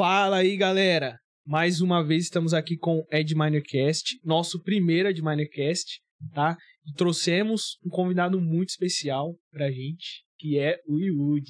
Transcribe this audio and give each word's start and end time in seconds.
Fala 0.00 0.36
aí, 0.38 0.58
galera. 0.58 1.18
Mais 1.46 1.80
uma 1.80 2.04
vez 2.04 2.24
estamos 2.24 2.52
aqui 2.52 2.76
com 2.76 2.98
o 2.98 3.06
Ed 3.10 3.34
Minercast, 3.34 4.18
nosso 4.22 4.60
primeiro 4.62 5.08
Ed 5.08 5.22
Minercast, 5.22 6.00
tá? 6.34 6.54
E 6.86 6.92
trouxemos 6.92 7.78
um 7.82 7.88
convidado 7.88 8.38
muito 8.38 8.68
especial 8.68 9.34
pra 9.50 9.70
gente, 9.70 10.22
que 10.38 10.58
é 10.58 10.76
o 10.86 10.98
Yud. 10.98 11.46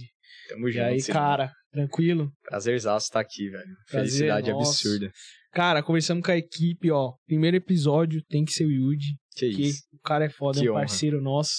Tamo 0.49 0.69
E 0.69 0.73
junto. 0.73 0.85
aí, 0.85 1.01
Simão. 1.01 1.21
cara, 1.21 1.53
tranquilo? 1.73 2.31
Prazerzaço 2.49 3.07
estar 3.07 3.19
aqui, 3.19 3.49
velho. 3.49 3.65
Prazer 3.91 4.11
Felicidade 4.11 4.51
nosso. 4.53 4.71
absurda. 4.71 5.11
Cara, 5.53 5.83
conversamos 5.83 6.25
com 6.25 6.31
a 6.31 6.37
equipe, 6.37 6.89
ó. 6.93 7.15
Primeiro 7.27 7.57
episódio 7.57 8.23
tem 8.29 8.45
que 8.45 8.53
ser 8.53 8.67
o 8.67 8.71
Yud, 8.71 9.03
Que 9.35 9.51
que 9.51 9.63
isso. 9.63 9.83
o 9.93 9.99
cara 10.03 10.27
é 10.27 10.31
foda, 10.31 10.61
Que 10.61 10.67
é 10.67 10.71
um 10.71 10.75
honra. 10.75 10.83
parceiro 10.83 11.21
nosso. 11.21 11.53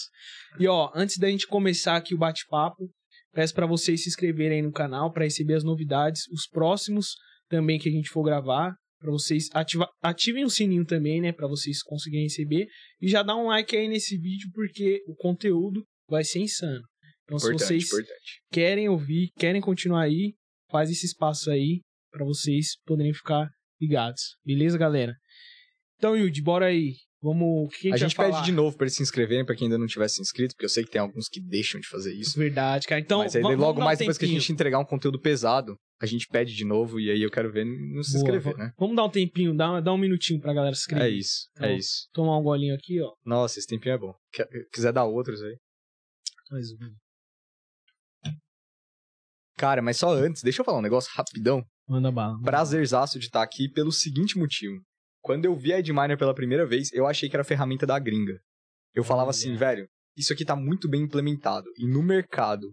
E 0.57 0.65
ó, 0.67 0.89
antes 0.95 1.17
da 1.17 1.27
gente 1.29 1.47
começar 1.47 1.97
aqui 1.97 2.13
o 2.15 2.17
bate-papo, 2.17 2.89
peço 3.33 3.53
pra 3.53 3.65
vocês 3.65 4.03
se 4.03 4.09
inscreverem 4.09 4.57
aí 4.57 4.61
no 4.61 4.71
canal 4.71 5.11
pra 5.11 5.23
receber 5.23 5.55
as 5.55 5.63
novidades, 5.63 6.23
os 6.31 6.47
próximos 6.47 7.15
também 7.49 7.79
que 7.79 7.89
a 7.89 7.91
gente 7.91 8.09
for 8.09 8.23
gravar, 8.23 8.75
Pra 8.99 9.11
vocês 9.11 9.47
ativa, 9.53 9.87
ativem 10.01 10.43
o 10.43 10.49
sininho 10.49 10.83
também, 10.83 11.21
né, 11.21 11.31
Pra 11.31 11.47
vocês 11.47 11.83
conseguirem 11.83 12.25
receber 12.25 12.65
e 12.99 13.07
já 13.07 13.21
dá 13.21 13.35
um 13.35 13.45
like 13.45 13.75
aí 13.75 13.87
nesse 13.87 14.17
vídeo 14.17 14.49
porque 14.51 15.03
o 15.07 15.15
conteúdo 15.15 15.83
vai 16.09 16.23
ser 16.23 16.39
insano. 16.39 16.81
Então 17.23 17.37
Importante, 17.37 17.59
se 17.59 17.65
vocês 17.67 17.85
importante. 17.85 18.41
querem 18.51 18.89
ouvir, 18.89 19.29
querem 19.37 19.61
continuar 19.61 20.03
aí, 20.03 20.33
faz 20.71 20.89
esse 20.89 21.05
espaço 21.05 21.51
aí 21.51 21.81
pra 22.09 22.25
vocês 22.25 22.77
poderem 22.85 23.13
ficar 23.13 23.47
ligados. 23.79 24.35
Beleza, 24.43 24.77
galera? 24.77 25.13
Então, 25.97 26.17
Yudi, 26.17 26.41
bora 26.41 26.65
aí. 26.65 26.95
Vamos, 27.27 27.75
que 27.75 27.91
a 27.91 27.95
A 27.95 27.97
gente, 27.97 28.15
pede 28.15 28.31
falar? 28.31 28.41
de 28.41 28.51
novo 28.53 28.77
pra 28.77 28.85
eles 28.85 28.95
se 28.95 29.03
inscreverem, 29.03 29.45
pra 29.45 29.53
quem 29.53 29.65
ainda 29.65 29.77
não 29.77 29.85
tivesse 29.85 30.15
se 30.15 30.21
inscrito, 30.21 30.55
porque 30.55 30.63
eu 30.63 30.69
sei 30.69 30.85
que 30.85 30.91
tem 30.91 31.01
alguns 31.01 31.27
que 31.27 31.41
deixam 31.41 31.77
de 31.81 31.85
fazer 31.85 32.13
isso. 32.13 32.39
Verdade, 32.39 32.87
cara. 32.87 33.01
Então, 33.01 33.19
Mas 33.19 33.35
aí 33.35 33.41
vamos 33.41 33.59
logo 33.59 33.81
um 33.81 33.83
mais 33.83 33.99
depois 33.99 34.17
que 34.17 34.23
a 34.23 34.29
gente 34.29 34.49
entregar 34.49 34.79
um 34.79 34.85
conteúdo 34.85 35.19
pesado, 35.19 35.75
a 36.01 36.05
gente 36.05 36.25
pede 36.27 36.55
de 36.55 36.63
novo 36.63 37.01
e 37.01 37.11
aí 37.11 37.21
eu 37.21 37.29
quero 37.29 37.51
ver 37.51 37.65
não 37.65 38.01
se 38.01 38.13
Boa, 38.13 38.21
inscrever, 38.23 38.55
né? 38.57 38.71
Vamos 38.79 38.95
dar 38.95 39.03
um 39.03 39.09
tempinho, 39.09 39.53
dá, 39.53 39.91
um 39.93 39.97
minutinho 39.97 40.39
pra 40.39 40.53
galera 40.53 40.73
se 40.73 40.83
inscrever. 40.83 41.05
É 41.05 41.09
isso, 41.09 41.49
Então, 41.51 41.67
é 41.67 41.75
isso. 41.75 42.07
Tomar 42.13 42.37
um 42.39 42.43
golinho 42.43 42.73
aqui, 42.73 43.01
ó. 43.01 43.11
Nossa, 43.25 43.59
esse 43.59 43.67
tempinho 43.67 43.95
é 43.95 43.97
bom. 43.97 44.13
Quer- 44.31 44.47
quiser 44.71 44.93
dar 44.93 45.03
outros 45.03 45.41
aí. 45.43 45.57
Mais 46.49 46.71
um. 46.71 46.77
Cara, 49.57 49.81
mas 49.81 49.97
só 49.97 50.13
antes, 50.13 50.43
deixa 50.43 50.61
eu 50.61 50.65
falar 50.65 50.77
um 50.77 50.83
negócio 50.83 51.11
rapidão. 51.13 51.61
Manda 51.89 52.09
bala. 52.11 52.39
Prazerzaço 52.41 53.17
de 53.19 53.25
estar 53.25 53.41
aqui 53.41 53.67
pelo 53.69 53.91
seguinte 53.91 54.37
motivo. 54.37 54.81
Quando 55.27 55.43
eu 55.43 55.53
vi 55.57 55.73
a 55.73 55.79
Edminer 55.79 56.17
pela 56.17 56.33
primeira 56.33 56.65
vez, 56.65 56.89
eu 56.93 57.05
achei 57.05 57.27
que 57.27 57.35
era 57.35 57.43
ferramenta 57.43 57.85
da 57.85 57.99
gringa. 57.99 58.39
Eu 58.95 59.03
falava 59.03 59.29
assim, 59.29 59.57
velho, 59.57 59.85
isso 60.15 60.31
aqui 60.31 60.45
tá 60.45 60.55
muito 60.55 60.89
bem 60.89 61.01
implementado. 61.01 61.67
E 61.77 61.85
no 61.85 62.01
mercado, 62.01 62.65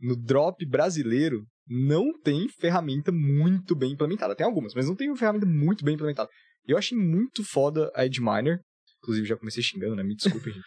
no 0.00 0.16
drop 0.16 0.66
brasileiro, 0.66 1.44
não 1.68 2.10
tem 2.20 2.48
ferramenta 2.48 3.12
muito 3.12 3.76
bem 3.76 3.92
implementada. 3.92 4.34
Tem 4.34 4.44
algumas, 4.44 4.74
mas 4.74 4.88
não 4.88 4.96
tem 4.96 5.08
uma 5.08 5.16
ferramenta 5.16 5.46
muito 5.46 5.84
bem 5.84 5.94
implementada. 5.94 6.28
Eu 6.66 6.76
achei 6.76 6.98
muito 6.98 7.44
foda 7.44 7.88
a 7.94 8.04
Edminer. 8.04 8.58
Inclusive, 8.98 9.28
já 9.28 9.36
comecei 9.36 9.62
xingando, 9.62 9.94
né? 9.94 10.02
Me 10.02 10.16
desculpe, 10.16 10.50
gente. 10.50 10.66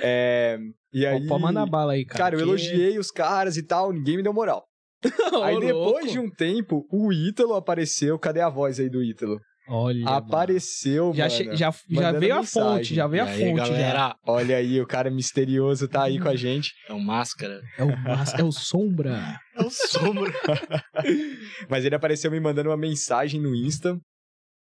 É, 0.00 0.58
e 0.90 1.04
aí... 1.04 1.22
Ó, 1.26 1.28
Pode 1.28 1.42
mandar 1.42 1.66
bala 1.66 1.92
aí, 1.92 2.06
cara. 2.06 2.18
Cara, 2.18 2.34
eu 2.34 2.38
que- 2.38 2.44
elogiei 2.44 2.98
os 2.98 3.10
caras 3.10 3.58
e 3.58 3.62
tal, 3.66 3.92
ninguém 3.92 4.16
me 4.16 4.22
deu 4.22 4.32
moral. 4.32 4.64
Ô, 5.34 5.42
Aí 5.42 5.60
depois 5.60 6.06
louco. 6.06 6.10
de 6.12 6.18
um 6.18 6.30
tempo, 6.30 6.86
o 6.90 7.12
Ítalo 7.12 7.54
apareceu. 7.54 8.18
Cadê 8.18 8.40
a 8.40 8.48
voz 8.48 8.80
aí 8.80 8.88
do 8.88 9.02
Ítalo? 9.02 9.38
Olha, 9.68 10.08
Apareceu, 10.08 11.12
já, 11.14 11.28
mano. 11.28 11.56
já, 11.56 11.70
já 11.88 12.12
veio 12.12 12.34
a 12.34 12.38
mensagem. 12.40 12.44
fonte, 12.76 12.94
já 12.94 13.06
veio 13.06 13.22
a 13.22 13.26
E 13.26 13.30
aí, 13.30 13.38
fonte. 13.50 13.56
já. 13.58 13.64
galera, 13.68 14.16
Olha 14.26 14.56
aí, 14.56 14.80
o 14.80 14.86
cara 14.86 15.10
misterioso 15.10 15.86
tá 15.88 16.02
aí 16.04 16.18
com 16.18 16.28
a 16.28 16.34
gente. 16.36 16.72
é 16.88 16.92
o 16.92 16.98
Máscara. 17.00 17.60
É 17.78 17.84
o, 17.84 17.96
mas- 18.02 18.34
é 18.34 18.42
o 18.42 18.50
Sombra. 18.52 19.38
É 19.54 19.62
o 19.62 19.70
Sombra. 19.70 20.32
Mas 21.68 21.84
ele 21.84 21.94
apareceu 21.94 22.30
me 22.30 22.40
mandando 22.40 22.70
uma 22.70 22.76
mensagem 22.76 23.40
no 23.40 23.54
Insta. 23.54 23.98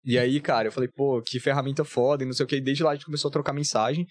E 0.04 0.18
aí, 0.18 0.40
cara, 0.40 0.68
eu 0.68 0.72
falei, 0.72 0.88
pô, 0.94 1.22
que 1.22 1.38
ferramenta 1.40 1.84
foda 1.84 2.24
e 2.24 2.26
não 2.26 2.32
sei 2.32 2.44
o 2.44 2.46
que. 2.46 2.60
Desde 2.60 2.82
lá 2.82 2.90
a 2.90 2.94
gente 2.94 3.06
começou 3.06 3.28
a 3.28 3.32
trocar 3.32 3.52
mensagem. 3.52 4.04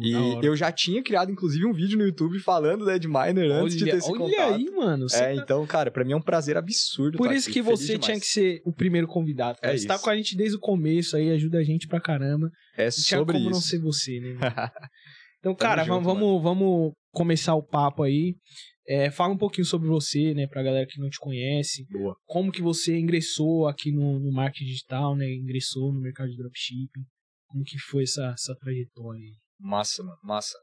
E 0.00 0.46
eu 0.46 0.56
já 0.56 0.72
tinha 0.72 1.02
criado, 1.02 1.30
inclusive, 1.30 1.66
um 1.66 1.72
vídeo 1.72 1.98
no 1.98 2.04
YouTube 2.04 2.38
falando 2.38 2.84
da 2.84 2.96
Edminer 2.96 3.50
antes 3.52 3.76
de 3.76 3.84
ter 3.84 3.90
olha, 3.90 3.98
esse 3.98 4.10
olha 4.10 4.18
contato. 4.18 4.54
aí, 4.54 4.70
mano. 4.70 5.06
É, 5.12 5.18
tá- 5.18 5.34
então, 5.34 5.66
cara, 5.66 5.90
pra 5.90 6.04
mim 6.04 6.12
é 6.12 6.16
um 6.16 6.22
prazer 6.22 6.56
absurdo. 6.56 7.18
Por 7.18 7.28
tá 7.28 7.34
isso 7.34 7.48
aqui, 7.50 7.58
que 7.60 7.62
você 7.62 7.86
demais. 7.86 8.04
tinha 8.04 8.20
que 8.20 8.26
ser 8.26 8.62
o 8.64 8.72
primeiro 8.72 9.06
convidado. 9.06 9.58
Cara. 9.60 9.74
É 9.74 9.76
você 9.76 9.86
tá 9.86 9.96
isso. 9.96 10.04
com 10.04 10.10
a 10.10 10.16
gente 10.16 10.36
desde 10.36 10.56
o 10.56 10.60
começo 10.60 11.16
aí, 11.16 11.30
ajuda 11.30 11.58
a 11.58 11.62
gente 11.64 11.86
pra 11.86 12.00
caramba. 12.00 12.50
É 12.76 12.84
Não 12.84 12.90
tinha 12.90 13.18
sobre 13.18 13.32
como 13.34 13.50
isso. 13.50 13.50
não 13.50 13.60
ser 13.60 13.78
você, 13.80 14.20
né? 14.20 14.36
Então, 15.40 15.56
cara, 15.56 15.82
junto, 15.82 16.04
vamos, 16.04 16.20
vamos, 16.20 16.42
vamos 16.42 16.92
começar 17.10 17.56
o 17.56 17.62
papo 17.64 18.04
aí. 18.04 18.36
É, 18.86 19.10
fala 19.10 19.34
um 19.34 19.36
pouquinho 19.36 19.64
sobre 19.64 19.88
você, 19.88 20.32
né, 20.34 20.46
pra 20.46 20.62
galera 20.62 20.86
que 20.88 21.00
não 21.00 21.08
te 21.10 21.18
conhece. 21.18 21.84
Boa. 21.90 22.14
Como 22.26 22.52
que 22.52 22.62
você 22.62 22.96
ingressou 22.96 23.66
aqui 23.66 23.90
no, 23.90 24.20
no 24.20 24.32
marketing 24.32 24.66
digital, 24.66 25.16
né? 25.16 25.26
Ingressou 25.34 25.92
no 25.92 26.00
mercado 26.00 26.30
de 26.30 26.36
dropshipping. 26.36 27.02
Como 27.48 27.64
que 27.64 27.76
foi 27.78 28.04
essa, 28.04 28.32
essa 28.32 28.54
trajetória 28.54 29.18
aí? 29.20 29.34
Massa, 29.62 30.02
mano, 30.02 30.18
massa. 30.22 30.58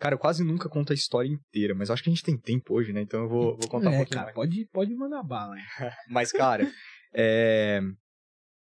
Cara, 0.00 0.14
eu 0.14 0.18
quase 0.18 0.42
nunca 0.42 0.68
conto 0.68 0.92
a 0.92 0.94
história 0.94 1.28
inteira, 1.28 1.74
mas 1.74 1.88
eu 1.88 1.92
acho 1.94 2.02
que 2.02 2.10
a 2.10 2.12
gente 2.12 2.22
tem 2.24 2.36
tempo 2.38 2.74
hoje, 2.74 2.92
né? 2.92 3.00
Então 3.02 3.22
eu 3.22 3.28
vou, 3.28 3.56
vou 3.56 3.68
contar 3.68 3.90
um 3.90 3.94
é, 3.94 3.96
pouquinho 3.98 4.20
cara, 4.20 4.32
pode, 4.32 4.66
pode 4.72 4.94
mandar 4.94 5.22
bala. 5.22 5.54
né? 5.54 5.62
Mas, 6.10 6.32
cara, 6.32 6.70
é... 7.14 7.80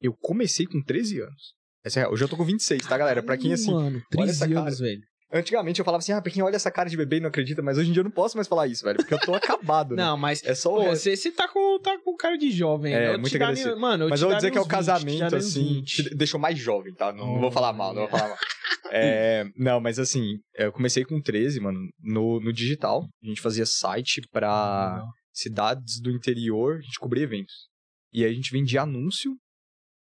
eu 0.00 0.14
comecei 0.14 0.66
com 0.66 0.82
13 0.82 1.20
anos. 1.20 1.54
Essa 1.84 2.00
é. 2.00 2.08
Hoje 2.08 2.24
eu 2.24 2.28
tô 2.28 2.36
com 2.36 2.44
26, 2.44 2.86
tá, 2.86 2.96
galera? 2.96 3.22
Pra 3.22 3.36
quem, 3.36 3.52
assim... 3.52 3.72
Mano, 3.72 3.96
olha 3.96 4.04
13 4.10 4.30
essa 4.30 4.48
cara. 4.48 4.60
anos, 4.60 4.78
velho. 4.78 5.00
Antigamente 5.32 5.78
eu 5.78 5.84
falava 5.84 6.00
assim, 6.00 6.10
ah, 6.10 6.20
pra 6.20 6.32
quem 6.32 6.42
olha 6.42 6.56
essa 6.56 6.72
cara 6.72 6.90
de 6.90 6.96
bebê 6.96 7.18
e 7.18 7.20
não 7.20 7.28
acredita, 7.28 7.62
mas 7.62 7.78
hoje 7.78 7.90
em 7.90 7.92
dia 7.92 8.00
eu 8.00 8.04
não 8.04 8.10
posso 8.10 8.36
mais 8.36 8.48
falar 8.48 8.66
isso, 8.66 8.82
velho, 8.84 8.96
porque 8.96 9.14
eu 9.14 9.20
tô 9.20 9.32
acabado, 9.36 9.94
né? 9.94 10.02
Não, 10.02 10.16
mas 10.16 10.42
É 10.44 10.56
só 10.56 10.72
o 10.74 10.82
Pô, 10.82 10.88
você, 10.88 11.14
você 11.16 11.30
tá 11.30 11.46
com, 11.46 11.78
tá 11.80 11.96
com 12.04 12.16
cara 12.16 12.36
de 12.36 12.50
jovem. 12.50 12.92
É, 12.92 12.98
né? 12.98 13.08
Eu 13.10 13.12
muito 13.12 13.28
te 13.30 13.38
daria- 13.38 13.46
agradecido. 13.52 13.80
Mano, 13.80 14.08
Mas 14.08 14.20
eu 14.20 14.28
vou 14.28 14.36
dizer 14.36 14.50
que 14.50 14.58
é 14.58 14.60
o 14.60 14.64
20, 14.64 14.70
casamento, 14.72 15.20
daria 15.20 15.38
uns 15.38 15.46
assim, 15.46 15.74
20. 15.74 16.02
te 16.02 16.14
deixou 16.16 16.40
mais 16.40 16.58
jovem, 16.58 16.92
tá? 16.94 17.12
Não, 17.12 17.26
não 17.26 17.34
vou 17.34 17.42
Olha. 17.44 17.52
falar 17.52 17.72
mal, 17.72 17.94
não 17.94 18.08
vou 18.08 18.10
falar 18.10 18.28
mal. 18.30 18.38
É, 18.92 19.44
não, 19.56 19.80
mas 19.80 19.98
assim, 19.98 20.38
eu 20.54 20.72
comecei 20.72 21.04
com 21.04 21.20
13, 21.20 21.60
mano, 21.60 21.78
no, 22.00 22.40
no 22.40 22.52
digital. 22.52 23.06
A 23.22 23.26
gente 23.26 23.40
fazia 23.40 23.64
site 23.66 24.20
pra 24.30 25.02
cidades 25.32 26.00
do 26.00 26.10
interior, 26.10 26.76
a 26.78 26.80
gente 26.82 26.98
cobria 26.98 27.22
eventos. 27.24 27.54
E 28.12 28.24
aí 28.24 28.30
a 28.30 28.34
gente 28.34 28.50
vendia 28.52 28.82
anúncio 28.82 29.32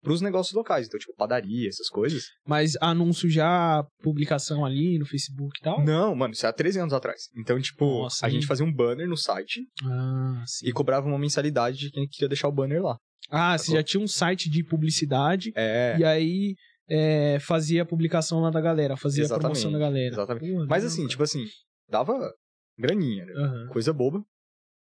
pros 0.04 0.20
negócios 0.20 0.56
locais, 0.56 0.88
então, 0.88 1.00
tipo, 1.00 1.14
padaria, 1.16 1.68
essas 1.70 1.88
coisas. 1.88 2.24
Mas 2.48 2.76
anúncio 2.82 3.30
já, 3.30 3.84
publicação 4.02 4.66
ali 4.66 4.98
no 4.98 5.06
Facebook 5.06 5.60
e 5.60 5.64
tal? 5.64 5.84
Não, 5.86 6.16
mano, 6.16 6.34
isso 6.34 6.44
é 6.46 6.50
há 6.50 6.54
13 6.54 6.80
anos 6.80 6.94
atrás. 6.94 7.28
Então, 7.38 7.60
tipo, 7.62 7.86
Nossa, 7.86 8.26
a 8.26 8.30
hein? 8.30 8.36
gente 8.36 8.48
fazia 8.48 8.66
um 8.66 8.74
banner 8.74 9.08
no 9.08 9.16
site 9.16 9.62
Ah, 9.86 10.44
sim. 10.48 10.68
e 10.68 10.72
cobrava 10.72 11.06
uma 11.08 11.20
mensalidade 11.20 11.78
de 11.78 11.92
quem 11.92 12.08
queria 12.08 12.28
deixar 12.30 12.48
o 12.48 12.52
banner 12.52 12.82
lá. 12.82 12.98
Ah, 13.30 13.56
você 13.56 13.66
Sacou? 13.66 13.76
já 13.76 13.84
tinha 13.84 14.04
um 14.04 14.08
site 14.08 14.50
de 14.50 14.64
publicidade 14.64 15.52
É, 15.56 15.96
e 16.00 16.04
aí 16.04 16.56
é, 16.94 17.40
fazia 17.40 17.84
a 17.84 17.86
publicação 17.86 18.42
lá 18.42 18.50
da 18.50 18.60
galera, 18.60 18.98
fazia 18.98 19.24
a 19.24 19.26
Exatamente, 19.26 19.62
promoção 19.62 19.72
da 19.72 19.80
galera. 19.80 20.14
exatamente. 20.14 20.52
Pô, 20.54 20.66
mas 20.68 20.84
assim, 20.84 21.04
cara. 21.04 21.10
tipo 21.10 21.24
assim, 21.24 21.46
dava 21.90 22.34
graninha, 22.78 23.26
né? 23.26 23.34
Aham. 23.34 23.68
Coisa 23.70 23.94
boba. 23.94 24.22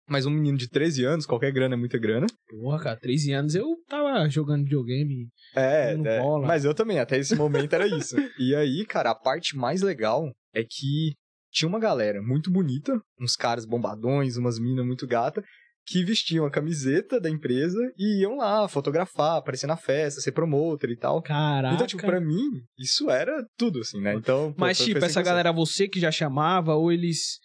Mas 0.06 0.26
um 0.26 0.30
menino 0.30 0.58
de 0.58 0.68
13 0.68 1.02
anos, 1.06 1.24
qualquer 1.24 1.50
grana 1.50 1.76
é 1.76 1.78
muita 1.78 1.96
grana. 1.96 2.26
Porra, 2.46 2.78
cara, 2.78 3.00
13 3.00 3.32
anos 3.32 3.54
eu 3.54 3.64
tava 3.88 4.28
jogando 4.28 4.64
videogame. 4.64 5.28
É, 5.56 5.92
é. 5.94 6.20
bola. 6.20 6.46
mas 6.46 6.66
eu 6.66 6.74
também, 6.74 6.98
até 6.98 7.16
esse 7.16 7.34
momento 7.34 7.72
era 7.72 7.86
isso. 7.86 8.14
e 8.38 8.54
aí, 8.54 8.84
cara, 8.84 9.12
a 9.12 9.14
parte 9.14 9.56
mais 9.56 9.80
legal 9.80 10.30
é 10.54 10.62
que 10.62 11.14
tinha 11.50 11.66
uma 11.66 11.80
galera 11.80 12.20
muito 12.20 12.50
bonita, 12.50 13.00
uns 13.18 13.34
caras 13.34 13.64
bombadões, 13.64 14.36
umas 14.36 14.58
minas 14.58 14.84
muito 14.84 15.06
gata, 15.06 15.42
que 15.86 16.04
vestiam 16.04 16.46
a 16.46 16.50
camiseta 16.50 17.20
da 17.20 17.28
empresa 17.28 17.78
e 17.98 18.22
iam 18.22 18.36
lá 18.36 18.66
fotografar, 18.68 19.36
aparecer 19.36 19.66
na 19.66 19.76
festa, 19.76 20.20
ser 20.20 20.32
promoter 20.32 20.90
e 20.90 20.96
tal. 20.96 21.22
Caraca. 21.22 21.74
Então, 21.74 21.86
tipo, 21.86 22.02
pra 22.02 22.20
mim, 22.20 22.48
isso 22.78 23.10
era 23.10 23.44
tudo, 23.56 23.80
assim, 23.80 24.00
né? 24.00 24.14
Então, 24.14 24.52
pô, 24.52 24.60
Mas, 24.60 24.78
tipo, 24.78 25.04
essa 25.04 25.22
galera, 25.22 25.52
você 25.52 25.86
que 25.86 26.00
já 26.00 26.10
chamava, 26.10 26.74
ou 26.74 26.90
eles. 26.90 27.38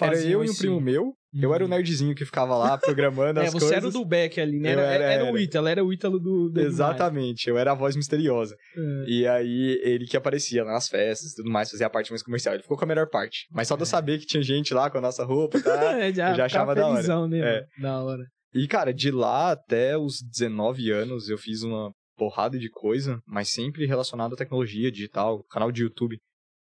Era 0.00 0.16
eu 0.22 0.44
e 0.44 0.48
um 0.48 0.54
primo 0.54 0.80
meu, 0.80 1.14
eu 1.34 1.54
era 1.54 1.64
o 1.64 1.68
nerdzinho 1.68 2.14
que 2.14 2.24
ficava 2.24 2.56
lá 2.56 2.76
programando 2.76 3.40
É, 3.40 3.46
as 3.46 3.52
você 3.52 3.58
coisas. 3.60 3.76
era 3.78 3.88
o 3.88 3.90
do 3.90 4.04
Beck 4.04 4.40
ali, 4.40 4.58
né? 4.60 4.70
Era, 4.72 4.82
era- 4.82 5.04
era 5.04 5.32
o. 5.32 5.38
Ítalo, 5.38 5.68
era 5.68 5.84
o 5.84 5.92
Ítalo 5.92 6.18
do. 6.18 6.48
do 6.50 6.60
Exatamente, 6.60 7.48
eu 7.48 7.56
era 7.56 7.72
a 7.72 7.74
voz 7.74 7.96
misteriosa. 7.96 8.56
É. 8.76 9.04
E 9.08 9.26
aí, 9.26 9.80
ele 9.82 10.06
que 10.06 10.16
aparecia 10.16 10.64
nas 10.64 10.88
festas 10.88 11.32
e 11.32 11.36
tudo 11.36 11.50
mais, 11.50 11.70
fazia 11.70 11.86
a 11.86 11.90
parte 11.90 12.10
mais 12.10 12.22
comercial. 12.22 12.54
Ele 12.54 12.62
ficou 12.62 12.76
com 12.76 12.84
a 12.84 12.88
melhor 12.88 13.08
parte. 13.08 13.46
Mas 13.50 13.68
só 13.68 13.76
de 13.76 13.82
eu 13.82 13.86
saber 13.86 14.18
que 14.18 14.26
tinha 14.26 14.42
gente 14.42 14.74
lá 14.74 14.90
com 14.90 14.98
a 14.98 15.00
nossa 15.00 15.24
roupa, 15.24 15.60
tá? 15.60 15.72
É, 16.02 16.12
já, 16.12 16.30
eu 16.30 16.36
já 16.36 16.44
achava 16.46 16.74
da 16.74 16.86
hora. 16.86 17.28
né? 17.28 17.38
É. 17.40 17.66
Da 17.80 18.02
hora. 18.02 18.24
e, 18.54 18.66
cara, 18.68 18.92
de 18.92 19.10
lá 19.10 19.52
até 19.52 19.96
os 19.96 20.16
19 20.22 20.90
anos, 20.90 21.28
eu 21.28 21.38
fiz 21.38 21.62
uma 21.62 21.90
porrada 22.16 22.58
de 22.58 22.68
coisa, 22.70 23.18
mas 23.26 23.48
sempre 23.50 23.86
relacionado 23.86 24.34
à 24.34 24.36
tecnologia 24.36 24.92
digital, 24.92 25.42
canal 25.50 25.72
de 25.72 25.82
YouTube. 25.82 26.18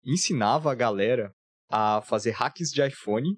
Ensinava 0.04 0.70
a 0.70 0.74
galera 0.74 1.30
a 1.70 2.00
fazer 2.02 2.30
hacks 2.30 2.70
de 2.70 2.84
iPhone. 2.86 3.36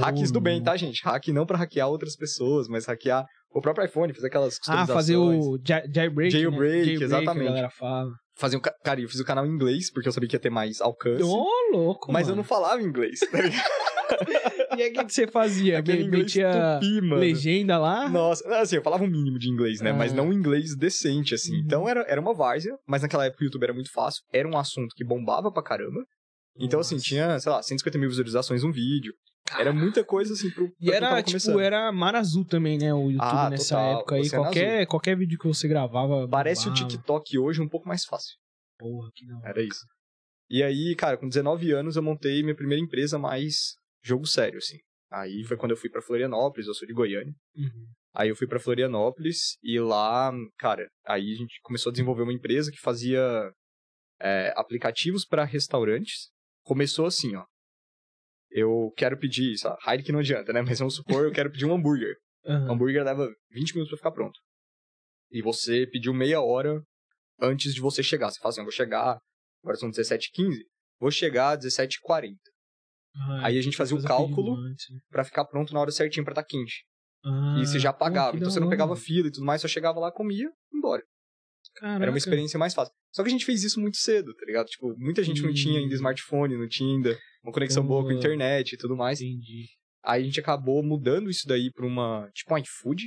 Hacks 0.00 0.30
do 0.30 0.40
bem, 0.40 0.62
tá, 0.62 0.76
gente? 0.76 1.02
Hack 1.04 1.28
não 1.28 1.44
pra 1.46 1.58
hackear 1.58 1.88
outras 1.88 2.16
pessoas, 2.16 2.68
mas 2.68 2.86
hackear 2.86 3.24
o 3.54 3.60
próprio 3.60 3.84
iPhone, 3.84 4.12
fazer 4.14 4.28
aquelas 4.28 4.54
Ah, 4.54 4.58
customizações. 4.58 4.94
fazer 4.96 5.16
o 5.16 5.58
ja- 5.66 5.82
jailbreak. 5.94 6.30
Jailbreak, 6.32 6.98
né? 6.98 7.04
exatamente. 7.04 7.34
Que 7.42 7.46
a 7.46 7.50
galera 7.50 7.70
fala. 7.70 8.10
Fazer 8.38 8.56
um, 8.56 8.60
ca- 8.60 8.74
cara, 8.82 9.00
eu 9.00 9.08
fiz 9.08 9.20
o 9.20 9.24
canal 9.26 9.44
em 9.46 9.50
inglês, 9.50 9.92
porque 9.92 10.08
eu 10.08 10.12
sabia 10.12 10.28
que 10.28 10.34
ia 10.36 10.40
ter 10.40 10.48
mais 10.50 10.80
alcance. 10.80 11.22
Ô, 11.22 11.46
louco, 11.72 12.10
Mas 12.10 12.28
eu 12.28 12.32
mano. 12.32 12.36
não 12.42 12.44
falava 12.44 12.80
inglês, 12.82 13.20
tá 13.20 13.40
ligado? 13.40 13.62
E 14.76 14.82
aí, 14.82 14.90
o 14.90 14.92
que, 14.94 15.04
que 15.04 15.12
você 15.12 15.26
fazia? 15.26 15.78
Aquele 15.80 16.08
Metia 16.08 16.50
tupi, 16.80 17.00
mano. 17.02 17.16
legenda 17.16 17.78
lá? 17.78 18.08
Nossa, 18.08 18.46
assim, 18.56 18.76
eu 18.76 18.82
falava 18.82 19.04
um 19.04 19.06
mínimo 19.06 19.38
de 19.38 19.48
inglês, 19.50 19.80
né? 19.80 19.92
Mas 19.92 20.12
Ah. 20.12 20.16
não 20.16 20.28
um 20.28 20.32
inglês 20.32 20.74
decente, 20.76 21.34
assim. 21.34 21.52
Uhum. 21.54 21.62
Então 21.64 21.88
era, 21.88 22.00
era 22.08 22.20
uma 22.20 22.32
várzea, 22.34 22.74
mas 22.86 23.02
naquela 23.02 23.26
época 23.26 23.42
o 23.42 23.44
YouTube 23.44 23.64
era 23.64 23.72
muito 23.74 23.90
fácil. 23.92 24.22
Era 24.32 24.48
um 24.48 24.56
assunto 24.56 24.94
que 24.96 25.04
bombava 25.04 25.50
pra 25.52 25.62
caramba. 25.62 26.00
Então, 26.58 26.80
assim, 26.80 26.94
Nossa. 26.96 27.06
tinha, 27.06 27.38
sei 27.38 27.52
lá, 27.52 27.62
150 27.62 27.98
mil 27.98 28.08
visualizações 28.08 28.64
um 28.64 28.72
vídeo. 28.72 29.12
Era 29.58 29.72
muita 29.72 30.04
coisa, 30.04 30.32
assim, 30.34 30.50
pro. 30.50 30.72
E 30.80 30.90
era, 30.90 31.08
tava 31.08 31.22
tipo, 31.22 31.30
começando. 31.32 31.60
era 31.60 31.92
mar 31.92 32.14
azul 32.14 32.44
também, 32.44 32.78
né? 32.78 32.92
O 32.92 33.10
YouTube 33.10 33.20
Ah, 33.22 33.50
nessa 33.50 33.76
total, 33.76 33.98
época 33.98 34.14
aí. 34.14 34.20
Oceano 34.22 34.44
Qualquer, 34.44 34.86
qualquer 34.86 35.16
vídeo 35.16 35.38
que 35.38 35.46
você 35.46 35.68
gravava. 35.68 36.28
Parece 36.28 36.68
o 36.68 36.70
bombava. 36.72 36.88
TikTok 36.88 37.38
hoje 37.38 37.60
um 37.60 37.68
pouco 37.68 37.88
mais 37.88 38.04
fácil. 38.04 38.36
Porra, 38.78 39.10
que 39.14 39.26
não. 39.26 39.40
Era 39.44 39.62
isso. 39.62 39.84
E 40.50 40.62
aí, 40.62 40.94
cara, 40.96 41.16
com 41.16 41.28
19 41.28 41.72
anos 41.72 41.96
eu 41.96 42.02
montei 42.02 42.42
minha 42.42 42.54
primeira 42.54 42.82
empresa 42.82 43.18
mais 43.18 43.74
jogo 44.04 44.26
sério, 44.26 44.58
assim. 44.58 44.76
Aí 45.10 45.44
foi 45.44 45.56
quando 45.56 45.72
eu 45.72 45.76
fui 45.76 45.90
pra 45.90 46.02
Florianópolis, 46.02 46.66
eu 46.66 46.74
sou 46.74 46.86
de 46.86 46.94
Goiânia. 46.94 47.34
Uhum. 47.56 47.86
Aí 48.14 48.28
eu 48.28 48.36
fui 48.36 48.46
pra 48.46 48.60
Florianópolis 48.60 49.56
e 49.62 49.78
lá, 49.80 50.30
cara, 50.58 50.86
aí 51.06 51.32
a 51.32 51.36
gente 51.36 51.58
começou 51.62 51.90
a 51.90 51.92
desenvolver 51.92 52.22
uma 52.22 52.32
empresa 52.32 52.70
que 52.70 52.78
fazia 52.80 53.20
é, 54.20 54.52
aplicativos 54.56 55.24
pra 55.24 55.44
restaurantes. 55.44 56.30
Começou 56.64 57.06
assim, 57.06 57.34
ó. 57.34 57.44
Eu 58.54 58.92
quero 58.96 59.16
pedir, 59.18 59.56
sei 59.56 59.70
lá, 59.70 59.76
Heineken 59.86 60.12
não 60.12 60.20
adianta, 60.20 60.52
né? 60.52 60.62
Mas 60.62 60.78
vamos 60.78 60.94
supor, 60.94 61.24
eu 61.24 61.32
quero 61.32 61.50
pedir 61.50 61.64
um 61.64 61.74
hambúrguer. 61.74 62.14
O 62.44 62.50
Aham. 62.50 62.72
hambúrguer 62.72 63.04
leva 63.04 63.28
20 63.50 63.74
minutos 63.74 63.88
pra 63.90 63.96
ficar 63.96 64.10
pronto. 64.10 64.38
E 65.30 65.40
você 65.40 65.86
pediu 65.86 66.12
meia 66.12 66.40
hora 66.40 66.82
antes 67.40 67.74
de 67.74 67.80
você 67.80 68.02
chegar. 68.02 68.30
Você 68.30 68.38
fala 68.38 68.50
assim, 68.50 68.60
eu 68.60 68.64
vou 68.64 68.72
chegar, 68.72 69.18
agora 69.62 69.76
são 69.78 69.90
17h15, 69.90 70.58
vou 71.00 71.10
chegar 71.10 71.56
às 71.56 71.64
17h40. 71.64 72.36
Ah, 73.14 73.46
Aí 73.46 73.58
a 73.58 73.62
gente 73.62 73.76
fazia 73.76 73.96
o 73.96 74.02
cálculo 74.02 74.60
né? 74.62 74.74
pra 75.10 75.24
ficar 75.24 75.44
pronto 75.44 75.72
na 75.72 75.80
hora 75.80 75.90
certinha 75.90 76.24
pra 76.24 76.32
estar 76.32 76.44
quente. 76.44 76.84
Ah, 77.24 77.56
e 77.58 77.66
você 77.66 77.78
já 77.78 77.92
pô, 77.92 78.00
pagava, 78.00 78.36
então 78.36 78.50
você 78.50 78.60
não 78.60 78.68
pegava 78.68 78.96
fila 78.96 79.28
e 79.28 79.30
tudo 79.30 79.44
mais, 79.46 79.60
só 79.60 79.68
chegava 79.68 80.00
lá, 80.00 80.10
comia, 80.10 80.48
e 80.72 80.76
embora. 80.76 81.02
Caraca. 81.76 82.02
Era 82.02 82.10
uma 82.12 82.18
experiência 82.18 82.58
mais 82.58 82.74
fácil. 82.74 82.92
Só 83.12 83.22
que 83.22 83.28
a 83.28 83.32
gente 83.32 83.44
fez 83.44 83.62
isso 83.64 83.80
muito 83.80 83.96
cedo, 83.96 84.34
tá 84.34 84.44
ligado? 84.46 84.66
Tipo, 84.66 84.94
muita 84.98 85.22
gente 85.22 85.42
não 85.42 85.50
Hum. 85.50 85.54
tinha 85.54 85.78
ainda 85.80 85.94
smartphone, 85.94 86.56
não 86.56 86.68
tinha 86.68 86.94
ainda 86.96 87.18
uma 87.42 87.52
conexão 87.52 87.84
boa 87.86 88.02
com 88.04 88.12
internet 88.12 88.72
e 88.72 88.76
tudo 88.76 88.96
mais. 88.96 89.20
Entendi. 89.20 89.66
Aí 90.04 90.22
a 90.22 90.24
gente 90.24 90.40
acabou 90.40 90.82
mudando 90.82 91.30
isso 91.30 91.46
daí 91.46 91.70
pra 91.72 91.86
uma, 91.86 92.28
tipo 92.34 92.52
um 92.54 92.58
iFood, 92.58 93.04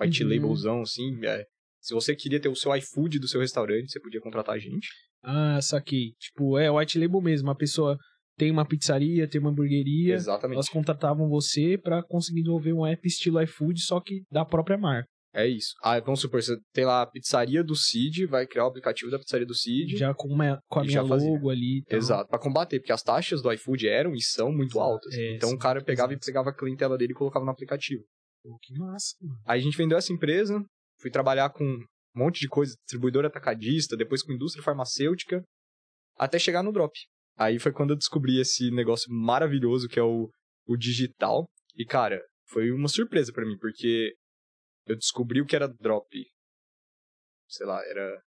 white 0.00 0.22
Uhum. 0.24 0.30
labelzão, 0.30 0.82
assim. 0.82 1.18
é. 1.24 1.44
Se 1.80 1.94
você 1.94 2.14
queria 2.14 2.38
ter 2.40 2.48
o 2.48 2.54
seu 2.54 2.74
iFood 2.76 3.18
do 3.18 3.26
seu 3.26 3.40
restaurante, 3.40 3.90
você 3.90 3.98
podia 4.00 4.20
contratar 4.20 4.54
a 4.54 4.58
gente. 4.58 4.88
Ah, 5.24 5.60
saquei. 5.60 6.12
Tipo, 6.18 6.56
é 6.58 6.70
white 6.70 6.96
label 6.98 7.20
mesmo. 7.20 7.50
A 7.50 7.56
pessoa 7.56 7.98
tem 8.36 8.50
uma 8.52 8.64
pizzaria, 8.64 9.26
tem 9.28 9.40
uma 9.40 9.50
hamburgueria. 9.50 10.14
Exatamente. 10.14 10.54
Elas 10.56 10.68
contratavam 10.68 11.28
você 11.28 11.76
pra 11.76 12.00
conseguir 12.02 12.42
desenvolver 12.42 12.72
um 12.72 12.86
app 12.86 13.04
estilo 13.06 13.40
iFood, 13.42 13.80
só 13.80 14.00
que 14.00 14.22
da 14.30 14.44
própria 14.44 14.78
marca. 14.78 15.08
É 15.34 15.46
isso. 15.46 15.74
Ah, 15.82 15.98
vamos 16.00 16.20
supor, 16.20 16.42
você 16.42 16.56
tem 16.74 16.84
lá 16.84 17.02
a 17.02 17.06
pizzaria 17.06 17.64
do 17.64 17.74
Cid, 17.74 18.26
vai 18.26 18.46
criar 18.46 18.64
o 18.64 18.68
aplicativo 18.68 19.10
da 19.10 19.18
pizzaria 19.18 19.46
do 19.46 19.54
Cid. 19.54 19.96
Já 19.96 20.12
com, 20.12 20.28
uma, 20.28 20.60
com 20.68 20.80
a 20.80 20.82
minha 20.82 20.92
já 21.02 21.06
fazia. 21.06 21.30
logo 21.30 21.48
ali. 21.48 21.78
e 21.78 21.84
tal. 21.84 21.98
Exato, 21.98 22.28
pra 22.28 22.38
combater, 22.38 22.78
porque 22.80 22.92
as 22.92 23.02
taxas 23.02 23.40
do 23.40 23.50
iFood 23.52 23.88
eram 23.88 24.14
e 24.14 24.22
são 24.22 24.52
muito 24.52 24.72
Exato, 24.72 24.80
altas. 24.92 25.14
é, 25.14 25.36
então 25.36 25.48
são 25.48 25.56
o 25.56 25.60
cara 25.60 25.82
pegava 25.82 26.08
pesadas. 26.08 26.26
e 26.26 26.30
pegava 26.30 26.50
a 26.50 26.54
clientela 26.54 26.98
dele 26.98 27.12
e 27.12 27.16
colocava 27.16 27.44
no 27.44 27.50
aplicativo. 27.50 28.02
Pô, 28.42 28.58
que 28.60 28.74
massa, 28.78 29.14
mano. 29.22 29.40
Aí 29.46 29.60
a 29.60 29.62
gente 29.62 29.76
vendeu 29.76 29.96
essa 29.96 30.12
empresa, 30.12 30.62
fui 31.00 31.10
trabalhar 31.10 31.48
com 31.50 31.64
um 31.64 31.84
monte 32.14 32.40
de 32.40 32.48
coisa, 32.48 32.74
distribuidor 32.84 33.24
atacadista, 33.24 33.96
depois 33.96 34.22
com 34.22 34.32
indústria 34.32 34.62
farmacêutica, 34.62 35.42
até 36.18 36.38
chegar 36.38 36.62
no 36.62 36.72
Drop. 36.72 36.92
Aí 37.38 37.58
foi 37.58 37.72
quando 37.72 37.90
eu 37.90 37.96
descobri 37.96 38.38
esse 38.38 38.70
negócio 38.70 39.10
maravilhoso 39.10 39.88
que 39.88 39.98
é 39.98 40.02
o, 40.02 40.28
o 40.66 40.76
digital. 40.76 41.46
E, 41.74 41.86
cara, 41.86 42.20
foi 42.50 42.70
uma 42.70 42.88
surpresa 42.88 43.32
pra 43.32 43.46
mim, 43.46 43.56
porque 43.58 44.12
eu 44.86 44.96
descobri 44.96 45.40
o 45.40 45.46
que 45.46 45.56
era 45.56 45.68
Drop. 45.68 46.08
Sei 47.48 47.66
lá, 47.66 47.82
era. 47.84 48.22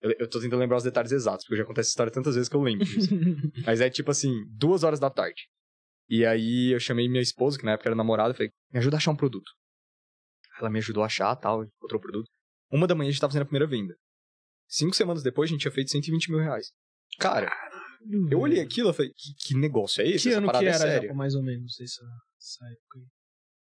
Eu, 0.00 0.12
eu 0.20 0.30
tô 0.30 0.40
tentando 0.40 0.60
lembrar 0.60 0.78
os 0.78 0.84
detalhes 0.84 1.12
exatos, 1.12 1.44
porque 1.44 1.54
eu 1.54 1.58
já 1.58 1.64
contei 1.64 1.82
essa 1.82 1.90
história 1.90 2.12
tantas 2.12 2.34
vezes 2.34 2.48
que 2.48 2.56
eu 2.56 2.62
lembro 2.62 2.84
disso. 2.84 3.10
Mas 3.66 3.80
é 3.80 3.90
tipo 3.90 4.10
assim, 4.10 4.32
duas 4.48 4.82
horas 4.82 4.98
da 4.98 5.10
tarde. 5.10 5.48
E 6.08 6.24
aí 6.24 6.72
eu 6.72 6.80
chamei 6.80 7.08
minha 7.08 7.22
esposa, 7.22 7.58
que 7.58 7.64
na 7.64 7.72
época 7.72 7.88
era 7.88 7.96
namorada, 7.96 8.32
e 8.32 8.36
falei, 8.36 8.50
me 8.72 8.78
ajuda 8.78 8.96
a 8.96 8.98
achar 8.98 9.10
um 9.10 9.16
produto. 9.16 9.50
Ela 10.58 10.70
me 10.70 10.78
ajudou 10.78 11.02
a 11.02 11.06
achar, 11.06 11.34
tal, 11.36 11.64
encontrou 11.64 11.98
o 11.98 12.02
produto. 12.02 12.30
Uma 12.70 12.86
da 12.86 12.94
manhã 12.94 13.08
a 13.08 13.12
gente 13.12 13.20
tava 13.20 13.30
fazendo 13.30 13.42
a 13.42 13.46
primeira 13.46 13.66
venda. 13.66 13.94
Cinco 14.68 14.94
semanas 14.94 15.22
depois 15.22 15.48
a 15.48 15.52
gente 15.52 15.60
tinha 15.60 15.72
feito 15.72 15.90
120 15.90 16.30
mil 16.30 16.40
reais. 16.40 16.72
Cara, 17.18 17.50
eu 18.30 18.38
olhei 18.40 18.60
aquilo 18.60 18.90
e 18.90 18.94
falei, 18.94 19.12
que, 19.12 19.34
que 19.34 19.54
negócio 19.54 20.00
é 20.00 20.08
esse? 20.08 20.24
Que 20.24 20.28
Essa 20.30 20.38
ano 20.38 20.46
que 20.46 20.52
parada 20.52 20.70
era, 20.70 21.04
é 21.04 21.06
já, 21.08 21.14
mais 21.14 21.34
ou 21.34 21.42
menos, 21.42 21.78
essa, 21.80 22.04
essa 22.38 22.64
época 22.72 22.98
aí? 22.98 23.06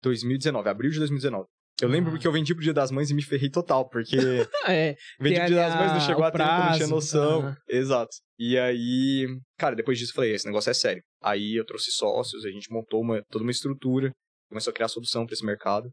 2019, 0.02 0.70
abril 0.70 0.92
de 0.92 1.00
2019. 1.00 1.48
Eu 1.84 1.90
lembro 1.90 2.10
Ah. 2.10 2.14
porque 2.14 2.28
eu 2.28 2.32
vendi 2.32 2.54
pro 2.54 2.64
Dia 2.64 2.74
das 2.74 2.92
Mães 2.92 3.10
e 3.10 3.14
me 3.14 3.22
ferrei 3.24 3.50
total, 3.50 3.88
porque 3.90 4.16
é. 4.68 4.96
vendi 5.20 5.36
pro 5.40 5.48
Dia 5.48 5.56
das 5.56 5.76
Mães, 5.76 5.92
não 5.94 6.00
chegou 6.00 6.24
a 6.24 6.32
tempo, 6.32 6.44
não 6.44 6.74
tinha 6.76 6.88
noção. 6.88 7.48
ah. 7.48 7.58
Exato. 7.68 8.12
E 8.40 8.58
aí, 8.58 9.28
cara, 9.58 9.76
depois 9.76 9.98
disso 9.98 10.12
eu 10.12 10.16
falei, 10.16 10.34
esse 10.34 10.46
negócio 10.46 10.70
é 10.70 10.74
sério. 10.74 11.04
Aí 11.22 11.56
eu 11.60 11.66
trouxe 11.66 11.92
sócios, 11.92 12.46
a 12.46 12.50
gente 12.50 12.72
montou 12.72 13.02
uma, 13.02 13.22
toda 13.30 13.44
uma 13.44 13.52
estrutura, 13.52 14.12
começou 14.50 14.72
a 14.72 14.74
criar 14.74 14.88
solução 14.88 15.26
pra 15.26 15.34
esse 15.34 15.46
mercado. 15.46 15.90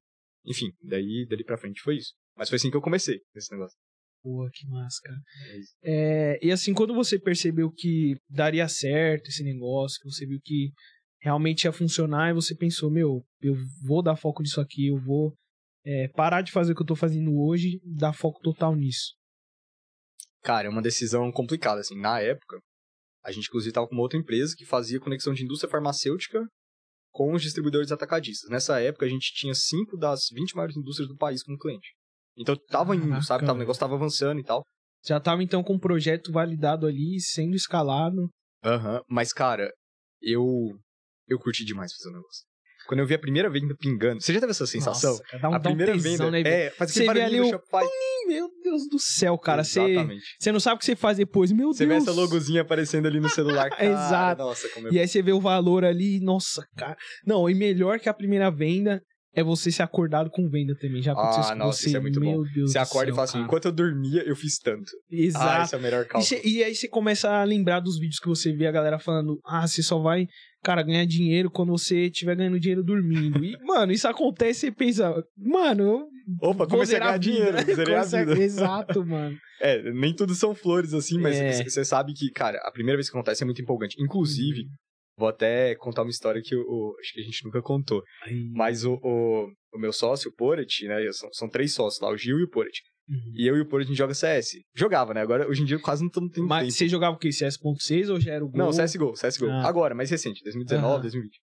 Enfim, 0.47 0.71
daí 0.83 1.27
dali 1.29 1.45
pra 1.45 1.59
frente 1.59 1.81
foi 1.83 1.97
isso. 1.97 2.13
Mas 2.37 2.49
foi 2.49 2.57
assim 2.57 2.71
que 2.71 2.77
eu 2.77 2.81
comecei 2.83 3.19
nesse 3.35 3.53
negócio. 3.53 3.77
Pô, 4.23 4.49
que 4.53 4.67
massa, 4.69 4.99
cara. 5.03 5.19
É. 5.83 6.35
É, 6.35 6.39
e 6.47 6.51
assim, 6.53 6.73
quando 6.75 6.95
você 6.95 7.19
percebeu 7.19 7.71
que 7.71 8.15
daria 8.29 8.69
certo 8.69 9.29
esse 9.29 9.43
negócio, 9.43 9.99
que 10.01 10.11
você 10.11 10.27
viu 10.27 10.39
que 10.43 10.71
realmente 11.23 11.65
ia 11.65 11.73
funcionar, 11.73 12.31
e 12.31 12.35
você 12.35 12.55
pensou, 12.55 12.91
meu, 12.91 13.23
eu 13.43 13.55
vou 13.87 14.03
dar 14.03 14.17
foco 14.17 14.43
nisso 14.43 14.61
aqui, 14.61 14.89
eu 14.89 14.99
vou 14.99 15.35
é, 15.85 16.09
parar 16.09 16.43
de 16.43 16.53
fazer 16.53 16.73
o 16.73 16.77
que 16.77 16.82
eu 16.82 16.87
tô 16.87 16.97
fazendo 16.97 17.32
hoje 17.37 17.81
e 17.82 17.94
dar 17.99 18.12
foco 18.12 18.41
total 18.41 18.75
nisso. 18.75 19.15
Cara, 20.43 20.69
é 20.69 20.71
uma 20.71 20.82
decisão 20.82 21.31
complicada, 21.31 21.81
assim. 21.81 21.99
Na 21.99 22.21
época, 22.21 22.59
a 23.25 23.31
gente 23.31 23.47
inclusive 23.49 23.73
tava 23.73 23.87
com 23.87 23.94
uma 23.94 24.03
outra 24.03 24.19
empresa 24.19 24.55
que 24.56 24.65
fazia 24.65 25.00
conexão 25.00 25.35
de 25.35 25.44
indústria 25.44 25.71
farmacêutica 25.71 26.47
com 27.12 27.32
os 27.35 27.43
distribuidores 27.43 27.93
atacadistas. 27.93 28.49
Nessa 28.50 28.81
época, 28.81 29.05
a 29.05 29.09
gente 29.09 29.32
tinha 29.35 29.55
cinco 29.55 29.97
das 29.97 30.29
20 30.32 30.55
maiores 30.55 30.77
indústrias 30.77 31.09
do 31.09 31.17
país 31.17 31.43
como 31.43 31.59
cliente. 31.59 31.88
Então 32.37 32.56
tava 32.69 32.94
indo, 32.94 33.05
Caraca, 33.05 33.23
sabe? 33.23 33.44
Tava, 33.44 33.56
o 33.56 33.61
negócio 33.61 33.81
tava 33.81 33.94
avançando 33.97 34.41
e 34.41 34.44
tal. 34.44 34.65
Já 35.05 35.21
tava 35.21 35.43
então 35.43 35.62
com 35.62 35.75
o 35.75 35.81
projeto 35.81 36.32
validado 36.32 36.87
ali, 36.87 37.21
sendo 37.21 37.55
escalado. 37.55 38.31
Aham. 38.65 39.03
Mas, 39.09 39.32
cara, 39.32 39.71
eu. 40.21 40.44
Eu 41.27 41.38
curti 41.38 41.65
demais 41.65 41.93
fazer 41.93 42.09
o 42.09 42.17
negócio. 42.17 42.44
Quando 42.91 43.01
eu 43.01 43.07
vi 43.07 43.15
a 43.15 43.19
primeira 43.21 43.49
venda 43.49 43.73
pingando, 43.79 44.21
você 44.21 44.35
já 44.35 44.41
teve 44.41 44.51
essa 44.51 44.67
sensação? 44.67 45.13
Nossa, 45.13 45.23
cara, 45.23 45.43
dá 45.43 45.49
um, 45.49 45.55
a 45.55 45.59
dá 45.59 45.71
um 45.71 45.73
primeira 45.77 45.93
tesão, 45.93 46.31
venda. 46.31 46.31
né? 46.32 46.41
É, 46.67 46.70
faz 46.70 46.91
Você 46.91 47.03
aquele 47.05 47.15
vê 47.15 47.20
barulhinho 47.20 47.43
ali 47.44 47.49
o- 47.49 47.53
Shopify. 47.53 47.91
Meu 48.27 48.49
Deus 48.65 48.89
do 48.89 48.99
céu, 48.99 49.39
cara. 49.39 49.63
Você 49.63 49.81
Exatamente. 49.81 50.25
você 50.41 50.51
não 50.53 50.59
sabe 50.61 50.77
o 50.77 50.79
que 50.81 50.85
você 50.87 50.97
faz 50.97 51.17
depois. 51.19 51.53
Meu 51.53 51.73
Você 51.73 51.87
Deus. 51.87 52.05
vê 52.05 52.11
essa 52.11 52.20
logozinha 52.20 52.63
aparecendo 52.63 53.06
ali 53.06 53.20
no 53.20 53.29
celular. 53.29 53.70
Cara, 53.70 53.85
Exato. 53.85 54.43
Nossa, 54.43 54.69
como 54.70 54.89
eu... 54.89 54.93
E 54.93 54.99
aí 54.99 55.06
você 55.06 55.23
vê 55.23 55.32
o 55.32 55.41
valor 55.41 55.85
ali, 55.85 56.19
nossa, 56.20 56.65
cara. 56.77 56.97
Não, 57.25 57.49
e 57.49 57.55
melhor 57.55 58.01
que 58.01 58.09
a 58.09 58.15
primeira 58.15 58.51
venda 58.51 59.01
é 59.32 59.44
você 59.44 59.70
ser 59.70 59.82
acordado 59.85 60.29
com 60.29 60.49
venda 60.49 60.75
também. 60.81 61.01
Já 61.01 61.13
aconteceu 61.13 61.39
Ah, 61.39 61.43
isso 61.44 61.53
com 61.53 61.59
nossa, 61.59 61.79
você. 61.81 61.87
isso 61.89 61.97
é 61.97 62.01
muito 62.01 62.19
Meu 62.20 62.32
bom. 62.39 62.43
Deus 62.53 62.73
Você 62.73 62.79
acorda 62.79 63.05
e 63.05 63.09
céu, 63.11 63.15
fala 63.15 63.25
assim, 63.25 63.32
cara. 63.35 63.44
enquanto 63.44 63.65
eu 63.67 63.73
dormia, 63.73 64.23
eu 64.25 64.35
fiz 64.35 64.59
tanto. 64.59 64.91
Ah, 64.91 65.15
Exato. 65.17 65.63
esse 65.65 65.75
é 65.75 65.79
o 65.79 65.81
melhor 65.81 66.03
e, 66.03 66.09
cálculo. 66.09 66.25
cê- 66.25 66.43
e 66.44 66.65
aí 66.65 66.75
você 66.75 66.89
começa 66.89 67.31
a 67.31 67.44
lembrar 67.44 67.79
dos 67.79 67.97
vídeos 67.99 68.19
que 68.19 68.29
você 68.29 68.53
vê 68.53 68.67
a 68.67 68.73
galera 68.73 68.99
falando, 68.99 69.39
ah, 69.47 69.67
você 69.67 69.82
só 69.85 70.01
vai, 70.01 70.27
cara, 70.62 70.82
ganhar 70.82 71.05
dinheiro 71.06 71.50
quando 71.50 71.70
você 71.70 72.06
estiver 72.06 72.36
ganhando 72.36 72.60
dinheiro 72.60 72.82
dormindo. 72.82 73.44
E, 73.44 73.56
mano, 73.64 73.93
isso 73.93 74.06
acontece 74.08 74.67
e 74.67 74.70
você 74.70 74.72
pensa, 74.72 75.24
mano, 75.36 75.82
eu 75.82 76.08
Opa, 76.50 76.67
comecei 76.67 76.96
a 76.96 77.00
ganhar 77.00 77.19
dinheiro, 77.19 77.56
vida. 77.58 77.74
zerei 77.74 77.94
a 77.94 78.00
a- 78.00 78.05
vida. 78.05 78.38
Exato, 78.43 79.05
mano. 79.05 79.36
É, 79.62 79.93
nem 79.93 80.14
tudo 80.14 80.34
são 80.34 80.55
flores 80.55 80.94
assim, 80.94 81.20
mas 81.20 81.38
É. 81.38 81.62
você 81.64 81.84
sabe 81.84 82.14
que, 82.14 82.31
cara, 82.31 82.58
a 82.64 82.72
primeira 82.72 82.96
vez 82.96 83.10
que 83.10 83.14
acontece 83.14 83.43
é 83.43 83.44
muito 83.44 83.60
empolgante. 83.60 83.94
Inclusive, 84.02 84.64
vou 85.19 85.29
até 85.29 85.74
contar 85.74 86.00
uma 86.00 86.10
história 86.10 86.40
que 86.43 86.55
eu, 86.55 86.62
acho 86.98 87.12
que 87.12 87.20
a 87.20 87.24
gente 87.24 87.44
nunca 87.44 87.60
contou. 87.60 88.02
Aí, 88.22 88.48
Mas 88.55 88.86
o, 88.86 88.94
o, 89.02 89.52
o 89.74 89.79
meu 89.79 89.93
sócio, 89.93 90.31
o 90.31 90.34
Poret, 90.34 90.67
né? 90.86 90.96
São, 91.12 91.29
são 91.34 91.46
três 91.46 91.74
sócios 91.74 92.00
lá, 92.00 92.10
o 92.10 92.17
Gil 92.17 92.38
e 92.38 92.44
o 92.44 92.48
Poret. 92.48 92.72
Uhum. 93.10 93.32
E 93.34 93.46
eu 93.46 93.56
e 93.56 93.60
o 93.60 93.67
Poret 93.67 93.84
a 93.84 93.88
gente 93.88 93.98
joga 93.98 94.14
CS. 94.14 94.60
Jogava, 94.74 95.12
né? 95.12 95.20
Agora, 95.20 95.48
hoje 95.48 95.62
em 95.62 95.64
dia, 95.64 95.79
quase 95.79 96.02
não 96.02 96.08
estamos 96.08 96.31
tendo 96.32 96.46
Mas 96.46 96.62
tempo. 96.67 96.72
você 96.72 96.88
jogava 96.88 97.17
o 97.17 97.19
quê? 97.19 97.29
CS.6 97.31 98.08
ou 98.10 98.20
já 98.20 98.32
era 98.32 98.44
o 98.44 98.48
Gol? 98.48 98.58
Não, 98.58 98.70
CSGO, 98.70 99.12
CSGO. 99.12 99.50
Ah. 99.50 99.67
Agora, 99.69 99.94
mais 99.94 100.10
recente, 100.10 100.43
2019, 100.44 100.93
Aham. 100.93 101.00
2020. 101.02 101.38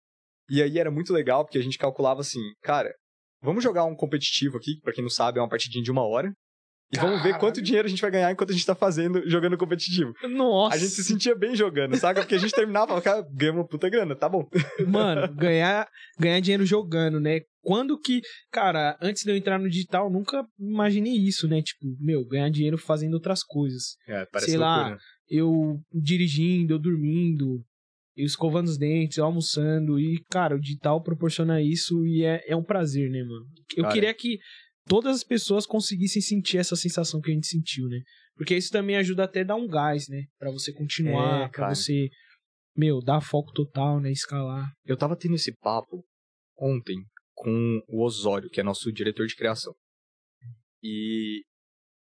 E 0.49 0.61
aí 0.61 0.77
era 0.77 0.91
muito 0.91 1.13
legal, 1.13 1.45
porque 1.45 1.57
a 1.57 1.61
gente 1.61 1.77
calculava 1.77 2.21
assim, 2.21 2.41
cara, 2.61 2.93
vamos 3.41 3.63
jogar 3.63 3.85
um 3.85 3.95
competitivo 3.95 4.57
aqui, 4.57 4.79
pra 4.81 4.93
quem 4.93 5.01
não 5.01 5.09
sabe, 5.09 5.39
é 5.39 5.41
uma 5.41 5.49
partidinha 5.49 5.83
de 5.83 5.91
uma 5.91 6.05
hora. 6.05 6.31
E 6.91 6.97
vamos 6.99 7.23
ver 7.23 7.37
quanto 7.39 7.61
dinheiro 7.61 7.87
a 7.87 7.89
gente 7.89 8.01
vai 8.01 8.11
ganhar 8.11 8.31
enquanto 8.31 8.51
a 8.51 8.53
gente 8.53 8.65
tá 8.65 8.75
fazendo, 8.75 9.27
jogando 9.27 9.57
competitivo. 9.57 10.13
Nossa. 10.29 10.75
A 10.75 10.77
gente 10.77 10.91
se 10.91 11.03
sentia 11.03 11.33
bem 11.35 11.55
jogando, 11.55 11.95
saca? 11.95 12.21
Porque 12.21 12.35
a 12.35 12.37
gente 12.37 12.53
terminava 12.53 12.85
e 12.85 12.87
falava, 12.87 13.01
cara, 13.01 13.27
ganhamos 13.33 13.61
uma 13.61 13.67
puta 13.67 13.89
grana, 13.89 14.15
tá 14.15 14.29
bom. 14.29 14.47
Mano, 14.87 15.27
ganhar, 15.33 15.87
ganhar 16.19 16.39
dinheiro 16.39 16.65
jogando, 16.65 17.19
né? 17.19 17.41
Quando 17.63 17.99
que, 17.99 18.21
cara, 18.51 18.95
antes 19.01 19.23
de 19.23 19.31
eu 19.31 19.35
entrar 19.35 19.57
no 19.57 19.69
digital, 19.69 20.05
eu 20.05 20.11
nunca 20.11 20.45
imaginei 20.59 21.13
isso, 21.13 21.47
né? 21.47 21.61
Tipo, 21.63 21.85
meu, 21.99 22.23
ganhar 22.27 22.49
dinheiro 22.49 22.77
fazendo 22.77 23.15
outras 23.15 23.41
coisas. 23.43 23.95
É, 24.07 24.27
Sei 24.39 24.57
lá, 24.57 24.95
eu 25.27 25.79
dirigindo, 25.91 26.73
eu 26.73 26.79
dormindo. 26.79 27.63
eu 28.15 28.25
escovando 28.25 28.67
os 28.67 28.77
dentes, 28.77 29.17
eu 29.17 29.25
almoçando, 29.25 29.99
e, 29.99 30.21
cara, 30.29 30.55
o 30.55 30.59
digital 30.59 31.01
proporciona 31.01 31.59
isso 31.59 32.05
e 32.05 32.23
é, 32.23 32.43
é 32.45 32.55
um 32.55 32.63
prazer, 32.63 33.09
né, 33.09 33.23
mano? 33.23 33.45
Eu 33.75 33.83
Cara. 33.83 33.93
queria 33.95 34.13
que 34.13 34.37
todas 34.87 35.17
as 35.17 35.23
pessoas 35.23 35.65
conseguissem 35.65 36.21
sentir 36.21 36.57
essa 36.57 36.75
sensação 36.75 37.19
que 37.21 37.31
a 37.31 37.33
gente 37.33 37.47
sentiu, 37.47 37.87
né? 37.87 37.99
Porque 38.35 38.55
isso 38.55 38.71
também 38.71 38.95
ajuda 38.97 39.23
até 39.25 39.41
a 39.41 39.45
dar 39.45 39.55
um 39.55 39.67
gás, 39.67 40.07
né? 40.09 40.23
Pra 40.39 40.51
você 40.51 40.73
continuar, 40.73 41.35
É, 41.37 41.39
pra 41.41 41.49
cara. 41.49 41.75
você, 41.75 42.09
meu, 42.75 42.99
dar 43.01 43.21
foco 43.21 43.51
total, 43.53 43.99
né? 43.99 44.11
Escalar. 44.11 44.71
Eu 44.85 44.97
tava 44.97 45.15
tendo 45.15 45.35
esse 45.35 45.55
papo 45.57 46.03
ontem 46.57 46.95
com 47.35 47.79
o 47.87 48.03
Osório, 48.03 48.49
que 48.49 48.59
é 48.59 48.63
nosso 48.63 48.91
diretor 48.91 49.27
de 49.27 49.35
criação. 49.35 49.73
E 50.81 51.41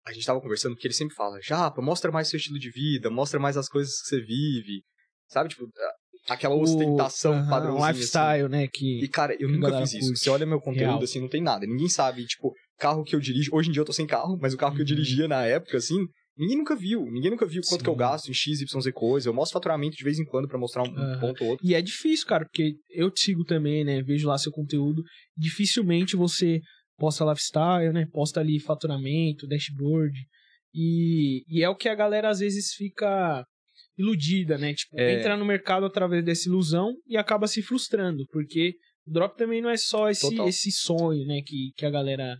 a 0.05 0.11
gente 0.13 0.25
tava 0.25 0.41
conversando 0.41 0.73
porque 0.75 0.87
ele 0.87 0.93
sempre 0.93 1.15
fala, 1.15 1.39
Japa, 1.41 1.81
mostra 1.81 2.11
mais 2.11 2.27
seu 2.29 2.37
estilo 2.37 2.59
de 2.59 2.69
vida, 2.69 3.09
mostra 3.09 3.39
mais 3.39 3.55
as 3.57 3.69
coisas 3.69 4.01
que 4.01 4.07
você 4.07 4.19
vive. 4.21 4.83
Sabe, 5.29 5.49
tipo, 5.49 5.65
aquela 6.27 6.55
ostentação 6.55 7.41
o, 7.45 7.49
padrãozinha. 7.49 7.81
Um 7.81 7.85
assim. 7.85 7.93
lifestyle, 7.97 8.49
né? 8.49 8.67
Que, 8.67 9.03
E, 9.03 9.07
cara, 9.07 9.35
eu 9.39 9.49
nunca 9.49 9.79
fiz 9.79 9.93
isso. 9.93 10.15
Você 10.15 10.29
olha 10.29 10.45
meu 10.45 10.59
conteúdo, 10.59 10.85
Real. 10.89 11.03
assim, 11.03 11.21
não 11.21 11.29
tem 11.29 11.41
nada. 11.41 11.65
Ninguém 11.65 11.89
sabe, 11.89 12.25
tipo, 12.25 12.53
carro 12.77 13.03
que 13.03 13.15
eu 13.15 13.19
dirijo. 13.19 13.49
Hoje 13.53 13.69
em 13.69 13.71
dia 13.71 13.81
eu 13.81 13.85
tô 13.85 13.93
sem 13.93 14.07
carro, 14.07 14.37
mas 14.41 14.53
o 14.53 14.57
carro 14.57 14.73
que 14.75 14.81
eu 14.81 14.85
Uhum. 14.85 14.87
dirigia 14.87 15.27
na 15.27 15.45
época, 15.45 15.77
assim, 15.77 15.97
ninguém 16.37 16.57
nunca 16.57 16.75
viu. 16.75 17.05
Ninguém 17.11 17.31
nunca 17.31 17.45
viu 17.45 17.61
quanto 17.61 17.79
Sim. 17.79 17.83
que 17.83 17.89
eu 17.89 17.95
gasto 17.95 18.29
em 18.29 18.33
X, 18.33 18.61
Y, 18.61 18.81
Z 18.81 18.91
coisa. 18.91 19.29
Eu 19.29 19.33
mostro 19.33 19.53
faturamento 19.53 19.95
de 19.95 20.03
vez 20.03 20.19
em 20.19 20.25
quando 20.25 20.47
pra 20.47 20.57
mostrar 20.57 20.83
um 20.83 20.93
Aham. 20.95 21.19
ponto 21.19 21.43
ou 21.43 21.49
outro. 21.51 21.65
E 21.65 21.73
é 21.75 21.81
difícil, 21.81 22.25
cara, 22.27 22.45
porque 22.45 22.75
eu 22.89 23.09
te 23.11 23.21
sigo 23.21 23.43
também, 23.43 23.83
né? 23.83 24.01
Vejo 24.01 24.27
lá 24.27 24.37
seu 24.37 24.51
conteúdo. 24.51 25.01
Dificilmente 25.37 26.15
você 26.15 26.59
posta 26.97 27.23
lifestyle, 27.25 27.93
né? 27.93 28.05
Posta 28.11 28.39
ali 28.39 28.59
faturamento, 28.59 29.47
dashboard. 29.47 30.17
E, 30.73 31.43
e 31.47 31.61
é 31.63 31.69
o 31.69 31.75
que 31.75 31.87
a 31.87 31.95
galera 31.95 32.29
às 32.29 32.39
vezes 32.39 32.73
fica 32.73 33.45
iludida, 33.97 34.57
né? 34.57 34.73
Tipo, 34.73 34.99
É. 34.99 35.13
entra 35.19 35.37
no 35.37 35.45
mercado 35.45 35.85
através 35.85 36.23
dessa 36.25 36.49
ilusão 36.49 36.93
e 37.07 37.15
acaba 37.17 37.47
se 37.47 37.61
frustrando, 37.61 38.25
porque 38.31 38.73
o 39.05 39.11
drop 39.11 39.37
também 39.37 39.61
não 39.61 39.69
é 39.69 39.77
só 39.77 40.09
esse, 40.09 40.21
Total. 40.29 40.47
esse 40.47 40.71
sonho, 40.71 41.25
né? 41.27 41.41
Que, 41.45 41.71
que 41.75 41.85
a 41.85 41.91
galera 41.91 42.37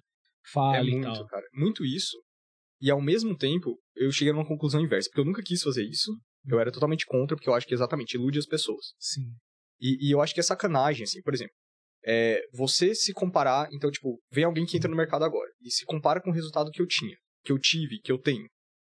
fala 0.51 0.77
É 0.77 0.83
muito, 0.83 1.25
cara. 1.27 1.45
Muito 1.53 1.85
isso. 1.85 2.17
E 2.81 2.91
ao 2.91 3.01
mesmo 3.01 3.37
tempo, 3.37 3.77
eu 3.95 4.11
cheguei 4.11 4.33
numa 4.33 4.47
conclusão 4.47 4.81
inversa, 4.81 5.09
porque 5.09 5.21
eu 5.21 5.25
nunca 5.25 5.41
quis 5.41 5.61
fazer 5.61 5.83
isso. 5.83 6.11
Eu 6.45 6.59
era 6.59 6.71
totalmente 6.71 7.05
contra, 7.05 7.35
porque 7.35 7.47
eu 7.47 7.53
acho 7.53 7.65
que 7.65 7.73
exatamente 7.73 8.15
ilude 8.15 8.39
as 8.39 8.45
pessoas. 8.45 8.93
Sim. 8.99 9.33
E, 9.79 10.07
e 10.07 10.11
eu 10.11 10.21
acho 10.21 10.33
que 10.33 10.39
é 10.39 10.43
sacanagem, 10.43 11.03
assim, 11.03 11.21
por 11.21 11.33
exemplo. 11.33 11.53
É, 12.05 12.41
você 12.51 12.93
se 12.93 13.13
comparar, 13.13 13.69
então, 13.71 13.89
tipo, 13.89 14.19
vem 14.29 14.43
alguém 14.43 14.65
que 14.65 14.75
entra 14.75 14.89
no 14.89 14.97
mercado 14.97 15.23
agora 15.23 15.49
e 15.61 15.71
se 15.71 15.85
compara 15.85 16.21
com 16.21 16.31
o 16.31 16.33
resultado 16.33 16.69
que 16.71 16.81
eu 16.81 16.87
tinha, 16.87 17.15
que 17.43 17.51
eu 17.51 17.57
tive, 17.57 17.99
que 18.01 18.11
eu 18.11 18.17
tenho. 18.17 18.45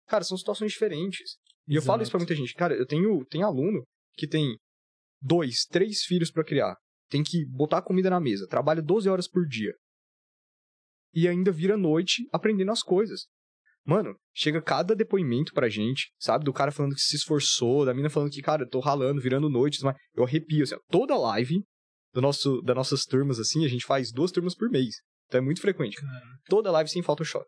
Cara, 0.07 0.23
são 0.23 0.37
situações 0.37 0.71
diferentes. 0.71 1.37
E 1.67 1.75
eu 1.75 1.81
falo 1.81 2.01
isso 2.01 2.11
pra 2.11 2.19
muita 2.19 2.35
gente. 2.35 2.53
Cara, 2.53 2.75
eu 2.75 2.85
tenho, 2.85 3.23
tenho 3.25 3.45
aluno 3.45 3.83
que 4.15 4.27
tem 4.27 4.57
dois, 5.21 5.65
três 5.69 6.03
filhos 6.03 6.31
pra 6.31 6.43
criar. 6.43 6.75
Tem 7.09 7.23
que 7.23 7.45
botar 7.47 7.81
comida 7.81 8.09
na 8.09 8.19
mesa. 8.19 8.47
Trabalha 8.47 8.81
12 8.81 9.09
horas 9.09 9.27
por 9.27 9.47
dia. 9.47 9.73
E 11.13 11.27
ainda 11.27 11.51
vira 11.51 11.77
noite 11.77 12.27
aprendendo 12.31 12.71
as 12.71 12.81
coisas. 12.81 13.21
Mano, 13.85 14.15
chega 14.35 14.61
cada 14.61 14.95
depoimento 14.95 15.51
pra 15.53 15.69
gente, 15.69 16.11
sabe? 16.19 16.45
Do 16.45 16.53
cara 16.53 16.71
falando 16.71 16.93
que 16.93 17.01
se 17.01 17.15
esforçou, 17.15 17.85
da 17.85 17.93
mina 17.93 18.09
falando 18.09 18.29
que, 18.29 18.41
cara, 18.41 18.63
eu 18.63 18.69
tô 18.69 18.79
ralando, 18.79 19.21
virando 19.21 19.49
noite, 19.49 19.79
mas 19.81 19.95
eu 20.13 20.23
arrepio, 20.23 20.63
assim. 20.63 20.75
Toda 20.89 21.17
live 21.17 21.63
do 22.13 22.21
nosso, 22.21 22.61
das 22.61 22.75
nossas 22.75 23.03
turmas, 23.03 23.39
assim, 23.39 23.65
a 23.65 23.67
gente 23.67 23.85
faz 23.85 24.11
duas 24.11 24.31
turmas 24.31 24.55
por 24.55 24.69
mês. 24.69 24.95
Então 25.27 25.39
é 25.39 25.41
muito 25.41 25.61
frequente. 25.61 25.95
Cara, 25.95 26.21
Toda 26.47 26.71
live 26.71 26.89
sem 26.89 27.01
falta. 27.01 27.23
Isso 27.23 27.39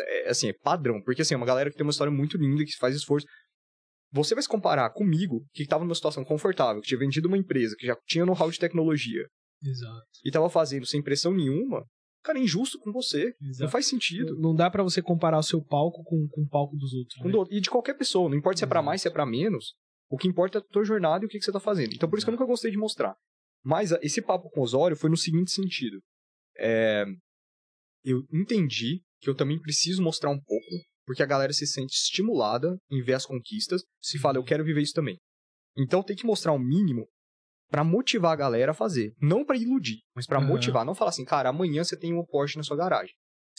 É, 0.00 0.28
assim, 0.30 0.48
é 0.48 0.52
padrão. 0.52 1.02
Porque, 1.02 1.22
assim, 1.22 1.34
é 1.34 1.36
uma 1.36 1.46
galera 1.46 1.70
que 1.70 1.76
tem 1.76 1.84
uma 1.84 1.90
história 1.90 2.12
muito 2.12 2.38
linda, 2.38 2.64
que 2.64 2.76
faz 2.78 2.94
esforço. 2.94 3.26
Você 4.12 4.34
vai 4.34 4.42
se 4.42 4.48
comparar 4.48 4.90
comigo, 4.90 5.44
que 5.52 5.66
tava 5.66 5.84
numa 5.84 5.94
situação 5.94 6.24
confortável, 6.24 6.80
que 6.80 6.88
tinha 6.88 6.98
vendido 6.98 7.28
uma 7.28 7.38
empresa, 7.38 7.76
que 7.78 7.86
já 7.86 7.96
tinha 8.06 8.26
know-how 8.26 8.50
de 8.50 8.58
tecnologia, 8.58 9.24
exato. 9.62 10.02
e 10.24 10.30
tava 10.30 10.50
fazendo 10.50 10.84
sem 10.84 11.00
pressão 11.00 11.32
nenhuma, 11.32 11.84
cara, 12.22 12.38
é 12.38 12.42
injusto 12.42 12.78
com 12.78 12.92
você. 12.92 13.34
Não 13.40 13.48
exato. 13.50 13.70
faz 13.70 13.86
sentido. 13.86 14.36
Não 14.38 14.54
dá 14.54 14.70
pra 14.70 14.82
você 14.82 15.00
comparar 15.02 15.38
o 15.38 15.42
seu 15.42 15.62
palco 15.62 16.02
com, 16.04 16.28
com 16.28 16.42
o 16.42 16.48
palco 16.48 16.76
dos 16.76 16.92
outros. 16.92 17.20
Né? 17.24 17.30
do- 17.30 17.46
E 17.50 17.60
de 17.60 17.70
qualquer 17.70 17.94
pessoa, 17.94 18.28
não 18.28 18.36
importa 18.36 18.58
se 18.58 18.64
é 18.64 18.66
pra 18.66 18.78
Exato. 18.80 18.86
mais, 18.86 19.02
se 19.02 19.08
é 19.08 19.10
pra 19.10 19.26
menos, 19.26 19.74
o 20.10 20.16
que 20.16 20.28
importa 20.28 20.58
é 20.58 20.60
a 20.60 20.64
tua 20.64 20.84
jornada 20.84 21.24
e 21.24 21.26
o 21.26 21.28
que, 21.28 21.38
que 21.38 21.44
você 21.44 21.52
tá 21.52 21.60
fazendo. 21.60 21.94
Então 21.94 22.08
por 22.08 22.16
isso 22.18 22.26
que 22.26 22.30
eu 22.30 22.32
nunca 22.32 22.46
gostei 22.46 22.70
de 22.70 22.76
mostrar. 22.78 23.14
Mas 23.64 23.92
a- 23.92 23.98
esse 24.02 24.20
papo 24.22 24.48
com 24.50 24.60
o 24.60 24.62
Osório 24.62 24.96
foi 24.96 25.10
no 25.10 25.16
seguinte 25.16 25.50
sentido. 25.50 25.98
É, 26.58 27.04
Eu 28.04 28.22
entendi 28.32 29.02
que 29.20 29.28
eu 29.28 29.34
também 29.34 29.60
preciso 29.60 30.02
mostrar 30.02 30.30
um 30.30 30.40
pouco, 30.40 30.64
porque 31.06 31.22
a 31.22 31.26
galera 31.26 31.52
se 31.52 31.66
sente 31.66 31.92
estimulada 31.94 32.78
em 32.90 33.02
ver 33.02 33.12
as 33.12 33.26
conquistas, 33.26 33.82
se 34.00 34.18
fala, 34.18 34.38
eu 34.38 34.44
quero 34.44 34.64
viver 34.64 34.80
isso 34.80 34.94
também. 34.94 35.18
Então 35.76 36.02
tem 36.02 36.16
que 36.16 36.24
mostrar 36.24 36.52
o 36.52 36.58
mínimo 36.58 37.06
pra 37.70 37.84
motivar 37.84 38.32
a 38.32 38.36
galera 38.36 38.72
a 38.72 38.74
fazer. 38.74 39.14
Não 39.20 39.44
pra 39.44 39.56
iludir, 39.56 40.00
mas 40.14 40.26
pra 40.26 40.38
Aham. 40.38 40.48
motivar. 40.48 40.84
Não 40.84 40.94
falar 40.94 41.10
assim, 41.10 41.24
cara, 41.24 41.48
amanhã 41.48 41.84
você 41.84 41.96
tem 41.96 42.12
um 42.12 42.24
Porsche 42.24 42.56
na 42.56 42.62
sua 42.62 42.76
garagem. 42.76 43.14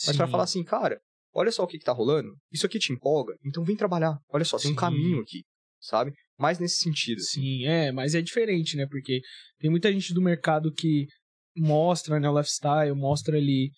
Mas 0.06 0.16
pra 0.16 0.26
Sim. 0.26 0.30
falar 0.32 0.44
assim, 0.44 0.62
cara, 0.64 1.00
olha 1.34 1.50
só 1.50 1.62
o 1.64 1.66
que, 1.66 1.78
que 1.78 1.84
tá 1.84 1.92
rolando, 1.92 2.28
isso 2.52 2.66
aqui 2.66 2.78
te 2.78 2.92
empolga, 2.92 3.34
então 3.44 3.64
vem 3.64 3.76
trabalhar. 3.76 4.18
Olha 4.32 4.44
só, 4.44 4.58
tem 4.58 4.70
um 4.70 4.74
Sim. 4.74 4.80
caminho 4.80 5.20
aqui, 5.20 5.42
sabe? 5.80 6.12
Mais 6.38 6.58
nesse 6.58 6.76
sentido. 6.76 7.18
assim. 7.18 7.40
Sim, 7.40 7.66
é, 7.66 7.92
mas 7.92 8.14
é 8.14 8.20
diferente, 8.20 8.76
né? 8.76 8.86
Porque 8.90 9.20
tem 9.58 9.70
muita 9.70 9.92
gente 9.92 10.12
do 10.12 10.20
mercado 10.20 10.72
que 10.72 11.06
mostra, 11.56 12.18
né, 12.18 12.28
o 12.28 12.36
lifestyle, 12.36 12.94
mostra 12.94 13.36
ali 13.36 13.70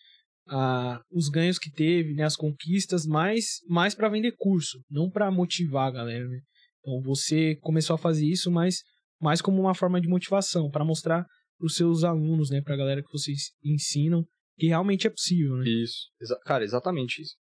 ah, 0.49 1.01
os 1.11 1.29
ganhos 1.29 1.59
que 1.59 1.71
teve, 1.71 2.15
né, 2.15 2.25
as 2.25 2.37
conquistas, 2.37 3.07
mas 3.07 3.59
mais 3.69 3.95
para 3.95 4.09
vender 4.09 4.35
curso, 4.37 4.81
não 4.91 5.11
para 5.11 5.31
motivar 5.31 5.89
a 5.89 5.93
galera, 5.93 6.27
né? 6.27 6.41
Então 6.81 7.01
você 7.01 7.57
começou 7.57 7.95
a 7.95 7.99
fazer 7.99 8.27
isso, 8.27 8.51
mas 8.51 8.83
mais 9.21 9.41
como 9.41 9.61
uma 9.61 9.75
forma 9.75 10.01
de 10.01 10.09
motivação, 10.09 10.71
para 10.71 10.85
mostrar 10.85 11.25
para 11.59 11.67
os 11.67 11.77
seus 11.77 12.03
alunos, 12.05 12.51
né, 12.51 12.61
para 12.61 12.75
a 12.75 12.77
galera 12.77 13.03
que 13.03 13.13
vocês 13.13 13.53
ensinam, 13.65 14.25
que 14.59 14.67
realmente 14.67 15.07
é 15.07 15.11
possível, 15.11 15.57
né? 15.57 15.65
Isso. 15.69 16.09
Exa- 16.21 16.39
cara, 16.45 16.65
exatamente 16.65 17.23
isso. 17.23 17.35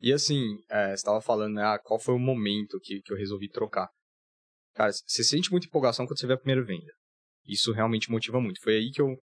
E 0.00 0.12
assim, 0.12 0.58
é, 0.70 0.94
você 0.96 1.02
tava 1.02 1.20
falando, 1.20 1.54
né, 1.54 1.62
ah, 1.62 1.78
qual 1.82 1.98
foi 1.98 2.14
o 2.14 2.18
momento 2.18 2.78
que, 2.82 3.00
que 3.00 3.12
eu 3.12 3.16
resolvi 3.16 3.48
trocar. 3.48 3.88
Cara, 4.74 4.92
você 4.92 5.22
sente 5.24 5.50
muita 5.50 5.66
empolgação 5.66 6.06
quando 6.06 6.18
você 6.18 6.26
vê 6.26 6.34
a 6.34 6.38
primeira 6.38 6.62
venda. 6.64 6.92
Isso 7.46 7.72
realmente 7.72 8.10
motiva 8.10 8.40
muito. 8.40 8.60
Foi 8.62 8.76
aí 8.76 8.90
que 8.90 9.00
eu. 9.00 9.16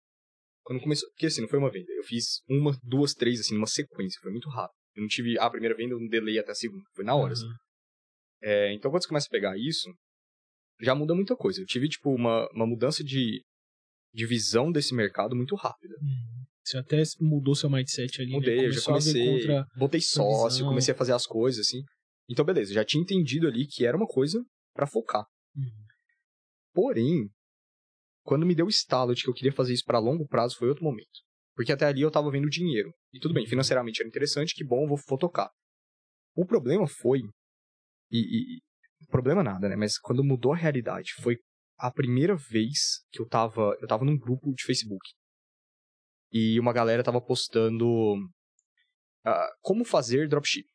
Quando 0.63 0.81
começou. 0.83 1.09
Porque 1.11 1.27
assim, 1.27 1.41
não 1.41 1.49
foi 1.49 1.59
uma 1.59 1.71
venda. 1.71 1.91
Eu 1.97 2.05
fiz 2.05 2.43
uma, 2.49 2.77
duas, 2.83 3.15
três, 3.15 3.41
assim, 3.41 3.55
numa 3.55 3.67
sequência. 3.67 4.21
Foi 4.21 4.31
muito 4.31 4.49
rápido. 4.51 4.77
Eu 4.95 5.03
não 5.03 5.09
tive 5.09 5.39
a 5.39 5.49
primeira 5.49 5.75
venda, 5.75 5.95
eu 5.95 6.01
não 6.01 6.07
delay 6.09 6.39
até 6.39 6.53
a 6.53 6.55
segunda. 6.55 6.83
Foi 6.95 7.05
na 7.05 7.15
hora. 7.15 7.33
assim. 7.33 7.47
Aham. 7.47 7.57
É, 8.43 8.73
então, 8.75 8.91
quando 8.91 9.03
você 9.03 9.09
começa 9.09 9.27
a 9.27 9.31
pegar 9.31 9.57
isso, 9.57 9.89
já 10.81 10.95
muda 10.95 11.15
muita 11.15 11.37
coisa. 11.37 11.61
Eu 11.61 11.67
tive, 11.67 11.89
tipo, 11.89 12.11
uma, 12.15 12.49
uma 12.53 12.67
mudança 12.67 13.03
de, 13.05 13.43
de 14.15 14.27
visão 14.27 14.71
desse 14.73 14.95
mercado 14.95 15.35
muito 15.37 15.55
rápida. 15.57 15.95
Uhum. 16.01 16.45
Você 16.65 16.77
até 16.79 17.03
mudou 17.21 17.55
seu 17.55 17.71
mindset 17.71 18.21
ali, 18.21 18.31
Mudei, 18.31 18.57
né? 18.59 18.67
eu 18.67 18.73
já 18.73 18.83
comecei, 18.83 19.25
contra 19.41 19.67
botei 19.77 20.01
sócio, 20.01 20.59
visão. 20.59 20.69
comecei 20.69 20.93
a 20.93 20.97
fazer 20.97 21.13
as 21.13 21.27
coisas, 21.27 21.67
assim. 21.67 21.83
Então, 22.29 22.45
beleza, 22.45 22.75
já 22.75 22.85
tinha 22.85 23.03
entendido 23.03 23.47
ali 23.49 23.67
que 23.67 23.87
era 23.87 23.97
uma 23.97 24.07
coisa 24.07 24.45
pra 24.75 24.87
focar. 24.87 25.25
Uhum. 25.57 25.65
Porém, 26.75 27.29
quando 28.23 28.45
me 28.47 28.55
deu 28.55 28.67
o 28.67 28.71
estalo 28.71 29.15
de 29.15 29.23
que 29.23 29.31
eu 29.31 29.35
queria 29.35 29.53
fazer 29.53 29.73
isso 29.73 29.85
pra 29.85 29.99
longo 29.99 30.27
prazo, 30.27 30.57
foi 30.57 30.69
outro 30.69 30.85
momento. 30.85 31.09
Porque 31.55 31.73
até 31.73 31.87
ali 31.87 32.03
eu 32.03 32.11
tava 32.11 32.31
vendo 32.31 32.49
dinheiro. 32.51 32.93
E 33.13 33.19
tudo 33.19 33.33
bem, 33.35 33.45
Uhum. 33.45 33.49
financeiramente 33.51 34.01
era 34.01 34.09
interessante, 34.09 34.55
que 34.55 34.63
bom, 34.65 34.83
eu 34.85 34.89
vou, 34.89 34.99
vou 35.09 35.19
tocar. 35.19 35.51
O 36.37 36.45
problema 36.47 36.87
foi. 36.87 37.21
E- 38.11 38.57
e- 38.57 38.59
problema 39.07 39.43
nada, 39.43 39.69
né? 39.69 39.77
Mas 39.77 39.99
quando 39.99 40.25
mudou 40.25 40.53
a 40.53 40.57
realidade, 40.57 41.13
foi 41.23 41.37
a 41.79 41.91
primeira 41.91 42.37
vez 42.37 43.05
que 43.11 43.21
eu 43.21 43.29
tava. 43.29 43.77
Eu 43.81 43.87
tava 43.87 44.05
num 44.05 44.19
grupo 44.19 44.53
de 44.53 44.65
Facebook. 44.65 45.09
E 46.33 46.59
uma 46.61 46.73
galera 46.73 47.03
tava 47.03 47.21
postando. 47.21 48.17
ah, 49.25 49.49
como 49.61 49.85
fazer 49.85 50.29
dropship. 50.29 50.67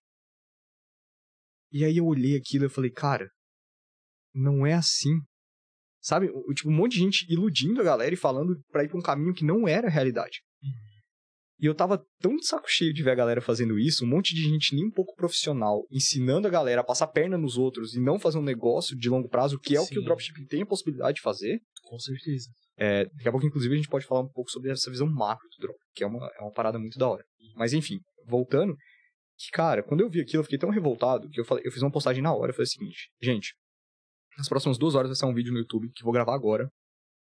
E 1.71 1.83
aí 1.83 1.97
eu 1.97 2.05
olhei 2.05 2.37
aquilo 2.37 2.65
e 2.65 2.69
falei, 2.69 2.91
cara, 2.91 3.27
não 4.33 4.65
é 4.65 4.73
assim. 4.73 5.19
Sabe? 5.99 6.27
Tipo, 6.53 6.69
um 6.69 6.75
monte 6.75 6.93
de 6.93 6.99
gente 6.99 7.25
iludindo 7.31 7.81
a 7.81 7.83
galera 7.83 8.13
e 8.13 8.17
falando 8.17 8.61
pra 8.69 8.83
ir 8.83 8.89
pra 8.89 8.97
um 8.97 9.01
caminho 9.01 9.33
que 9.33 9.45
não 9.45 9.67
era 9.67 9.87
a 9.87 9.91
realidade. 9.91 10.41
E 11.63 11.65
eu 11.65 11.73
tava 11.73 12.05
tão 12.19 12.35
de 12.35 12.45
saco 12.45 12.65
cheio 12.67 12.93
de 12.93 13.01
ver 13.01 13.11
a 13.11 13.15
galera 13.15 13.39
fazendo 13.39 13.79
isso, 13.79 14.03
um 14.03 14.07
monte 14.09 14.35
de 14.35 14.41
gente 14.41 14.75
nem 14.75 14.85
um 14.85 14.91
pouco 14.91 15.15
profissional, 15.15 15.87
ensinando 15.89 16.45
a 16.45 16.51
galera 16.51 16.81
a 16.81 16.83
passar 16.83 17.07
perna 17.07 17.37
nos 17.37 17.57
outros 17.57 17.95
e 17.95 18.01
não 18.01 18.19
fazer 18.19 18.37
um 18.37 18.43
negócio 18.43 18.97
de 18.97 19.09
longo 19.09 19.29
prazo, 19.29 19.57
que 19.57 19.73
é 19.73 19.79
o 19.79 19.87
que 19.87 19.97
o 19.97 20.01
Sim. 20.01 20.05
dropshipping 20.05 20.45
tem 20.45 20.63
a 20.63 20.65
possibilidade 20.65 21.15
de 21.15 21.21
fazer. 21.21 21.61
Com 21.83 21.97
certeza. 21.97 22.49
É, 22.75 23.05
daqui 23.05 23.29
a 23.29 23.31
pouco, 23.31 23.47
inclusive, 23.47 23.73
a 23.73 23.77
gente 23.77 23.87
pode 23.87 24.05
falar 24.05 24.19
um 24.19 24.27
pouco 24.27 24.51
sobre 24.51 24.71
essa 24.71 24.91
visão 24.91 25.07
macro 25.07 25.47
do 25.57 25.61
drop, 25.61 25.79
que 25.95 26.03
é 26.03 26.07
uma, 26.07 26.29
é 26.37 26.41
uma 26.41 26.51
parada 26.51 26.77
muito 26.77 26.99
da 26.99 27.07
hora. 27.07 27.23
Mas 27.55 27.71
enfim, 27.71 27.97
voltando, 28.27 28.75
que, 29.37 29.49
cara, 29.53 29.81
quando 29.81 30.01
eu 30.01 30.09
vi 30.09 30.19
aquilo, 30.19 30.41
eu 30.41 30.43
fiquei 30.43 30.59
tão 30.59 30.69
revoltado 30.69 31.29
que 31.29 31.39
eu, 31.39 31.45
falei, 31.45 31.63
eu 31.65 31.71
fiz 31.71 31.81
uma 31.81 31.91
postagem 31.91 32.21
na 32.21 32.35
hora. 32.35 32.49
Eu 32.49 32.55
falei 32.55 32.65
o 32.65 32.69
seguinte, 32.69 33.09
gente, 33.21 33.55
nas 34.37 34.49
próximas 34.49 34.77
duas 34.77 34.95
horas 34.95 35.11
vai 35.11 35.15
ser 35.15 35.25
um 35.27 35.33
vídeo 35.33 35.53
no 35.53 35.59
YouTube 35.59 35.89
que 35.95 36.01
eu 36.01 36.05
vou 36.05 36.13
gravar 36.13 36.35
agora, 36.35 36.67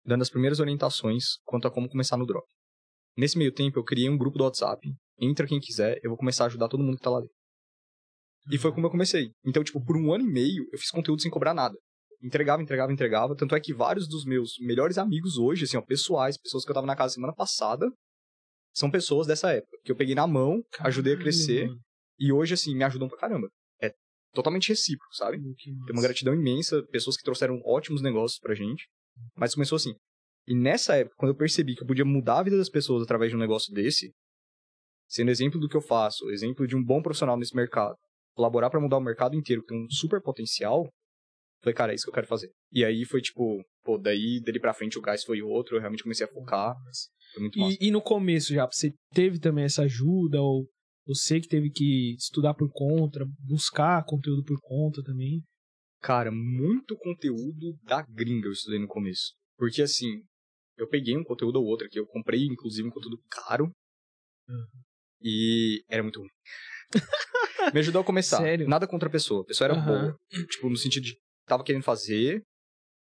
dando 0.04 0.20
as 0.20 0.28
primeiras 0.28 0.60
orientações 0.60 1.38
quanto 1.42 1.66
a 1.66 1.70
como 1.70 1.88
começar 1.88 2.18
no 2.18 2.26
drop. 2.26 2.46
Nesse 3.16 3.38
meio 3.38 3.52
tempo, 3.52 3.78
eu 3.78 3.84
criei 3.84 4.08
um 4.10 4.18
grupo 4.18 4.36
do 4.36 4.44
WhatsApp. 4.44 4.92
Entra 5.18 5.46
quem 5.46 5.58
quiser, 5.58 5.98
eu 6.02 6.10
vou 6.10 6.18
começar 6.18 6.44
a 6.44 6.46
ajudar 6.48 6.68
todo 6.68 6.82
mundo 6.82 6.96
que 6.96 7.02
tá 7.02 7.10
lá 7.10 7.20
dentro. 7.20 7.34
E 8.52 8.58
foi 8.58 8.72
como 8.72 8.86
eu 8.86 8.90
comecei. 8.90 9.30
Então, 9.44 9.64
tipo, 9.64 9.82
por 9.84 9.96
um 9.96 10.12
ano 10.12 10.24
e 10.24 10.30
meio, 10.30 10.68
eu 10.72 10.78
fiz 10.78 10.90
conteúdo 10.90 11.22
sem 11.22 11.30
cobrar 11.30 11.54
nada. 11.54 11.74
entregava, 12.22 12.62
entregava, 12.62 12.92
entregava. 12.92 13.34
Tanto 13.36 13.54
é 13.54 13.60
que 13.60 13.74
vários 13.74 14.06
dos 14.08 14.24
meus 14.24 14.52
melhores 14.60 14.98
amigos 14.98 15.36
hoje, 15.38 15.64
assim, 15.64 15.76
ó, 15.76 15.82
pessoais, 15.82 16.38
pessoas 16.38 16.64
que 16.64 16.70
eu 16.70 16.74
tava 16.74 16.86
na 16.86 16.96
casa 16.96 17.14
semana 17.14 17.34
passada, 17.34 17.90
são 18.74 18.90
pessoas 18.90 19.26
dessa 19.26 19.50
época. 19.52 19.76
Que 19.84 19.90
eu 19.90 19.96
peguei 19.96 20.14
na 20.14 20.26
mão, 20.26 20.62
ajudei 20.80 21.14
a 21.14 21.18
crescer. 21.18 21.68
E 22.18 22.32
hoje, 22.32 22.54
assim, 22.54 22.74
me 22.74 22.84
ajudam 22.84 23.08
pra 23.08 23.18
caramba. 23.18 23.48
É 23.82 23.92
totalmente 24.32 24.68
recíproco, 24.68 25.14
sabe? 25.14 25.38
Tem 25.38 25.92
uma 25.92 26.02
gratidão 26.02 26.34
imensa, 26.34 26.82
pessoas 26.90 27.16
que 27.16 27.22
trouxeram 27.22 27.60
ótimos 27.64 28.02
negócios 28.02 28.38
pra 28.38 28.54
gente. 28.54 28.86
Mas 29.34 29.54
começou 29.54 29.76
assim. 29.76 29.94
E 30.46 30.54
nessa 30.54 30.96
época, 30.96 31.16
quando 31.18 31.32
eu 31.32 31.36
percebi 31.36 31.74
que 31.74 31.82
eu 31.82 31.86
podia 31.86 32.04
mudar 32.04 32.38
a 32.38 32.42
vida 32.42 32.56
das 32.56 32.68
pessoas 32.68 33.02
através 33.02 33.30
de 33.30 33.36
um 33.36 33.40
negócio 33.40 33.72
desse, 33.72 34.12
sendo 35.08 35.30
exemplo 35.30 35.58
do 35.58 35.68
que 35.68 35.76
eu 35.76 35.80
faço, 35.80 36.30
exemplo 36.30 36.66
de 36.66 36.76
um 36.76 36.84
bom 36.84 37.02
profissional 37.02 37.36
nesse 37.36 37.54
mercado, 37.54 37.96
colaborar 38.34 38.70
pra 38.70 38.80
mudar 38.80 38.98
o 38.98 39.02
mercado 39.02 39.34
inteiro, 39.34 39.62
que 39.62 39.68
tem 39.68 39.84
um 39.84 39.90
super 39.90 40.20
potencial, 40.20 40.88
falei, 41.62 41.74
cara, 41.74 41.92
é 41.92 41.94
isso 41.94 42.04
que 42.04 42.10
eu 42.10 42.14
quero 42.14 42.26
fazer. 42.26 42.50
E 42.70 42.84
aí 42.84 43.04
foi 43.04 43.20
tipo, 43.20 43.62
pô, 43.82 43.98
daí 43.98 44.40
dele 44.40 44.60
pra 44.60 44.74
frente 44.74 44.98
o 44.98 45.02
gás 45.02 45.24
foi 45.24 45.42
outro, 45.42 45.76
eu 45.76 45.80
realmente 45.80 46.02
comecei 46.02 46.26
a 46.26 46.30
focar, 46.30 46.74
foi 47.32 47.42
muito 47.42 47.58
massa. 47.58 47.76
E, 47.80 47.88
e 47.88 47.90
no 47.90 48.02
começo 48.02 48.52
já, 48.52 48.66
você 48.66 48.92
teve 49.12 49.40
também 49.40 49.64
essa 49.64 49.82
ajuda, 49.82 50.40
ou 50.40 50.68
você 51.06 51.40
que 51.40 51.48
teve 51.48 51.70
que 51.70 52.14
estudar 52.14 52.54
por 52.54 52.70
conta, 52.72 53.26
buscar 53.40 54.04
conteúdo 54.04 54.44
por 54.44 54.58
conta 54.60 55.02
também? 55.02 55.42
Cara, 56.00 56.30
muito 56.30 56.96
conteúdo 56.96 57.76
da 57.82 58.02
gringa 58.02 58.48
eu 58.48 58.52
estudei 58.52 58.78
no 58.78 58.86
começo. 58.86 59.34
Porque 59.56 59.82
assim, 59.82 60.22
eu 60.78 60.88
peguei 60.88 61.16
um 61.16 61.24
conteúdo 61.24 61.56
ou 61.60 61.64
outro 61.66 61.86
aqui, 61.86 61.98
eu 61.98 62.06
comprei 62.06 62.44
inclusive 62.46 62.86
um 62.86 62.90
conteúdo 62.90 63.18
caro. 63.30 63.70
Uhum. 64.48 64.66
E 65.22 65.82
era 65.88 66.02
muito 66.02 66.20
ruim. 66.20 66.28
Me 67.74 67.80
ajudou 67.80 68.02
a 68.02 68.04
começar. 68.04 68.38
Sério? 68.38 68.68
Nada 68.68 68.86
contra 68.86 69.08
a 69.08 69.12
pessoa. 69.12 69.42
A 69.42 69.44
pessoa 69.46 69.66
era 69.68 69.74
Aham. 69.78 69.86
boa. 69.86 70.16
Tipo, 70.50 70.68
no 70.70 70.76
sentido 70.76 71.04
de 71.04 71.16
tava 71.46 71.64
querendo 71.64 71.82
fazer 71.82 72.42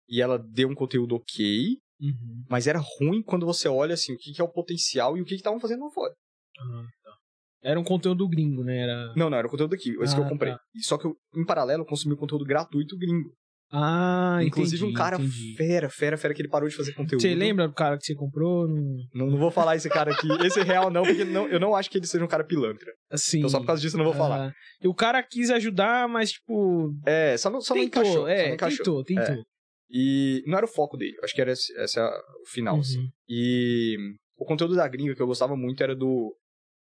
e 0.08 0.22
ela 0.22 0.38
deu 0.38 0.70
um 0.70 0.76
conteúdo 0.76 1.16
ok, 1.16 1.78
Uhum. 2.02 2.44
mas 2.50 2.68
era 2.68 2.80
ruim 2.80 3.22
quando 3.24 3.46
você 3.46 3.68
olha 3.70 3.94
assim 3.94 4.14
o 4.14 4.18
que, 4.18 4.34
que 4.34 4.42
é 4.42 4.44
o 4.44 4.52
potencial 4.52 5.16
e 5.18 5.22
o 5.22 5.26
que 5.26 5.36
estavam 5.36 5.60
fazendo 5.60 5.86
lá 5.86 5.92
fora. 5.92 6.14
Ah, 6.60 6.86
tá. 7.04 7.16
Era 7.62 7.80
um 7.80 7.84
conteúdo 7.84 8.28
gringo, 8.28 8.62
né? 8.64 8.80
Era... 8.80 9.14
Não, 9.16 9.30
não, 9.30 9.38
era 9.38 9.48
o 9.48 9.50
conteúdo 9.50 9.74
aqui, 9.74 9.92
esse 10.02 10.14
que 10.14 10.20
Ah, 10.22 10.24
eu 10.26 10.28
comprei. 10.30 10.52
tá. 10.52 10.60
Só 10.82 10.98
que 10.98 11.06
eu, 11.06 11.16
em 11.34 11.46
paralelo, 11.46 11.84
eu 11.84 11.86
consumi 11.86 12.18
conteúdo 12.18 12.44
gratuito 12.44 12.98
gringo. 12.98 13.34
Ah, 13.72 14.40
Inclusive 14.44 14.78
entendi, 14.84 14.92
um 14.92 14.98
cara 14.98 15.16
entendi. 15.16 15.56
fera, 15.56 15.90
fera, 15.90 16.16
fera, 16.18 16.34
que 16.34 16.42
ele 16.42 16.50
parou 16.50 16.70
de 16.70 16.76
fazer 16.76 16.94
conteúdo. 16.94 17.22
Você 17.22 17.34
lembra 17.34 17.68
do 17.68 17.74
cara 17.74 17.98
que 17.98 18.06
você 18.06 18.14
comprou? 18.14 18.68
Não... 18.68 18.96
Não, 19.14 19.28
não 19.32 19.38
vou 19.40 19.50
falar 19.50 19.76
esse 19.76 19.90
cara 19.90 20.12
aqui. 20.14 20.28
Esse 20.46 20.60
é 20.60 20.64
real 20.64 20.92
não, 20.92 21.04
porque 21.04 21.24
não, 21.24 21.48
eu 21.48 21.60
não 21.60 21.76
acho 21.76 21.90
que 21.90 21.98
ele 21.98 22.06
seja 22.06 22.24
um 22.24 22.28
cara 22.28 22.44
pilantra. 22.44 22.92
Assim. 23.10 23.40
Então 23.40 23.50
só 23.50 23.60
por 23.60 23.66
causa 23.66 23.82
disso 23.82 23.96
eu 23.96 24.00
não 24.00 24.06
vou 24.06 24.14
falar. 24.14 24.50
ah, 24.50 24.54
E 24.82 24.88
o 24.88 24.94
cara 24.94 25.24
quis 25.24 25.50
ajudar, 25.50 26.08
mas, 26.08 26.32
tipo. 26.34 26.94
É, 27.06 27.36
só 27.38 27.50
não, 27.50 27.62
só 27.62 27.74
não 27.74 27.82
tentou, 27.84 28.02
encaixou. 28.04 28.22
só 28.24 28.28
é, 28.28 28.48
não 28.48 28.54
encaixou. 28.56 29.04
tentou, 29.04 29.26
tentou. 29.26 29.44
E 29.90 30.44
não 30.46 30.58
era 30.58 30.66
o 30.66 30.70
foco 30.70 30.96
dele. 30.98 31.16
Acho 31.24 31.34
que 31.34 31.42
era 31.42 31.52
esse, 31.52 31.72
esse 31.80 32.00
é 32.00 32.04
o 32.04 32.50
final, 32.52 32.80
assim. 32.80 33.00
Uhum. 33.00 33.10
E 33.30 33.96
o 34.38 34.46
conteúdo 34.46 34.76
da 34.76 34.88
gringa 34.88 35.16
que 35.16 35.22
eu 35.22 35.28
gostava 35.28 35.56
muito 35.56 35.82
era 35.82 35.96
do 35.96 36.36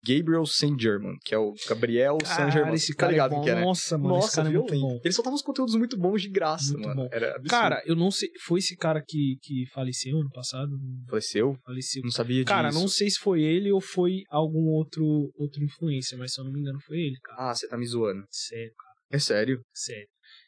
Gabriel 0.08 0.46
St. 0.46 0.76
German, 0.80 1.16
que 1.26 1.34
é 1.36 1.38
o 1.38 1.54
Gabriel 1.68 2.18
St. 2.24 2.36
Cara, 2.36 2.50
German. 2.52 2.74
esse 2.76 2.94
tá 2.94 3.00
cara 3.02 3.12
ligado 3.12 3.34
é 3.34 3.36
bom. 3.36 3.44
que 3.44 3.50
é, 3.50 3.56
né? 3.56 3.62
Nossa, 3.62 3.98
mano, 3.98 4.16
esse 4.18 4.22
Nossa, 4.26 4.36
cara 4.38 4.50
é 4.50 4.52
muito 4.54 4.80
bom. 4.80 5.00
Ele 5.04 5.14
soltava 5.14 5.36
uns 5.36 5.42
conteúdos 5.42 5.76
muito 5.76 5.98
bons 5.98 6.22
de 6.22 6.30
graça, 6.30 6.74
Muito 6.74 6.88
mano. 6.88 7.02
bom. 7.04 7.10
Era 7.12 7.30
absurdo. 7.32 7.50
Cara, 7.50 7.82
eu 7.86 7.96
não 7.96 8.10
sei. 8.12 8.30
Foi 8.46 8.60
esse 8.60 8.76
cara 8.76 9.02
que, 9.06 9.38
que 9.42 9.66
faleceu 9.74 10.18
ano 10.20 10.30
passado? 10.32 10.72
Faleceu? 11.10 11.58
Faleceu. 11.66 12.02
Não 12.04 12.12
sabia 12.12 12.44
Cara, 12.46 12.70
disso. 12.70 12.80
não 12.80 12.88
sei 12.88 13.10
se 13.10 13.20
foi 13.20 13.42
ele 13.42 13.72
ou 13.72 13.82
foi 13.82 14.22
algum 14.30 14.68
outro, 14.70 15.04
outro 15.38 15.64
influencer, 15.64 16.18
mas 16.18 16.34
se 16.34 16.40
eu 16.40 16.46
não 16.46 16.52
me 16.52 16.60
engano 16.60 16.80
foi 16.86 16.98
ele, 16.98 17.18
cara. 17.24 17.50
Ah, 17.52 17.56
você 17.56 17.68
tá 17.68 17.78
me 17.78 17.86
zoando. 17.86 18.24
Sério, 18.30 18.72
cara, 18.78 18.96
É 19.12 19.20
sério? 19.20 19.62
sério. 19.74 20.08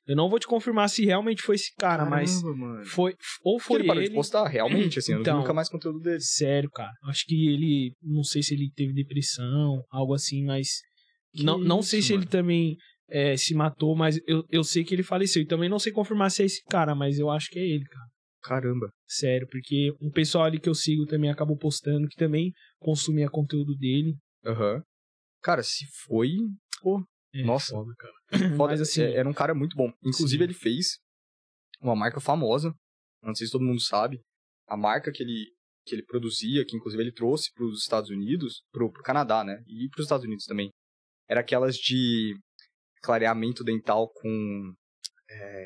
Eu 0.09 0.15
não 0.15 0.27
vou 0.27 0.39
te 0.39 0.47
confirmar 0.47 0.89
se 0.89 1.05
realmente 1.05 1.43
foi 1.43 1.53
esse 1.55 1.71
cara, 1.77 2.03
mas 2.03 2.41
Caramba, 2.41 2.57
mano. 2.57 2.85
foi 2.85 3.13
ou 3.43 3.57
Porque 3.57 3.67
foi 3.67 3.79
ele 3.81 3.87
parou 3.87 4.01
ele. 4.01 4.09
de 4.09 4.15
postar, 4.15 4.47
realmente, 4.47 4.97
assim. 4.97 5.11
Eu 5.11 5.17
não 5.17 5.21
Então. 5.21 5.35
vi 5.35 5.41
nunca 5.41 5.53
mais 5.53 5.69
conteúdo 5.69 5.99
dele. 5.99 6.19
Sério, 6.19 6.69
cara. 6.71 6.91
Acho 7.03 7.25
que 7.27 7.47
ele, 7.47 7.93
não 8.01 8.23
sei 8.23 8.41
se 8.41 8.55
ele 8.55 8.71
teve 8.75 8.91
depressão, 8.91 9.83
algo 9.91 10.15
assim, 10.15 10.43
mas 10.45 10.81
Que 11.31 11.43
não, 11.43 11.59
não 11.59 11.83
sei 11.83 12.01
se 12.01 12.13
ele 12.13 12.25
também 12.25 12.75
é, 13.07 13.38
se 13.38 13.53
matou, 13.53 13.95
mas 13.95 14.19
eu, 14.25 14.43
eu 14.49 14.63
sei 14.63 14.84
que 14.84 14.95
ele 14.95 15.03
faleceu. 15.03 15.43
E 15.43 15.45
também 15.45 15.69
não 15.69 15.77
sei 15.77 15.91
confirmar 15.91 16.31
se 16.31 16.41
é 16.41 16.45
esse 16.47 16.63
cara, 16.65 16.95
mas 16.95 17.19
eu 17.19 17.29
acho 17.29 17.47
que 17.51 17.60
é 17.60 17.63
ele, 17.63 17.86
cara. 17.86 18.07
Caramba. 18.41 18.89
Sério, 19.07 19.47
porque 19.47 19.91
um 20.01 20.10
pessoal 20.10 20.45
ali 20.45 20.60
que 20.60 20.69
eu 20.69 20.73
sigo 20.73 21.05
também 21.05 21.29
acabou 21.29 21.55
postando, 21.55 22.07
que 22.07 22.15
também 22.15 22.51
consumia 22.79 23.29
conteúdo 23.29 23.75
dele. 23.75 24.15
Aham. 24.43 24.81
Cara, 25.43 25.62
se 25.62 25.86
foi. 26.05 26.31
É, 27.33 27.43
Nossa. 27.43 27.73
foda, 27.73 27.93
cara. 27.97 28.49
Foda, 28.57 28.71
Mas 28.73 28.81
assim, 28.81 29.01
é- 29.01 29.15
era 29.15 29.29
um 29.29 29.33
cara 29.33 29.53
muito 29.53 29.75
bom. 29.75 29.91
Inclusive, 30.03 30.43
Sim. 30.43 30.49
ele 30.49 30.53
fez 30.53 30.97
uma 31.81 31.95
marca 31.95 32.19
famosa. 32.19 32.73
Não 33.23 33.35
sei 33.35 33.45
se 33.47 33.51
todo 33.53 33.63
mundo 33.65 33.81
sabe. 33.81 34.19
A 34.67 34.75
marca 34.77 35.11
que 35.11 35.21
ele, 35.23 35.45
que 35.85 35.95
ele 35.95 36.03
produzia, 36.05 36.63
que 36.65 36.75
inclusive 36.75 37.01
ele 37.03 37.11
trouxe 37.13 37.51
para 37.53 37.65
os 37.65 37.81
Estados 37.81 38.09
Unidos, 38.09 38.61
pro, 38.71 38.91
pro 38.91 39.03
Canadá, 39.03 39.43
né? 39.43 39.61
E 39.67 39.89
para 39.89 39.99
os 39.99 40.05
Estados 40.05 40.25
Unidos 40.25 40.45
também. 40.45 40.69
Era 41.27 41.41
aquelas 41.41 41.75
de 41.75 42.35
clareamento 43.03 43.63
dental 43.63 44.09
com. 44.13 44.73
É, 45.29 45.65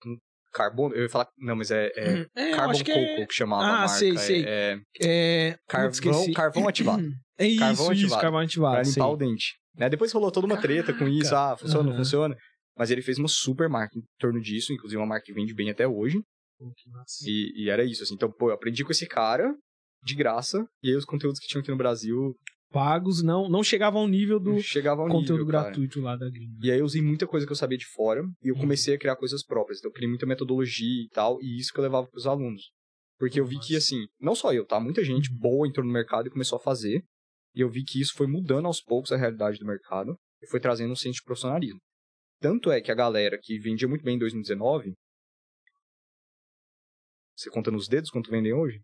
com 0.00 0.16
carbono. 0.52 0.94
Eu 0.94 1.02
ia 1.04 1.08
falar. 1.08 1.28
Não, 1.38 1.56
mas 1.56 1.70
é. 1.70 1.86
é 1.96 2.26
é, 2.36 2.52
eu 2.52 2.56
Carbon 2.56 2.70
acho 2.70 2.84
que 2.84 2.92
Coco 2.92 3.04
é, 3.22 3.26
que 3.26 3.34
chamava 3.34 3.64
Ah, 3.64 3.68
a 3.68 3.78
marca. 3.86 3.94
sei, 3.94 4.16
sei. 4.18 4.44
É, 4.46 4.80
é 5.00 5.58
carvão, 5.68 6.32
carvão 6.32 6.68
ativado. 6.68 7.02
É 7.38 7.46
isso, 7.46 7.58
Carvão 7.60 7.86
isso, 7.92 8.02
ativado. 8.04 8.20
carvão 8.20 8.40
ativado. 8.40 8.72
Pra 8.74 8.82
limpar 8.82 8.92
sei. 8.92 9.02
o 9.02 9.16
dente. 9.16 9.58
Né? 9.76 9.88
Depois 9.88 10.12
rolou 10.12 10.30
toda 10.30 10.46
uma 10.46 10.60
treta 10.60 10.92
com 10.92 11.08
isso. 11.08 11.34
Ah, 11.34 11.56
funciona, 11.56 11.88
não 11.90 11.96
funciona. 11.96 12.36
Mas 12.76 12.90
ele 12.90 13.02
fez 13.02 13.18
uma 13.18 13.28
super 13.28 13.68
marca 13.68 13.98
em 13.98 14.02
torno 14.18 14.40
disso, 14.40 14.72
inclusive 14.72 14.98
uma 15.00 15.06
marca 15.06 15.24
que 15.26 15.32
vende 15.32 15.54
bem 15.54 15.70
até 15.70 15.86
hoje. 15.86 16.20
Pô, 16.58 16.72
que 16.76 16.88
massa. 16.90 17.24
E, 17.26 17.64
e 17.64 17.70
era 17.70 17.84
isso, 17.84 18.02
assim. 18.02 18.14
Então, 18.14 18.30
pô, 18.30 18.48
eu 18.50 18.54
aprendi 18.54 18.84
com 18.84 18.92
esse 18.92 19.06
cara, 19.06 19.54
de 20.04 20.14
graça, 20.14 20.64
e 20.82 20.88
aí 20.90 20.96
os 20.96 21.04
conteúdos 21.04 21.38
que 21.38 21.46
tinham 21.46 21.60
aqui 21.60 21.70
no 21.70 21.76
Brasil 21.76 22.34
Pagos 22.72 23.22
não, 23.22 23.50
não 23.50 23.62
chegavam 23.62 24.00
ao 24.02 24.08
nível 24.08 24.40
do 24.40 24.52
ao 24.56 25.06
conteúdo 25.08 25.30
nível, 25.32 25.44
gratuito 25.46 26.00
lá 26.00 26.16
da 26.16 26.28
gringa. 26.30 26.58
E 26.62 26.70
aí 26.70 26.78
eu 26.78 26.84
usei 26.86 27.02
muita 27.02 27.26
coisa 27.26 27.44
que 27.46 27.52
eu 27.52 27.56
sabia 27.56 27.76
de 27.76 27.84
fora, 27.86 28.22
e 28.42 28.48
eu 28.48 28.54
Uhum. 28.54 28.60
comecei 28.62 28.94
a 28.94 28.98
criar 28.98 29.14
coisas 29.16 29.44
próprias. 29.44 29.78
Então 29.78 29.90
eu 29.90 29.92
criei 29.92 30.08
muita 30.08 30.24
metodologia 30.24 31.04
e 31.04 31.08
tal, 31.10 31.38
e 31.42 31.58
isso 31.58 31.70
que 31.72 31.78
eu 31.78 31.82
levava 31.82 32.06
pros 32.06 32.26
alunos. 32.26 32.70
Porque 33.18 33.38
eu 33.38 33.44
vi 33.44 33.58
que, 33.60 33.76
assim, 33.76 34.06
não 34.18 34.34
só 34.34 34.52
eu, 34.54 34.64
tá? 34.64 34.80
Muita 34.80 35.04
gente 35.04 35.30
Uhum. 35.30 35.38
boa 35.38 35.68
entrou 35.68 35.86
no 35.86 35.92
mercado 35.92 36.26
e 36.26 36.30
começou 36.30 36.56
a 36.56 36.60
fazer. 36.60 37.04
E 37.54 37.60
eu 37.60 37.70
vi 37.70 37.84
que 37.84 38.00
isso 38.00 38.14
foi 38.14 38.26
mudando 38.26 38.66
aos 38.66 38.80
poucos 38.82 39.12
a 39.12 39.16
realidade 39.16 39.58
do 39.58 39.66
mercado 39.66 40.16
e 40.42 40.46
foi 40.48 40.60
trazendo 40.60 40.92
um 40.92 40.96
senso 40.96 41.16
de 41.16 41.22
profissionalismo. 41.24 41.78
Tanto 42.40 42.70
é 42.70 42.80
que 42.80 42.90
a 42.90 42.94
galera 42.94 43.38
que 43.40 43.58
vendia 43.58 43.86
muito 43.88 44.02
bem 44.04 44.16
em 44.16 44.18
2019, 44.18 44.92
você 47.36 47.50
conta 47.50 47.70
nos 47.70 47.88
dedos 47.88 48.10
quanto 48.10 48.30
vendem 48.30 48.52
hoje? 48.52 48.80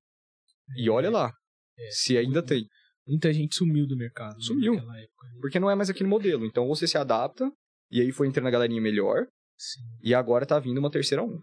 E 0.76 0.88
olha 0.90 1.10
lá, 1.10 1.32
É, 1.78 1.90
se 1.90 2.16
ainda 2.16 2.42
tem. 2.42 2.66
Muita 3.06 3.32
gente 3.32 3.54
sumiu 3.56 3.86
do 3.86 3.96
mercado. 3.96 4.34
né, 4.34 4.40
Sumiu. 4.42 4.74
né? 4.74 5.06
Porque 5.40 5.58
não 5.58 5.70
é 5.70 5.74
mais 5.74 5.88
aquele 5.88 6.08
modelo. 6.08 6.44
Então 6.44 6.66
você 6.68 6.86
se 6.86 6.98
adapta, 6.98 7.50
e 7.90 8.00
aí 8.00 8.12
foi 8.12 8.26
entrando 8.28 8.48
a 8.48 8.50
galerinha 8.50 8.80
melhor, 8.82 9.26
Sim, 9.56 9.80
e 10.02 10.14
agora 10.14 10.44
tá 10.46 10.58
vindo 10.58 10.78
uma 10.78 10.90
terceira 10.90 11.22
onda. 11.22 11.40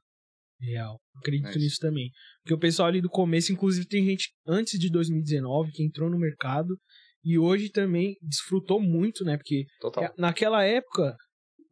real. 0.59 0.99
Acredito 1.17 1.45
Mas- 1.47 1.55
nisso 1.57 1.77
também. 1.79 2.09
Porque 2.41 2.53
o 2.53 2.59
pessoal 2.59 2.87
ali 2.87 3.01
do 3.01 3.09
começo, 3.09 3.51
inclusive 3.51 3.87
tem 3.87 4.05
gente 4.05 4.31
antes 4.47 4.79
de 4.79 4.89
2019 4.89 5.71
que 5.71 5.83
entrou 5.83 6.09
no 6.09 6.17
mercado 6.19 6.77
e 7.25 7.37
hoje 7.39 7.69
também 7.69 8.15
desfrutou 8.21 8.79
muito, 8.79 9.23
né? 9.25 9.35
Porque 9.37 9.65
Total. 9.81 10.13
naquela 10.17 10.63
época 10.63 11.15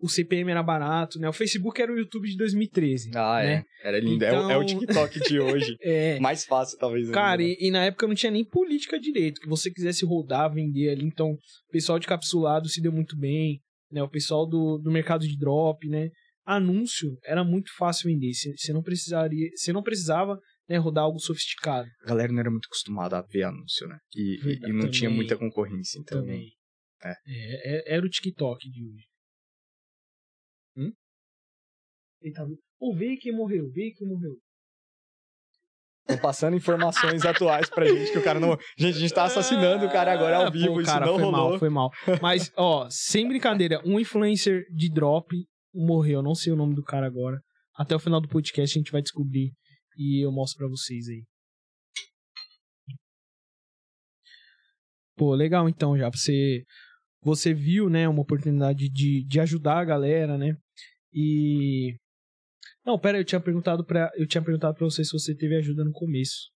o 0.02 0.10
CPM 0.10 0.52
era 0.52 0.62
barato, 0.62 1.18
né? 1.20 1.30
O 1.30 1.34
Facebook 1.34 1.82
era 1.82 1.90
o 1.94 1.98
YouTube 1.98 2.28
de 2.28 2.36
2013. 2.36 3.12
Ah, 3.16 3.42
né? 3.42 3.64
é. 3.84 3.88
Era 3.88 4.00
lindo. 4.02 4.26
É 4.26 4.32
o- 4.34 4.50
É, 4.52 4.58
o 4.58 4.64
Então- 4.64 4.80
TikTok 4.80 5.20
de 5.22 5.40
hoje. 5.40 5.78
É. 5.82 6.20
Mais 6.20 6.44
fácil, 6.44 6.78
talvez. 6.78 7.06
ainda, 7.06 7.14
Cara, 7.14 7.38
né? 7.42 7.56
e, 7.58 7.68
e 7.68 7.72
na 7.72 7.86
época 7.86 8.06
não 8.08 8.16
tinha 8.16 8.32
nem 8.32 8.44
política 8.44 9.00
direito, 9.00 9.40
que 9.40 9.48
você 9.48 9.72
quisesse 9.72 10.06
rodar, 10.06 10.54
vender 10.54 10.90
ali. 10.90 11.06
Então, 11.06 11.30
o 11.32 11.72
pessoal 11.72 12.00
de 12.00 12.08
capsulado 12.08 12.68
se 12.68 12.82
deu 12.82 12.92
muito 12.92 13.18
bem, 13.18 13.62
né? 13.90 14.04
O 14.04 14.10
pessoal 14.10 14.46
do, 14.46 14.78
do 14.78 14.92
mercado 14.92 15.26
de 15.26 15.38
drop, 15.38 15.88
né? 15.88 16.10
Anúncio 16.46 17.18
era 17.24 17.44
muito 17.44 17.72
fácil 17.78 18.10
vender. 18.12 18.32
Você 18.34 18.74
não 18.74 18.82
precisaria, 18.84 19.48
você 19.56 19.72
não 19.72 19.82
precisava 19.82 20.38
né, 20.70 20.78
rodar 20.78 21.04
algo 21.04 21.20
sofisticado 21.20 21.88
A 22.04 22.08
galera 22.08 22.32
não 22.32 22.40
era 22.40 22.50
muito 22.52 22.66
acostumada 22.68 23.18
a 23.18 23.22
ver 23.22 23.44
anúncio, 23.44 23.88
né? 23.88 23.98
E, 24.16 24.36
e- 24.36 24.38
Verdade, 24.44 24.72
e 24.72 24.76
não 24.76 24.90
tinha 24.90 25.10
também. 25.10 25.16
muita 25.18 25.38
concorrência, 25.38 26.00
então. 26.00 26.20
também. 26.22 26.50
é. 27.04 27.10
É, 27.12 27.14
é- 27.92 27.96
era 27.96 28.06
o 28.06 28.10
TikTok 28.10 28.70
de 28.70 28.86
hoje. 28.86 29.06
Hum? 30.78 30.92
Ele 32.22 32.34
tá... 32.34 32.46
Pô, 32.80 32.96
veio 32.96 33.18
quem 33.20 33.36
morreu, 33.36 33.70
veio 33.72 33.94
quem 33.96 34.08
morreu. 34.08 34.38
Estão 36.02 36.18
passando 36.18 36.56
informações 36.58 37.26
atuais 37.26 37.70
pra 37.70 37.86
gente 37.86 38.12
que 38.12 38.18
o 38.18 38.24
cara 38.24 38.38
não. 38.40 38.58
Gente, 38.78 38.98
a 38.98 39.00
gente 39.00 39.14
tá 39.14 39.24
assassinando 39.24 39.86
o 39.86 39.90
cara 39.92 40.12
agora 40.12 40.36
ao 40.38 40.48
Ah, 40.48 40.50
vivo, 40.50 40.74
pô, 40.74 40.82
isso 40.82 40.92
cara, 40.92 41.06
não 41.06 41.14
foi 41.16 41.24
rolou. 41.24 41.50
mal, 41.50 41.60
foi 41.60 41.70
mal. 41.70 41.90
Mas, 42.22 42.52
ó, 42.58 42.88
sem 42.90 43.26
brincadeira, 43.28 43.82
um 43.86 43.98
influencer 43.98 44.66
de 44.74 44.92
drop 44.92 45.34
morreu, 45.74 46.22
não 46.22 46.36
sei 46.36 46.52
o 46.52 46.58
nome 46.58 46.76
do 46.76 46.84
cara 46.84 47.08
agora. 47.08 47.40
Até 47.76 47.96
o 47.96 48.00
final 48.00 48.20
do 48.20 48.28
podcast 48.28 48.78
a 48.78 48.80
gente 48.82 48.92
vai 48.92 49.02
descobrir 49.02 49.54
e 49.98 50.26
eu 50.26 50.32
mostro 50.32 50.58
pra 50.60 50.68
vocês 50.68 51.08
aí. 51.08 51.24
Pô, 55.16 55.36
legal 55.36 55.70
então 55.70 55.98
já. 55.98 56.10
Você, 56.10 56.64
você 57.22 57.54
viu, 57.54 57.90
né, 57.90 58.08
uma 58.10 58.22
oportunidade 58.22 58.90
de, 58.90 59.24
de 59.26 59.40
ajudar 59.40 59.80
a 59.80 59.86
galera, 59.86 60.38
né? 60.38 60.58
E 61.14 61.96
Não, 62.86 62.98
pera, 63.00 63.20
eu 63.20 63.26
tinha 63.26 63.40
perguntado 63.40 63.86
para 63.86 64.10
eu 64.16 64.28
tinha 64.28 64.44
perguntado 64.44 64.76
para 64.76 64.86
você 64.86 65.04
se 65.06 65.12
você 65.12 65.36
teve 65.36 65.56
ajuda 65.56 65.84
no 65.84 65.92
começo. 65.92 66.52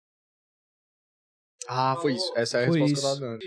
Ah, 1.67 1.97
foi 2.01 2.13
isso. 2.13 2.31
Essa 2.37 2.59
é 2.59 2.63
a 2.63 2.67
Foi 2.67 2.79
resposta 2.79 2.93
isso. 2.93 3.17
que 3.19 3.23
eu 3.23 3.29
tava 3.29 3.37
dando. 3.39 3.43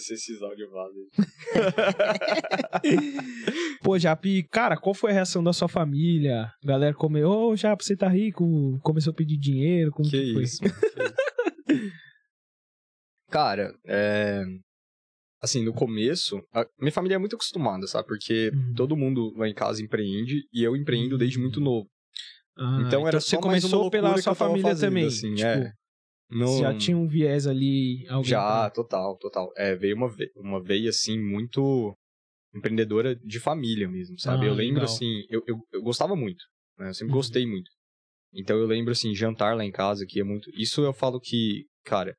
Se 0.00 0.14
esses 0.14 0.40
áudios 0.42 0.70
vazam. 0.70 1.06
Pô, 3.86 3.96
Japi, 3.96 4.42
cara, 4.50 4.76
qual 4.76 4.92
foi 4.92 5.12
a 5.12 5.14
reação 5.14 5.44
da 5.44 5.52
sua 5.52 5.68
família? 5.68 6.50
A 6.60 6.66
galera 6.66 6.92
comeu, 6.92 7.28
ô, 7.30 7.54
Japi, 7.54 7.84
você 7.84 7.96
tá 7.96 8.08
rico? 8.08 8.80
Começou 8.82 9.12
a 9.12 9.14
pedir 9.14 9.36
dinheiro? 9.36 9.92
Como 9.92 10.10
que, 10.10 10.20
Que 10.24 10.32
foi? 10.32 10.42
isso. 10.42 10.58
Cara, 13.30 13.72
é... 13.86 14.42
Assim, 15.40 15.62
no 15.64 15.72
começo, 15.72 16.42
a 16.52 16.66
minha 16.80 16.90
família 16.90 17.14
é 17.14 17.18
muito 17.18 17.36
acostumada, 17.36 17.86
sabe? 17.86 18.08
Porque 18.08 18.50
Uhum. 18.52 18.74
todo 18.74 18.96
mundo 18.96 19.32
lá 19.36 19.48
em 19.48 19.54
casa 19.54 19.80
empreende 19.80 20.42
e 20.52 20.64
eu 20.64 20.74
empreendo 20.74 21.16
desde 21.16 21.38
muito 21.38 21.60
novo. 21.60 21.86
Ah, 22.58 22.82
então 22.84 23.06
era 23.06 23.20
você 23.20 23.36
só 23.36 23.40
começou 23.40 23.88
pela 23.88 24.16
sua 24.18 24.34
família 24.34 24.62
fazendo, 24.70 24.88
também. 24.90 25.06
assim, 25.06 25.32
tipo, 25.34 25.46
é. 25.46 25.72
Não... 26.28 26.46
você 26.48 26.62
já 26.62 26.76
tinha 26.76 26.96
um 26.96 27.06
viés 27.06 27.46
ali, 27.46 28.04
Já, 28.24 28.68
total, 28.70 29.16
total. 29.18 29.52
É, 29.56 29.76
veio 29.76 29.94
uma, 29.94 30.08
ve 30.08 30.28
uma 30.34 30.60
veia, 30.60 30.88
assim, 30.90 31.16
muito 31.22 31.94
empreendedora 32.56 33.14
de 33.16 33.38
família 33.40 33.88
mesmo, 33.88 34.18
sabe? 34.18 34.46
Ah, 34.46 34.48
eu 34.48 34.54
lembro, 34.54 34.80
legal. 34.80 34.94
assim, 34.94 35.22
eu, 35.28 35.42
eu, 35.46 35.56
eu 35.72 35.82
gostava 35.82 36.14
muito, 36.16 36.44
né? 36.78 36.88
Eu 36.88 36.94
sempre 36.94 37.12
Uhum. 37.12 37.18
gostei 37.18 37.46
muito. 37.46 37.70
Então 38.32 38.56
eu 38.56 38.66
lembro, 38.66 38.92
assim, 38.92 39.14
jantar 39.14 39.56
lá 39.56 39.64
em 39.64 39.70
casa, 39.72 40.04
que 40.06 40.20
é 40.20 40.24
muito... 40.24 40.50
Isso 40.54 40.80
eu 40.82 40.92
falo 40.92 41.18
que, 41.20 41.64
cara, 41.84 42.14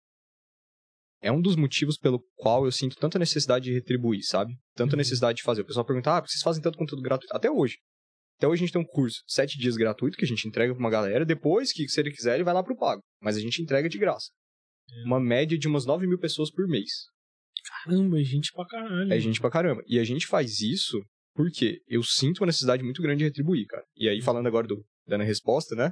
é 1.21 1.31
um 1.31 1.41
dos 1.41 1.55
motivos 1.55 1.97
pelo 1.97 2.23
qual 2.35 2.65
eu 2.65 2.71
sinto 2.71 2.95
tanta 2.95 3.17
necessidade 3.19 3.65
de 3.65 3.73
retribuir, 3.73 4.23
sabe? 4.23 4.53
Tanta 4.75 4.93
Uhum. 4.95 4.97
necessidade 4.97 5.37
de 5.37 5.43
fazer. 5.43 5.61
O 5.61 5.65
pessoal 5.65 5.85
pergunta, 5.85 6.11
ah, 6.17 6.21
vocês 6.21 6.41
fazem 6.41 6.61
tanto 6.61 6.77
conteúdo 6.77 7.01
gratuito? 7.01 7.35
Até 7.35 7.49
hoje. 7.51 7.77
Até 8.37 8.47
hoje 8.47 8.63
a 8.63 8.65
gente 8.65 8.73
tem 8.73 8.81
um 8.81 8.85
curso, 8.85 9.23
sete 9.27 9.57
dias 9.57 9.75
gratuito, 9.75 10.15
que 10.15 10.23
a 10.23 10.27
gente 10.27 10.47
entrega 10.47 10.73
pra 10.73 10.79
uma 10.79 10.91
galera. 10.91 11.25
Depois, 11.25 11.73
que 11.73 11.87
se 11.89 11.99
ele 11.99 12.11
quiser, 12.11 12.35
ele 12.35 12.43
vai 12.43 12.53
lá 12.53 12.63
pro 12.63 12.77
pago. 12.77 13.01
Mas 13.19 13.35
a 13.35 13.39
gente 13.39 13.61
entrega 13.61 13.89
de 13.89 13.97
graça. 13.97 14.27
É. 14.91 15.03
Uma 15.07 15.19
média 15.19 15.57
de 15.57 15.67
umas 15.67 15.85
9 15.85 16.05
mil 16.07 16.19
pessoas 16.19 16.51
por 16.51 16.67
mês. 16.67 16.89
Caramba, 17.83 18.23
gente 18.23 18.51
pra 18.53 18.65
caralho. 18.65 19.13
É 19.13 19.19
gente 19.19 19.39
pra 19.39 19.49
caramba. 19.49 19.83
E 19.87 19.99
a 19.99 20.03
gente 20.03 20.25
faz 20.27 20.59
isso 20.61 21.01
porque 21.35 21.79
eu 21.87 22.01
sinto 22.03 22.39
uma 22.39 22.47
necessidade 22.47 22.83
muito 22.83 23.01
grande 23.01 23.19
de 23.19 23.25
retribuir, 23.25 23.65
cara. 23.67 23.83
E 23.95 24.09
aí, 24.09 24.21
falando 24.21 24.47
agora 24.47 24.65
do 24.67 24.83
dando 25.07 25.21
a 25.21 25.25
resposta, 25.25 25.75
né? 25.75 25.91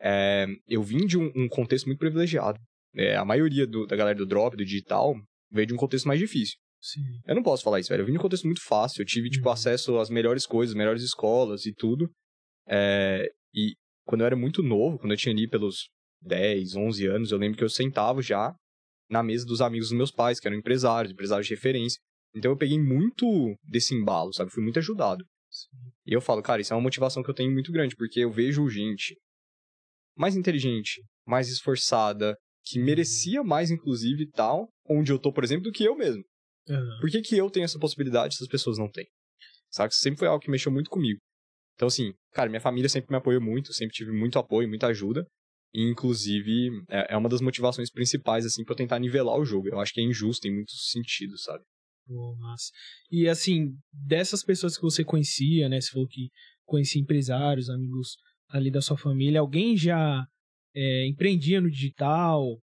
É, 0.00 0.46
eu 0.68 0.82
vim 0.82 1.06
de 1.06 1.16
um, 1.18 1.30
um 1.34 1.48
contexto 1.48 1.86
muito 1.86 1.98
privilegiado. 1.98 2.58
É, 2.94 3.16
a 3.16 3.24
maioria 3.24 3.66
do- 3.66 3.86
da 3.86 3.96
galera 3.96 4.16
do 4.18 4.26
drop, 4.26 4.56
do 4.56 4.64
digital, 4.64 5.14
veio 5.50 5.66
de 5.66 5.74
um 5.74 5.76
contexto 5.76 6.06
mais 6.06 6.20
difícil. 6.20 6.56
Sim. 6.80 7.00
Eu 7.26 7.34
não 7.34 7.42
posso 7.42 7.62
falar 7.64 7.80
isso, 7.80 7.88
velho. 7.88 8.02
Eu 8.02 8.06
vim 8.06 8.12
de 8.12 8.18
um 8.18 8.22
contexto 8.22 8.44
muito 8.44 8.62
fácil. 8.64 9.00
Eu 9.02 9.06
tive, 9.06 9.30
tipo, 9.30 9.46
Uhum. 9.46 9.52
acesso 9.52 9.98
às 9.98 10.10
melhores 10.10 10.46
coisas, 10.46 10.74
melhores 10.74 11.02
escolas 11.02 11.64
e 11.66 11.72
tudo. 11.72 12.08
É, 12.68 13.26
e 13.54 13.74
quando 14.04 14.20
eu 14.20 14.26
era 14.26 14.36
muito 14.36 14.62
novo, 14.62 14.98
quando 14.98 15.12
eu 15.12 15.16
tinha 15.16 15.32
ali 15.34 15.48
pelos 15.48 15.88
10, 16.20 16.74
11 16.76 17.06
anos, 17.06 17.30
eu 17.32 17.38
lembro 17.38 17.56
que 17.58 17.64
eu 17.64 17.68
sentava 17.70 18.20
já 18.22 18.54
na 19.08 19.22
mesa 19.22 19.44
dos 19.44 19.60
amigos 19.60 19.88
dos 19.88 19.96
meus 19.96 20.10
pais, 20.10 20.40
que 20.40 20.46
eram 20.46 20.56
empresários, 20.56 21.12
empresários 21.12 21.46
de 21.46 21.54
referência. 21.54 22.00
Então 22.34 22.50
eu 22.50 22.56
peguei 22.56 22.78
muito 22.78 23.26
desse 23.64 23.94
embalo, 23.94 24.32
sabe? 24.32 24.50
Fui 24.50 24.62
muito 24.62 24.78
ajudado. 24.78 25.24
E 26.06 26.12
eu 26.12 26.20
falo, 26.20 26.42
cara, 26.42 26.60
isso 26.60 26.72
é 26.72 26.76
uma 26.76 26.82
motivação 26.82 27.22
que 27.22 27.30
eu 27.30 27.34
tenho 27.34 27.52
muito 27.52 27.72
grande, 27.72 27.96
porque 27.96 28.20
eu 28.20 28.30
vejo 28.30 28.68
gente 28.68 29.16
mais 30.16 30.36
inteligente, 30.36 31.02
mais 31.26 31.48
esforçada, 31.48 32.36
que 32.64 32.78
merecia 32.78 33.42
mais, 33.42 33.70
inclusive, 33.70 34.24
e 34.24 34.30
tal, 34.30 34.68
onde 34.88 35.12
eu 35.12 35.18
tô, 35.18 35.32
por 35.32 35.44
exemplo, 35.44 35.64
do 35.64 35.72
que 35.72 35.84
eu 35.84 35.96
mesmo. 35.96 36.22
Aham. 36.68 36.98
Por 37.00 37.10
que, 37.10 37.20
que 37.20 37.36
eu 37.36 37.48
tenho 37.48 37.64
essa 37.64 37.78
possibilidade 37.78 38.36
se 38.36 38.42
as 38.42 38.48
pessoas 38.48 38.76
não 38.76 38.90
têm? 38.90 39.06
Sabe? 39.70 39.92
Isso 39.92 40.00
sempre 40.00 40.18
foi 40.18 40.28
algo 40.28 40.42
que 40.42 40.50
mexeu 40.50 40.72
muito 40.72 40.90
comigo. 40.90 41.20
Então, 41.74 41.88
assim, 41.88 42.12
cara, 42.32 42.48
minha 42.48 42.60
família 42.60 42.88
sempre 42.88 43.10
me 43.10 43.16
apoiou 43.16 43.40
muito, 43.40 43.72
sempre 43.72 43.94
tive 43.94 44.10
muito 44.10 44.38
apoio, 44.38 44.68
muita 44.68 44.88
ajuda. 44.88 45.26
Inclusive, 45.74 46.70
é 46.88 47.14
é 47.14 47.16
uma 47.16 47.28
das 47.28 47.40
motivações 47.40 47.90
principais, 47.90 48.46
assim, 48.46 48.62
eu 48.66 48.76
tentar 48.76 48.98
nivelar 48.98 49.36
o 49.38 49.44
jogo. 49.44 49.68
Eu 49.68 49.80
acho 49.80 49.92
que 49.92 50.00
é 50.00 50.04
injusto 50.04 50.46
em 50.48 50.54
muitos 50.54 50.90
sentidos, 50.90 51.42
sabe? 51.42 51.64
E 53.10 53.28
assim, 53.28 53.76
dessas 53.92 54.44
pessoas 54.44 54.76
que 54.76 54.82
você 54.82 55.04
conhecia, 55.04 55.68
né? 55.68 55.80
Você 55.80 55.90
falou 55.90 56.08
que 56.08 56.30
conhecia 56.64 57.00
empresários, 57.00 57.68
amigos 57.68 58.16
ali 58.48 58.70
da 58.70 58.80
sua 58.80 58.96
família, 58.96 59.40
alguém 59.40 59.76
já 59.76 60.24
é, 60.74 61.06
empreendia 61.06 61.60
no 61.60 61.70
digital? 61.70 62.58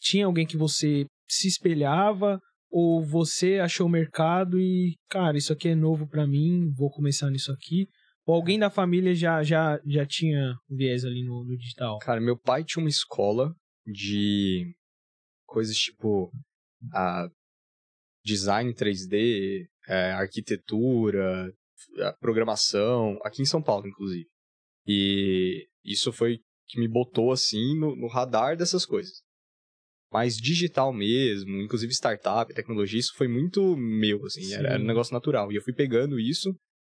Tinha 0.00 0.26
alguém 0.26 0.46
que 0.46 0.56
você 0.56 1.06
se 1.28 1.48
espelhava? 1.48 2.40
Ou 2.70 3.04
você 3.04 3.60
achou 3.60 3.86
o 3.86 3.90
mercado 3.90 4.58
e, 4.60 4.96
cara, 5.08 5.38
isso 5.38 5.52
aqui 5.52 5.68
é 5.68 5.74
novo 5.76 6.08
pra 6.08 6.26
mim, 6.26 6.72
vou 6.76 6.90
começar 6.90 7.30
nisso 7.30 7.52
aqui? 7.52 7.86
Ou 8.26 8.34
alguém 8.34 8.58
da 8.58 8.70
família 8.70 9.14
já, 9.14 9.42
já, 9.42 9.78
já 9.84 10.06
tinha 10.06 10.54
viés 10.68 11.04
ali 11.04 11.22
no, 11.22 11.44
no 11.44 11.56
digital? 11.56 11.98
Cara, 11.98 12.20
meu 12.20 12.38
pai 12.38 12.64
tinha 12.64 12.82
uma 12.82 12.88
escola 12.88 13.54
de 13.86 14.74
coisas 15.46 15.76
tipo 15.76 16.32
a 16.92 17.28
design 18.24 18.72
3D, 18.72 19.66
é, 19.86 20.12
arquitetura, 20.12 21.52
programação, 22.18 23.18
aqui 23.22 23.42
em 23.42 23.46
São 23.46 23.62
Paulo, 23.62 23.86
inclusive. 23.86 24.26
E 24.86 25.66
isso 25.84 26.10
foi 26.10 26.40
que 26.66 26.80
me 26.80 26.88
botou 26.88 27.30
assim 27.30 27.78
no, 27.78 27.94
no 27.94 28.06
radar 28.06 28.56
dessas 28.56 28.86
coisas. 28.86 29.22
Mas 30.10 30.36
digital 30.36 30.92
mesmo, 30.92 31.60
inclusive 31.60 31.92
startup, 31.92 32.52
tecnologia, 32.54 33.00
isso 33.00 33.14
foi 33.16 33.28
muito 33.28 33.76
meu, 33.76 34.24
assim, 34.24 34.52
era, 34.54 34.70
era 34.70 34.82
um 34.82 34.86
negócio 34.86 35.12
natural. 35.12 35.52
E 35.52 35.56
eu 35.56 35.62
fui 35.62 35.74
pegando 35.74 36.18
isso 36.18 36.54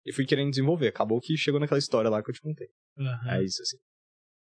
e 0.07 0.13
fui 0.13 0.25
querendo 0.25 0.51
desenvolver. 0.51 0.89
Acabou 0.89 1.21
que 1.21 1.37
chegou 1.37 1.59
naquela 1.61 1.79
história 1.79 2.09
lá 2.09 2.23
que 2.23 2.31
eu 2.31 2.35
te 2.35 2.41
contei. 2.41 2.69
Aham. 2.99 3.31
É 3.33 3.45
isso, 3.45 3.61
assim. 3.63 3.77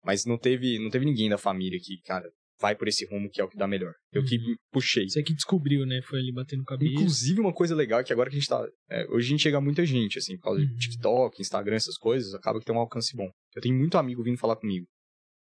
Mas 0.03 0.25
não 0.25 0.37
teve, 0.37 0.77
não 0.79 0.89
teve 0.89 1.03
ninguém 1.05 1.29
da 1.29 1.37
família 1.37 1.79
que, 1.81 1.99
cara, 2.05 2.29
vai 2.61 2.75
por 2.75 2.87
esse 2.87 3.05
rumo 3.07 3.29
que 3.29 3.41
é 3.41 3.43
o 3.43 3.49
que 3.49 3.57
dá 3.57 3.67
melhor. 3.67 3.93
Eu 4.13 4.23
que 4.23 4.37
Uhum. 4.37 4.55
puxei. 4.71 5.09
Você 5.09 5.23
que 5.23 5.33
descobriu, 5.33 5.85
né? 5.85 5.99
Foi 6.03 6.19
ali 6.19 6.31
batendo 6.31 6.63
cabeça. 6.63 6.91
Inclusive, 6.91 7.39
uma 7.41 7.51
coisa 7.53 7.73
legal 7.75 7.99
é 7.99 8.03
que 8.03 8.13
agora 8.13 8.29
que 8.29 8.35
a 8.35 8.39
gente 8.39 8.47
tá. 8.47 8.65
é, 8.89 9.05
hoje 9.09 9.27
a 9.27 9.29
gente 9.31 9.41
chega 9.41 9.57
a 9.57 9.61
muita 9.61 9.85
gente, 9.85 10.19
assim, 10.19 10.37
por 10.37 10.43
causa 10.43 10.61
Uhum. 10.61 10.67
de 10.67 10.77
TikTok, 10.77 11.41
Instagram, 11.41 11.75
essas 11.75 11.97
coisas, 11.97 12.33
acaba 12.35 12.59
que 12.59 12.65
tem 12.65 12.75
um 12.75 12.79
alcance 12.79 13.15
bom. 13.15 13.29
Eu 13.55 13.61
tenho 13.61 13.75
muito 13.75 13.97
amigo 13.97 14.23
vindo 14.23 14.37
falar 14.37 14.55
comigo. 14.55 14.85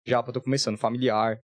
Já, 0.07 0.23
tô 0.23 0.41
começando, 0.41 0.77
familiar. 0.79 1.39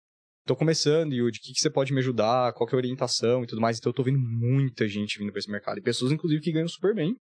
Tô 0.46 0.54
começando, 0.54 1.12
Yudi, 1.12 1.38
o 1.38 1.42
que, 1.42 1.52
que 1.54 1.58
você 1.60 1.68
pode 1.68 1.92
me 1.92 1.98
ajudar? 1.98 2.52
Qual 2.52 2.68
que 2.68 2.74
é 2.74 2.76
a 2.76 2.78
orientação 2.78 3.42
e 3.42 3.46
tudo 3.48 3.60
mais. 3.60 3.78
Então 3.78 3.90
eu 3.90 3.94
tô 3.94 4.04
vendo 4.04 4.18
muita 4.20 4.86
gente 4.86 5.18
vindo 5.18 5.32
pra 5.32 5.40
esse 5.40 5.50
mercado. 5.50 5.78
E 5.78 5.82
pessoas, 5.82 6.12
inclusive, 6.12 6.40
que 6.40 6.52
ganham 6.52 6.68
super 6.68 6.94
bem, 6.94 7.16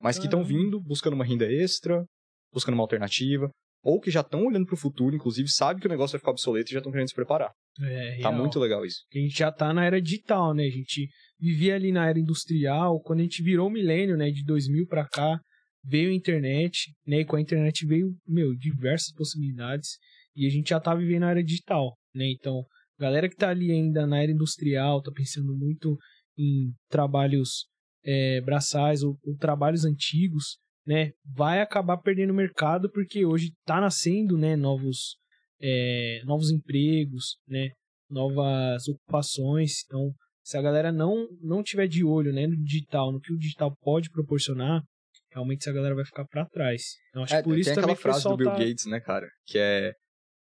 mas 0.00 0.18
que 0.18 0.24
estão 0.26 0.42
vindo 0.44 0.80
buscando 0.80 1.14
uma 1.14 1.24
renda 1.24 1.50
extra, 1.50 2.04
buscando 2.52 2.74
uma 2.74 2.82
alternativa. 2.84 3.50
Ou 3.82 3.98
que 3.98 4.10
já 4.10 4.20
estão 4.20 4.44
olhando 4.44 4.66
pro 4.66 4.76
futuro, 4.76 5.16
inclusive, 5.16 5.48
sabe 5.48 5.80
que 5.80 5.86
o 5.86 5.90
negócio 5.90 6.12
vai 6.12 6.18
ficar 6.18 6.32
obsoleto 6.32 6.70
e 6.70 6.74
já 6.74 6.80
estão 6.80 6.92
querendo 6.92 7.08
se 7.08 7.14
preparar. 7.14 7.50
É, 7.80 8.18
Tá 8.20 8.28
real. 8.28 8.34
muito 8.34 8.58
legal 8.58 8.84
isso. 8.84 8.98
a 9.14 9.18
gente 9.18 9.38
já 9.38 9.50
tá 9.50 9.72
na 9.72 9.86
era 9.86 10.02
digital, 10.02 10.52
né? 10.52 10.64
A 10.64 10.70
gente 10.70 11.08
vivia 11.38 11.76
ali 11.76 11.90
na 11.90 12.06
era 12.06 12.18
industrial, 12.18 13.00
quando 13.00 13.20
a 13.20 13.22
gente 13.22 13.42
virou 13.42 13.68
o 13.68 13.70
milênio, 13.70 14.18
né, 14.18 14.30
de 14.30 14.44
2000 14.44 14.86
pra 14.86 15.08
cá, 15.08 15.40
veio 15.82 16.10
a 16.10 16.14
internet, 16.14 16.92
né? 17.06 17.20
E 17.20 17.24
com 17.24 17.36
a 17.36 17.40
internet 17.40 17.86
veio, 17.86 18.14
meu, 18.28 18.54
diversas 18.54 19.14
possibilidades 19.14 19.96
e 20.36 20.46
a 20.46 20.50
gente 20.50 20.68
já 20.68 20.78
tá 20.78 20.94
vivendo 20.94 21.20
na 21.22 21.30
era 21.30 21.42
digital, 21.42 21.96
né? 22.14 22.26
Então, 22.30 22.62
galera 22.98 23.30
que 23.30 23.36
tá 23.36 23.48
ali 23.48 23.70
ainda 23.72 24.06
na 24.06 24.22
era 24.22 24.30
industrial, 24.30 25.00
tá 25.00 25.10
pensando 25.10 25.56
muito 25.56 25.96
em 26.38 26.70
trabalhos 26.90 27.64
é, 28.04 28.40
braçais 28.40 29.02
ou, 29.02 29.16
ou 29.24 29.36
trabalhos 29.36 29.84
antigos, 29.84 30.58
né? 30.86 31.10
Vai 31.24 31.60
acabar 31.60 31.98
perdendo 31.98 32.34
mercado 32.34 32.90
porque 32.90 33.24
hoje 33.24 33.52
tá 33.64 33.80
nascendo, 33.80 34.36
né, 34.36 34.56
novos 34.56 35.16
é, 35.60 36.22
novos 36.24 36.50
empregos, 36.50 37.36
né? 37.46 37.70
novas 38.10 38.88
ocupações. 38.88 39.84
Então, 39.86 40.12
se 40.42 40.58
a 40.58 40.62
galera 40.62 40.90
não 40.90 41.28
não 41.40 41.62
tiver 41.62 41.86
de 41.86 42.04
olho, 42.04 42.32
né, 42.32 42.46
no 42.46 42.56
digital, 42.62 43.12
no 43.12 43.20
que 43.20 43.32
o 43.32 43.38
digital 43.38 43.72
pode 43.80 44.10
proporcionar, 44.10 44.82
realmente 45.32 45.60
essa 45.60 45.72
galera 45.72 45.94
vai 45.94 46.04
ficar 46.04 46.24
para 46.26 46.44
trás. 46.46 46.82
Então, 47.10 47.22
acho 47.22 47.36
que 47.36 47.42
por 47.42 47.58
isso 47.58 47.70
aquela 47.70 47.82
também 47.82 47.96
que 47.96 48.00
o 48.00 48.02
frase 48.02 48.24
do 48.24 48.36
Bill 48.36 48.50
tá... 48.50 48.58
Gates, 48.58 48.86
né, 48.86 49.00
cara? 49.00 49.28
Que 49.46 49.58
é, 49.58 49.92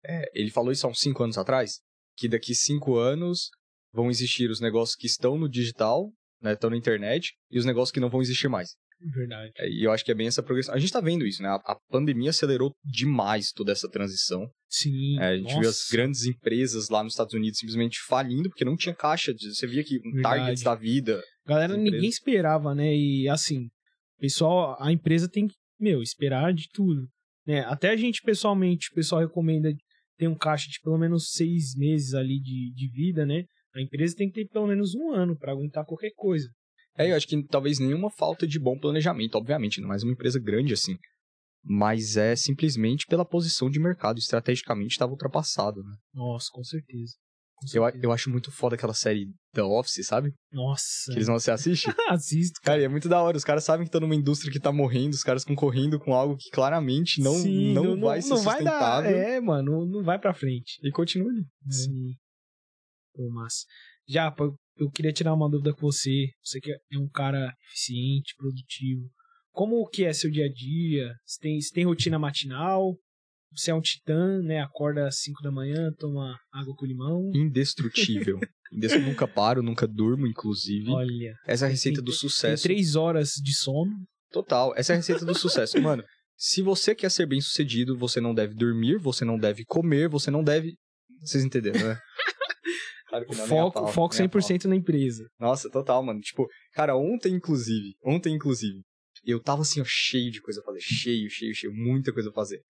é, 0.04 0.24
Ele 0.34 0.50
falou 0.50 0.72
isso 0.72 0.86
há 0.86 0.90
uns 0.90 0.98
5 0.98 1.22
anos 1.22 1.38
atrás. 1.38 1.80
Que 2.16 2.28
daqui 2.28 2.54
5 2.54 2.96
anos 2.96 3.48
vão 3.92 4.10
existir 4.10 4.50
os 4.50 4.60
negócios 4.60 4.96
que 4.96 5.06
estão 5.06 5.38
no 5.38 5.48
digital, 5.48 6.10
né? 6.42 6.52
Estão 6.52 6.70
na 6.70 6.76
internet, 6.76 7.32
e 7.50 7.58
os 7.58 7.64
negócios 7.64 7.90
que 7.90 8.00
não 8.00 8.10
vão 8.10 8.20
existir 8.20 8.48
mais. 8.48 8.70
Verdade. 9.04 9.52
É, 9.56 9.68
E 9.68 9.84
eu 9.84 9.90
acho 9.90 10.04
que 10.04 10.12
é 10.12 10.14
bem 10.14 10.26
essa 10.26 10.42
progressão. 10.42 10.74
A 10.74 10.78
gente 10.78 10.92
tá 10.92 11.00
vendo 11.00 11.26
isso, 11.26 11.42
né? 11.42 11.48
A, 11.48 11.54
a 11.54 11.76
pandemia 11.90 12.30
acelerou 12.30 12.72
demais 12.84 13.50
toda 13.50 13.72
essa 13.72 13.88
transição. 13.88 14.48
Sim. 14.68 15.18
É, 15.18 15.28
a 15.28 15.36
gente 15.36 15.44
nossa. 15.44 15.60
viu 15.60 15.68
as 15.68 15.88
grandes 15.90 16.24
empresas 16.24 16.88
lá 16.88 17.02
nos 17.02 17.14
Estados 17.14 17.34
Unidos 17.34 17.58
simplesmente 17.58 17.98
falindo 18.06 18.48
porque 18.48 18.64
não 18.64 18.76
tinha 18.76 18.94
caixa. 18.94 19.32
Você 19.32 19.66
via 19.66 19.82
que 19.82 19.98
um 19.98 20.12
Verdade. 20.12 20.38
Target 20.38 20.64
da 20.64 20.74
vida. 20.74 21.22
Galera, 21.46 21.76
ninguém 21.76 22.08
esperava, 22.08 22.74
né? 22.74 22.94
E 22.94 23.28
assim, 23.28 23.68
pessoal, 24.18 24.76
a 24.80 24.92
empresa 24.92 25.28
tem 25.28 25.48
que, 25.48 25.54
meu, 25.80 26.00
esperar 26.00 26.52
de 26.54 26.68
tudo. 26.72 27.08
Né? 27.46 27.60
Até 27.60 27.90
a 27.90 27.96
gente, 27.96 28.22
pessoalmente, 28.22 28.88
o 28.92 28.94
pessoal 28.94 29.20
recomenda 29.20 29.72
ter 30.16 30.28
um 30.28 30.36
caixa 30.36 30.68
de 30.68 30.78
pelo 30.80 30.98
menos 30.98 31.32
seis 31.32 31.74
meses 31.74 32.14
ali 32.14 32.40
de, 32.40 32.72
de 32.72 32.88
vida, 32.88 33.26
né? 33.26 33.44
A 33.74 33.80
empresa 33.80 34.14
tem 34.16 34.28
que 34.28 34.34
ter 34.44 34.48
pelo 34.48 34.66
menos 34.66 34.94
um 34.94 35.12
ano 35.12 35.36
para 35.36 35.52
aguentar 35.52 35.84
qualquer 35.84 36.12
coisa. 36.14 36.48
É, 36.96 37.10
eu 37.10 37.16
acho 37.16 37.26
que 37.26 37.42
talvez 37.46 37.78
nenhuma 37.78 38.10
falta 38.10 38.46
de 38.46 38.58
bom 38.58 38.78
planejamento, 38.78 39.34
obviamente, 39.36 39.80
não 39.80 39.88
mais 39.88 40.02
uma 40.02 40.12
empresa 40.12 40.38
grande 40.38 40.74
assim. 40.74 40.96
mas 41.64 42.16
é 42.16 42.34
simplesmente 42.36 43.06
pela 43.06 43.24
posição 43.24 43.70
de 43.70 43.78
mercado. 43.80 44.18
Estrategicamente 44.18 44.92
estava 44.92 45.12
ultrapassado, 45.12 45.82
né? 45.82 45.94
Nossa, 46.12 46.48
com 46.52 46.62
certeza. 46.64 47.14
Com 47.54 47.66
Eu, 47.68 47.84
certeza. 47.84 48.04
eu 48.04 48.12
acho 48.12 48.28
muito 48.28 48.50
foda 48.50 48.74
aquela 48.74 48.92
série 48.92 49.26
The 49.54 49.62
Office, 49.62 50.04
sabe? 50.04 50.32
Nossa. 50.52 50.84
Que 51.06 51.12
eles 51.18 51.28
não 51.28 51.38
se 51.38 51.50
assiste. 51.50 51.86
Assisto. 52.10 52.60
Cara, 52.62 52.80
e 52.80 52.84
é 52.84 52.88
muito 52.88 53.08
da 53.08 53.22
hora. 53.22 53.36
Os 53.36 53.44
caras 53.44 53.62
sabem 53.64 53.84
que 53.84 53.88
estão 53.88 54.00
numa 54.00 54.16
indústria 54.16 54.52
que 54.52 54.58
tá 54.58 54.72
morrendo, 54.72 55.14
os 55.14 55.22
caras 55.22 55.44
concorrendo 55.44 55.98
com 56.00 56.12
algo 56.12 56.36
que 56.36 56.50
claramente 56.50 57.20
não, 57.22 57.34
Sim, 57.36 57.72
não, 57.72 57.98
vai 58.00 58.20
ser 58.20 58.28
não 58.30 58.42
vai 58.42 58.64
dar. 58.64 58.72
sustentável. 58.72 59.16
É, 59.16 59.40
mano, 59.40 59.86
não 59.86 60.02
vai 60.02 60.18
pra 60.18 60.34
frente. 60.34 60.78
E 60.82 60.90
continua 60.90 61.30
ali. 61.30 61.44
Sim. 61.70 62.12
Pô, 63.14 63.28
massa. 63.30 63.64
Já, 64.08 64.34
eu 64.76 64.90
queria 64.90 65.12
tirar 65.12 65.34
uma 65.34 65.48
dúvida 65.50 65.72
com 65.74 65.80
você. 65.80 66.28
Você 66.42 66.60
que 66.60 66.70
é 66.72 66.98
um 66.98 67.08
cara 67.08 67.52
eficiente, 67.68 68.34
produtivo. 68.36 69.10
Como 69.50 69.86
que 69.88 70.04
é 70.04 70.12
seu 70.12 70.30
dia 70.30 70.46
a 70.46 70.52
dia? 70.52 71.12
Você 71.24 71.38
tem, 71.40 71.60
você 71.60 71.72
tem 71.74 71.84
rotina 71.84 72.18
matinal? 72.18 72.96
Você 73.54 73.70
é 73.70 73.74
um 73.74 73.82
titã, 73.82 74.40
né? 74.42 74.60
Acorda 74.62 75.06
às 75.06 75.20
5 75.20 75.42
da 75.42 75.52
manhã, 75.52 75.92
toma 75.98 76.38
água 76.50 76.74
com 76.74 76.86
limão. 76.86 77.30
Indestrutível. 77.34 78.38
Nunca 79.04 79.28
paro, 79.28 79.62
nunca 79.62 79.86
durmo, 79.86 80.26
inclusive. 80.26 80.88
Olha, 80.88 81.34
Essa 81.46 81.66
é 81.66 81.68
a 81.68 81.70
receita 81.70 81.96
tem- 81.98 82.04
do 82.06 82.10
tem 82.10 82.18
sucesso. 82.18 82.62
três 82.62 82.96
horas 82.96 83.32
de 83.32 83.52
sono. 83.54 83.92
Total. 84.30 84.72
Essa 84.74 84.92
é 84.92 84.94
a 84.94 84.96
receita 84.96 85.26
do 85.26 85.34
sucesso. 85.34 85.76
Mano, 85.82 86.02
se 86.38 86.62
você 86.62 86.94
quer 86.94 87.10
ser 87.10 87.26
bem 87.26 87.38
sucedido, 87.42 87.98
você 87.98 88.18
não 88.18 88.34
deve 88.34 88.54
dormir, 88.54 88.96
você 88.96 89.26
não 89.26 89.36
deve 89.38 89.62
comer, 89.66 90.08
você 90.08 90.30
não 90.30 90.42
deve. 90.42 90.74
Vocês 91.20 91.44
entenderam, 91.44 91.86
né? 91.86 91.98
Claro 93.12 93.26
que 93.26 93.36
não, 93.36 93.46
foco 93.46 93.72
pau, 93.82 93.92
foco 93.92 94.14
nem 94.16 94.24
a 94.26 94.28
pau. 94.28 94.40
100% 94.40 94.64
na 94.64 94.74
empresa. 94.76 95.26
Nossa, 95.38 95.68
total, 95.70 96.02
mano. 96.02 96.18
Tipo, 96.20 96.46
cara, 96.72 96.96
ontem, 96.96 97.34
inclusive, 97.34 97.92
ontem, 98.02 98.34
inclusive, 98.34 98.80
eu 99.24 99.38
tava 99.38 99.60
assim, 99.62 99.80
ó, 99.82 99.84
cheio 99.86 100.30
de 100.30 100.40
coisa 100.40 100.60
a 100.60 100.64
fazer. 100.64 100.80
Cheio, 100.80 101.28
cheio, 101.30 101.54
cheio, 101.54 101.72
muita 101.74 102.10
coisa 102.12 102.30
a 102.30 102.32
fazer. 102.32 102.60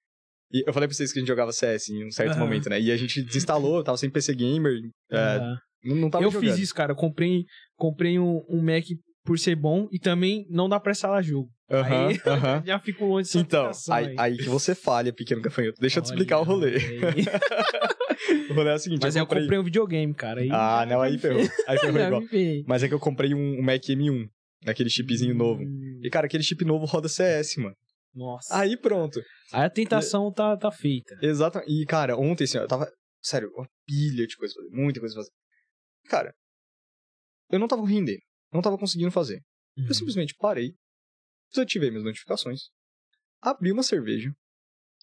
E 0.52 0.64
eu 0.66 0.72
falei 0.72 0.88
pra 0.88 0.94
vocês 0.96 1.12
que 1.12 1.18
a 1.18 1.22
gente 1.22 1.28
jogava 1.28 1.52
CS 1.52 1.88
em 1.90 2.04
um 2.04 2.10
certo 2.10 2.32
Aham. 2.32 2.40
momento, 2.40 2.68
né? 2.68 2.80
E 2.80 2.90
a 2.90 2.96
gente 2.96 3.22
desinstalou, 3.22 3.76
eu 3.76 3.84
tava 3.84 3.96
sem 3.96 4.10
PC 4.10 4.34
Gamer, 4.34 4.72
é, 5.10 5.16
Ah. 5.16 5.56
não, 5.84 5.96
não 5.96 6.10
tava 6.10 6.24
eu 6.24 6.30
jogando. 6.30 6.50
fiz 6.50 6.58
isso, 6.58 6.74
cara. 6.74 6.90
Eu 6.92 6.96
comprei, 6.96 7.44
comprei 7.76 8.18
um, 8.18 8.44
um 8.48 8.60
Mac 8.62 8.84
por 9.24 9.38
ser 9.38 9.54
bom 9.56 9.88
e 9.92 9.98
também 9.98 10.46
não 10.50 10.68
dá 10.68 10.78
pra 10.80 10.92
instalar 10.92 11.22
jogo. 11.22 11.50
Aham, 11.70 12.08
Aí- 12.08 12.20
aham. 12.26 12.62
Já 12.66 12.78
fico 12.78 13.04
longe 13.04 13.24
dessa 13.28 13.38
Então, 13.38 13.60
aplicação 13.66 13.94
aí, 13.94 14.14
aí 14.18 14.36
que 14.36 14.48
você 14.48 14.74
falha, 14.74 15.12
pequeno 15.12 15.40
gafanhoto. 15.40 15.80
Deixa 15.80 15.98
eu 15.98 16.02
te 16.02 16.06
explicar 16.06 16.38
o 16.40 16.42
rolê. 16.42 16.76
Olha, 16.76 17.08
aí. 17.10 17.24
O 18.50 18.54
rolê 18.54 18.70
é 18.70 18.74
o 18.74 18.78
seguinte, 18.78 19.02
Mas 19.02 19.16
eu 19.16 19.26
comprei... 19.26 19.42
comprei... 19.42 19.58
um 19.58 19.64
videogame, 19.64 20.14
cara. 20.14 20.40
Aí 20.40 20.48
Ah, 20.50 20.86
não, 20.88 21.00
aí 21.02 21.18
ferrou. 21.18 21.42
Aí 21.66 21.78
ferrou 21.78 22.00
igual. 22.00 22.22
Mas 22.66 22.82
é 22.82 22.88
que 22.88 22.94
eu 22.94 23.00
comprei 23.00 23.34
um, 23.34 23.60
Mac 23.62 23.82
M1, 23.82 24.28
daquele 24.62 24.88
chipzinho 24.88 25.34
novo. 25.34 25.62
Hum, 25.62 26.00
E, 26.02 26.08
cara, 26.08 26.26
aquele 26.26 26.42
chip 26.42 26.64
novo 26.64 26.84
roda 26.86 27.08
CS, 27.08 27.56
mano. 27.56 27.74
Nossa. 28.14 28.56
Aí 28.56 28.76
pronto. 28.76 29.20
Aí 29.52 29.64
a 29.64 29.70
tentação 29.70 30.30
tá, 30.32 30.56
tá 30.56 30.70
feita. 30.70 31.16
Exato. 31.22 31.60
E, 31.66 31.84
cara, 31.86 32.16
ontem, 32.16 32.44
assim, 32.44 32.58
eu 32.58 32.68
tava. 32.68 32.86
Sério, 33.20 33.50
uma 33.56 33.66
pilha 33.86 34.26
de 34.26 34.36
coisa 34.36 34.54
pra 34.54 34.64
fazer. 34.64 34.76
Muita 34.76 35.00
coisa 35.00 35.14
pra 35.14 35.22
fazer. 35.24 35.32
Cara, 36.08 36.34
eu 37.50 37.58
não 37.58 37.68
tava 37.68 37.86
rendendo. 37.86 38.20
Não 38.52 38.62
tava 38.62 38.78
conseguindo 38.78 39.10
fazer. 39.10 39.40
Uhum. 39.76 39.86
Eu 39.86 39.94
simplesmente 39.94 40.34
parei. 40.38 40.72
Desativei 41.50 41.90
minhas 41.90 42.04
notificações. 42.04 42.68
Abri 43.40 43.72
uma 43.72 43.82
cerveja. 43.82 44.32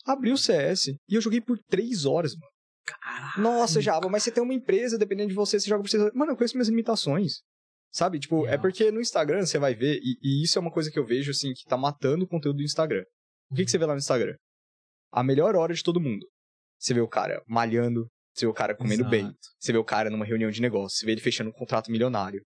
Abri 0.05 0.31
o 0.31 0.38
CS. 0.38 0.88
E 0.88 1.15
eu 1.15 1.21
joguei 1.21 1.41
por 1.41 1.57
três 1.69 2.05
horas, 2.05 2.33
mano. 2.35 2.51
Caralho. 2.85 3.41
Nossa, 3.41 3.81
Java, 3.81 4.09
mas 4.09 4.23
você 4.23 4.31
tem 4.31 4.41
uma 4.41 4.53
empresa, 4.53 4.97
dependendo 4.97 5.29
de 5.29 5.35
você, 5.35 5.59
você 5.59 5.67
joga 5.67 5.83
por 5.83 5.89
seis 5.89 6.01
horas. 6.01 6.15
Mano, 6.15 6.31
eu 6.31 6.38
conheço 6.38 6.55
minhas 6.55 6.69
limitações. 6.69 7.41
Sabe? 7.91 8.19
Tipo, 8.19 8.45
é 8.47 8.57
porque 8.57 8.91
no 8.91 9.01
Instagram 9.01 9.45
você 9.45 9.57
vai 9.57 9.73
ver, 9.73 9.99
e, 10.03 10.17
e 10.21 10.43
isso 10.43 10.57
é 10.57 10.62
uma 10.62 10.71
coisa 10.71 10.91
que 10.91 10.99
eu 10.99 11.05
vejo, 11.05 11.31
assim, 11.31 11.53
que 11.53 11.65
tá 11.65 11.75
matando 11.75 12.25
o 12.25 12.27
conteúdo 12.27 12.57
do 12.57 12.63
Instagram. 12.63 13.03
O 13.49 13.55
que, 13.55 13.65
que 13.65 13.71
você 13.71 13.77
vê 13.77 13.85
lá 13.85 13.93
no 13.93 13.99
Instagram? 13.99 14.35
A 15.12 15.23
melhor 15.23 15.55
hora 15.55 15.73
de 15.73 15.83
todo 15.83 15.99
mundo. 15.99 16.25
Você 16.77 16.93
vê 16.93 17.01
o 17.01 17.07
cara 17.07 17.41
malhando, 17.47 18.07
você 18.33 18.45
vê 18.45 18.49
o 18.49 18.53
cara 18.53 18.75
comendo 18.75 19.01
Exato. 19.01 19.09
bem, 19.09 19.33
você 19.59 19.71
vê 19.71 19.77
o 19.77 19.83
cara 19.83 20.09
numa 20.09 20.23
reunião 20.23 20.51
de 20.51 20.62
negócio, 20.62 20.97
você 20.97 21.05
vê 21.05 21.13
ele 21.13 21.21
fechando 21.21 21.49
um 21.49 21.53
contrato 21.53 21.91
milionário. 21.91 22.41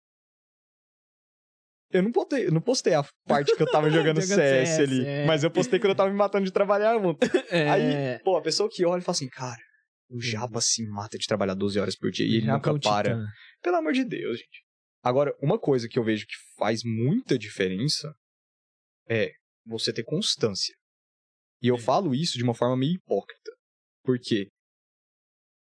Eu 1.93 2.01
não 2.03 2.11
postei, 2.11 2.47
não 2.49 2.61
postei 2.61 2.93
a 2.93 3.03
parte 3.27 3.55
que 3.55 3.61
eu 3.61 3.69
tava 3.71 3.89
jogando 3.91 4.21
Jogando 4.21 4.37
CS, 4.39 4.69
CS, 4.69 4.79
ali, 4.79 5.05
é. 5.05 5.25
mas 5.25 5.43
eu 5.43 5.51
postei 5.51 5.79
quando 5.79 5.91
eu 5.91 5.95
tava 5.95 6.09
me 6.09 6.15
matando 6.17 6.45
de 6.45 6.51
trabalhar, 6.51 6.97
mano. 6.99 7.17
É, 7.51 7.69
Aí, 7.69 8.19
pô, 8.23 8.37
a 8.37 8.41
pessoa 8.41 8.69
que 8.71 8.85
olha 8.85 8.99
e 9.01 9.03
fala 9.03 9.15
assim, 9.15 9.27
cara, 9.29 9.59
o 10.09 10.21
Japa 10.21 10.61
se 10.61 10.85
mata 10.87 11.17
de 11.17 11.25
trabalhar 11.27 11.53
12 11.53 11.79
horas 11.79 11.95
por 11.97 12.11
dia 12.11 12.25
e 12.25 12.37
ele 12.37 12.47
nunca 12.47 12.71
um 12.73 12.79
para. 12.79 13.09
titã. 13.15 13.25
Pelo 13.61 13.75
amor 13.77 13.93
de 13.93 14.03
Deus, 14.05 14.37
gente. 14.37 14.63
Agora, 15.03 15.35
uma 15.41 15.59
coisa 15.59 15.87
que 15.89 15.97
eu 15.97 16.03
vejo 16.03 16.25
que 16.25 16.35
faz 16.57 16.81
muita 16.83 17.37
diferença 17.37 18.13
é 19.09 19.31
você 19.65 19.91
ter 19.91 20.03
constância. 20.03 20.75
E 21.61 21.67
eu 21.67 21.75
É. 21.75 21.79
falo 21.79 22.13
isso 22.15 22.37
de 22.37 22.43
uma 22.43 22.53
forma 22.53 22.75
meio 22.77 22.93
hipócrita. 22.93 23.51
Porque 24.03 24.47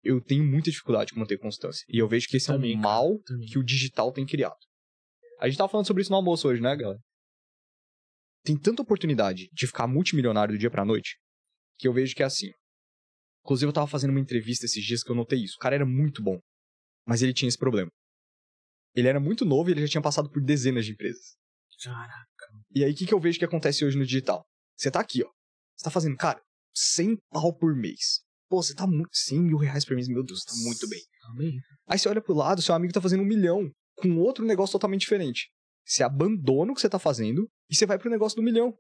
eu 0.03 0.21
tenho 0.21 0.43
muita 0.45 0.69
dificuldade 0.71 1.13
com 1.13 1.19
manter 1.19 1.37
constância. 1.37 1.83
E 1.89 1.97
eu 1.99 2.07
vejo 2.07 2.27
que 2.27 2.37
esse 2.37 2.47
Também, 2.47 2.73
é 2.75 2.77
um 2.77 2.81
cara, 2.81 2.93
mal 2.93 3.19
também. 3.25 3.47
que 3.47 3.57
o 3.59 3.63
digital 3.63 4.11
tem 4.11 4.25
criado. 4.25 4.55
A 5.39 5.47
gente 5.47 5.57
tava 5.57 5.69
falando 5.69 5.87
sobre 5.87 6.01
isso 6.01 6.11
no 6.11 6.17
almoço 6.17 6.47
hoje, 6.47 6.61
né, 6.61 6.75
galera? 6.75 6.99
Tem 8.43 8.57
tanta 8.57 8.81
oportunidade 8.81 9.49
de 9.51 9.67
ficar 9.67 9.87
multimilionário 9.87 10.53
do 10.53 10.59
dia 10.59 10.69
pra 10.69 10.85
noite 10.85 11.17
que 11.77 11.87
eu 11.87 11.93
vejo 11.93 12.13
que 12.13 12.21
é 12.21 12.25
assim. 12.25 12.51
Inclusive, 13.43 13.69
eu 13.69 13.73
tava 13.73 13.87
fazendo 13.87 14.11
uma 14.11 14.19
entrevista 14.19 14.65
esses 14.65 14.83
dias 14.83 15.01
que 15.01 15.09
eu 15.09 15.15
notei 15.15 15.39
isso. 15.39 15.55
O 15.55 15.59
cara 15.59 15.75
era 15.75 15.85
muito 15.85 16.21
bom, 16.21 16.37
mas 17.07 17.21
ele 17.21 17.33
tinha 17.33 17.47
esse 17.47 17.57
problema. 17.57 17.89
Ele 18.93 19.07
era 19.07 19.19
muito 19.19 19.45
novo 19.45 19.69
e 19.69 19.73
ele 19.73 19.81
já 19.81 19.87
tinha 19.87 20.01
passado 20.01 20.29
por 20.29 20.43
dezenas 20.43 20.85
de 20.85 20.91
empresas. 20.91 21.37
Caraca. 21.81 22.47
E 22.75 22.83
aí, 22.83 22.91
o 22.91 22.95
que, 22.95 23.05
que 23.05 23.13
eu 23.13 23.19
vejo 23.19 23.39
que 23.39 23.45
acontece 23.45 23.85
hoje 23.85 23.97
no 23.97 24.05
digital? 24.05 24.43
Você 24.75 24.91
tá 24.91 24.99
aqui, 24.99 25.23
ó. 25.23 25.29
Você 25.77 25.85
tá 25.85 25.89
fazendo, 25.89 26.17
cara, 26.17 26.41
100 26.75 27.17
pau 27.29 27.55
por 27.55 27.73
mês. 27.73 28.21
Pô, 28.49 28.61
você 28.61 28.75
tá 28.75 28.85
muito. 28.85 29.09
100 29.13 29.41
mil 29.41 29.57
reais 29.57 29.85
por 29.85 29.95
mês, 29.95 30.09
meu 30.09 30.23
Deus, 30.23 30.43
tá 30.43 30.53
muito 30.63 30.87
bem. 30.89 30.99
Tá 31.21 31.33
bem. 31.37 31.57
Aí 31.87 31.97
você 31.97 32.09
olha 32.09 32.21
pro 32.21 32.33
lado, 32.33 32.61
seu 32.61 32.75
amigo 32.75 32.91
tá 32.91 32.99
fazendo 32.99 33.23
um 33.23 33.25
milhão 33.25 33.71
com 33.99 34.17
outro 34.17 34.45
negócio 34.45 34.73
totalmente 34.73 35.01
diferente. 35.01 35.49
Você 35.85 36.03
abandona 36.03 36.71
o 36.71 36.75
que 36.75 36.81
você 36.81 36.89
tá 36.89 36.99
fazendo 36.99 37.49
e 37.69 37.75
você 37.75 37.85
vai 37.85 37.97
pro 37.97 38.09
negócio 38.09 38.35
do 38.35 38.43
milhão. 38.43 38.73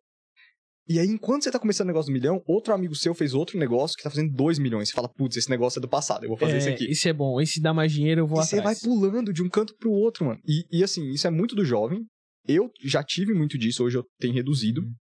E 0.87 0.99
aí, 0.99 1.07
enquanto 1.07 1.43
você 1.43 1.51
tá 1.51 1.59
começando 1.59 1.85
o 1.85 1.87
negócio 1.89 2.11
do 2.11 2.13
milhão, 2.13 2.41
outro 2.47 2.73
amigo 2.73 2.95
seu 2.95 3.13
fez 3.13 3.35
outro 3.35 3.59
negócio 3.59 3.95
que 3.95 4.01
tá 4.01 4.09
fazendo 4.09 4.33
2 4.33 4.57
milhões. 4.57 4.89
Você 4.89 4.95
fala, 4.95 5.07
putz, 5.07 5.37
esse 5.37 5.49
negócio 5.49 5.77
é 5.77 5.81
do 5.81 5.87
passado, 5.87 6.23
eu 6.23 6.29
vou 6.29 6.37
fazer 6.37 6.53
É, 6.53 6.57
esse 6.57 6.69
aqui. 6.69 6.85
Esse 6.85 7.09
é 7.09 7.13
bom. 7.13 7.39
Esse 7.39 7.61
dá 7.61 7.71
mais 7.73 7.91
dinheiro, 7.91 8.21
eu 8.21 8.27
vou 8.27 8.39
E 8.41 8.43
você 8.43 8.55
vai 8.55 8.73
atrás. 8.73 8.81
pulando 8.81 9.31
de 9.31 9.43
um 9.43 9.49
canto 9.49 9.75
pro 9.77 9.91
outro, 9.91 10.25
mano. 10.25 10.39
E, 10.47 10.65
e 10.71 10.83
assim, 10.83 11.11
isso 11.11 11.27
é 11.27 11.29
muito 11.29 11.53
do 11.55 11.63
jovem. 11.63 12.03
Eu 12.47 12.71
já 12.83 13.03
tive 13.03 13.35
muito 13.35 13.55
disso, 13.55 13.83
hoje 13.83 13.99
eu 13.99 14.03
tenho 14.19 14.33
reduzido. 14.33 14.81
Uhum. 14.81 14.93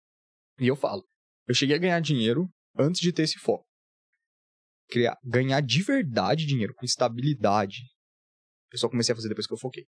E 0.59 0.67
eu 0.67 0.75
falo, 0.75 1.05
eu 1.47 1.55
cheguei 1.55 1.77
a 1.77 1.79
ganhar 1.79 2.01
dinheiro 2.01 2.49
antes 2.77 3.01
de 3.01 3.13
ter 3.13 3.23
esse 3.23 3.39
foco. 3.39 3.65
Criar, 4.89 5.17
ganhar 5.25 5.61
de 5.61 5.83
verdade 5.83 6.47
dinheiro, 6.47 6.75
com 6.75 6.85
estabilidade. 6.85 7.77
Eu 8.73 8.79
só 8.79 8.89
comecei 8.89 9.13
a 9.13 9.17
fazer 9.17 9.29
depois 9.29 9.47
que 9.47 9.53
eu 9.55 9.59
foquei. 9.59 9.85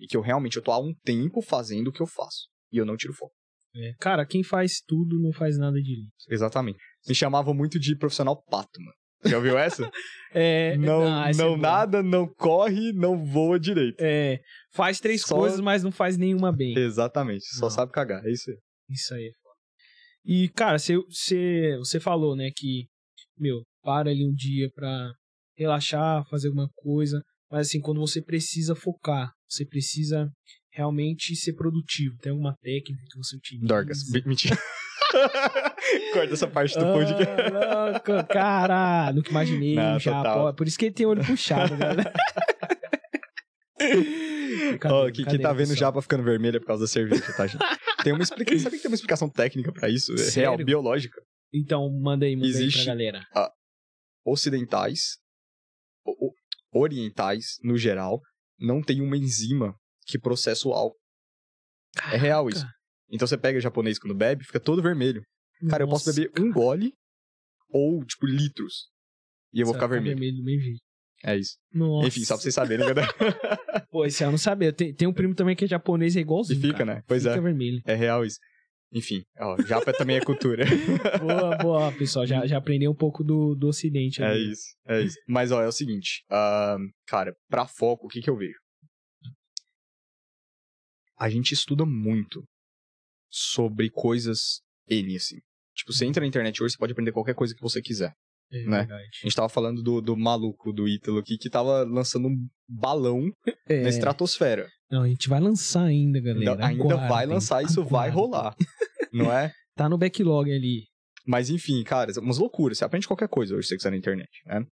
E 0.00 0.06
que 0.06 0.16
eu 0.16 0.20
realmente, 0.22 0.56
eu 0.56 0.62
tô 0.62 0.72
há 0.72 0.78
um 0.80 0.94
tempo 1.04 1.42
fazendo 1.42 1.88
o 1.88 1.92
que 1.92 2.00
eu 2.02 2.06
faço. 2.06 2.48
E 2.72 2.78
eu 2.78 2.86
não 2.86 2.96
tiro 2.96 3.12
foco. 3.12 3.34
É. 3.76 3.92
Cara, 4.00 4.26
quem 4.26 4.42
faz 4.42 4.80
tudo 4.84 5.20
não 5.20 5.32
faz 5.32 5.56
nada 5.58 5.80
direito. 5.80 6.10
Exatamente. 6.28 6.78
Me 7.06 7.14
chamavam 7.14 7.54
muito 7.54 7.78
de 7.78 7.96
profissional 7.96 8.42
pato, 8.44 8.80
mano. 8.80 8.94
Já 9.26 9.36
ouviu 9.36 9.58
essa? 9.58 9.88
É, 10.32 10.76
não 10.76 11.02
essa 11.24 11.42
é 11.42 11.44
não 11.44 11.48
boa. 11.56 11.58
nada, 11.58 12.02
não 12.04 12.24
corre, 12.28 12.92
não 12.92 13.24
voa 13.24 13.58
direito. 13.58 13.96
É, 14.00 14.40
faz 14.72 15.00
três 15.00 15.22
Só- 15.22 15.34
coisas, 15.36 15.58
mas 15.58 15.82
não 15.82 15.90
faz 15.90 16.16
nenhuma 16.16 16.52
bem. 16.52 16.78
Exatamente. 16.78 17.44
Só 17.56 17.62
Não. 17.62 17.70
sabe 17.70 17.90
cagar. 17.90 18.24
É 18.24 18.30
isso 18.30 18.48
aí. 18.48 18.56
Isso 18.88 19.12
aí 19.14 19.24
é. 19.26 19.32
E, 20.24 20.48
cara, 20.50 20.78
você, 20.78 20.96
você, 20.96 21.76
você 21.78 21.98
falou, 21.98 22.36
né, 22.36 22.50
que, 22.54 22.86
meu, 23.36 23.62
para 23.82 24.10
ali 24.10 24.24
um 24.24 24.32
dia 24.32 24.70
pra 24.72 25.10
relaxar, 25.58 26.24
fazer 26.28 26.46
alguma 26.46 26.68
coisa, 26.76 27.20
mas 27.50 27.66
assim, 27.66 27.80
quando 27.80 27.98
você 28.00 28.22
precisa 28.22 28.76
focar, 28.76 29.32
você 29.50 29.64
precisa 29.66 30.30
realmente 30.72 31.34
ser 31.36 31.52
produtivo. 31.54 32.16
Tem 32.18 32.30
alguma 32.30 32.54
técnica 32.62 33.02
que 33.10 33.18
você 33.18 33.36
utiliza? 33.36 33.66
Dorgas. 33.66 34.08
Me- 34.10 34.22
Mentira. 34.26 34.56
Corta 36.12 36.32
essa 36.34 36.46
parte 36.46 36.78
do 36.78 36.84
podcast. 36.84 37.34
Ah, 37.66 37.84
louco, 37.90 38.28
cara, 38.28 39.12
nunca 39.12 39.30
imaginei 39.30 39.74
Não, 39.74 39.98
já. 39.98 40.22
pô, 40.22 40.54
Por 40.54 40.68
isso 40.68 40.78
que 40.78 40.84
ele 40.86 40.94
tem 40.94 41.04
olho 41.06 41.24
puxado, 41.24 41.74
né? 41.76 41.86
Ó, 44.84 45.10
quem, 45.10 45.24
quem 45.24 45.40
tá 45.40 45.52
vendo 45.52 45.74
já 45.74 45.90
pra 45.90 46.02
ficando 46.02 46.22
vermelho 46.22 46.56
é 46.56 46.60
por 46.60 46.66
causa 46.66 46.84
da 46.84 46.88
cerveja, 46.88 47.32
tá, 47.36 47.46
gente? 47.46 47.62
Tem 48.04 48.12
uma 48.12 48.22
explicação. 48.22 48.60
Sabe 48.62 48.76
que 48.76 48.82
tem 48.82 48.90
uma 48.90 48.94
explicação 48.94 49.28
técnica 49.28 49.72
pra 49.72 49.88
isso? 49.88 50.12
É 50.14 50.18
Sério? 50.18 50.50
real, 50.50 50.56
biológica. 50.64 51.20
Então, 51.52 51.88
manda 51.90 52.26
aí, 52.26 52.36
manda 52.36 52.46
Existe- 52.48 52.78
aí 52.80 52.84
pra 52.84 52.94
galera. 52.94 53.26
Ocidentais, 54.24 55.16
o- 56.04 56.28
o- 56.28 56.34
orientais, 56.80 57.56
no 57.64 57.76
geral, 57.76 58.20
não 58.60 58.82
tem 58.82 59.00
uma 59.00 59.16
enzima 59.16 59.74
que 60.06 60.18
processa 60.18 60.68
o 60.68 60.72
álcool. 60.72 60.98
É 62.12 62.16
real 62.16 62.48
isso. 62.48 62.64
Então 63.10 63.26
você 63.26 63.36
pega 63.36 63.58
japonês 63.60 63.98
quando 63.98 64.14
bebe, 64.14 64.44
fica 64.44 64.60
todo 64.60 64.82
vermelho. 64.82 65.22
Cara, 65.68 65.82
eu 65.82 65.88
posso 65.88 66.08
Nossa, 66.08 66.20
beber 66.20 66.40
um 66.40 66.52
gole 66.52 66.92
ou, 67.68 68.04
tipo, 68.04 68.26
litros. 68.26 68.88
E 69.52 69.60
eu 69.60 69.66
vou 69.66 69.74
ficar 69.74 69.86
vermelho. 69.88 70.14
vermelho 70.16 70.36
do 70.36 70.44
mesmo 70.44 70.62
jeito. 70.62 70.80
É 71.24 71.36
isso. 71.36 71.56
Nossa. 71.72 72.08
Enfim, 72.08 72.24
só 72.24 72.34
pra 72.34 72.42
vocês 72.42 72.54
saberem, 72.54 72.86
né? 72.86 72.94
Pô, 73.90 74.06
esse 74.06 74.22
eu 74.24 74.30
não 74.30 74.38
sabia. 74.38 74.72
Tem, 74.72 74.94
tem 74.94 75.06
um 75.06 75.12
primo 75.12 75.34
também 75.34 75.54
que 75.54 75.64
é 75.64 75.68
japonês, 75.68 76.16
é 76.16 76.20
E 76.20 76.22
igualzinho. 76.22 76.60
fica, 76.60 76.78
cara. 76.78 76.94
né? 76.96 77.02
Pois 77.06 77.24
fica 77.24 77.34
é. 77.36 77.40
vermelho. 77.40 77.82
É 77.84 77.94
real 77.94 78.24
isso. 78.24 78.38
Enfim, 78.92 79.22
ó, 79.38 79.56
japa 79.62 79.92
também 79.92 80.16
é 80.16 80.20
cultura. 80.20 80.64
boa, 81.20 81.56
boa, 81.58 81.92
pessoal. 81.92 82.26
Já, 82.26 82.44
já 82.46 82.58
aprendeu 82.58 82.90
um 82.90 82.94
pouco 82.94 83.22
do, 83.22 83.54
do 83.54 83.68
ocidente. 83.68 84.20
É 84.20 84.26
ali. 84.26 84.50
isso, 84.50 84.74
é 84.86 85.00
isso. 85.02 85.16
Mas, 85.28 85.52
ó, 85.52 85.62
é 85.62 85.68
o 85.68 85.72
seguinte. 85.72 86.24
ah, 86.30 86.76
cara, 87.06 87.32
pra 87.48 87.66
foco, 87.68 88.06
o 88.06 88.08
que 88.08 88.20
que 88.20 88.28
eu 88.28 88.36
vejo? 88.36 88.58
A 91.18 91.28
gente 91.28 91.52
estuda 91.52 91.84
muito 91.84 92.42
sobre 93.30 93.90
coisas 93.90 94.60
N, 94.88 95.16
assim. 95.16 95.36
Tipo, 95.76 95.92
você 95.92 96.04
entra 96.06 96.20
na 96.22 96.26
internet 96.26 96.62
hoje, 96.62 96.72
você 96.72 96.78
pode 96.78 96.92
aprender 96.92 97.12
qualquer 97.12 97.34
coisa 97.34 97.54
que 97.54 97.62
você 97.62 97.80
quiser. 97.80 98.12
É 98.52 98.64
né? 98.64 98.88
A 98.90 99.24
gente 99.26 99.36
tava 99.36 99.48
falando 99.48 99.82
do, 99.82 100.00
do 100.00 100.16
maluco, 100.16 100.72
do 100.72 100.88
Ítalo 100.88 101.18
aqui, 101.18 101.38
que 101.38 101.48
tava 101.48 101.84
lançando 101.84 102.26
um 102.26 102.48
balão 102.68 103.30
É. 103.68 103.82
na 103.82 103.88
estratosfera. 103.88 104.68
Não, 104.90 105.02
a 105.02 105.08
gente 105.08 105.28
vai 105.28 105.40
lançar 105.40 105.84
ainda, 105.84 106.20
galera. 106.20 106.66
Ainda, 106.66 106.66
ainda 106.66 106.96
vai 106.96 107.06
Aguardem, 107.06 107.34
lançar, 107.34 107.62
isso 107.62 107.84
vai 107.84 108.10
aguardem. 108.10 108.14
rolar. 108.14 108.56
Não 109.12 109.32
é? 109.32 109.52
Tá 109.76 109.88
no 109.88 109.96
backlog 109.96 110.52
ali. 110.52 110.88
Mas 111.26 111.48
enfim, 111.48 111.82
cara, 111.84 112.12
umas 112.20 112.36
loucuras. 112.36 112.76
Você 112.76 112.84
aprende 112.84 113.06
qualquer 113.06 113.28
coisa 113.28 113.54
hoje 113.54 113.62
se 113.62 113.68
você 113.68 113.76
quiser 113.76 113.90
na 113.90 113.96
internet, 113.96 114.28
né? 114.44 114.66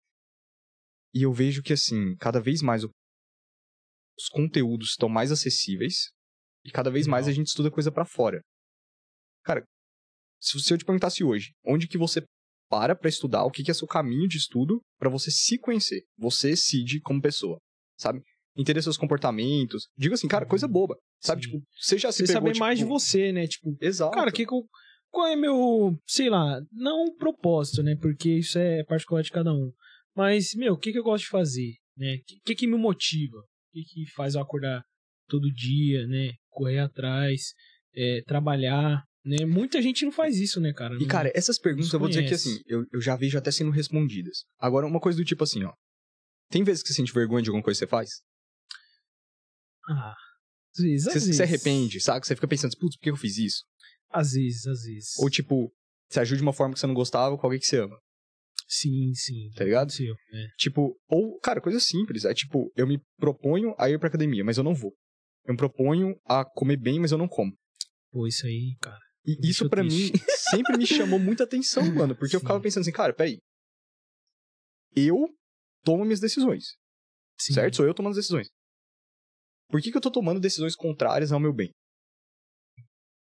E 1.15 1.23
eu 1.23 1.33
vejo 1.33 1.63
que, 1.63 1.73
assim, 1.73 2.15
cada 2.17 2.41
vez 2.41 2.61
mais 2.61 2.85
os 2.85 4.29
conteúdos 4.31 4.91
estão 4.91 5.09
mais 5.09 5.33
acessíveis 5.33 6.11
e 6.63 6.71
cada 6.71 6.91
vez 6.91 7.07
mais 7.07 7.27
a 7.27 7.33
gente 7.33 7.47
estuda 7.47 7.71
coisa 7.71 7.91
pra 7.91 8.05
fora. 8.05 8.43
Cara, 9.45 9.65
se, 10.41 10.59
eu 10.73 10.77
te 10.77 10.85
perguntasse 10.85 11.25
hoje, 11.25 11.53
onde 11.65 11.89
que 11.89 11.97
você 11.97 12.23
para 12.69 12.95
pra 12.95 13.09
estudar, 13.09 13.45
o 13.45 13.51
que, 13.51 13.63
que 13.63 13.71
é 13.71 13.75
seu 13.75 13.89
caminho 13.89 14.29
de 14.29 14.37
estudo 14.37 14.81
pra 14.99 15.09
você 15.09 15.31
se 15.31 15.59
conhecer, 15.59 16.03
você, 16.19 16.55
Cid, 16.55 17.01
como 17.01 17.23
pessoa, 17.23 17.59
sabe? 17.99 18.21
Entender 18.59 18.83
seus 18.83 18.97
comportamentos. 18.97 19.87
Digo 19.97 20.15
assim, 20.15 20.27
cara, 20.27 20.45
coisa 20.45 20.67
boba, 20.67 20.97
sabe? 21.21 21.43
Sim. 21.45 21.51
Tipo, 21.51 21.65
você 21.79 21.97
já 21.99 22.11
se 22.11 22.19
Você 22.27 22.33
pegou, 22.33 22.49
saber 22.49 22.59
mais 22.59 22.79
de 22.79 22.85
tipo, 22.85 22.99
você, 22.99 23.33
né? 23.33 23.47
Tipo, 23.47 23.77
Exato. 23.81 24.13
cara, 24.15 24.33
que 24.33 24.43
eu- 24.43 24.67
qual 25.11 25.27
é 25.29 25.37
meu, 25.37 25.97
sei 26.07 26.29
lá, 26.29 26.61
não 26.73 27.05
um 27.05 27.17
propósito, 27.17 27.83
né? 27.83 27.97
Porque 28.01 28.39
isso 28.39 28.59
é 28.59 28.83
particular 28.85 29.23
de 29.23 29.31
cada 29.31 29.53
um. 29.53 29.71
Mas, 30.17 30.55
meu, 30.55 30.75
o 30.75 30.79
que, 30.79 30.91
que 30.93 30.99
eu 30.99 31.05
gosto 31.05 31.25
de 31.25 31.31
fazer, 31.31 31.73
né? 31.97 32.17
O 32.17 32.25
que, 32.27 32.41
que, 32.45 32.55
que 32.57 32.67
me 32.67 32.77
motiva? 32.77 33.37
O 33.39 33.73
que, 33.73 33.83
que 33.85 34.11
faz 34.13 34.35
eu 34.35 34.41
acordar 34.41 34.83
todo 35.29 35.51
dia, 35.53 36.07
né? 36.09 36.33
Correr 36.51 36.81
atrás, 36.81 37.53
é, 37.95 38.23
trabalhar, 38.27 39.03
né? 39.25 39.47
Muita 39.47 39.81
gente 39.81 40.05
não 40.05 40.11
faz 40.13 40.39
isso, 40.39 40.61
né, 40.61 40.73
cara? 40.73 40.95
E, 40.97 41.01
Não- 41.01 41.07
cara, 41.07 41.31
essas 41.35 41.59
perguntas 41.59 41.93
eu 41.93 42.01
vou 42.01 42.09
dizer 42.09 42.27
que, 42.27 42.35
assim, 42.35 42.59
eu, 42.67 42.85
eu 42.93 43.01
já 43.01 43.15
vejo 43.15 43.39
até 43.39 43.51
sendo 43.51 43.71
respondidas. 43.71 44.45
Agora, 44.59 44.87
uma 44.87 44.99
coisa 45.01 45.17
do 45.17 45.25
tipo 45.25 45.45
assim, 45.45 45.63
ó. 45.65 45.73
Tem 46.51 46.65
vezes 46.65 46.83
que 46.83 46.89
você 46.89 46.95
sente 46.95 47.13
vergonha 47.13 47.43
de 47.43 47.51
alguma 47.51 47.63
coisa 47.63 47.79
que 47.79 47.85
você 47.87 47.91
faz? 47.91 48.09
Ah, 49.89 50.15
às 50.77 50.83
vezes, 50.85 51.07
às 51.07 51.13
Você 51.15 51.19
vezes. 51.21 51.37
se 51.37 51.43
arrepende, 51.43 52.01
sabe? 52.01 52.27
Você 52.27 52.35
fica 52.35 52.49
pensando, 52.49 52.77
putz, 52.79 52.97
por 52.97 53.03
que 53.03 53.11
eu 53.11 53.17
fiz 53.17 53.39
isso? 53.39 53.65
Às 54.11 54.33
vezes, 54.33 54.67
às 54.67 54.83
vezes. 54.83 55.19
Ou, 55.19 55.29
tipo, 55.31 55.73
você 56.09 56.21
ajuda 56.21 56.37
de 56.39 56.43
uma 56.43 56.53
forma 56.53 56.75
que 56.75 56.81
você 56.81 56.87
não 56.87 56.95
gostava 56.95 57.37
com 57.37 57.47
alguém 57.47 57.59
que 57.61 57.67
você 57.67 57.79
ama, 57.79 57.99
Sim, 58.67 59.13
sim. 59.15 59.51
tá 59.57 59.65
ligado? 59.65 59.89
Aconteceu, 59.89 60.15
né? 60.33 60.47
Tipo, 60.59 60.95
ou, 61.09 61.39
cara, 61.41 61.61
coisa 61.61 61.81
simples. 61.81 62.25
É 62.25 62.35
tipo, 62.35 62.71
eu 62.77 62.87
me 62.87 63.01
proponho 63.17 63.75
a 63.79 63.89
ir 63.89 63.99
pra 63.99 64.09
academia, 64.09 64.45
mas 64.45 64.59
eu 64.59 64.65
não 64.65 64.75
vou. 64.75 64.93
Eu 65.47 65.53
me 65.55 65.57
proponho 65.59 66.15
a 66.27 66.45
comer 66.45 66.77
bem, 66.77 67.01
mas 67.01 67.11
eu 67.11 67.17
não 67.19 67.27
como. 67.29 67.53
Pô, 68.11 68.27
isso 68.27 68.47
aí, 68.47 68.77
cara. 68.81 69.01
E 69.25 69.49
isso 69.49 69.69
pra 69.71 69.83
mim 69.83 70.11
sempre 70.51 70.77
me 70.77 70.87
chamou 70.87 71.19
muita 71.19 71.45
atenção, 71.45 71.83
mano. 71.95 72.15
Porque 72.15 72.37
eu 72.37 72.41
Sim. 72.41 72.45
ficava 72.45 72.61
pensando 72.61 72.83
assim, 72.83 72.93
cara, 72.93 73.15
peraí. 73.15 73.39
Eu 74.95 75.29
tomo 75.85 76.05
minhas 76.05 76.21
decisões. 76.21 76.77
Sim. 77.41 77.55
certo? 77.55 77.77
Sou 77.77 77.87
eu 77.87 77.95
tomando 77.95 78.13
as 78.13 78.17
decisões. 78.17 78.49
Por 79.69 79.81
que, 79.81 79.91
que 79.91 79.97
eu 79.97 80.01
tô 80.01 80.11
tomando 80.11 80.41
decisões 80.41 80.75
contrárias 80.75 81.33
ao 81.33 81.41
meu 81.41 81.53
bem? 81.53 81.71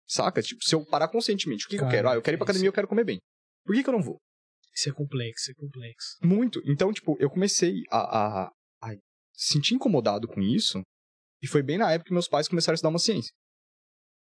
Saca? 0.07 0.43
Tipo, 0.43 0.63
se 0.63 0.75
eu 0.75 0.85
parar 0.85 1.09
conscientemente, 1.09 1.65
o 1.65 1.69
que, 1.69 1.77
que 1.77 1.83
eu 1.83 1.87
Cara, 1.87 1.97
quero? 1.97 2.09
Ah, 2.09 2.15
eu 2.15 2.23
quero 2.23 2.37
ir 2.37 2.39
pra 2.39 2.45
academia, 2.45 2.69
eu 2.69 2.73
quero 2.73 2.89
comer 2.89 3.05
bem. 3.05 3.19
Por 3.65 3.75
que, 3.75 3.83
que 3.83 3.89
eu 3.89 3.95
não 3.95 4.03
vou? 4.03 4.19
Isso 4.75 4.89
é 4.89 4.93
complexo, 4.93 5.51
é 5.51 5.55
complexo. 5.55 6.19
Muito. 6.23 6.61
Então, 6.67 6.93
tipo, 6.93 7.17
eu 7.21 7.31
comecei 7.31 7.83
a, 7.91 7.99
a, 7.99 8.51
a 8.83 8.97
sentir 9.33 9.75
incomodado 9.75 10.27
com 10.29 10.41
isso. 10.41 10.83
E 11.41 11.47
foi 11.47 11.63
bem 11.63 11.79
na 11.79 11.93
época 11.93 12.09
que 12.09 12.13
meus 12.13 12.29
pais 12.29 12.49
começaram 12.49 12.75
a 12.75 12.77
estudar 12.77 12.91
uma 12.91 12.99
ciência. 12.99 13.33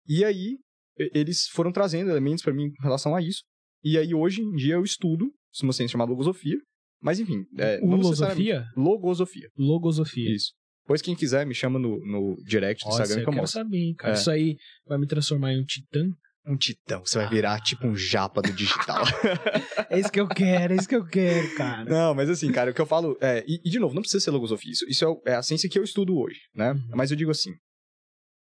E 0.08 0.26
aí, 0.26 0.58
eles 0.98 1.48
foram 1.48 1.72
trazendo 1.72 2.10
elementos 2.10 2.44
pra 2.44 2.54
mim 2.54 2.66
em 2.66 2.84
relação 2.84 3.16
a 3.16 3.22
isso. 3.22 3.42
E 3.84 3.98
aí, 3.98 4.14
hoje 4.14 4.42
em 4.42 4.52
dia, 4.56 4.76
eu 4.76 4.84
estudo 4.84 5.32
uma 5.62 5.74
ciência 5.74 5.94
chamada 5.94 6.12
logosofia. 6.12 6.58
Mas, 7.02 7.20
enfim, 7.20 7.46
é, 7.58 7.80
Logosofia? 7.80 8.66
Logosofia. 8.78 9.50
Logosofia. 9.58 10.34
Isso. 10.34 10.54
Pois 10.86 11.02
quem 11.02 11.16
quiser, 11.16 11.46
me 11.46 11.54
chama 11.56 11.80
no, 11.80 12.00
no 12.06 12.36
direct 12.44 12.84
do 12.84 12.90
Nossa, 12.90 13.04
Instagram 13.04 13.22
eu 13.22 13.24
que 13.24 13.30
eu 13.30 13.34
quero 13.34 13.42
mostro. 13.44 13.62
saber, 13.62 13.78
hein, 13.78 13.96
cara. 13.96 14.14
É. 14.14 14.18
Isso 14.18 14.32
aí 14.32 14.58
vai 14.86 14.98
me 14.98 15.08
transformar 15.08 15.54
em 15.54 15.62
um 15.62 15.66
titã? 15.66 16.10
Um 16.46 16.58
titã, 16.58 17.00
você 17.00 17.20
vai 17.20 17.30
virar 17.30 17.62
tipo 17.62 17.88
um 17.88 17.96
japa 17.96 18.42
do 18.42 18.52
digital. 18.52 19.04
É 19.90 20.00
isso 20.00 20.12
que 20.12 20.20
eu 20.20 20.28
quero, 20.28 20.74
é 20.74 20.78
isso 20.78 20.90
que 20.90 20.96
eu 20.96 21.06
quero, 21.06 21.56
cara. 21.56 21.86
não, 21.86 22.16
mas 22.16 22.28
assim, 22.28 22.52
cara, 22.52 22.72
o 22.72 22.74
que 22.74 22.82
eu 22.82 22.86
falo 22.86 23.16
é. 23.22 23.46
E, 23.48 23.62
e, 23.64 23.70
de 23.70 23.80
novo, 23.80 23.94
não 23.94 24.02
precisa 24.02 24.24
ser 24.24 24.32
logosofia. 24.32 24.72
Isso, 24.72 24.86
isso 24.90 25.22
é, 25.26 25.34
é 25.34 25.36
a 25.36 25.44
ciência 25.44 25.70
que 25.70 25.78
eu 25.78 25.84
estudo 25.84 26.18
hoje, 26.18 26.40
né? 26.56 26.72
Uhum. 26.72 26.90
Mas 26.96 27.12
eu 27.12 27.18
digo 27.18 27.30
assim: 27.30 27.52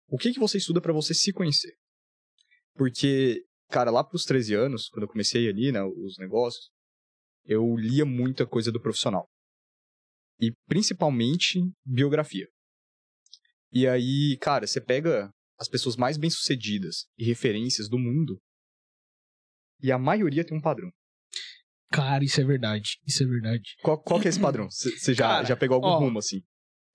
o 0.08 0.16
que, 0.16 0.32
que 0.32 0.40
você 0.40 0.56
estuda 0.56 0.80
pra 0.80 0.94
você 0.94 1.12
se 1.12 1.32
conhecer? 1.32 1.72
Porque, 2.74 3.42
cara, 3.70 3.90
lá 3.90 4.02
pros 4.02 4.24
13 4.24 4.54
anos, 4.54 4.88
quando 4.88 5.02
eu 5.02 5.08
comecei 5.08 5.46
ali, 5.48 5.70
né, 5.70 5.82
os 5.82 6.16
negócios, 6.18 6.70
eu 7.44 7.76
lia 7.76 8.04
muita 8.04 8.46
coisa 8.46 8.72
do 8.72 8.80
profissional. 8.80 9.26
E 10.40 10.53
principalmente 10.68 11.61
biografia. 11.85 12.46
E 13.72 13.87
aí, 13.87 14.37
cara, 14.40 14.66
você 14.66 14.81
pega 14.81 15.31
as 15.59 15.68
pessoas 15.68 15.96
mais 15.96 16.16
bem-sucedidas 16.16 17.07
e 17.18 17.25
referências 17.25 17.88
do 17.88 17.99
mundo, 17.99 18.38
e 19.83 19.92
a 19.92 19.99
maioria 19.99 20.44
tem 20.44 20.57
um 20.57 20.61
padrão. 20.61 20.90
Cara, 21.90 22.25
isso 22.25 22.40
é 22.40 22.44
verdade. 22.44 22.99
Isso 23.07 23.22
é 23.22 23.27
verdade. 23.27 23.62
Qual, 23.83 24.01
qual 24.03 24.20
que 24.20 24.27
é 24.27 24.31
esse 24.31 24.40
padrão? 24.40 24.68
Você 24.70 25.14
já, 25.14 25.29
Cara, 25.29 25.44
já 25.44 25.57
pegou 25.57 25.77
algum 25.77 25.88
ó, 25.88 25.99
rumo, 25.99 26.18
assim? 26.18 26.42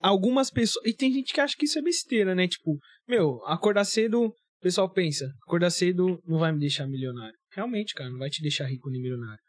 Algumas 0.00 0.50
pessoas. 0.50 0.84
E 0.86 0.94
tem 0.94 1.12
gente 1.12 1.32
que 1.32 1.40
acha 1.40 1.54
que 1.56 1.64
isso 1.64 1.78
é 1.78 1.82
besteira, 1.82 2.34
né? 2.34 2.46
Tipo, 2.46 2.78
meu, 3.08 3.44
acordar 3.46 3.84
cedo. 3.84 4.26
O 4.26 4.62
pessoal 4.62 4.88
pensa, 4.88 5.28
acordar 5.42 5.70
cedo 5.70 6.22
não 6.24 6.38
vai 6.38 6.52
me 6.52 6.60
deixar 6.60 6.86
milionário. 6.86 7.36
Realmente, 7.50 7.94
cara, 7.94 8.10
não 8.10 8.18
vai 8.18 8.30
te 8.30 8.40
deixar 8.40 8.66
rico 8.66 8.90
nem 8.90 9.02
milionário. 9.02 9.42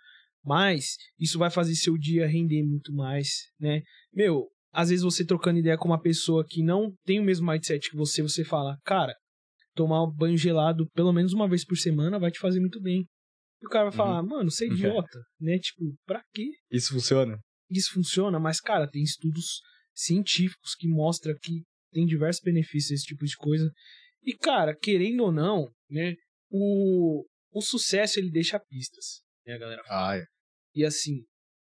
Mas 0.43 0.97
isso 1.19 1.39
vai 1.39 1.49
fazer 1.49 1.75
seu 1.75 1.97
dia 1.97 2.27
render 2.27 2.63
muito 2.63 2.93
mais, 2.93 3.29
né? 3.59 3.81
Meu, 4.13 4.49
às 4.71 4.89
vezes 4.89 5.03
você 5.03 5.25
trocando 5.25 5.59
ideia 5.59 5.77
com 5.77 5.87
uma 5.87 6.01
pessoa 6.01 6.45
que 6.47 6.61
não 6.61 6.93
tem 7.05 7.19
o 7.19 7.23
mesmo 7.23 7.49
mindset 7.49 7.89
que 7.89 7.95
você, 7.95 8.21
você 8.21 8.43
fala, 8.43 8.77
cara, 8.83 9.15
tomar 9.73 10.03
um 10.03 10.11
banho 10.11 10.37
gelado 10.37 10.89
pelo 10.93 11.13
menos 11.13 11.33
uma 11.33 11.47
vez 11.47 11.65
por 11.65 11.77
semana 11.77 12.19
vai 12.19 12.31
te 12.31 12.39
fazer 12.39 12.59
muito 12.59 12.81
bem. 12.81 13.07
E 13.61 13.65
o 13.65 13.69
cara 13.69 13.89
vai 13.89 13.93
falar, 13.93 14.21
mano, 14.21 14.51
você 14.51 14.65
é 14.65 14.67
idiota, 14.67 15.19
né? 15.39 15.57
Tipo, 15.57 15.95
pra 16.05 16.21
quê? 16.33 16.49
Isso 16.69 16.93
funciona? 16.93 17.39
isso 17.77 17.93
funciona, 17.93 18.39
mas, 18.39 18.59
cara, 18.59 18.87
tem 18.87 19.01
estudos 19.01 19.61
científicos 19.93 20.75
que 20.75 20.87
mostram 20.87 21.35
que 21.41 21.63
tem 21.91 22.05
diversos 22.05 22.41
benefícios 22.43 22.91
esse 22.91 23.05
tipo 23.05 23.25
de 23.25 23.35
coisa. 23.35 23.71
E, 24.23 24.33
cara, 24.33 24.75
querendo 24.75 25.23
ou 25.23 25.31
não, 25.31 25.71
né, 25.89 26.15
o, 26.49 27.25
o 27.51 27.61
sucesso 27.61 28.19
ele 28.19 28.31
deixa 28.31 28.59
pistas, 28.59 29.21
né, 29.45 29.53
a 29.53 29.57
galera? 29.57 29.81
Ah, 29.87 30.17
é. 30.17 30.23
E 30.75 30.83
assim, 30.85 31.23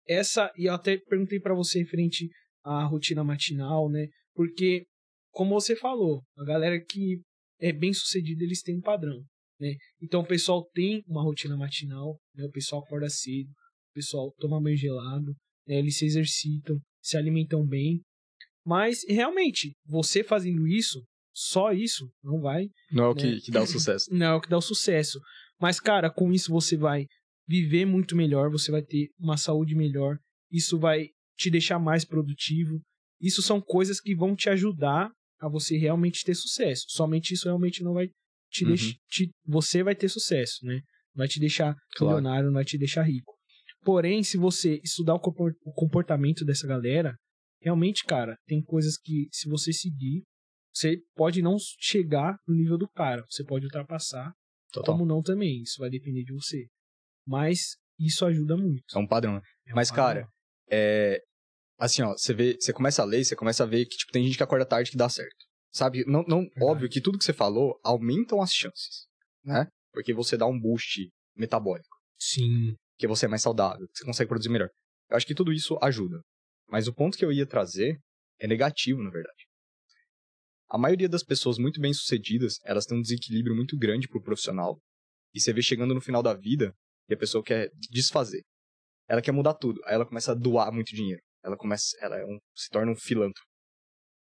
essa, 0.08 0.50
e 0.56 0.66
eu 0.66 0.74
até 0.74 0.98
perguntei 1.08 1.38
pra 1.40 1.54
você 1.54 1.80
referente 1.80 2.28
à 2.64 2.84
rotina 2.84 3.22
matinal, 3.24 3.90
né, 3.90 4.06
porque, 4.34 4.84
como 5.30 5.54
você 5.54 5.76
falou, 5.76 6.22
a 6.36 6.44
galera 6.44 6.80
que 6.82 7.20
é 7.60 7.72
bem 7.72 7.92
sucedida, 7.92 8.42
eles 8.44 8.62
têm 8.62 8.76
um 8.76 8.80
padrão, 8.80 9.22
né? 9.60 9.74
Então 10.02 10.20
o 10.22 10.26
pessoal 10.26 10.68
tem 10.72 11.02
uma 11.06 11.22
rotina 11.22 11.56
matinal, 11.56 12.18
né, 12.34 12.44
o 12.44 12.50
pessoal 12.50 12.82
acorda 12.82 13.08
cedo, 13.08 13.48
o 13.50 13.94
pessoal 13.94 14.32
toma 14.38 14.60
banho 14.60 14.76
gelado, 14.76 15.32
né, 15.66 15.76
eles 15.78 15.96
se 15.98 16.04
exercitam, 16.04 16.78
se 17.02 17.16
alimentam 17.16 17.64
bem. 17.66 18.00
Mas, 18.66 19.00
realmente, 19.08 19.74
você 19.86 20.24
fazendo 20.24 20.66
isso, 20.66 21.04
só 21.34 21.72
isso, 21.72 22.08
não 22.22 22.40
vai. 22.40 22.64
Não 22.90 23.04
é 23.04 23.08
o 23.08 23.14
Né? 23.14 23.20
que, 23.20 23.40
que 23.42 23.50
dá 23.50 23.62
o 23.62 23.66
sucesso. 23.68 24.06
Não 24.10 24.26
é 24.26 24.34
o 24.34 24.40
que 24.40 24.48
dá 24.48 24.56
o 24.56 24.62
sucesso. 24.62 25.20
Mas, 25.60 25.78
cara, 25.78 26.10
com 26.10 26.32
isso 26.32 26.50
você 26.50 26.76
vai 26.76 27.06
viver 27.46 27.84
muito 27.84 28.16
melhor, 28.16 28.50
você 28.50 28.70
vai 28.70 28.82
ter 28.82 29.08
uma 29.18 29.36
saúde 29.36 29.74
melhor, 29.74 30.18
isso 30.50 30.78
vai 30.78 31.08
te 31.36 31.50
deixar 31.50 31.78
mais 31.78 32.04
produtivo. 32.04 32.80
Isso 33.20 33.42
são 33.42 33.60
coisas 33.60 34.00
que 34.00 34.14
vão 34.14 34.34
te 34.36 34.48
ajudar 34.50 35.10
a 35.40 35.48
você 35.48 35.76
realmente 35.76 36.24
ter 36.24 36.34
sucesso. 36.34 36.84
Somente 36.88 37.34
isso 37.34 37.44
realmente 37.44 37.82
não 37.82 37.92
vai 37.92 38.08
te 38.50 38.62
Uhum. 38.64 38.68
deixar. 38.70 38.94
te- 39.10 39.30
Você 39.46 39.82
vai 39.82 39.94
ter 39.94 40.08
sucesso, 40.08 40.64
né? 40.64 40.80
Vai 41.14 41.26
te 41.28 41.40
deixar 41.40 41.74
Claro. 41.96 42.16
milionário, 42.16 42.46
não 42.46 42.54
vai 42.54 42.64
te 42.64 42.78
deixar 42.78 43.02
rico. 43.02 43.32
Porém, 43.82 44.22
se 44.22 44.36
você 44.36 44.80
estudar 44.82 45.14
o 45.14 45.20
comportamento 45.74 46.44
dessa 46.44 46.66
galera, 46.66 47.14
realmente, 47.60 48.04
cara, 48.04 48.36
tem 48.46 48.62
coisas 48.62 48.96
que, 48.96 49.28
se 49.32 49.48
você 49.48 49.72
seguir, 49.72 50.22
você 50.72 50.98
pode 51.14 51.42
não 51.42 51.56
chegar 51.80 52.36
no 52.48 52.54
nível 52.54 52.78
do 52.78 52.88
cara, 52.88 53.24
você 53.28 53.44
pode 53.44 53.64
ultrapassar, 53.66 54.32
Total. 54.72 54.94
como 54.94 55.06
não 55.06 55.22
também. 55.22 55.62
Isso 55.62 55.76
vai 55.78 55.90
depender 55.90 56.24
de 56.24 56.32
você. 56.32 56.66
Mas 57.26 57.76
isso 57.98 58.24
ajuda 58.24 58.56
muito. 58.56 58.82
É 58.94 58.98
um 58.98 59.06
padrão. 59.06 59.34
né? 59.34 59.40
É 59.66 59.72
um 59.72 59.76
Mas, 59.76 59.90
padrão. 59.90 60.04
cara, 60.06 60.28
é. 60.70 61.20
Assim, 61.78 62.02
ó, 62.02 62.12
você 62.12 62.32
vê, 62.32 62.56
você 62.58 62.72
começa 62.72 63.02
a 63.02 63.04
ler, 63.04 63.24
você 63.24 63.34
começa 63.34 63.64
a 63.64 63.66
ver 63.66 63.84
que, 63.86 63.96
tipo, 63.96 64.12
tem 64.12 64.24
gente 64.24 64.36
que 64.36 64.42
acorda 64.42 64.64
tarde 64.64 64.90
que 64.90 64.96
dá 64.96 65.08
certo. 65.08 65.34
Sabe? 65.72 66.04
Não, 66.06 66.22
não, 66.28 66.46
óbvio 66.62 66.88
que 66.88 67.00
tudo 67.00 67.18
que 67.18 67.24
você 67.24 67.32
falou 67.32 67.78
aumentam 67.82 68.40
as 68.40 68.52
chances. 68.52 69.06
né? 69.44 69.66
Porque 69.92 70.14
você 70.14 70.36
dá 70.36 70.46
um 70.46 70.58
boost 70.58 71.10
metabólico, 71.36 71.96
Sim. 72.18 72.74
que 72.96 73.06
você 73.08 73.26
é 73.26 73.28
mais 73.28 73.42
saudável, 73.42 73.86
você 73.92 74.04
consegue 74.04 74.28
produzir 74.28 74.50
melhor. 74.50 74.68
Eu 75.10 75.16
acho 75.16 75.26
que 75.26 75.34
tudo 75.34 75.52
isso 75.52 75.76
ajuda. 75.82 76.20
Mas 76.68 76.86
o 76.88 76.94
ponto 76.94 77.18
que 77.18 77.24
eu 77.24 77.32
ia 77.32 77.44
trazer 77.46 77.98
é 78.40 78.46
negativo, 78.46 79.02
na 79.02 79.10
verdade. 79.10 79.44
A 80.70 80.78
maioria 80.78 81.08
das 81.08 81.22
pessoas 81.22 81.58
muito 81.58 81.80
bem-sucedidas, 81.80 82.58
elas 82.64 82.86
têm 82.86 82.96
um 82.98 83.02
desequilíbrio 83.02 83.54
muito 83.54 83.76
grande 83.76 84.08
pro 84.08 84.22
profissional. 84.22 84.78
E 85.34 85.40
você 85.40 85.52
vê 85.52 85.60
chegando 85.62 85.94
no 85.94 86.00
final 86.00 86.22
da 86.22 86.34
vida 86.34 86.72
e 87.08 87.14
a 87.14 87.16
pessoa 87.16 87.42
quer 87.44 87.70
desfazer. 87.90 88.42
Ela 89.08 89.20
quer 89.22 89.32
mudar 89.32 89.54
tudo. 89.54 89.80
Aí 89.84 89.94
ela 89.94 90.06
começa 90.06 90.32
a 90.32 90.34
doar 90.34 90.72
muito 90.72 90.94
dinheiro. 90.94 91.20
Ela 91.44 91.56
começa, 91.56 91.84
ela 92.00 92.16
é 92.16 92.24
um, 92.24 92.38
se 92.54 92.68
torna 92.70 92.90
um 92.92 92.96
filântropo. 92.96 93.46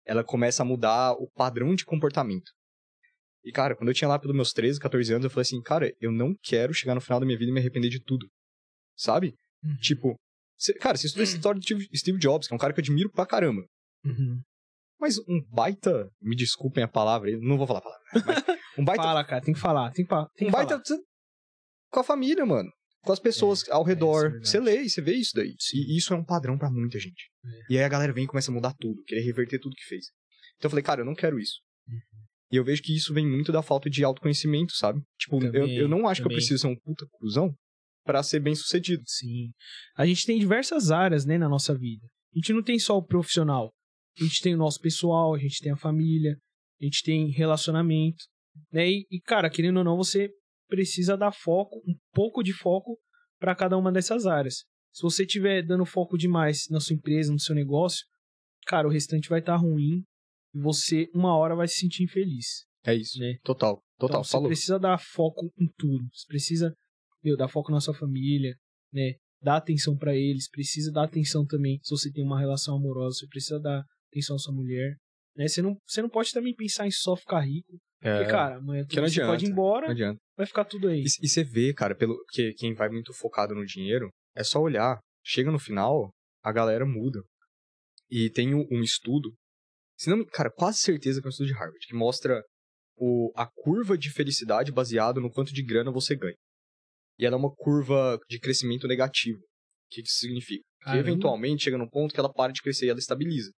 Ela 0.05 0.25
começa 0.25 0.63
a 0.63 0.67
mudar 0.67 1.13
o 1.13 1.31
padrão 1.31 1.75
de 1.75 1.85
comportamento. 1.85 2.51
E, 3.45 3.53
cara, 3.53 3.77
quando 3.77 3.89
eu 3.89 3.95
tinha 3.95 4.09
lá 4.09 4.19
pelos 4.19 4.35
meus 4.35 4.53
13, 4.53 4.81
14 4.81 5.13
anos, 5.13 5.25
eu 5.25 5.31
falei 5.31 5.43
assim, 5.43 5.61
cara, 5.63 5.93
eu 6.01 6.11
não 6.11 6.35
quero 6.43 6.73
chegar 6.75 6.95
no 6.95 7.01
final 7.01 7.21
da 7.21 7.27
minha 7.27 7.39
vida 7.39 7.51
e 7.51 7.55
me 7.55 7.61
arrepender 7.61 7.91
de 7.91 8.03
tudo. 8.03 8.27
Sabe? 8.97 9.35
Uhum. 9.63 9.77
Tipo, 9.77 10.17
cê- 10.59 10.75
cara, 10.75 10.97
você 10.97 11.07
estuda 11.07 11.23
essa 11.25 11.37
história 11.37 11.61
do 11.61 11.97
Steve- 11.97 12.19
Jobs, 12.19 12.49
que 12.49 12.55
é 12.55 12.57
um 12.57 12.59
cara 12.59 12.73
que 12.73 12.81
eu 12.81 12.83
admiro 12.83 13.11
pra 13.11 13.27
caramba. 13.27 13.63
Uhum. 14.05 14.41
Mas 15.01 15.19
um 15.29 15.43
baita, 15.51 16.09
me 16.21 16.35
desculpem 16.35 16.83
a 16.83 16.89
palavra, 16.89 17.31
não 17.41 17.59
vou 17.59 17.67
falar 17.67 17.81
a 17.81 17.83
palavra, 17.83 18.03
mas 18.13 18.15
um 18.79 18.85
baita, 18.85 19.03
Fala, 19.03 19.25
cara, 19.25 19.43
tem 19.45 19.53
que 19.55 19.61
falar. 19.61 19.91
Tem 19.93 20.05
que, 20.07 20.09
tem 20.37 20.49
um 20.49 20.51
que 20.51 20.57
baita 20.57 20.81
falar. 20.83 21.01
Com 21.95 22.01
a 22.01 22.05
família, 22.05 22.45
mano. 22.45 22.71
Com 23.05 23.13
as 23.13 23.21
pessoas 23.21 23.69
ao 23.69 23.81
é, 23.81 23.83
isso 23.83 23.91
é 23.91 23.95
redor. 23.95 24.23
verdade. 24.23 24.49
você 24.49 24.61
lê 24.61 24.83
e 24.83 24.91
você 24.91 25.01
vê 25.03 25.15
isso 25.15 25.33
daí. 25.35 25.55
E 25.75 25.97
isso 25.97 26.13
é 26.13 26.17
um 26.17 26.25
padrão 26.25 26.59
pra 26.59 26.71
muita 26.71 26.99
gente. 26.99 27.31
É. 27.45 27.73
E 27.75 27.79
aí 27.79 27.85
a 27.85 27.89
galera 27.89 28.13
vem 28.13 28.25
e 28.25 28.27
começa 28.27 28.51
a 28.51 28.55
mudar 28.55 28.75
tudo, 28.81 29.03
querer 29.05 29.21
reverter 29.23 29.59
tudo 29.61 29.77
que 29.77 29.85
fez. 29.85 30.07
Então 30.57 30.67
eu 30.67 30.71
falei, 30.71 30.83
cara, 30.83 31.03
eu 31.03 31.05
não 31.05 31.15
quero 31.15 31.39
isso. 31.39 31.61
Uhum. 31.87 31.99
E 32.51 32.57
eu 32.57 32.65
vejo 32.65 32.83
que 32.83 32.95
isso 32.95 33.13
vem 33.13 33.27
muito 33.27 33.53
da 33.53 33.63
falta 33.63 33.91
de 33.91 34.03
autoconhecimento, 34.05 34.73
sabe? 34.75 35.01
Tipo, 35.19 35.37
eu, 35.37 35.53
Também, 35.53 35.77
eu 35.77 35.89
não 35.89 36.07
acho 36.09 36.21
que 36.21 36.27
eu 36.27 36.31
também. 36.31 36.39
preciso 36.39 36.61
ser 36.63 36.69
um 36.69 36.77
puta 36.77 37.07
cuzão 37.13 37.55
pra 38.05 38.23
ser 38.23 38.41
bem 38.41 38.55
sucedido. 38.55 39.03
Sim. 39.07 39.51
A 39.97 40.07
gente 40.07 40.25
tem 40.25 40.39
diversas 40.39 40.91
áreas, 40.91 41.25
né, 41.25 41.37
na 41.37 41.49
nossa 41.49 41.77
vida. 41.77 42.07
A 42.35 42.39
gente 42.39 42.53
não 42.53 42.63
tem 42.63 42.79
só 42.79 42.97
o 42.97 43.05
profissional. 43.05 43.71
A 44.19 44.25
gente 44.25 44.41
tem 44.41 44.55
o 44.55 44.59
nosso 44.59 44.79
pessoal, 44.81 45.35
a 45.35 45.39
gente 45.39 45.61
tem 45.61 45.73
a 45.73 45.77
família, 45.77 46.37
a 46.81 46.85
gente 46.85 47.03
tem 47.03 47.31
relacionamento, 47.31 48.25
né? 48.73 48.89
E, 48.89 49.07
e, 49.11 49.21
cara, 49.21 49.51
querendo 49.51 49.79
ou 49.79 49.85
não, 49.85 49.97
você 49.97 50.31
precisa 50.69 51.17
dar 51.17 51.33
foco, 51.33 51.79
um 51.87 51.95
pouco 52.13 52.43
de 52.43 52.53
foco 52.53 52.99
para 53.39 53.55
cada 53.55 53.77
uma 53.77 53.93
dessas 53.93 54.27
áreas. 54.27 54.65
Se 54.93 55.03
você 55.03 55.27
tiver 55.27 55.63
dando 55.63 55.85
foco 55.85 56.17
demais 56.17 56.67
na 56.71 56.81
sua 56.81 56.95
empresa, 56.95 57.33
no 57.33 57.41
seu 57.41 57.55
negócio, 57.55 58.05
cara, 58.67 58.87
o 58.87 58.91
restante 58.91 59.29
vai 59.29 59.41
estar 59.41 59.57
ruim 59.57 60.03
e 60.55 60.59
você 60.61 61.09
uma 61.15 61.37
hora 61.37 61.55
vai 61.57 61.67
se 61.67 61.75
sentir 61.77 62.05
infeliz, 62.05 62.65
É 62.85 62.95
isso. 62.95 63.19
né? 63.19 63.35
Total. 63.43 63.83
Total. 63.99 64.21
Então, 64.21 64.25
você 64.25 64.33
falou. 64.33 64.49
precisa 64.49 64.79
dar 64.79 64.99
foco 64.99 65.53
em 65.59 65.69
tudo. 65.77 66.05
Você 66.13 66.27
precisa, 66.27 66.75
meu, 67.23 67.37
dar 67.37 67.49
foco 67.49 67.71
na 67.73 67.81
sua 67.81 67.95
família, 67.95 68.55
né? 68.93 69.15
Dar 69.43 69.57
atenção 69.57 69.97
pra 69.97 70.15
eles. 70.17 70.49
Precisa 70.49 70.91
dar 70.91 71.05
atenção 71.05 71.45
também. 71.47 71.79
Se 71.83 71.91
você 71.91 72.11
tem 72.11 72.25
uma 72.25 72.39
relação 72.41 72.77
amorosa, 72.77 73.19
você 73.19 73.27
precisa 73.29 73.61
dar 73.61 73.85
atenção 74.11 74.37
à 74.37 74.39
sua 74.39 74.55
mulher. 74.55 74.97
Né? 75.37 75.47
Você, 75.49 75.61
não, 75.63 75.77
você 75.87 76.01
não 76.03 76.09
pode 76.09 76.33
também 76.33 76.55
pensar 76.55 76.87
em 76.87 76.91
só 76.91 77.15
ficar 77.17 77.41
rico. 77.41 77.79
É, 78.05 78.19
Porque, 78.19 78.31
cara, 78.31 78.57
amanhã 78.57 78.85
que 78.87 78.97
não 79.01 79.09
você 79.09 79.21
pode 79.21 79.31
ir 79.31 79.33
adianta, 79.33 79.53
embora, 79.53 79.87
não 79.87 79.93
adianta. 79.93 80.21
vai 80.37 80.47
ficar 80.47 80.67
tudo 80.67 80.89
aí. 80.89 81.01
E, 81.01 81.25
e 81.25 81.29
você 81.29 81.43
vê, 81.43 81.73
cara, 81.73 81.95
pelo 81.95 82.15
que 82.33 82.53
quem 82.53 82.75
vai 82.75 82.91
muito 82.91 83.15
focado 83.15 83.55
no 83.55 83.65
dinheiro, 83.65 84.11
é 84.37 84.45
só 84.45 84.61
olhar. 84.61 84.99
Chega 85.25 85.51
no 85.51 85.59
final, 85.59 86.11
a 86.43 86.53
galera 86.53 86.85
muda. 86.85 87.23
E 88.11 88.29
tem 88.29 88.55
um, 88.55 88.67
um 88.71 88.83
estudo, 88.83 89.33
se 89.99 90.11
não, 90.11 90.23
cara, 90.27 90.51
quase 90.51 90.79
certeza 90.79 91.21
que 91.21 91.27
é 91.27 91.29
um 91.29 91.31
estudo 91.31 91.47
de 91.47 91.55
Harvard, 91.55 91.79
que 91.87 91.95
mostra 91.95 92.43
o, 92.97 93.33
a 93.35 93.47
curva 93.47 93.97
de 93.97 94.11
felicidade 94.11 94.71
baseado 94.71 95.19
no 95.19 95.31
quanto 95.31 95.55
de 95.55 95.65
grana 95.65 95.91
você 95.91 96.15
ganha. 96.15 96.37
E 97.19 97.25
ela 97.25 97.37
é 97.37 97.39
uma 97.39 97.55
curva 97.55 98.19
de 98.29 98.39
crescimento 98.39 98.87
negativo. 98.87 99.39
O 99.39 99.89
que 99.91 100.03
que 100.03 100.09
isso 100.09 100.19
significa? 100.19 100.63
Que 100.81 100.85
Caramba. 100.85 101.09
eventualmente 101.09 101.65
chega 101.65 101.79
num 101.79 101.89
ponto 101.89 102.13
que 102.13 102.21
ela 102.21 102.33
para 102.33 102.53
de 102.53 102.61
crescer 102.61 102.85
e 102.87 102.91
ela 102.91 102.99
estabiliza. 102.99 103.51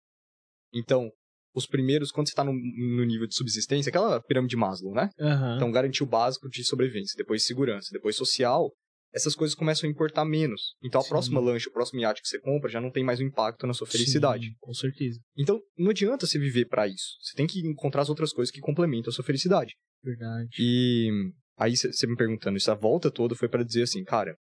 Então, 0.73 1.09
os 1.57 1.65
primeiros, 1.65 2.11
quando 2.11 2.29
você 2.29 2.35
tá 2.35 2.43
no, 2.43 2.53
no 2.53 3.03
nível 3.03 3.25
de 3.25 3.35
subsistência, 3.35 3.89
aquela 3.89 4.21
pirâmide 4.21 4.51
de 4.51 4.55
Maslow, 4.55 4.93
né? 4.93 5.09
Aham. 5.19 5.55
Então, 5.55 5.71
garantir 5.71 6.03
o 6.03 6.05
básico 6.05 6.47
de 6.47 6.63
sobrevivência, 6.63 7.17
depois 7.17 7.43
segurança, 7.43 7.89
depois 7.91 8.15
social, 8.15 8.71
essas 9.11 9.33
coisas 9.33 9.55
começam 9.55 9.89
a 9.89 9.91
importar 9.91 10.23
menos. 10.23 10.75
Então, 10.83 11.01
a 11.01 11.03
Sim. 11.03 11.09
próxima 11.09 11.39
lanche, 11.39 11.67
o 11.67 11.71
próximo 11.71 11.99
iate 11.99 12.21
que 12.21 12.27
você 12.27 12.39
compra 12.39 12.69
já 12.69 12.79
não 12.79 12.91
tem 12.91 13.03
mais 13.03 13.19
um 13.19 13.23
impacto 13.23 13.65
na 13.65 13.73
sua 13.73 13.87
felicidade. 13.87 14.45
Sim, 14.45 14.55
com 14.59 14.73
certeza. 14.73 15.19
Então, 15.35 15.59
não 15.75 15.89
adianta 15.89 16.27
você 16.27 16.37
viver 16.37 16.65
pra 16.65 16.87
isso. 16.87 17.17
Você 17.21 17.35
tem 17.35 17.47
que 17.47 17.59
encontrar 17.67 18.03
as 18.03 18.09
outras 18.09 18.31
coisas 18.31 18.51
que 18.51 18.61
complementam 18.61 19.09
a 19.09 19.13
sua 19.13 19.25
felicidade. 19.25 19.73
Verdade. 20.03 20.49
E 20.59 21.09
aí, 21.57 21.75
você 21.75 22.05
me 22.05 22.15
perguntando 22.15 22.57
isso, 22.57 22.69
a 22.69 22.75
volta 22.75 23.09
toda 23.09 23.33
foi 23.33 23.49
pra 23.49 23.63
dizer 23.63 23.83
assim, 23.83 24.03
cara, 24.03 24.35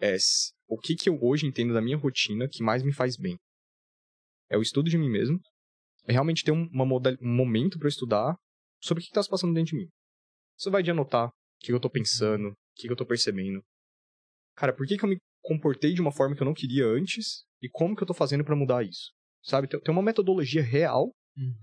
é, 0.00 0.16
o 0.68 0.78
que 0.78 0.96
que 0.96 1.08
eu 1.08 1.16
hoje 1.22 1.46
entendo 1.46 1.72
da 1.72 1.80
minha 1.80 1.96
rotina 1.96 2.48
que 2.50 2.64
mais 2.64 2.82
me 2.82 2.92
faz 2.92 3.16
bem? 3.16 3.36
É 4.50 4.58
o 4.58 4.62
estudo 4.62 4.90
de 4.90 4.98
mim 4.98 5.08
mesmo, 5.08 5.38
realmente 6.12 6.44
ter 6.44 6.52
um, 6.52 6.66
uma 6.72 6.84
moda- 6.84 7.16
um 7.20 7.34
momento 7.34 7.78
eu 7.80 7.88
estudar 7.88 8.36
sobre 8.80 9.00
o 9.00 9.04
que, 9.04 9.08
que 9.10 9.14
tá 9.14 9.22
se 9.22 9.28
passando 9.28 9.54
dentro 9.54 9.70
de 9.70 9.76
mim. 9.82 9.88
Você 10.56 10.70
vai 10.70 10.82
de 10.82 10.90
anotar 10.90 11.28
o 11.28 11.32
que, 11.60 11.72
eu 11.72 11.80
tô 11.80 11.90
pensando, 11.90 12.48
o 12.48 12.54
que, 12.76 12.90
eu 12.90 12.96
tô 12.96 13.04
percebendo. 13.06 13.62
Cara, 14.56 14.74
por 14.74 14.86
que, 14.86 14.96
que 14.96 15.04
eu 15.04 15.08
me 15.08 15.18
comportei 15.42 15.92
de 15.92 16.00
uma 16.00 16.12
forma 16.12 16.34
que 16.34 16.42
eu 16.42 16.46
não 16.46 16.54
queria 16.54 16.86
antes 16.86 17.44
e 17.62 17.68
como 17.68 17.94
que 17.94 18.02
eu 18.02 18.06
tô 18.06 18.14
fazendo 18.14 18.44
pra 18.44 18.56
mudar 18.56 18.84
isso? 18.84 19.12
Sabe, 19.42 19.68
tem, 19.68 19.80
uma 19.88 20.02
metodologia 20.02 20.62
real. 20.62 21.12
Uhum. 21.36 21.54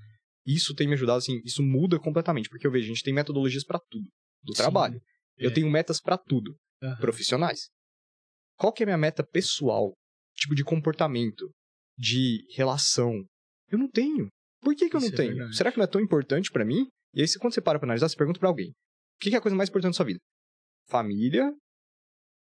Isso 0.46 0.76
tem 0.76 0.88
me 0.88 0.94
ajudado, 0.94 1.18
assim, 1.20 1.40
isso 1.44 1.64
muda 1.64 2.00
completamente, 2.00 2.50
porque 2.50 2.68
eu 2.68 2.72
vejo, 2.72 2.86
a 2.86 2.88
gente 2.90 3.04
tem 3.04 3.14
metodologias 3.14 3.64
pra 3.64 3.80
tudo, 3.90 4.08
do 4.44 4.54
Sim. 4.54 4.62
trabalho. 4.62 5.02
Eu 5.38 5.50
É. 5.50 5.54
tenho 5.54 5.70
metas 5.70 6.02
pra 6.02 6.18
tudo, 6.18 6.56
Aham. 6.82 6.98
profissionais. 6.98 7.70
Qual 8.58 8.72
que 8.72 8.84
é 8.84 8.86
a 8.86 8.88
minha 8.88 8.98
meta 8.98 9.26
pessoal? 9.26 9.94
Tipo 10.36 10.54
de 10.54 10.64
comportamento, 10.64 11.50
de 11.98 12.46
relação? 12.56 13.26
Eu 13.74 13.80
não 13.80 13.90
tenho. 13.90 14.28
Por 14.62 14.76
que, 14.76 14.90
que 14.90 14.96
eu 14.96 15.02
não 15.02 15.08
é 15.08 15.12
tenho? 15.12 15.36
verdade. 15.36 15.58
Será 15.58 15.72
que 15.72 15.78
não 15.78 15.84
é 15.84 15.88
tão 15.88 16.00
importante 16.00 16.52
pra 16.52 16.64
mim? 16.64 16.88
E 17.14 17.22
aí, 17.22 17.28
quando 17.40 17.54
você 17.54 17.62
para 17.62 17.80
pra 17.80 17.86
analisar, 17.88 18.08
você 18.08 18.16
pergunta 18.16 18.40
pra 18.40 18.48
alguém: 18.50 18.70
o 18.70 18.74
que, 19.20 19.30
que 19.30 19.36
é 19.36 19.40
a 19.40 19.42
coisa 19.42 19.56
mais 19.56 19.70
importante 19.70 19.92
na 19.92 19.96
sua 19.98 20.06
vida? 20.06 20.20
Família, 20.88 21.52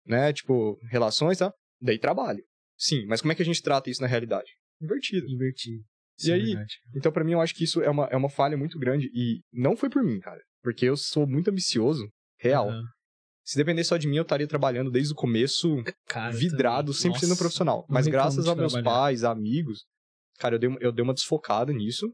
né? 0.06 0.32
Tipo, 0.34 0.78
relações, 0.90 1.38
tá? 1.38 1.52
Daí 1.82 2.00
trabalho. 2.00 2.44
Sim, 2.78 3.06
mas 3.08 3.22
como 3.22 3.32
é 3.32 3.36
que 3.36 3.42
a 3.42 3.46
gente 3.46 3.62
trata 3.62 3.90
isso 3.90 4.02
na 4.02 4.08
realidade? 4.08 4.50
Invertido. 4.82 5.28
Invertido. 5.28 5.84
E 6.24 6.32
é 6.32 6.34
aí? 6.34 6.46
verdade. 6.48 6.74
Então, 6.96 7.12
pra 7.12 7.24
mim, 7.24 7.34
eu 7.34 7.42
acho 7.42 7.54
que 7.54 7.64
isso 7.64 7.82
é 7.82 7.90
uma, 7.90 8.06
é 8.06 8.16
uma 8.16 8.30
falha 8.30 8.58
muito 8.58 8.78
grande. 8.80 9.10
E 9.14 9.42
não 9.52 9.76
foi 9.76 9.90
por 9.90 10.04
mim, 10.04 10.20
cara. 10.20 10.42
Porque 10.64 10.86
eu 10.86 10.96
sou 10.96 11.28
muito 11.28 11.50
ambicioso, 11.50 12.08
real. 12.40 12.70
Aham. 12.70 12.84
Se 13.46 13.58
depender 13.58 13.84
só 13.86 13.96
de 13.96 14.08
mim, 14.08 14.18
eu 14.18 14.24
estaria 14.24 14.48
trabalhando 14.48 14.92
desde 14.92 15.14
o 15.14 15.16
começo, 15.16 15.82
Cara, 16.08 16.36
vidrado, 16.36 16.94
sempre 16.94 17.20
sendo 17.20 17.30
Nossa, 17.30 17.42
profissional. 17.42 17.86
não 17.88 17.94
Mas 17.94 18.06
graças 18.08 18.46
aos 18.46 18.58
meus 18.58 18.74
trabalhar. 18.74 18.84
pais, 19.00 19.24
amigos, 19.24 19.86
cara, 20.38 20.56
eu 20.56 20.60
dei, 20.60 20.70
uma- 20.70 20.80
eu 20.82 20.92
dei 20.92 21.04
uma 21.04 21.14
desfocada 21.14 21.72
nisso. 21.74 22.12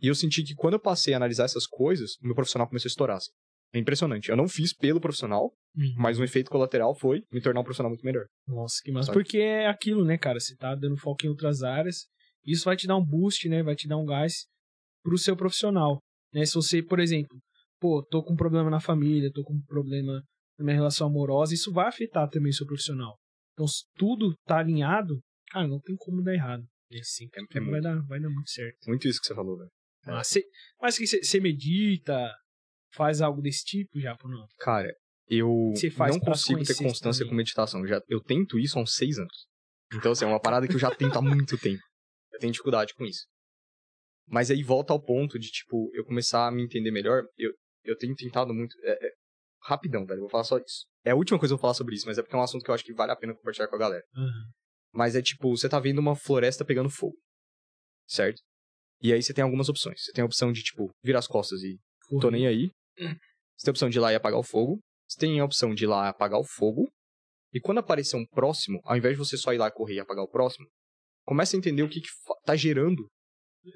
E 0.00 0.06
eu 0.08 0.14
senti 0.14 0.42
que 0.42 0.54
quando 0.54 0.74
eu 0.74 0.80
passei 0.80 1.14
a 1.14 1.16
analisar 1.16 1.44
essas 1.44 1.66
coisas, 1.66 2.16
o 2.22 2.26
meu 2.26 2.34
profissional 2.34 2.68
começou 2.68 2.88
a 2.88 2.90
estourar. 2.90 3.16
assim. 3.16 3.30
É 3.72 3.78
impressionante. 3.78 4.28
Eu 4.28 4.36
não 4.36 4.46
fiz 4.48 4.72
pelo 4.72 5.00
profissional, 5.00 5.52
Uhum. 5.76 5.94
mas 5.96 6.18
um 6.18 6.22
efeito 6.24 6.48
colateral 6.50 6.94
foi 6.94 7.22
me 7.32 7.40
tornar 7.40 7.60
um 7.60 7.64
profissional 7.64 7.90
muito 7.90 8.04
melhor. 8.04 8.24
Nossa, 8.46 8.76
que 8.84 8.92
massa. 8.92 9.06
Sabe? 9.06 9.18
Porque 9.18 9.38
é 9.38 9.66
aquilo, 9.66 10.04
né, 10.04 10.16
cara? 10.16 10.38
Você 10.38 10.54
tá 10.56 10.74
dando 10.76 10.96
foco 10.96 11.26
em 11.26 11.28
outras 11.28 11.62
áreas. 11.62 12.06
Isso 12.46 12.64
vai 12.66 12.76
te 12.76 12.86
dar 12.86 12.96
um 12.96 13.04
boost, 13.04 13.48
né? 13.48 13.62
Vai 13.64 13.74
te 13.74 13.88
dar 13.88 13.96
um 13.96 14.04
gás 14.04 14.46
pro 15.02 15.18
seu 15.18 15.36
profissional. 15.36 15.98
Né? 16.32 16.44
Se 16.44 16.54
você, 16.54 16.82
por 16.82 17.00
exemplo, 17.00 17.36
pô, 17.80 18.00
tô 18.08 18.22
com 18.22 18.34
um 18.34 18.36
problema 18.36 18.70
na 18.70 18.78
família, 18.80 19.30
tô 19.32 19.42
com 19.42 19.54
um 19.54 19.62
problema 19.62 20.22
na 20.58 20.64
minha 20.64 20.76
relação 20.76 21.08
amorosa, 21.08 21.52
isso 21.54 21.72
vai 21.72 21.88
afetar 21.88 22.28
também 22.30 22.50
o 22.50 22.54
seu 22.54 22.66
profissional. 22.66 23.16
Então, 23.54 23.66
se 23.66 23.82
tudo 23.96 24.34
tá 24.46 24.58
alinhado, 24.58 25.18
cara, 25.50 25.66
não 25.66 25.80
tem 25.80 25.96
como 25.96 26.22
dar 26.22 26.34
errado. 26.34 26.62
É 26.94 27.02
sim, 27.02 27.28
É- 27.34 27.40
é 27.40 27.44
tudo 27.46 27.54
vai, 27.54 27.70
muito. 27.70 27.82
dar, 27.82 28.00
vai 28.06 28.20
dar 28.20 28.30
muito 28.30 28.50
certo. 28.50 28.78
Muito 28.86 29.08
isso 29.08 29.20
que 29.20 29.26
você 29.26 29.34
falou, 29.34 29.58
velho. 29.58 29.70
É. 30.06 30.10
Mas, 30.80 30.98
que 30.98 31.06
você 31.06 31.40
medita, 31.40 32.32
faz 32.92 33.20
algo 33.20 33.40
desse 33.40 33.64
tipo 33.64 33.98
já, 33.98 34.16
ou 34.22 34.30
não? 34.30 34.46
Cara, 34.60 34.94
eu 35.28 35.72
não 35.96 36.20
consigo 36.20 36.62
ter 36.62 36.74
constância 36.76 37.20
também. 37.20 37.30
com 37.30 37.34
meditação. 37.36 37.80
Eu, 37.80 37.86
já, 37.86 38.00
eu 38.08 38.20
tento 38.20 38.58
isso 38.58 38.78
há 38.78 38.82
uns 38.82 38.94
seis 38.94 39.18
anos. 39.18 39.46
Então, 39.94 40.12
assim, 40.12 40.24
é 40.24 40.28
uma 40.28 40.40
parada 40.40 40.68
que 40.68 40.74
eu 40.74 40.78
já 40.78 40.90
tento 40.94 41.18
há 41.18 41.22
muito 41.22 41.56
tempo. 41.58 41.82
Eu 42.32 42.38
tenho 42.38 42.52
dificuldade 42.52 42.94
com 42.94 43.04
isso. 43.04 43.26
Mas 44.26 44.50
aí 44.50 44.62
volta 44.62 44.92
ao 44.92 45.00
ponto 45.02 45.38
de, 45.38 45.48
tipo, 45.50 45.90
eu 45.94 46.04
começar 46.04 46.46
a 46.46 46.50
me 46.50 46.62
entender 46.62 46.90
melhor. 46.90 47.22
Eu, 47.36 47.52
eu 47.84 47.96
tenho 47.96 48.14
tentado 48.14 48.52
muito. 48.54 48.74
é- 48.82 49.06
é- 49.06 49.12
rapidão, 49.66 50.04
velho. 50.04 50.20
Vou 50.20 50.28
falar 50.28 50.44
só 50.44 50.58
isso. 50.58 50.84
É 51.04 51.12
a 51.12 51.14
última 51.16 51.38
coisa 51.38 51.52
que 51.52 51.54
eu 51.54 51.56
vou 51.58 51.62
falar 51.62 51.72
sobre 51.74 51.94
isso, 51.94 52.06
mas 52.06 52.18
é 52.18 52.22
porque 52.22 52.36
é 52.36 52.38
um 52.38 52.42
assunto 52.42 52.62
que 52.62 52.70
eu 52.70 52.74
acho 52.74 52.84
que 52.84 52.92
vale 52.92 53.12
a 53.12 53.16
pena 53.16 53.34
compartilhar 53.34 53.66
com 53.68 53.76
a 53.76 53.78
galera. 53.78 54.02
Aham. 54.14 54.44
Mas 54.94 55.16
é 55.16 55.22
tipo, 55.22 55.50
você 55.56 55.68
tá 55.68 55.80
vendo 55.80 55.98
uma 55.98 56.14
floresta 56.14 56.64
pegando 56.64 56.88
fogo. 56.88 57.16
Certo? 58.06 58.40
E 59.02 59.12
aí 59.12 59.22
você 59.22 59.34
tem 59.34 59.42
algumas 59.42 59.68
opções. 59.68 60.04
Você 60.04 60.12
tem 60.12 60.22
a 60.22 60.26
opção 60.26 60.52
de, 60.52 60.62
tipo, 60.62 60.90
virar 61.02 61.18
as 61.18 61.26
costas 61.26 61.62
e 61.62 61.78
tô 62.20 62.30
nem 62.30 62.46
aí. 62.46 62.70
Você 62.96 63.64
tem 63.64 63.70
a 63.70 63.70
opção 63.70 63.90
de 63.90 63.98
ir 63.98 64.00
lá 64.00 64.12
e 64.12 64.14
apagar 64.14 64.38
o 64.38 64.44
fogo. 64.44 64.78
Você 65.08 65.18
tem 65.18 65.40
a 65.40 65.44
opção 65.44 65.74
de 65.74 65.84
ir 65.84 65.86
lá 65.86 66.06
e 66.06 66.08
apagar 66.08 66.38
o 66.40 66.44
fogo. 66.44 66.90
E 67.52 67.60
quando 67.60 67.78
aparecer 67.78 68.16
um 68.16 68.26
próximo, 68.26 68.80
ao 68.84 68.96
invés 68.96 69.14
de 69.14 69.18
você 69.18 69.36
só 69.36 69.52
ir 69.52 69.58
lá 69.58 69.70
correr 69.70 69.94
e 69.94 70.00
apagar 70.00 70.24
o 70.24 70.28
próximo, 70.28 70.66
começa 71.24 71.56
a 71.56 71.58
entender 71.58 71.82
o 71.82 71.88
que, 71.88 72.00
que 72.00 72.08
tá 72.44 72.56
gerando 72.56 73.06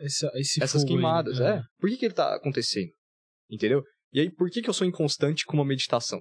Essa, 0.01 0.31
essas 0.35 0.83
fogo 0.83 0.85
aí, 0.85 0.89
queimadas. 0.89 1.39
né? 1.39 1.59
É. 1.59 1.63
Por 1.79 1.89
que, 1.91 1.97
que 1.97 2.05
ele 2.07 2.15
tá 2.15 2.35
acontecendo? 2.35 2.91
Entendeu? 3.51 3.83
E 4.13 4.21
aí, 4.21 4.31
por 4.35 4.51
que, 4.51 4.63
que 4.63 4.69
eu 4.69 4.75
sou 4.75 4.87
inconstante 4.87 5.45
com 5.45 5.55
uma 5.55 5.65
meditação? 5.65 6.21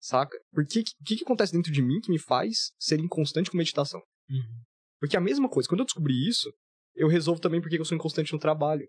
Saca? 0.00 0.36
Por 0.50 0.66
que, 0.66 0.82
que, 0.82 1.16
que, 1.16 1.24
acontece 1.24 1.52
dentro 1.52 1.70
de 1.70 1.82
mim 1.82 2.00
que 2.00 2.10
me 2.10 2.18
faz 2.18 2.72
ser 2.78 2.98
inconstante 2.98 3.50
com 3.50 3.58
meditação? 3.58 4.00
Uhum. 4.30 4.62
Porque 4.98 5.16
a 5.16 5.20
mesma 5.20 5.48
coisa, 5.48 5.68
quando 5.68 5.80
eu 5.80 5.84
descobri 5.84 6.26
isso, 6.26 6.50
eu 6.94 7.06
resolvo 7.06 7.40
também 7.40 7.60
porque 7.60 7.78
eu 7.78 7.84
sou 7.84 7.96
inconstante 7.96 8.32
no 8.32 8.38
trabalho. 8.38 8.86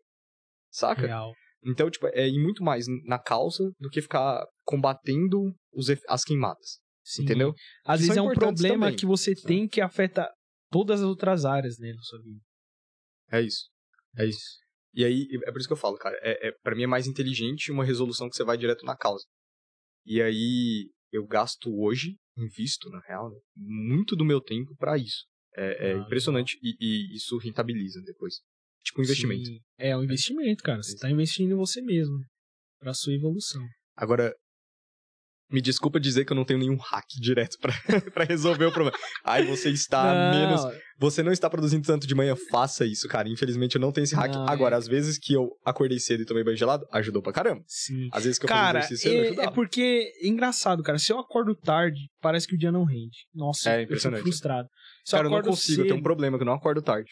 Saca? 0.72 1.02
Real. 1.02 1.34
Então, 1.64 1.92
tipo, 1.92 2.08
é 2.08 2.28
ir 2.28 2.40
muito 2.40 2.64
mais 2.64 2.86
na 3.06 3.20
causa 3.20 3.72
do 3.80 3.90
que 3.90 4.02
ficar 4.02 4.46
combatendo 4.64 5.54
os, 5.74 5.88
as 6.08 6.24
queimadas. 6.24 6.80
Sim. 7.04 7.24
Entendeu? 7.24 7.54
Às 7.86 8.00
Que 8.00 8.08
vezes 8.08 8.18
é 8.18 8.22
um 8.22 8.34
problema 8.34 8.86
também. 8.86 8.96
que 8.96 9.06
você 9.06 9.36
tem 9.36 9.68
que 9.68 9.82
afeta 9.82 10.32
todas 10.72 11.02
as 11.02 11.08
outras 11.08 11.46
áreas, 11.46 11.78
né, 11.78 11.92
da 11.92 12.02
sua 12.02 12.22
vida. 12.22 12.40
É 13.32 13.42
isso. 13.42 13.70
É 14.18 14.26
isso. 14.26 14.60
E 14.94 15.06
aí, 15.06 15.28
é 15.46 15.52
por 15.52 15.60
isso 15.60 15.68
que 15.68 15.74
eu 15.74 15.78
falo, 15.78 15.98
cara. 15.98 16.18
É, 16.22 16.50
é, 16.50 16.52
pra 16.64 16.76
mim 16.76 16.84
é 16.84 16.88
mais 16.88 17.08
inteligente 17.08 17.72
uma 17.72 17.86
resolução 17.86 18.30
que 18.30 18.36
você 18.36 18.44
vai 18.44 18.58
direto 18.58 18.86
na 18.86 18.96
causa. 18.96 19.26
E 20.06 20.22
aí, 20.22 20.90
eu 21.12 21.26
gasto 21.26 21.70
hoje, 21.78 22.16
invisto, 22.38 22.90
na 22.90 23.00
real, 23.02 23.30
né, 23.30 23.38
muito 23.56 24.16
do 24.16 24.26
meu 24.26 24.42
tempo 24.42 24.76
pra 24.78 24.98
isso. 24.98 25.26
É, 25.56 25.90
é 25.90 25.94
Ah, 25.94 25.98
impressionante 25.98 26.58
e, 26.64 26.76
e 26.80 27.16
isso 27.16 27.38
rentabiliza 27.38 28.02
depois. 28.04 28.36
Tipo 28.84 29.02
um 29.02 29.04
investimento. 29.04 29.46
Sim. 29.46 29.60
É 29.78 29.96
um 29.98 30.04
investimento, 30.04 30.64
cara. 30.64 30.82
Você 30.82 30.98
tá 30.98 31.10
investindo 31.12 31.52
em 31.52 31.56
você 31.56 31.82
mesmo. 31.82 32.18
Pra 32.80 32.94
sua 32.94 33.14
evolução. 33.14 33.64
Agora, 33.96 34.34
me 35.52 35.62
desculpa 35.62 36.00
dizer 36.00 36.26
que 36.26 36.32
eu 36.32 36.36
não 36.36 36.46
tenho 36.46 36.60
nenhum 36.60 36.78
hack 36.78 37.06
direto 37.20 37.58
pra, 37.60 37.74
pra 38.14 38.24
resolver 38.24 38.66
o 38.66 38.72
problema. 38.72 38.98
Ai, 39.24 39.46
você 39.46 39.70
está 39.70 40.32
Não, 40.32 40.40
menos. 40.40 40.82
Você 40.98 41.24
não 41.24 41.32
está 41.32 41.50
produzindo 41.50 41.86
tanto 41.86 42.06
de 42.06 42.14
manhã, 42.14 42.36
faça 42.52 42.86
isso, 42.86 43.08
cara. 43.08 43.28
Infelizmente 43.28 43.76
eu 43.76 43.82
não 43.82 43.92
tenho 43.92 44.04
esse 44.04 44.14
hack. 44.16 44.32
Não, 44.34 44.48
Agora, 44.48 44.76
é. 44.76 44.78
às 44.78 44.88
vezes 44.88 45.18
que 45.18 45.34
eu 45.34 45.50
acordei 45.66 46.00
cedo 46.00 46.22
e 46.22 46.26
tomei 46.26 46.44
banho 46.44 46.56
gelado, 46.58 46.86
ajudou 46.94 47.22
pra 47.24 47.34
caramba. 47.34 47.64
Sim. 47.68 48.08
Às 48.12 48.24
vezes 48.24 48.38
que 48.38 48.46
eu 48.46 48.50
Cara, 48.50 48.82
fiz 48.82 48.92
exercício 48.92 49.10
cedo, 49.12 49.24
é, 49.24 49.28
ajudava. 49.30 49.48
é 49.50 49.52
porque 49.54 50.12
é 50.22 50.28
engraçado, 50.28 50.84
cara. 50.84 51.00
Se 51.00 51.12
eu 51.12 51.18
acordo 51.20 51.56
tarde, 51.56 52.00
parece 52.22 52.48
que 52.48 52.54
o 52.54 52.58
dia 52.58 52.72
não 52.72 52.84
rende. 52.86 53.18
Nossa, 53.34 53.70
É 53.70 53.74
eu 53.74 53.80
fico 53.80 53.84
impressionante. 53.94 54.22
frustrado. 54.22 54.68
Se 55.04 55.12
Cara, 55.14 55.26
eu 55.26 55.32
não 55.32 55.38
acordo 55.38 55.50
consigo, 55.56 55.82
eu 55.82 55.86
tenho 55.86 55.96
um 55.96 55.98
cedo- 55.98 56.04
problema, 56.04 56.38
que 56.38 56.44
eu 56.44 56.46
não 56.46 56.54
acordo 56.54 56.82
tarde. 56.84 57.10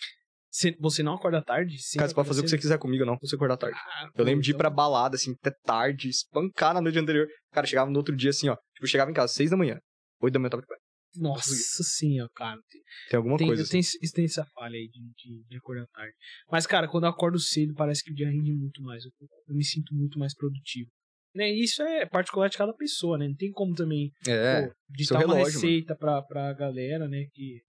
Você, 0.51 0.75
você 0.79 1.03
não 1.03 1.13
acorda 1.13 1.41
tarde? 1.43 1.75
Cara, 1.95 2.07
você 2.07 2.15
pode 2.15 2.27
fazer 2.27 2.41
o 2.41 2.43
que 2.43 2.49
você 2.49 2.57
quiser 2.57 2.79
comigo, 2.79 3.03
eu 3.03 3.07
não 3.07 3.17
consigo 3.17 3.37
acordar 3.37 3.57
tarde. 3.57 3.77
cedo? 3.77 3.87
Ah, 3.87 4.09
Eu 4.15 4.25
lembro 4.25 4.41
de 4.41 4.49
ir 4.49 4.53
então- 4.53 4.59
pra 4.59 4.69
balada, 4.69 5.15
assim, 5.15 5.33
até 5.39 5.51
tarde, 5.63 6.09
espancar 6.09 6.73
na 6.73 6.81
noite 6.81 6.97
anterior. 6.97 7.27
Cara, 7.51 7.67
chegava 7.67 7.89
no 7.91 7.97
outro 7.97 8.15
dia, 8.15 8.31
assim, 8.31 8.49
ó. 8.49 8.55
Tipo, 8.55 8.83
eu 8.85 8.87
chegava 8.87 9.11
em 9.11 9.13
casa, 9.13 9.31
seis 9.33 9.49
da 9.51 9.57
manhã. 9.57 9.79
Oito 10.21 10.33
da 10.33 10.39
manhã 10.39 10.47
eu 10.47 10.51
tava 10.51 10.61
de 10.63 10.67
pé. 10.67 10.75
Nossa 11.17 11.83
sim, 11.83 12.21
ó, 12.21 12.27
cara. 12.35 12.59
Tem 13.09 13.17
alguma 13.17 13.37
Tem, 13.37 13.47
coisa 13.47 13.61
eu 13.61 13.65
assim. 13.65 13.81
tenho, 13.99 14.11
tem 14.13 14.25
essa 14.25 14.45
falha 14.53 14.75
aí 14.75 14.87
de, 14.87 14.99
de, 15.01 15.43
de 15.47 15.57
acordar 15.57 15.85
tarde. 15.93 16.13
Mas, 16.51 16.67
cara, 16.67 16.87
quando 16.87 17.05
eu 17.05 17.09
acordo 17.09 17.39
cedo, 17.39 17.73
parece 17.73 18.03
que 18.03 18.11
o 18.11 18.15
dia 18.15 18.27
rende 18.29 18.51
muito 18.53 18.81
mais. 18.83 19.03
Eu, 19.05 19.11
eu 19.47 19.55
me 19.55 19.63
sinto 19.63 19.93
muito 19.95 20.19
mais 20.19 20.35
produtivo. 20.35 20.89
Né? 21.35 21.49
Isso 21.51 21.81
é 21.83 22.05
particular 22.07 22.47
de 22.49 22.57
cada 22.57 22.73
pessoa, 22.73 23.17
né? 23.17 23.27
Não 23.27 23.35
tem 23.35 23.51
como 23.51 23.73
também 23.75 24.11
É, 24.27 24.67
pô, 24.67 24.73
ditar 24.89 25.23
uma 25.25 25.35
relógio, 25.35 25.59
receita 25.59 25.95
pra, 25.95 26.21
pra 26.23 26.53
galera, 26.53 27.07
né? 27.07 27.25
Que 27.33 27.59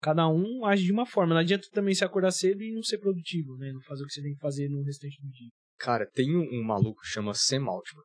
cada 0.00 0.28
um 0.28 0.64
age 0.64 0.84
de 0.84 0.92
uma 0.92 1.06
forma. 1.06 1.34
Não 1.34 1.40
adianta 1.40 1.68
também 1.72 1.94
se 1.94 2.04
acordar 2.04 2.30
cedo 2.30 2.62
e 2.62 2.72
não 2.72 2.82
ser 2.82 2.98
produtivo, 2.98 3.56
né? 3.56 3.70
Não 3.72 3.80
fazer 3.82 4.04
o 4.04 4.06
que 4.06 4.12
você 4.12 4.22
tem 4.22 4.34
que 4.34 4.40
fazer 4.40 4.68
no 4.68 4.82
restante 4.82 5.20
do 5.22 5.28
dia. 5.30 5.48
Cara, 5.78 6.06
tem 6.12 6.36
um, 6.36 6.60
um 6.60 6.64
maluco 6.64 7.00
que 7.00 7.08
chama 7.08 7.34
Sam 7.34 7.64
Altman. 7.66 8.04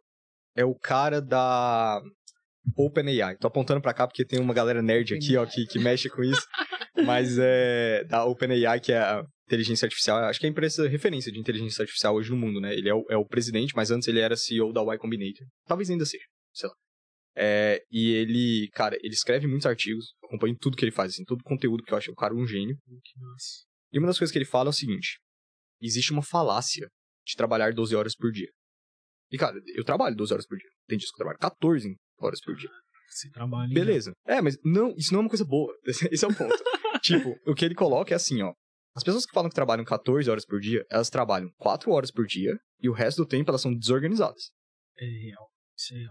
É 0.55 0.63
o 0.63 0.75
cara 0.75 1.19
da 1.19 2.01
OpenAI. 2.77 3.37
Tô 3.37 3.47
apontando 3.47 3.81
pra 3.81 3.93
cá 3.93 4.07
porque 4.07 4.25
tem 4.25 4.39
uma 4.39 4.53
galera 4.53 4.81
nerd 4.81 5.15
aqui, 5.15 5.35
ó, 5.35 5.45
que, 5.45 5.65
que 5.65 5.79
mexe 5.79 6.09
com 6.09 6.23
isso. 6.23 6.45
Mas 7.05 7.37
é 7.39 8.03
da 8.05 8.25
OpenAI, 8.25 8.79
que 8.79 8.91
é 8.91 8.99
a 8.99 9.25
inteligência 9.47 9.85
artificial. 9.85 10.19
Acho 10.19 10.39
que 10.39 10.45
é 10.45 10.49
a 10.49 10.51
empresa 10.51 10.87
referência 10.87 11.31
de 11.31 11.39
inteligência 11.39 11.81
artificial 11.81 12.15
hoje 12.15 12.29
no 12.29 12.37
mundo, 12.37 12.61
né? 12.61 12.73
Ele 12.73 12.89
é 12.89 12.93
o, 12.93 13.03
é 13.09 13.17
o 13.17 13.25
presidente, 13.25 13.75
mas 13.75 13.91
antes 13.91 14.07
ele 14.07 14.19
era 14.19 14.35
CEO 14.35 14.71
da 14.71 14.81
Y 14.81 14.97
Combinator. 14.97 15.45
Talvez 15.65 15.89
ainda 15.89 16.05
seja, 16.05 16.23
sei 16.53 16.69
lá. 16.69 16.75
É, 17.36 17.81
e 17.91 18.11
ele, 18.11 18.69
cara, 18.73 18.95
ele 19.01 19.13
escreve 19.13 19.47
muitos 19.47 19.65
artigos, 19.65 20.13
acompanho 20.23 20.55
tudo 20.59 20.77
que 20.77 20.86
ele 20.86 20.91
faz, 20.91 21.13
assim, 21.13 21.23
todo 21.23 21.41
o 21.41 21.43
conteúdo 21.43 21.84
que 21.84 21.93
eu 21.93 21.97
acho 21.97 22.11
o 22.11 22.15
cara 22.15 22.34
um 22.34 22.45
gênio. 22.45 22.77
E 23.91 23.97
uma 23.97 24.07
das 24.07 24.17
coisas 24.17 24.31
que 24.31 24.38
ele 24.38 24.45
fala 24.45 24.69
é 24.69 24.71
o 24.71 24.73
seguinte: 24.73 25.19
existe 25.81 26.11
uma 26.11 26.21
falácia 26.21 26.88
de 27.25 27.36
trabalhar 27.36 27.73
12 27.73 27.95
horas 27.95 28.15
por 28.15 28.31
dia. 28.31 28.49
E, 29.31 29.38
cara, 29.38 29.59
eu 29.75 29.84
trabalho 29.84 30.15
12 30.15 30.34
horas 30.34 30.47
por 30.47 30.57
dia. 30.57 30.69
Tem 30.88 30.97
dias 30.97 31.09
que 31.09 31.15
eu 31.15 31.25
trabalho 31.25 31.39
14 31.39 31.95
horas 32.19 32.39
por 32.41 32.55
dia. 32.55 32.69
Você 33.09 33.29
trabalha. 33.29 33.73
Beleza. 33.73 34.11
É, 34.27 34.41
mas 34.41 34.57
não, 34.63 34.93
isso 34.95 35.11
não 35.11 35.19
é 35.19 35.23
uma 35.23 35.29
coisa 35.29 35.45
boa. 35.45 35.73
Esse 36.11 36.25
é 36.25 36.27
o 36.27 36.36
ponto. 36.36 36.55
tipo, 37.01 37.36
o 37.45 37.55
que 37.55 37.65
ele 37.65 37.75
coloca 37.75 38.13
é 38.13 38.15
assim, 38.15 38.41
ó. 38.41 38.53
As 38.95 39.03
pessoas 39.03 39.25
que 39.25 39.34
falam 39.34 39.49
que 39.49 39.55
trabalham 39.55 39.84
14 39.84 40.29
horas 40.29 40.45
por 40.45 40.59
dia, 40.59 40.86
elas 40.89 41.09
trabalham 41.09 41.49
4 41.57 41.91
horas 41.91 42.11
por 42.11 42.27
dia 42.27 42.55
e 42.79 42.88
o 42.88 42.93
resto 42.93 43.23
do 43.23 43.27
tempo 43.27 43.49
elas 43.49 43.61
são 43.61 43.73
desorganizadas. 43.73 44.51
É 44.97 45.05
real. 45.05 45.49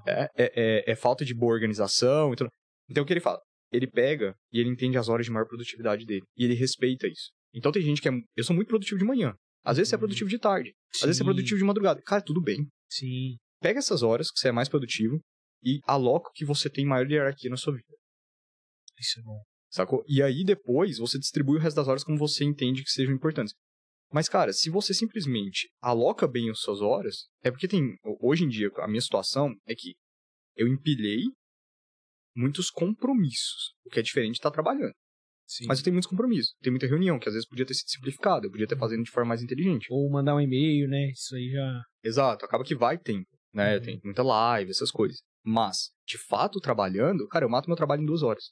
É. 0.07 0.23
É, 0.23 0.31
é, 0.37 0.93
é, 0.93 0.97
falta 0.97 1.25
de 1.25 1.35
boa 1.35 1.53
organização. 1.53 2.33
Então, 2.33 2.49
então, 2.89 3.03
o 3.03 3.07
que 3.07 3.13
ele 3.13 3.21
fala? 3.21 3.41
Ele 3.73 3.87
pega 3.87 4.35
e 4.53 4.61
ele 4.61 4.69
entende 4.69 4.99
as 4.99 5.09
horas 5.09 5.25
de 5.27 5.33
maior 5.33 5.47
produtividade 5.47 6.05
dele. 6.05 6.23
E 6.37 6.45
ele 6.45 6.55
respeita 6.55 7.07
isso. 7.07 7.31
Então, 7.55 7.73
tem 7.73 7.83
gente 7.83 8.03
que 8.03 8.09
é. 8.09 8.13
Eu 8.37 8.45
sou 8.45 8.55
muito 8.55 8.69
produtivo 8.69 8.99
de 8.99 9.05
manhã. 9.05 9.35
Às 9.65 9.77
vezes 9.77 9.89
você 9.91 9.95
é 9.95 9.97
Uhum. 9.97 10.01
produtivo 10.01 10.29
de 10.31 10.39
tarde. 10.39 10.73
Às 10.95 11.03
vezes 11.03 11.17
você 11.19 11.23
é 11.23 11.25
produtivo 11.25 11.59
de 11.59 11.65
madrugada. 11.65 12.03
Cara, 12.05 12.23
tudo 12.23 12.41
bem. 12.43 12.67
Sim. 12.91 13.37
Pega 13.61 13.79
essas 13.79 14.03
horas 14.03 14.31
que 14.31 14.39
você 14.39 14.49
é 14.49 14.53
mais 14.53 14.69
produtivo 14.69 15.21
e 15.63 15.79
aloca 15.87 16.29
o 16.29 16.33
que 16.33 16.45
você 16.45 16.69
tem 16.69 16.85
maior 16.85 17.09
hierarquia 17.09 17.49
na 17.49 17.57
sua 17.57 17.73
vida. 17.75 17.95
Isso 18.99 19.21
é 19.21 19.23
bom. 19.23 19.41
Sacou? 19.71 20.05
E 20.07 20.23
aí 20.23 20.45
depois 20.45 20.99
você 20.99 21.19
distribui 21.19 21.57
o 21.57 21.61
resto 21.61 21.77
das 21.77 21.89
horas 21.89 22.05
como 22.05 22.19
você 22.19 22.45
entende 22.45 22.83
que 22.83 22.91
sejam 22.91 23.15
importantes. 23.15 23.55
Mas, 24.13 24.29
cara, 24.29 24.53
se 24.53 24.69
você 24.69 24.93
simplesmente 24.93 25.69
aloca 25.81 26.29
bem 26.29 26.51
as 26.51 26.61
suas 26.61 26.81
horas, 26.81 27.29
é 27.43 27.51
porque 27.51 27.67
tem. 27.67 27.97
Hoje 28.21 28.45
em 28.45 28.49
dia, 28.49 28.71
a 28.77 28.89
minha 28.89 29.01
situação 29.01 29.55
é 29.67 29.75
que 29.75 29.95
eu 30.57 30.69
empilhei 30.69 31.23
muitos 32.37 32.71
compromissos, 32.71 33.73
o 33.85 33.91
que 33.91 33.99
é 33.99 34.03
diferente 34.03 34.33
de 34.33 34.39
estar 34.39 34.51
trabalhando. 34.51 34.93
Sim. 35.47 35.67
Mas 35.67 35.79
eu 35.79 35.85
tenho 35.85 35.95
muitos 35.95 36.09
compromissos. 36.09 36.55
Tem 36.63 36.71
muita 36.71 36.87
reunião, 36.87 37.19
que 37.19 37.29
às 37.29 37.35
vezes 37.35 37.49
podia 37.49 37.67
ter 37.67 37.75
sido 37.75 37.89
simplificado, 37.89 38.47
eu 38.47 38.51
podia 38.51 38.67
ter 38.67 38.79
fazendo 38.79 39.03
de 39.03 39.11
forma 39.11 39.31
mais 39.31 39.43
inteligente. 39.43 39.87
Ou 39.91 40.11
mandar 40.11 40.35
um 40.35 40.41
e-mail, 40.41 40.89
né? 40.89 41.11
Isso 41.11 41.35
aí 41.35 41.51
já. 41.51 41.83
Exato, 42.03 42.45
acaba 42.45 42.65
que 42.65 42.75
vai 42.75 42.99
tempo, 42.99 43.29
né? 43.53 43.77
Uhum. 43.77 43.83
Tem 43.83 44.01
muita 44.05 44.23
live, 44.23 44.71
essas 44.71 44.91
coisas. 44.91 45.21
Mas, 45.45 45.91
de 46.07 46.17
fato, 46.17 46.61
trabalhando, 46.61 47.27
cara, 47.29 47.45
eu 47.45 47.51
mato 47.51 47.69
meu 47.69 47.77
trabalho 47.77 48.03
em 48.03 48.07
duas 48.07 48.23
horas. 48.23 48.45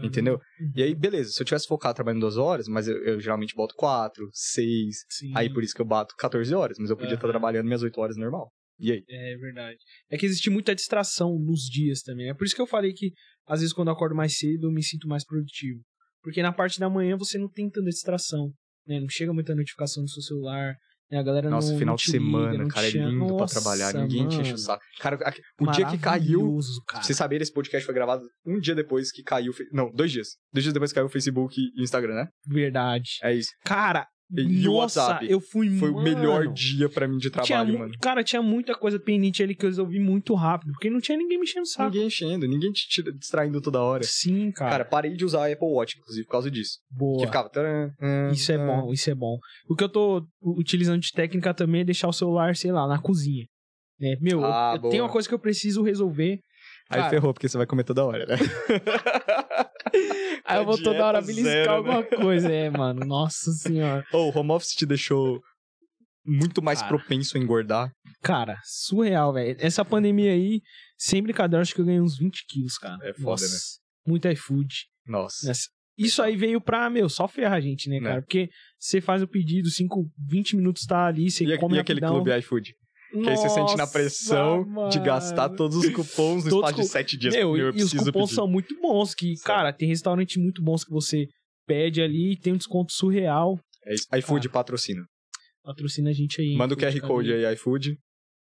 Entendeu? 0.00 0.40
Uhum. 0.58 0.72
E 0.74 0.82
aí, 0.82 0.94
beleza, 0.94 1.32
se 1.32 1.42
eu 1.42 1.44
tivesse 1.44 1.66
focado 1.66 1.94
trabalhando 1.94 2.20
duas 2.20 2.36
horas, 2.36 2.66
mas 2.66 2.88
eu, 2.88 2.96
eu 3.04 3.20
geralmente 3.20 3.54
boto 3.54 3.74
quatro, 3.74 4.30
seis. 4.32 5.04
Sim. 5.10 5.32
Aí 5.34 5.52
por 5.52 5.62
isso 5.62 5.74
que 5.74 5.82
eu 5.82 5.86
bato 5.86 6.14
14 6.16 6.54
horas, 6.54 6.78
mas 6.78 6.88
eu 6.88 6.96
podia 6.96 7.14
estar 7.14 7.26
Aham. 7.26 7.32
trabalhando 7.32 7.66
minhas 7.66 7.82
8 7.82 8.00
horas 8.00 8.16
normal. 8.16 8.50
E 8.78 8.90
aí? 8.90 9.04
É 9.08 9.36
verdade. 9.36 9.78
É 10.10 10.16
que 10.16 10.26
existe 10.26 10.48
muita 10.50 10.74
distração 10.74 11.38
nos 11.38 11.62
dias 11.62 12.00
também. 12.00 12.30
É 12.30 12.34
por 12.34 12.44
isso 12.44 12.54
que 12.54 12.62
eu 12.62 12.66
falei 12.66 12.92
que, 12.92 13.12
às 13.46 13.60
vezes, 13.60 13.74
quando 13.74 13.88
eu 13.88 13.94
acordo 13.94 14.14
mais 14.14 14.36
cedo, 14.36 14.66
eu 14.66 14.72
me 14.72 14.82
sinto 14.82 15.06
mais 15.06 15.24
produtivo. 15.24 15.80
Porque 16.22 16.42
na 16.42 16.52
parte 16.52 16.80
da 16.80 16.88
manhã 16.88 17.16
você 17.16 17.38
não 17.38 17.48
tem 17.48 17.68
tanta 17.68 17.90
distração. 17.90 18.52
Né? 18.86 18.98
Não 18.98 19.08
chega 19.08 19.32
muita 19.32 19.54
notificação 19.54 20.02
no 20.02 20.08
seu 20.08 20.22
celular. 20.22 20.74
Né? 21.12 21.18
A 21.18 21.22
galera 21.22 21.50
Nossa, 21.50 21.72
não, 21.72 21.78
final 21.78 21.92
não 21.92 21.96
de 21.96 22.06
liga, 22.06 22.18
semana, 22.18 22.58
não 22.58 22.68
cara, 22.68 22.86
é 22.86 22.90
lindo 22.90 23.26
pra 23.26 23.36
Nossa, 23.36 23.60
trabalhar. 23.60 23.92
Ninguém 23.92 24.26
te 24.28 24.36
enche 24.36 24.40
o 24.40 24.44
mano. 24.46 24.58
saco. 24.58 24.82
Cara, 24.98 25.18
o 25.60 25.70
dia 25.70 25.86
que 25.86 25.98
caiu. 25.98 26.58
Cara. 26.88 27.00
Pra 27.00 27.02
vocês 27.02 27.18
saberem, 27.18 27.42
esse 27.42 27.52
podcast 27.52 27.84
foi 27.84 27.94
gravado 27.94 28.24
um 28.46 28.58
dia 28.58 28.74
depois 28.74 29.12
que 29.12 29.22
caiu. 29.22 29.52
Não, 29.70 29.92
dois 29.92 30.10
dias. 30.10 30.36
Dois 30.50 30.64
dias 30.64 30.72
depois 30.72 30.90
que 30.90 30.94
caiu 30.94 31.06
o 31.06 31.10
Facebook 31.10 31.54
e 31.60 31.80
o 31.80 31.84
Instagram, 31.84 32.14
né? 32.14 32.28
Verdade. 32.46 33.18
É 33.22 33.34
isso. 33.34 33.50
Cara, 33.62 34.06
E- 34.34 34.66
o 34.66 34.74
WhatsApp? 34.74 35.26
eu 35.30 35.40
fui 35.40 35.68
Foi 35.78 35.90
o 35.90 35.94
mano, 35.94 36.04
melhor 36.04 36.46
dia 36.52 36.88
pra 36.88 37.06
mim 37.06 37.18
de 37.18 37.28
tinha 37.30 37.44
trabalho, 37.44 37.72
mu- 37.74 37.78
mano. 37.80 37.94
Cara, 38.00 38.24
tinha 38.24 38.40
muita 38.40 38.74
coisa 38.74 38.98
pendente 38.98 39.42
ali 39.42 39.54
que 39.54 39.64
eu 39.66 39.68
resolvi 39.68 39.98
muito 39.98 40.32
rápido. 40.34 40.72
Porque 40.72 40.88
não 40.88 41.00
tinha 41.00 41.18
ninguém 41.18 41.38
me 41.38 41.44
enchendo 41.44 41.64
o 41.64 41.66
saco. 41.66 41.90
Ninguém 41.90 42.06
enchendo, 42.06 42.48
ninguém 42.48 42.72
te 42.72 42.88
tira- 42.88 43.12
distraindo 43.12 43.60
toda 43.60 43.80
hora. 43.82 44.02
Sim, 44.04 44.50
cara. 44.52 44.70
Cara, 44.70 44.84
parei 44.86 45.14
de 45.14 45.24
usar 45.24 45.46
a 45.48 45.52
Apple 45.52 45.68
Watch, 45.68 45.98
inclusive, 45.98 46.24
por 46.26 46.32
causa 46.32 46.50
disso. 46.50 46.78
boa. 46.90 47.18
Que 47.20 47.26
ficava. 47.26 47.48
taran, 47.50 47.90
taran, 47.98 48.32
Isso 48.32 48.50
é 48.52 48.58
bom, 48.58 48.92
isso 48.92 49.10
é 49.10 49.14
bom. 49.14 49.38
O 49.68 49.74
que 49.76 49.84
eu 49.84 49.88
tô 49.88 50.26
utilizando 50.40 51.00
de 51.00 51.10
técnica 51.12 51.52
também 51.52 51.82
é 51.82 51.84
deixar 51.84 52.08
o 52.08 52.12
celular, 52.12 52.56
sei 52.56 52.72
lá, 52.72 52.86
na 52.88 52.98
cozinha. 52.98 53.44
Né? 54.00 54.16
Meu, 54.20 54.40
eu- 54.40 54.44
Ah, 54.46 54.72
eu, 54.76 54.80
boa. 54.80 54.90
tenho 54.90 55.04
uma 55.04 55.10
coisa 55.10 55.28
que 55.28 55.34
eu 55.34 55.38
preciso 55.38 55.82
resolver. 55.82 56.38
Aí 56.92 56.98
Cara, 57.00 57.10
ferrou, 57.10 57.32
porque 57.32 57.48
você 57.48 57.56
vai 57.56 57.66
comer 57.66 57.84
toda 57.84 58.04
hora, 58.04 58.26
né? 58.26 58.36
Aí 60.44 60.58
eu 60.58 60.64
vou 60.64 60.80
toda 60.82 61.04
hora 61.06 61.20
beliscar 61.20 61.44
zero, 61.52 61.70
né? 61.70 61.76
alguma 61.76 62.02
coisa. 62.04 62.52
É, 62.52 62.70
mano. 62.70 63.04
Nossa 63.06 63.50
senhora. 63.52 64.04
Ô, 64.12 64.28
o 64.30 64.38
home 64.38 64.50
office 64.52 64.74
te 64.74 64.84
deixou 64.86 65.40
muito 66.24 66.62
mais 66.62 66.80
Cara. 66.80 66.96
propenso 66.96 67.36
a 67.36 67.40
engordar. 67.40 67.90
Cara, 68.22 68.58
surreal, 68.64 69.32
velho. 69.32 69.56
Essa 69.58 69.84
pandemia 69.84 70.32
aí, 70.32 70.60
sem 70.96 71.22
brincadeira, 71.22 71.62
acho 71.62 71.74
que 71.74 71.80
eu 71.80 71.84
ganhei 71.84 72.00
uns 72.00 72.16
20 72.18 72.44
quilos, 72.48 72.78
cara. 72.78 72.96
É 73.02 73.12
foda, 73.14 73.30
Nossa, 73.42 73.46
né? 73.46 73.58
Muito 74.06 74.28
iFood. 74.28 74.74
Nossa. 75.06 75.46
Nessa- 75.46 75.68
Isso 75.98 76.22
aí 76.22 76.36
veio 76.36 76.60
pra, 76.60 76.88
meu, 76.88 77.08
só 77.08 77.26
ferrar 77.28 77.54
a 77.54 77.60
gente, 77.60 77.88
né, 77.88 77.98
Né. 78.00 78.08
cara? 78.08 78.22
Porque 78.22 78.48
você 78.78 79.00
faz 79.00 79.22
o 79.22 79.28
pedido, 79.28 79.68
5, 79.70 80.10
20 80.28 80.56
minutos 80.56 80.84
tá 80.86 81.06
ali, 81.06 81.30
você 81.30 81.44
E, 81.44 81.58
come 81.58 81.76
e 81.76 81.80
aquele 81.80 82.00
rapidão. 82.00 82.22
clube 82.22 82.38
iFood? 82.38 82.74
Que 83.12 83.28
aí 83.28 83.36
você 83.36 83.48
sente 83.48 83.72
na 83.72 83.78
Nossa, 83.78 83.92
pressão 83.92 84.88
de 84.88 84.98
gastar 85.00 85.44
mano. 85.48 85.56
todos 85.56 85.76
os 85.76 85.88
cupons 85.90 86.44
no 86.44 86.50
Todos 86.50 86.70
espaço 86.70 86.82
de 86.82 86.88
sete 86.88 87.16
dias. 87.18 87.34
Meu, 87.34 87.56
eu 87.56 87.70
e, 87.76 87.82
os 87.82 87.92
cupons 87.92 88.12
pedir. 88.30 88.34
são 88.34 88.48
muito 88.48 88.74
bons, 88.80 89.14
que, 89.14 89.34
cara, 89.44 89.72
tem 89.72 89.88
restaurante 89.88 90.38
muito 90.38 90.62
bons 90.62 90.84
que 90.84 90.90
você 90.90 91.26
pede 91.66 92.00
ali 92.00 92.32
e 92.32 92.36
tem 92.36 92.52
um 92.52 92.56
desconto 92.56 92.92
surreal. 92.92 93.58
É 93.84 93.94
isso. 93.94 94.06
iFood 94.16 94.48
patrocina. 94.48 95.04
Patrocina 95.62 96.10
a 96.10 96.12
gente 96.12 96.40
aí. 96.40 96.54
Manda 96.56 96.74
o 96.74 96.76
QR 96.76 96.98
Code 97.00 97.32
aí, 97.32 97.54
iFood. 97.54 97.96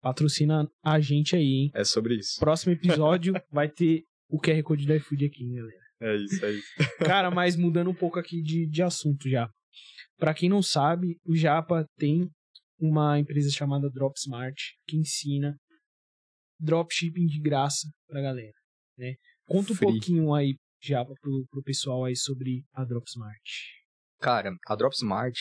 patrocina 0.02 0.66
a 0.84 1.00
gente 1.00 1.36
aí, 1.36 1.42
hein? 1.42 1.70
É 1.74 1.84
sobre 1.84 2.16
isso. 2.16 2.38
Próximo 2.38 2.72
episódio 2.74 3.34
vai 3.50 3.68
ter 3.68 4.02
o 4.28 4.40
QR 4.40 4.62
Code 4.62 4.86
do 4.86 4.94
iFood 4.94 5.26
aqui, 5.26 5.44
hein, 5.44 5.54
galera. 5.54 5.86
É 6.00 6.16
isso, 6.16 6.44
é 6.44 6.52
isso. 6.52 6.68
Cara, 7.04 7.30
mas 7.30 7.56
mudando 7.56 7.90
um 7.90 7.94
pouco 7.94 8.18
aqui 8.18 8.42
de, 8.42 8.66
de 8.68 8.82
assunto 8.82 9.28
já. 9.28 9.48
Pra 10.18 10.34
quem 10.34 10.48
não 10.48 10.62
sabe, 10.62 11.16
o 11.26 11.36
Japa 11.36 11.86
tem 11.98 12.28
uma 12.78 13.18
empresa 13.18 13.50
chamada 13.50 13.90
Dropsmart 13.90 14.56
que 14.86 14.96
ensina 14.96 15.56
dropshipping 16.58 17.26
de 17.26 17.40
graça 17.40 17.88
pra 18.08 18.20
galera, 18.20 18.54
né? 18.98 19.14
Conta 19.46 19.72
um 19.72 19.76
Free. 19.76 19.88
pouquinho 19.88 20.34
aí, 20.34 20.56
Japa, 20.82 21.12
pro, 21.20 21.46
pro 21.50 21.62
pessoal 21.62 22.04
aí 22.04 22.16
sobre 22.16 22.64
a 22.72 22.84
Dropsmart. 22.84 23.50
Cara, 24.20 24.54
a 24.66 24.74
Dropsmart, 24.74 25.36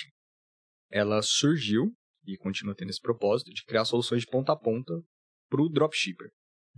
ela 0.92 1.22
surgiu 1.22 1.92
e 2.26 2.38
continua 2.38 2.76
tendo 2.76 2.90
esse 2.90 3.02
propósito 3.02 3.52
de 3.52 3.64
criar 3.64 3.86
soluções 3.86 4.22
de 4.22 4.28
ponta 4.28 4.54
a 4.54 4.58
ponta 4.58 4.94
pro 5.50 5.70
dropshipper. 5.70 6.30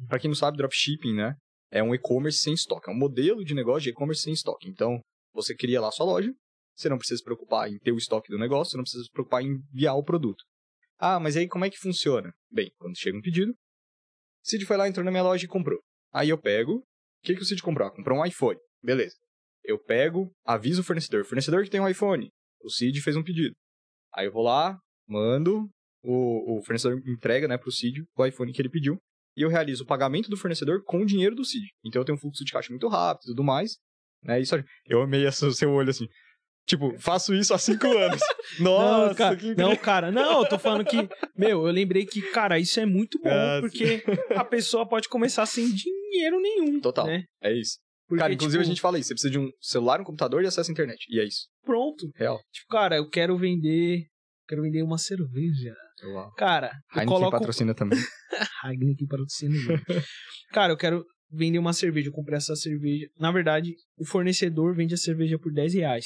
Pra 0.07 0.19
quem 0.19 0.29
não 0.29 0.35
sabe, 0.35 0.57
dropshipping, 0.57 1.15
né, 1.15 1.35
é 1.71 1.81
um 1.81 1.93
e-commerce 1.93 2.39
sem 2.39 2.53
estoque, 2.53 2.89
é 2.89 2.93
um 2.93 2.97
modelo 2.97 3.43
de 3.43 3.53
negócio 3.53 3.83
de 3.83 3.89
e-commerce 3.89 4.21
sem 4.21 4.33
estoque. 4.33 4.69
Então, 4.69 4.99
você 5.33 5.55
cria 5.55 5.81
lá 5.81 5.87
a 5.87 5.91
sua 5.91 6.05
loja, 6.05 6.31
você 6.77 6.89
não 6.89 6.97
precisa 6.97 7.17
se 7.17 7.23
preocupar 7.23 7.69
em 7.69 7.79
ter 7.79 7.91
o 7.91 7.97
estoque 7.97 8.29
do 8.29 8.37
negócio, 8.37 8.71
você 8.71 8.77
não 8.77 8.83
precisa 8.83 9.03
se 9.03 9.11
preocupar 9.11 9.41
em 9.41 9.55
enviar 9.73 9.95
o 9.95 10.03
produto. 10.03 10.43
Ah, 10.99 11.19
mas 11.19 11.35
aí 11.35 11.47
como 11.47 11.65
é 11.65 11.69
que 11.69 11.77
funciona? 11.77 12.31
Bem, 12.51 12.71
quando 12.77 12.97
chega 12.97 13.17
um 13.17 13.21
pedido, 13.21 13.51
o 13.51 13.55
Cid 14.43 14.65
foi 14.65 14.77
lá, 14.77 14.87
entrou 14.87 15.03
na 15.03 15.11
minha 15.11 15.23
loja 15.23 15.45
e 15.45 15.47
comprou. 15.47 15.79
Aí 16.13 16.29
eu 16.29 16.37
pego, 16.37 16.77
o 16.77 16.83
que, 17.23 17.35
que 17.35 17.41
o 17.41 17.45
Cid 17.45 17.61
comprou? 17.61 17.87
Ah, 17.87 17.91
Comprou 17.91 18.19
um 18.19 18.25
iPhone. 18.25 18.59
Beleza. 18.81 19.15
Eu 19.63 19.77
pego, 19.77 20.31
aviso 20.45 20.81
o 20.81 20.83
fornecedor. 20.83 21.25
Fornecedor 21.25 21.63
que 21.63 21.69
tem 21.69 21.81
um 21.81 21.89
iPhone. 21.89 22.29
O 22.61 22.69
Cid 22.69 23.01
fez 23.01 23.15
um 23.15 23.23
pedido. 23.23 23.53
Aí 24.13 24.27
eu 24.27 24.31
vou 24.31 24.43
lá, 24.43 24.79
mando, 25.07 25.69
o, 26.03 26.57
o 26.57 26.63
fornecedor 26.63 27.01
entrega 27.05 27.47
né, 27.47 27.57
pro 27.57 27.71
Cid 27.71 28.03
o 28.15 28.25
iPhone 28.25 28.53
que 28.53 28.61
ele 28.61 28.69
pediu. 28.69 28.97
E 29.35 29.41
eu 29.41 29.49
realizo 29.49 29.83
o 29.83 29.87
pagamento 29.87 30.29
do 30.29 30.37
fornecedor 30.37 30.83
com 30.83 31.01
o 31.01 31.05
dinheiro 31.05 31.35
do 31.35 31.45
Cid. 31.45 31.67
Então 31.83 32.01
eu 32.01 32.05
tenho 32.05 32.15
um 32.15 32.19
fluxo 32.19 32.43
de 32.43 32.51
caixa 32.51 32.71
muito 32.71 32.87
rápido 32.87 33.25
e 33.25 33.31
tudo 33.31 33.43
mais. 33.43 33.77
Né? 34.23 34.39
Isso, 34.39 34.55
eu 34.85 35.01
amei 35.01 35.25
esse 35.27 35.51
seu 35.53 35.71
olho 35.71 35.89
assim. 35.89 36.07
Tipo, 36.67 36.99
faço 36.99 37.33
isso 37.33 37.53
há 37.53 37.57
cinco 37.57 37.87
anos. 37.87 38.19
Nossa, 38.59 39.07
não, 39.07 39.15
cara, 39.15 39.35
que 39.37 39.45
incrível. 39.47 39.67
não, 39.69 39.75
cara, 39.77 40.11
não, 40.11 40.43
eu 40.43 40.49
tô 40.49 40.59
falando 40.59 40.83
que, 40.83 40.97
meu, 41.35 41.65
eu 41.65 41.71
lembrei 41.71 42.05
que, 42.05 42.21
cara, 42.31 42.59
isso 42.59 42.77
é 42.79 42.85
muito 42.85 43.17
bom, 43.19 43.29
Ah, 43.29 43.59
porque 43.61 44.03
a 44.35 44.43
pessoa 44.43 44.85
pode 44.87 45.07
começar 45.07 45.45
sem 45.45 45.65
dinheiro 45.73 46.41
nenhum. 46.41 46.81
Total. 46.81 47.07
Né? 47.07 47.23
É 47.41 47.53
isso. 47.53 47.77
Porque, 48.07 48.21
Cara, 48.21 48.33
inclusive 48.33 48.61
tipo, 48.63 48.67
a 48.67 48.73
gente 48.73 48.81
fala 48.81 48.99
isso. 48.99 49.07
Você 49.09 49.13
precisa 49.15 49.31
de 49.31 49.39
um 49.39 49.49
celular, 49.61 49.99
um 50.01 50.03
computador 50.03 50.43
e 50.43 50.47
acesso 50.47 50.69
à 50.69 50.73
internet. 50.73 51.05
E 51.09 51.19
é 51.19 51.25
isso. 51.25 51.47
Pronto. 51.65 52.09
Real. 52.15 52.37
Tipo, 52.53 52.67
cara, 52.69 52.95
eu 52.97 53.09
quero 53.09 53.37
vender. 53.37 54.05
Quero 54.47 54.61
vender 54.61 54.81
uma 54.81 54.97
cerveja. 54.97 55.73
Uau. 56.05 56.31
Cara, 56.35 56.67
eu 56.67 57.01
Heineken 57.01 57.05
coloco. 57.13 57.31
patrocina 57.31 57.73
também. 57.73 57.99
Heineken 58.63 59.07
patrocina. 59.07 59.55
cara, 60.51 60.71
eu 60.71 60.77
quero 60.77 61.03
vender 61.29 61.59
uma 61.59 61.73
cerveja. 61.73 62.07
Eu 62.07 62.13
comprei 62.13 62.37
essa 62.37 62.55
cerveja. 62.55 63.07
Na 63.19 63.29
verdade, 63.31 63.73
o 63.97 64.05
fornecedor 64.05 64.73
vende 64.75 64.93
a 64.93 64.97
cerveja 64.97 65.37
por 65.37 65.51
10 65.51 65.73
reais. 65.73 66.05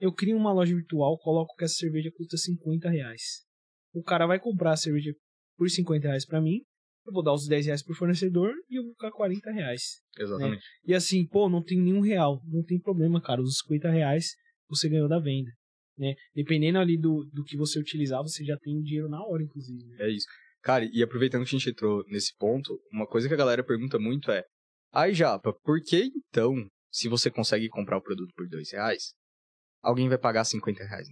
Eu 0.00 0.12
crio 0.12 0.36
uma 0.36 0.52
loja 0.52 0.74
virtual, 0.74 1.18
coloco 1.18 1.54
que 1.56 1.64
essa 1.64 1.74
cerveja 1.74 2.10
custa 2.16 2.36
50 2.36 2.88
reais. 2.88 3.44
O 3.92 4.02
cara 4.02 4.26
vai 4.26 4.38
comprar 4.38 4.72
a 4.72 4.76
cerveja 4.76 5.12
por 5.56 5.68
50 5.68 6.06
reais 6.06 6.24
pra 6.24 6.40
mim. 6.40 6.60
Eu 7.06 7.12
vou 7.12 7.22
dar 7.22 7.32
os 7.32 7.46
10 7.46 7.66
reais 7.66 7.82
pro 7.82 7.94
fornecedor 7.94 8.52
e 8.68 8.78
eu 8.78 8.84
vou 8.84 8.92
ficar 8.92 9.10
40 9.10 9.50
reais. 9.50 9.82
Exatamente. 10.18 10.62
E 10.84 10.94
assim, 10.94 11.26
pô, 11.26 11.48
não 11.48 11.62
tem 11.62 11.80
nenhum 11.80 12.00
real. 12.00 12.40
Não 12.46 12.62
tem 12.62 12.78
problema, 12.78 13.20
cara. 13.20 13.40
Os 13.40 13.58
50 13.58 13.90
reais 13.90 14.26
você 14.68 14.88
ganhou 14.88 15.08
da 15.08 15.18
venda. 15.18 15.50
Né? 15.98 16.14
Dependendo 16.34 16.78
ali 16.78 16.96
do, 16.96 17.28
do 17.32 17.42
que 17.42 17.56
você 17.56 17.80
utilizar, 17.80 18.22
você 18.22 18.44
já 18.44 18.56
tem 18.58 18.80
dinheiro 18.82 19.08
na 19.08 19.20
hora, 19.24 19.42
inclusive. 19.42 19.84
né? 19.84 19.96
É 20.00 20.10
isso. 20.10 20.26
Cara, 20.62 20.88
e 20.92 21.02
aproveitando 21.02 21.42
que 21.44 21.56
a 21.56 21.58
gente 21.58 21.70
entrou 21.70 22.04
nesse 22.08 22.36
ponto, 22.36 22.78
uma 22.92 23.06
coisa 23.06 23.26
que 23.26 23.34
a 23.34 23.38
galera 23.38 23.64
pergunta 23.64 23.98
muito 23.98 24.30
é: 24.30 24.44
Ai, 24.92 25.14
Japa, 25.14 25.52
por 25.64 25.80
que 25.82 26.10
então, 26.14 26.54
se 26.90 27.08
você 27.08 27.30
consegue 27.30 27.68
comprar 27.68 27.96
o 27.96 28.02
produto 28.02 28.32
por 28.36 28.48
dois 28.48 28.70
reais, 28.70 29.12
alguém 29.82 30.08
vai 30.08 30.18
pagar 30.18 30.44
50 30.44 30.84
reais? 30.84 31.08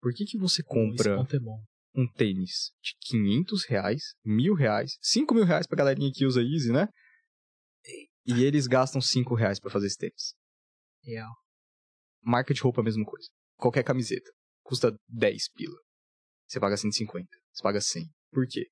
Por 0.00 0.12
que, 0.12 0.24
que 0.24 0.38
você 0.38 0.62
compra 0.62 1.16
é 1.16 2.00
um 2.00 2.06
tênis 2.06 2.72
de 2.82 2.94
500 3.00 3.64
reais, 3.66 4.02
mil 4.24 4.54
reais, 4.54 4.98
5 5.00 5.32
mil 5.34 5.44
reais 5.44 5.66
pra 5.66 5.76
galerinha 5.76 6.10
que 6.12 6.26
usa 6.26 6.42
Easy, 6.42 6.72
né? 6.72 6.88
E 8.26 8.42
eles 8.42 8.66
gastam 8.66 9.00
5 9.00 9.34
reais 9.34 9.60
pra 9.60 9.70
fazer 9.70 9.86
esse 9.86 9.98
tênis. 9.98 10.34
Real. 11.02 11.30
Marca 12.22 12.52
de 12.52 12.60
roupa, 12.60 12.80
a 12.80 12.84
mesma 12.84 13.04
coisa. 13.04 13.28
Qualquer 13.56 13.84
camiseta. 13.84 14.30
Custa 14.62 14.94
10 15.08 15.50
pila. 15.52 15.76
Você 16.46 16.58
paga 16.58 16.76
150. 16.76 17.28
Você 17.52 17.62
paga 17.62 17.80
100. 17.80 18.08
Por 18.30 18.46
quê? 18.48 18.66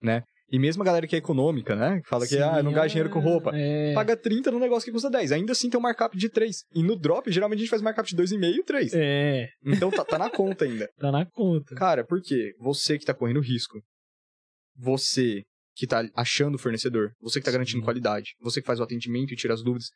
Né? 0.00 0.22
E 0.52 0.58
mesmo 0.58 0.82
a 0.82 0.86
galera 0.86 1.06
que 1.06 1.16
é 1.16 1.18
econômica, 1.18 1.74
né? 1.74 2.00
Que 2.02 2.08
fala 2.10 2.26
que, 2.26 2.34
Sim, 2.36 2.42
ah, 2.42 2.62
não 2.62 2.72
gasta 2.72 2.90
dinheiro 2.90 3.08
com 3.08 3.20
roupa. 3.20 3.50
É, 3.54 3.94
Paga 3.94 4.14
30 4.16 4.50
no 4.50 4.58
negócio 4.58 4.84
que 4.84 4.92
custa 4.92 5.08
10. 5.08 5.32
Ainda 5.32 5.52
assim 5.52 5.70
tem 5.70 5.80
um 5.80 5.82
markup 5.82 6.14
de 6.16 6.28
3. 6.28 6.64
E 6.74 6.82
no 6.82 6.94
drop, 6.94 7.32
geralmente 7.32 7.60
a 7.60 7.62
gente 7.62 7.70
faz 7.70 7.80
markup 7.80 8.06
de 8.06 8.14
2,5 8.14 8.58
e 8.58 8.62
3. 8.62 8.92
é, 8.94 9.48
Então 9.64 9.90
tá, 9.90 10.04
tá 10.04 10.18
na 10.18 10.28
conta 10.28 10.66
ainda. 10.66 10.88
tá 11.00 11.10
na 11.10 11.24
conta. 11.24 11.74
Cara, 11.74 12.04
por 12.04 12.20
quê? 12.20 12.52
Você 12.60 12.98
que 12.98 13.06
tá 13.06 13.14
correndo 13.14 13.40
risco. 13.40 13.80
Você 14.76 15.42
que 15.74 15.86
tá 15.86 16.06
achando 16.14 16.56
o 16.56 16.58
fornecedor. 16.58 17.12
Você 17.20 17.40
que 17.40 17.44
tá 17.44 17.50
Sim. 17.50 17.54
garantindo 17.56 17.82
qualidade. 17.84 18.34
Você 18.42 18.60
que 18.60 18.66
faz 18.66 18.78
o 18.78 18.82
atendimento 18.82 19.32
e 19.32 19.36
tira 19.36 19.54
as 19.54 19.62
dúvidas. 19.62 19.86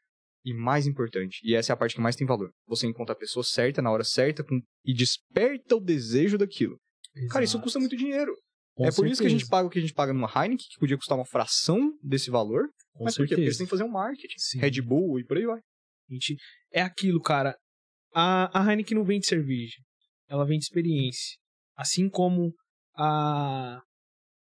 E 0.45 0.55
mais 0.55 0.87
importante, 0.87 1.41
e 1.43 1.57
essa 1.57 1.73
é 1.73 1.75
a 1.75 1.77
parte 1.77 1.97
que 1.97 2.01
mais 2.01 2.15
tem 2.15 2.25
valor, 2.25 2.51
você 2.69 2.87
encontra 2.87 3.13
a 3.15 3.19
pessoa 3.19 3.43
certa 3.43 3.83
na 3.83 3.91
hora 3.91 4.05
certa 4.05 4.45
com- 4.45 4.61
e 4.85 4.95
desperta 4.95 5.75
o 5.75 5.81
desejo 5.81 6.39
daquilo. 6.39 6.79
Cara, 7.31 7.43
isso 7.45 7.55
Exato. 7.57 7.65
custa 7.65 7.81
muito 7.81 7.97
dinheiro. 7.97 8.33
Com 8.77 8.85
é 8.87 8.93
por 8.93 9.07
isso 9.07 9.22
que 9.22 9.27
a 9.27 9.31
gente 9.31 9.47
paga 9.49 9.66
o 9.66 9.70
que 9.70 9.79
a 9.79 9.83
gente 9.83 9.95
paga 9.95 10.12
numa 10.12 10.29
Heineken, 10.29 10.59
que 10.70 10.79
podia 10.79 10.97
custar 10.99 11.16
uma 11.16 11.24
fração 11.24 11.99
desse 12.03 12.31
valor. 12.31 12.68
Com 12.93 13.05
mas 13.05 13.16
por 13.16 13.27
quê? 13.27 13.35
Porque 13.35 13.47
eles 13.47 13.57
têm 13.57 13.66
que 13.66 13.70
fazer 13.70 13.85
um 13.85 13.91
marketing. 13.91 14.35
Sim. 14.37 14.59
Red 14.59 14.83
Bull 14.83 15.18
e 15.18 15.24
por 15.24 15.39
aí 15.39 15.47
vai. 15.47 15.61
Gente... 16.11 16.37
É 16.70 16.83
aquilo, 16.83 17.20
cara. 17.20 17.57
A, 18.14 18.61
a 18.61 18.70
Heineken 18.70 18.97
não 18.99 19.05
vende 19.05 19.27
cerveja. 19.27 19.77
Ela 20.29 20.45
vende 20.45 20.64
experiência. 20.64 21.39
Assim 21.74 22.09
como 22.09 22.53
a 22.95 23.81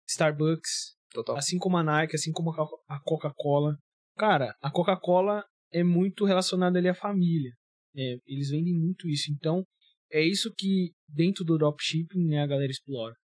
Starbucks, 0.10 0.96
Total. 1.14 1.38
assim 1.38 1.58
como 1.58 1.78
a 1.78 1.84
Nike, 1.84 2.16
assim 2.16 2.32
como 2.32 2.52
a 2.52 2.56
Co- 2.56 2.84
a 2.88 3.00
Coca-Cola. 3.02 3.78
Cara, 4.18 4.54
a 4.62 4.70
Coca-Cola 4.70 5.44
é 5.72 5.84
muito 5.84 6.26
relacionada 6.26 6.78
ali 6.78 6.90
à 6.90 6.94
família. 6.94 7.52
É, 7.96 8.18
eles 8.28 8.50
vendem 8.50 8.74
muito 8.74 9.08
isso. 9.08 9.32
Então, 9.32 9.64
é 10.12 10.22
isso 10.22 10.52
que 10.58 10.92
dentro 11.08 11.44
do 11.46 11.58
dropshipping 11.58 12.26
né, 12.28 12.42
a 12.44 12.48
galera 12.48 12.72
explora. 12.72 13.16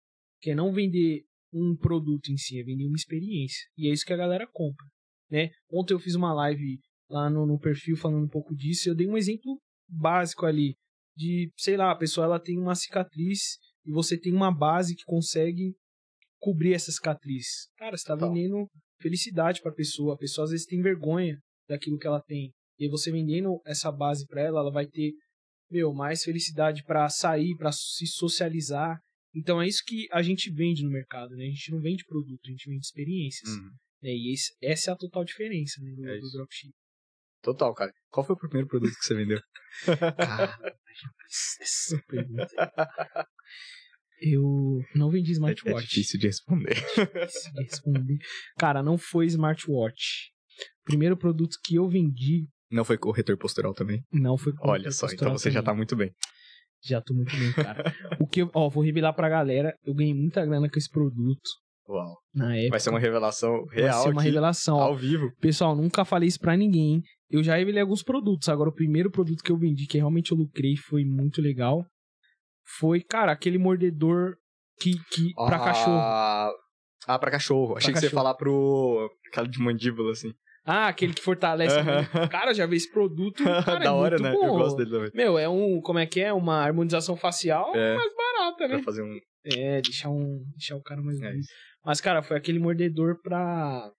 Que 0.46 0.52
é 0.52 0.56
não 0.56 0.72
vender 0.72 1.24
um 1.52 1.76
produto 1.76 2.32
em 2.32 2.38
si, 2.38 2.60
é 2.60 2.64
vender 2.64 2.86
uma 2.86 2.96
experiência. 2.96 3.68
E 3.76 3.90
é 3.90 3.92
isso 3.92 4.06
que 4.06 4.14
a 4.14 4.18
galera 4.18 4.46
compra. 4.54 4.86
Né? 5.28 5.50
Ontem 5.72 5.96
eu 5.96 6.00
fiz 6.00 6.14
uma 6.14 6.32
live 6.36 6.78
lá 7.10 7.32
no, 7.32 7.48
no 7.48 7.58
perfil 7.58 7.98
falando 7.98 8.26
um 8.26 8.30
pouco 8.30 8.56
disso. 8.56 8.88
e 8.88 8.92
Eu 8.92 8.96
dei 8.96 9.08
um 9.08 9.18
exemplo 9.18 9.60
básico 9.90 10.46
ali. 10.46 10.76
De, 11.18 11.52
sei 11.58 11.76
lá, 11.76 11.90
a 11.90 11.96
pessoa 11.96 12.26
ela 12.26 12.40
tem 12.40 12.60
uma 12.60 12.76
cicatriz 12.76 13.58
e 13.84 13.92
você 13.92 14.20
tem 14.20 14.32
uma 14.32 14.56
base 14.56 14.96
que 14.96 15.04
consegue 15.06 15.74
cobrir 16.38 16.76
essa 16.76 16.92
cicatriz. 16.92 17.68
Cara, 17.76 17.98
você 17.98 18.06
tá 18.06 18.16
vendendo 18.16 18.70
felicidade 19.02 19.64
pra 19.64 19.72
pessoa. 19.72 20.14
A 20.14 20.18
pessoa 20.18 20.46
às 20.46 20.52
vezes 20.52 20.68
tem 20.68 20.80
vergonha 20.80 21.40
daquilo 21.68 21.98
que 21.98 22.06
ela 22.06 22.22
tem. 22.22 22.54
E 22.78 22.88
você 22.88 23.12
vendendo 23.12 23.60
essa 23.66 23.92
base 23.92 24.28
pra 24.28 24.44
ela, 24.44 24.60
ela 24.60 24.72
vai 24.72 24.86
ter, 24.86 25.12
meu, 25.72 25.92
mais 25.92 26.24
felicidade 26.24 26.84
pra 26.84 27.10
sair, 27.10 27.56
pra 27.58 27.72
se 27.72 28.06
socializar. 28.06 29.00
Então 29.36 29.62
é 29.62 29.68
isso 29.68 29.84
que 29.86 30.08
a 30.12 30.22
gente 30.22 30.50
vende 30.52 30.84
no 30.84 30.90
mercado, 30.90 31.36
né? 31.36 31.44
A 31.46 31.50
gente 31.50 31.72
não 31.72 31.82
vende 31.82 32.06
produto, 32.06 32.40
a 32.48 32.50
gente 32.52 32.70
vende 32.70 32.86
experiências. 32.86 33.50
Uhum. 33.50 33.70
né? 34.02 34.10
E 34.12 34.34
esse- 34.34 34.56
essa 34.62 34.92
é 34.92 34.94
a 34.94 34.98
total 34.98 35.24
diferença 35.26 35.82
né, 35.82 35.92
do, 35.96 36.08
É 36.08 36.18
do 36.20 36.26
isso. 36.26 36.38
dropship. 36.38 36.72
Total, 37.42 37.74
cara. 37.76 37.92
Qual 38.10 38.26
foi 38.26 38.36
o 38.36 38.40
primeiro 38.40 38.68
produto 38.68 38.94
que 38.94 39.06
você 39.06 39.14
vendeu? 39.14 39.40
Cara, 40.18 40.58
essa 41.62 42.02
pergunta. 42.08 42.48
Eu 44.20 44.82
não 44.96 45.10
vendi 45.12 45.30
É, 45.30 45.34
é 45.34 45.36
smartwatch. 45.36 45.88
difícil 45.90 46.20
de 46.20 46.28
responder. 46.28 46.74
difícil 46.74 47.54
de 47.54 47.64
responder. 47.64 48.18
Cara, 48.58 48.82
não 48.82 48.98
foi 48.98 49.26
smartwatch. 49.28 50.32
O 50.82 50.86
primeiro 50.86 51.18
produto 51.18 51.58
que 51.64 51.76
eu 51.76 51.88
vendi 51.90 52.48
Não 52.72 52.86
foi 52.86 52.98
corretor 52.98 53.38
postural 53.38 53.74
também? 53.74 54.02
não 54.12 54.38
foi 54.38 54.54
com 54.54 54.68
Olha 54.70 54.90
só, 54.92 55.08
então 55.08 55.32
você 55.34 55.52
já 55.52 55.62
tá 55.62 55.74
muito 55.74 55.96
bem. 55.96 56.12
Já 56.86 57.02
tô 57.02 57.14
muito 57.14 57.36
bem, 57.36 57.52
cara. 57.54 57.94
o 58.20 58.28
que 58.28 58.42
eu, 58.44 58.52
ó, 58.54 58.70
vou 58.70 58.84
revelar 58.84 59.14
pra 59.14 59.28
galera, 59.30 59.74
eu 59.86 59.94
ganhei 59.94 60.14
muita 60.14 60.46
grana 60.46 60.70
com 60.70 60.78
esse 60.78 60.90
produto 60.90 61.42
Uau. 61.90 62.18
na 62.34 62.56
época. 62.56 62.70
Vai 62.72 62.80
ser 62.80 62.90
uma 62.92 63.00
revelação 63.00 63.66
Vai 63.66 63.76
real 63.84 64.04
ser 64.04 64.10
uma 64.10 64.22
aqui, 64.22 64.30
revelação. 64.30 64.76
ó. 64.78 64.82
ao 64.84 64.96
vivo. 64.96 65.32
Pessoal, 65.40 65.76
nunca 65.76 66.06
falei 66.06 66.28
isso 66.30 66.40
pra 66.40 66.56
ninguém. 66.56 67.02
Eu 67.30 67.44
já 67.44 67.56
revelei 67.56 67.82
alguns 67.82 68.04
produtos. 68.04 68.48
Agora, 68.50 68.70
o 68.70 68.74
primeiro 68.74 69.10
produto 69.10 69.44
que 69.44 69.52
eu 69.52 69.58
vendi, 69.58 69.88
que 69.88 69.98
realmente 69.98 70.32
eu 70.32 70.38
lucrei, 70.38 70.76
foi 70.78 71.04
muito 71.04 71.42
legal. 71.42 71.84
Foi, 72.80 73.02
cara, 73.02 73.32
aquele 73.32 73.58
mordedor 73.58 74.36
que, 74.80 74.92
que 75.12 75.34
pra 75.34 75.58
Ah, 75.58 75.60
cachorro. 75.66 76.56
Ah, 77.08 77.20
pra 77.20 77.32
cachorro. 77.32 77.78
Achei 77.78 77.94
que 77.94 78.00
você 78.00 78.06
ia 78.06 78.10
cachorro. 78.12 78.24
falar 78.24 78.36
pro... 78.36 79.10
Aquela 79.28 79.48
de 79.48 79.60
mandíbula, 79.60 80.12
assim. 80.12 80.32
Ah, 80.66 80.88
aquele 80.88 81.14
que 81.14 81.22
fortalece. 81.22 81.78
Aham. 81.78 82.28
Cara, 82.28 82.54
já 82.54 82.66
vi 82.66 82.76
esse 82.78 82.92
produto. 82.92 83.44
Cara, 83.66 83.80
da 83.80 83.86
é 83.86 83.90
hora, 83.92 84.18
né? 84.18 84.32
bom. 84.32 84.46
Eu 84.46 84.54
gosto 84.54 84.78
dele 84.78 84.90
também. 84.90 85.12
Meu, 85.14 85.38
é 85.38 85.48
um. 85.48 85.80
Como 85.82 86.00
é 86.00 86.06
que 86.08 86.20
é? 86.20 86.34
Uma 86.34 86.56
harmonização 86.64 87.16
facial 87.16 87.76
É. 87.76 87.96
mais 87.96 88.12
barata 88.16 88.68
né? 88.68 88.76
Pra 88.76 88.84
fazer 88.84 89.04
um. 89.04 89.18
É, 89.46 89.82
deixar 89.82 90.10
um. 90.10 90.44
Deixar 90.58 90.76
o 90.76 90.82
cara 90.82 91.02
mais 91.02 91.22
É. 91.22 91.34
Mas, 91.86 92.02
cara, 92.02 92.24
foi 92.24 92.36
aquele 92.38 92.58
mordedor 92.60 93.22
pra. 93.22 93.92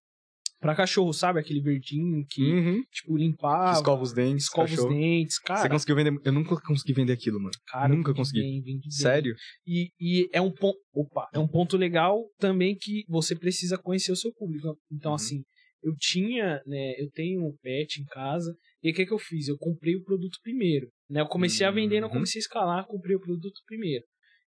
Pra 0.58 0.74
cachorro, 0.74 1.12
sabe? 1.12 1.38
Aquele 1.38 1.60
verdinho 1.60 2.24
que, 2.30 2.42
Uhum. 2.42 2.82
tipo, 2.90 3.16
limpava. 3.16 3.72
Escova 3.78 4.02
os 4.02 4.12
dentes. 4.14 4.44
Escova 4.44 4.64
os 4.66 4.70
cachorro. 4.74 4.88
dentes. 4.94 5.36
Você 5.36 5.42
Cara, 5.42 5.68
conseguiu 5.68 5.94
vender. 5.96 6.18
Eu 6.24 6.32
nunca 6.32 6.56
consegui 6.62 6.94
vender 6.94 7.12
aquilo, 7.12 7.38
mano. 7.38 7.52
cara 7.68 7.88
nunca 7.94 8.14
consegui. 8.14 8.40
bem, 8.40 8.62
bem. 8.62 8.80
Sério? 8.90 9.34
E, 9.66 9.90
e 10.00 10.28
é 10.32 10.40
um 10.40 10.50
ponto. 10.50 10.78
Opa, 10.94 11.28
é 11.32 11.38
um 11.38 11.46
ponto 11.46 11.76
legal 11.76 12.24
também 12.40 12.74
que 12.74 13.04
você 13.06 13.36
precisa 13.36 13.76
conhecer 13.78 14.10
o 14.12 14.16
seu 14.16 14.32
público. 14.32 14.76
Então, 14.90 15.10
Uhum. 15.12 15.16
assim, 15.16 15.42
eu 15.86 15.94
tinha, 15.98 16.60
né? 16.66 16.94
Eu 16.98 17.08
tenho 17.12 17.46
um 17.46 17.56
pet 17.62 18.00
em 18.00 18.04
casa. 18.06 18.54
E 18.82 18.90
o 18.90 18.94
que, 18.94 19.06
que 19.06 19.12
eu 19.12 19.18
fiz? 19.18 19.48
Eu 19.48 19.56
comprei 19.58 19.94
o 19.96 20.02
produto 20.04 20.38
primeiro. 20.42 20.88
Né? 21.08 21.20
Eu 21.20 21.28
comecei 21.28 21.64
a 21.66 21.70
vender, 21.70 22.00
não 22.00 22.08
Uhum. 22.08 22.14
comecei 22.14 22.38
a 22.40 22.42
escalar, 22.42 22.86
comprei 22.86 23.14
o 23.16 23.20
produto 23.20 23.60
primeiro. 23.66 24.04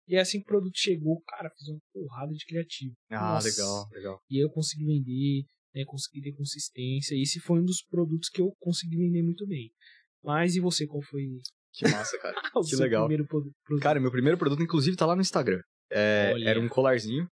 E 0.08 0.16
assim 0.16 0.38
que 0.38 0.44
o 0.44 0.46
produto 0.46 0.76
chegou, 0.76 1.20
cara, 1.26 1.50
fiz 1.50 1.68
uma 1.68 1.78
porrada 1.92 2.32
de 2.32 2.44
criativo. 2.46 2.94
Ah, 3.10 3.34
Nossa. 3.34 3.48
legal, 3.48 3.88
legal. 3.92 4.20
E 4.30 4.36
aí 4.36 4.42
eu 4.42 4.50
consegui 4.50 4.84
vender, 4.86 5.44
né, 5.74 5.84
consegui 5.86 6.22
ter 6.22 6.32
consistência. 6.32 7.14
E 7.14 7.22
esse 7.22 7.38
foi 7.40 7.60
um 7.60 7.64
dos 7.64 7.82
produtos 7.84 8.28
que 8.30 8.40
eu 8.40 8.52
consegui 8.58 8.96
vender 8.96 9.22
muito 9.22 9.46
bem. 9.46 9.70
Mas 10.24 10.56
e 10.56 10.60
você, 10.60 10.86
qual 10.86 11.02
foi 11.02 11.22
Que 11.72 11.88
massa, 11.90 12.18
cara. 12.18 12.34
o 12.56 12.60
Que 12.62 12.70
seu 12.70 12.80
legal. 12.80 13.04
primeiro 13.04 13.26
produ- 13.28 13.52
produto? 13.64 13.82
Cara, 13.84 14.00
meu 14.00 14.10
primeiro 14.10 14.36
produto, 14.38 14.62
inclusive, 14.62 14.96
tá 14.96 15.06
lá 15.06 15.14
no 15.14 15.20
Instagram. 15.22 15.60
É, 15.92 16.32
era 16.42 16.58
um 16.60 16.68
colarzinho, 16.68 17.28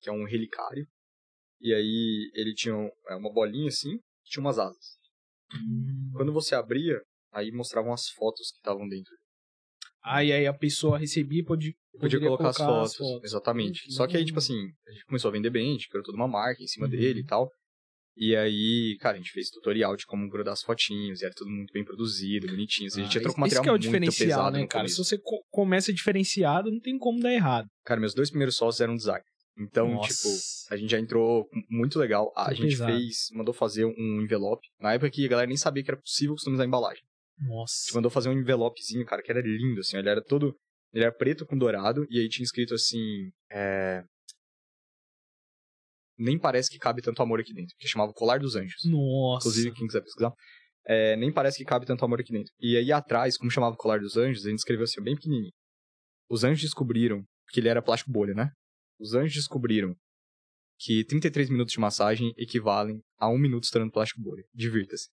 que 0.00 0.08
é 0.08 0.12
um 0.12 0.24
relicário. 0.24 0.86
E 1.64 1.72
aí 1.74 2.30
ele 2.34 2.52
tinha 2.54 2.74
é, 3.08 3.14
uma 3.16 3.32
bolinha 3.32 3.68
assim, 3.68 3.98
tinha 4.26 4.42
umas 4.42 4.58
asas. 4.58 4.98
Hum. 5.54 6.10
Quando 6.14 6.30
você 6.30 6.54
abria, 6.54 7.00
aí 7.32 7.50
mostravam 7.50 7.90
as 7.92 8.06
fotos 8.10 8.50
que 8.52 8.58
estavam 8.58 8.86
dentro. 8.86 9.10
Aí, 10.04 10.30
aí 10.30 10.46
a 10.46 10.52
pessoa 10.52 10.98
recebia 10.98 11.40
e 11.40 11.44
pode, 11.44 11.72
Podia 11.98 12.18
poderia 12.20 12.28
colocar, 12.36 12.82
as, 12.82 12.94
fotos, 12.94 13.24
Exatamente. 13.24 13.88
Hum, 13.88 13.92
Só 13.92 14.06
que 14.06 14.16
aí, 14.18 14.24
tipo 14.26 14.38
assim, 14.38 14.58
a 14.86 14.90
gente 14.92 15.06
começou 15.06 15.30
a 15.30 15.32
vender 15.32 15.48
bem, 15.48 15.70
a 15.70 15.72
gente 15.72 15.88
criou 15.88 16.04
toda 16.04 16.18
uma 16.18 16.28
marca 16.28 16.62
em 16.62 16.66
cima 16.66 16.84
Uhum. 16.84 16.90
dele 16.92 17.20
e 17.20 17.24
tal. 17.24 17.50
E 18.16 18.36
aí, 18.36 18.96
cara, 19.00 19.14
a 19.16 19.18
gente 19.18 19.30
fez 19.32 19.48
tutorial 19.48 19.96
de 19.96 20.04
como 20.04 20.28
grudar 20.28 20.52
as 20.52 20.62
fotinhos, 20.62 21.22
e 21.22 21.24
era 21.24 21.34
tudo 21.34 21.50
muito 21.50 21.72
bem 21.72 21.82
produzido, 21.84 22.46
bonitinho. 22.46 22.88
assim, 22.88 23.00
a 23.00 23.04
gente 23.04 23.16
Ah, 23.16 23.20
entrou 23.20 23.34
com 23.34 23.40
esse 23.46 23.54
material 23.56 23.62
que 23.64 23.68
é 23.68 23.72
o 23.72 23.74
muito 23.74 23.82
diferencial, 23.82 24.28
pesado 24.28 24.56
né, 24.58 24.66
cara? 24.66 24.86
Se 24.88 24.98
você 24.98 25.18
co- 25.18 25.42
começa 25.50 25.92
diferenciado, 25.92 26.70
não 26.70 26.78
tem 26.80 26.98
como 26.98 27.20
dar 27.20 27.32
errado. 27.32 27.66
Cara, 27.84 27.98
meus 27.98 28.14
dois 28.14 28.28
primeiros 28.28 28.56
sócios 28.56 28.80
eram 28.80 28.94
design. 28.94 29.24
Então, 29.56 29.88
Nossa. 29.88 30.08
tipo, 30.08 30.74
a 30.74 30.76
gente 30.76 30.90
já 30.90 30.98
entrou 30.98 31.48
muito 31.70 31.98
legal. 31.98 32.32
A 32.36 32.46
Muito 32.46 32.56
gente 32.56 32.70
pesado. 32.70 32.92
fez, 32.92 33.28
mandou 33.32 33.54
fazer 33.54 33.84
um 33.84 34.20
envelope. 34.22 34.66
Na 34.80 34.94
época 34.94 35.10
que 35.10 35.24
a 35.24 35.28
galera 35.28 35.46
nem 35.46 35.56
sabia 35.56 35.82
que 35.82 35.90
era 35.90 36.00
possível 36.00 36.34
customizar 36.34 36.64
a 36.64 36.66
embalagem. 36.66 37.04
A 37.38 37.42
gente 37.42 37.48
Nossa. 37.50 37.94
mandou 37.94 38.10
fazer 38.10 38.28
um 38.28 38.32
envelopezinho, 38.32 39.04
cara, 39.06 39.22
que 39.22 39.30
era 39.30 39.40
lindo, 39.40 39.80
assim. 39.80 39.96
Ele 39.96 40.08
era 40.08 40.22
todo. 40.22 40.56
Ele 40.92 41.04
era 41.04 41.12
preto 41.12 41.46
com 41.46 41.56
dourado, 41.56 42.06
e 42.10 42.20
aí 42.20 42.28
tinha 42.28 42.44
escrito 42.44 42.74
assim. 42.74 43.30
É... 43.50 44.02
Nem 46.16 46.38
parece 46.38 46.70
que 46.70 46.78
cabe 46.78 47.02
tanto 47.02 47.22
amor 47.22 47.40
aqui 47.40 47.52
dentro. 47.52 47.74
Que 47.78 47.88
chamava 47.88 48.12
Colar 48.12 48.38
dos 48.38 48.54
Anjos. 48.54 48.84
Nossa. 48.84 49.48
Inclusive, 49.48 49.74
quem 49.74 49.86
quiser 49.86 50.00
pesquisar. 50.00 50.32
É, 50.86 51.16
nem 51.16 51.32
parece 51.32 51.58
que 51.58 51.64
cabe 51.64 51.86
tanto 51.86 52.04
amor 52.04 52.20
aqui 52.20 52.32
dentro. 52.32 52.52
E 52.60 52.76
aí 52.76 52.92
atrás, 52.92 53.36
como 53.36 53.50
chamava 53.50 53.74
o 53.74 53.78
Colar 53.78 53.98
dos 54.00 54.16
Anjos, 54.16 54.44
a 54.46 54.50
gente 54.50 54.58
escreveu 54.58 54.84
assim, 54.84 55.02
bem 55.02 55.14
pequenininho. 55.14 55.52
Os 56.28 56.44
anjos 56.44 56.62
descobriram, 56.62 57.22
que 57.50 57.60
ele 57.60 57.68
era 57.68 57.82
plástico 57.82 58.12
bolha, 58.12 58.34
né? 58.34 58.50
Os 58.98 59.14
anjos 59.14 59.34
descobriram 59.34 59.94
que 60.78 61.04
33 61.04 61.50
minutos 61.50 61.72
de 61.72 61.80
massagem 61.80 62.32
equivalem 62.36 63.00
a 63.18 63.28
um 63.28 63.38
minuto 63.38 63.64
estourando 63.64 63.92
plástico 63.92 64.20
bolha. 64.20 64.44
Divirta-se. 64.54 65.08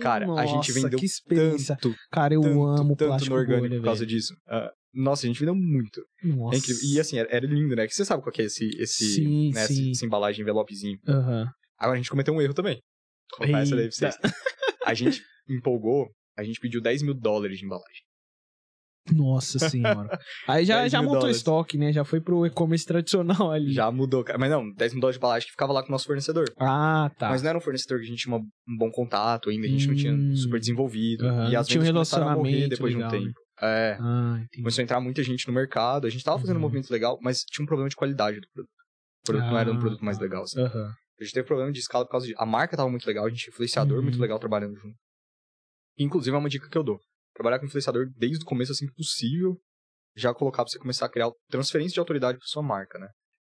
Cara, 0.00 0.26
a 0.34 0.46
gente 0.46 0.56
Nossa, 0.56 0.72
vendeu. 0.72 1.00
Tanto, 1.28 1.94
Cara, 2.10 2.34
eu 2.34 2.40
tanto, 2.40 2.62
amo 2.64 2.96
tanto 2.96 3.08
plástico 3.08 3.34
no 3.34 3.40
orgânico 3.40 3.68
bolha, 3.68 3.80
por 3.80 3.84
causa 3.84 4.00
velho. 4.04 4.10
disso. 4.16 4.34
Ah, 4.46 4.70
nossa, 4.94 5.26
a 5.26 5.28
gente 5.28 5.40
vendeu 5.40 5.54
muito. 5.56 6.00
Nossa. 6.22 6.54
É 6.56 6.58
incrível. 6.58 6.82
E 6.84 7.00
assim, 7.00 7.18
era, 7.18 7.28
era 7.34 7.46
lindo, 7.46 7.74
né? 7.74 7.86
Que 7.86 7.94
você 7.94 8.04
sabe 8.04 8.22
qual 8.22 8.32
que 8.32 8.42
é 8.42 8.44
esse, 8.44 8.68
esse, 8.78 9.14
Sim, 9.14 9.50
né, 9.52 9.66
sim. 9.66 9.90
essa- 9.90 10.04
embalagem, 10.06 10.42
envelopezinho. 10.42 10.98
Aham. 11.08 11.50
Agora 11.78 11.94
a 11.94 11.96
gente 11.96 12.10
cometeu 12.10 12.32
um 12.34 12.40
erro 12.40 12.54
também. 12.54 12.80
Vou 13.38 13.46
contar 13.46 13.60
essa 13.60 13.74
daí 13.76 13.88
pra 13.88 13.92
vocês. 14.10 14.16
A 14.84 14.94
gente 14.94 15.22
empolgou, 15.48 16.08
a 16.36 16.42
gente 16.44 16.60
pediu 16.60 16.80
10 16.80 17.02
mil 17.02 17.14
dólares 17.14 17.58
de 17.58 17.64
embalagem. 17.64 18.02
Nossa 19.14 19.58
senhora. 19.58 20.18
Aí 20.46 20.64
já, 20.64 20.80
10 20.80 20.92
já 20.92 21.00
montou 21.00 21.14
dólares. 21.20 21.36
estoque, 21.38 21.78
né? 21.78 21.92
Já 21.92 22.04
foi 22.04 22.20
pro 22.20 22.44
e-commerce 22.46 22.86
tradicional 22.86 23.50
ali. 23.50 23.72
Já 23.72 23.90
mudou, 23.90 24.22
cara. 24.24 24.38
Mas 24.38 24.50
não, 24.50 24.70
10 24.72 24.92
mil 24.92 25.00
dólares 25.00 25.16
de 25.16 25.18
embalagem 25.20 25.46
que 25.46 25.52
ficava 25.52 25.72
lá 25.72 25.82
com 25.82 25.88
o 25.88 25.92
nosso 25.92 26.06
fornecedor. 26.06 26.52
Ah, 26.58 27.10
tá. 27.18 27.28
Mas 27.28 27.42
não 27.42 27.50
era 27.50 27.58
um 27.58 27.60
fornecedor 27.60 27.98
que 27.98 28.04
a 28.04 28.08
gente 28.08 28.22
tinha 28.22 28.36
um 28.36 28.46
bom 28.78 28.90
contato 28.90 29.50
ainda, 29.50 29.66
a 29.66 29.70
gente 29.70 29.86
não 29.86 29.94
Hum. 29.94 29.96
tinha 29.96 30.36
super 30.36 30.58
desenvolvido. 30.60 31.26
Aham, 31.26 31.50
E 31.50 31.56
as 31.56 31.66
tinha 31.66 31.80
um 31.80 31.84
relacionamento 31.84 32.68
depois 32.68 32.92
de 32.92 32.96
um 32.96 33.00
legal, 33.00 33.12
né? 33.12 33.26
tempo. 33.26 33.40
É. 33.60 33.98
Ah. 34.00 34.40
Começou 34.56 34.80
a 34.80 34.84
entrar 34.84 35.00
muita 35.00 35.22
gente 35.22 35.46
no 35.46 35.52
mercado, 35.52 36.06
a 36.06 36.10
gente 36.10 36.24
tava 36.24 36.38
fazendo 36.38 36.56
um 36.56 36.58
Uhum. 36.58 36.62
movimento 36.62 36.90
legal, 36.90 37.18
mas 37.22 37.40
tinha 37.44 37.62
um 37.62 37.66
problema 37.66 37.88
de 37.88 37.96
qualidade 37.96 38.40
do 38.40 38.48
produto. 38.52 38.70
O 39.22 39.26
produto 39.26 39.50
não 39.50 39.58
era 39.58 39.70
um 39.72 39.76
Ah, 39.76 39.78
produto 39.78 40.04
mais 40.04 40.18
legal, 40.18 40.42
assim. 40.44 40.60
Aham. 40.60 40.92
A 41.20 41.24
gente 41.24 41.32
teve 41.34 41.46
problema 41.46 41.72
de 41.72 41.78
escala 41.80 42.04
por 42.04 42.12
causa 42.12 42.26
de. 42.26 42.34
A 42.38 42.46
marca 42.46 42.76
tava 42.76 42.88
muito 42.88 43.04
legal, 43.06 43.26
a 43.26 43.28
gente 43.28 43.40
tinha 43.40 43.52
influenciador 43.52 43.96
Uhum. 43.98 44.04
muito 44.04 44.20
legal 44.20 44.38
trabalhando 44.38 44.76
junto. 44.76 44.96
Inclusive, 45.98 46.34
é 46.34 46.38
uma 46.38 46.48
dica 46.48 46.68
que 46.68 46.78
eu 46.78 46.84
dou. 46.84 47.00
Trabalhar 47.38 47.60
com 47.60 47.66
influenciador 47.66 48.10
desde 48.16 48.42
o 48.42 48.46
começo, 48.46 48.72
assim 48.72 48.86
que 48.88 48.94
possível, 48.94 49.56
já 50.16 50.34
colocar 50.34 50.64
pra 50.64 50.70
você 50.72 50.78
começar 50.78 51.06
a 51.06 51.08
criar 51.08 51.30
transferência 51.48 51.94
de 51.94 52.00
autoridade 52.00 52.36
pra 52.36 52.46
sua 52.48 52.64
marca, 52.64 52.98
né? 52.98 53.06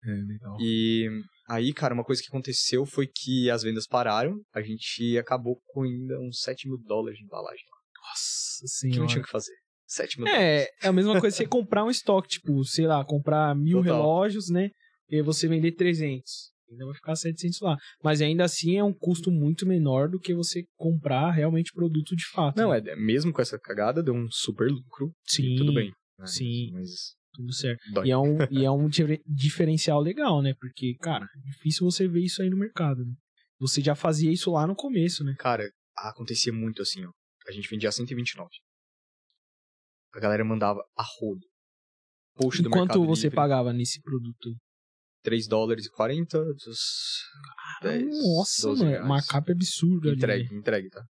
É, 0.05 0.11
legal. 0.11 0.57
E 0.57 1.09
aí, 1.49 1.73
cara, 1.73 1.93
uma 1.93 2.05
coisa 2.05 2.21
que 2.21 2.29
aconteceu 2.29 2.85
foi 2.85 3.07
que 3.13 3.49
as 3.49 3.61
vendas 3.61 3.85
pararam, 3.85 4.39
a 4.53 4.61
gente 4.61 5.17
acabou 5.17 5.59
com 5.67 5.83
ainda 5.83 6.17
uns 6.21 6.39
7 6.39 6.69
mil 6.69 6.77
dólares 6.77 7.17
de 7.19 7.25
embalagem. 7.25 7.65
Nossa 8.09 8.59
Que 8.61 8.87
não 8.87 8.93
senhora. 8.93 9.07
tinha 9.09 9.21
o 9.21 9.25
que 9.25 9.29
fazer. 9.31 9.53
7 9.85 10.17
mil 10.17 10.27
dólares. 10.27 10.45
É, 10.45 10.67
é 10.83 10.87
a 10.87 10.93
mesma 10.93 11.19
coisa 11.19 11.35
que 11.35 11.43
você 11.43 11.49
comprar 11.49 11.83
um 11.83 11.89
estoque, 11.89 12.29
tipo, 12.29 12.63
sei 12.63 12.87
lá, 12.87 13.03
comprar 13.03 13.53
mil 13.53 13.79
Total. 13.79 13.97
relógios, 13.97 14.49
né? 14.49 14.69
E 15.09 15.21
você 15.21 15.45
vender 15.45 15.73
300. 15.73 16.52
Ainda 16.73 16.85
vai 16.85 16.95
ficar 16.95 17.15
700 17.15 17.61
lá. 17.61 17.77
Mas 18.03 18.21
ainda 18.21 18.43
assim 18.43 18.77
é 18.77 18.83
um 18.83 18.93
custo 18.93 19.31
muito 19.31 19.65
menor 19.65 20.09
do 20.09 20.19
que 20.19 20.33
você 20.33 20.65
comprar 20.75 21.31
realmente 21.31 21.71
produto 21.71 22.15
de 22.15 22.25
fato. 22.27 22.57
Não, 22.57 22.71
né? 22.71 22.81
é, 22.85 22.95
mesmo 22.95 23.31
com 23.31 23.41
essa 23.41 23.59
cagada, 23.59 24.03
deu 24.03 24.13
um 24.13 24.27
super 24.29 24.69
lucro. 24.69 25.13
Sim, 25.25 25.55
tudo 25.55 25.73
bem. 25.73 25.91
né? 26.19 26.25
sim. 26.27 26.71
Mas 26.73 27.15
tudo 27.33 27.53
certo. 27.53 27.79
dói. 27.91 28.07
E 28.07 28.11
é 28.11 28.17
um, 28.17 28.37
e 28.51 28.65
é 28.65 28.71
um 28.71 28.87
difer- 28.87 29.21
diferencial 29.25 30.01
legal, 30.01 30.41
né? 30.41 30.53
Porque, 30.59 30.95
cara, 30.99 31.25
é 31.25 31.49
difícil 31.51 31.89
você 31.89 32.07
ver 32.07 32.21
isso 32.21 32.41
aí 32.41 32.49
no 32.49 32.57
mercado, 32.57 33.05
né? 33.05 33.13
Você 33.59 33.81
já 33.81 33.95
fazia 33.95 34.31
isso 34.31 34.51
lá 34.51 34.67
no 34.67 34.75
começo, 34.75 35.23
né? 35.23 35.35
Cara, 35.39 35.69
acontecia 35.95 36.51
muito 36.51 36.81
assim, 36.81 37.05
ó. 37.05 37.11
A 37.47 37.51
gente 37.51 37.69
vendia 37.69 37.89
a 37.89 37.91
129. 37.91 38.49
A 40.13 40.19
galera 40.19 40.43
mandava 40.45 40.79
a 40.97 41.03
rodo. 41.03 41.41
Post 42.35 42.61
do 42.61 42.69
quanto 42.69 43.05
você 43.05 43.27
Livre, 43.27 43.35
pagava 43.35 43.73
nesse 43.73 44.01
produto? 44.01 44.55
3 45.23 45.47
dólares 45.47 45.85
e 45.85 45.91
40 45.91 46.43
dos 46.43 46.79
10, 47.81 48.03
Nossa, 48.05 48.67
12 48.67 48.79
mano, 48.83 48.91
reais. 48.91 49.07
markup 49.07 49.51
absurdo 49.51 50.07
ali. 50.09 50.17
Entregue, 50.17 50.51
né? 50.53 50.59
entregue, 50.59 50.89
tá? 50.89 51.01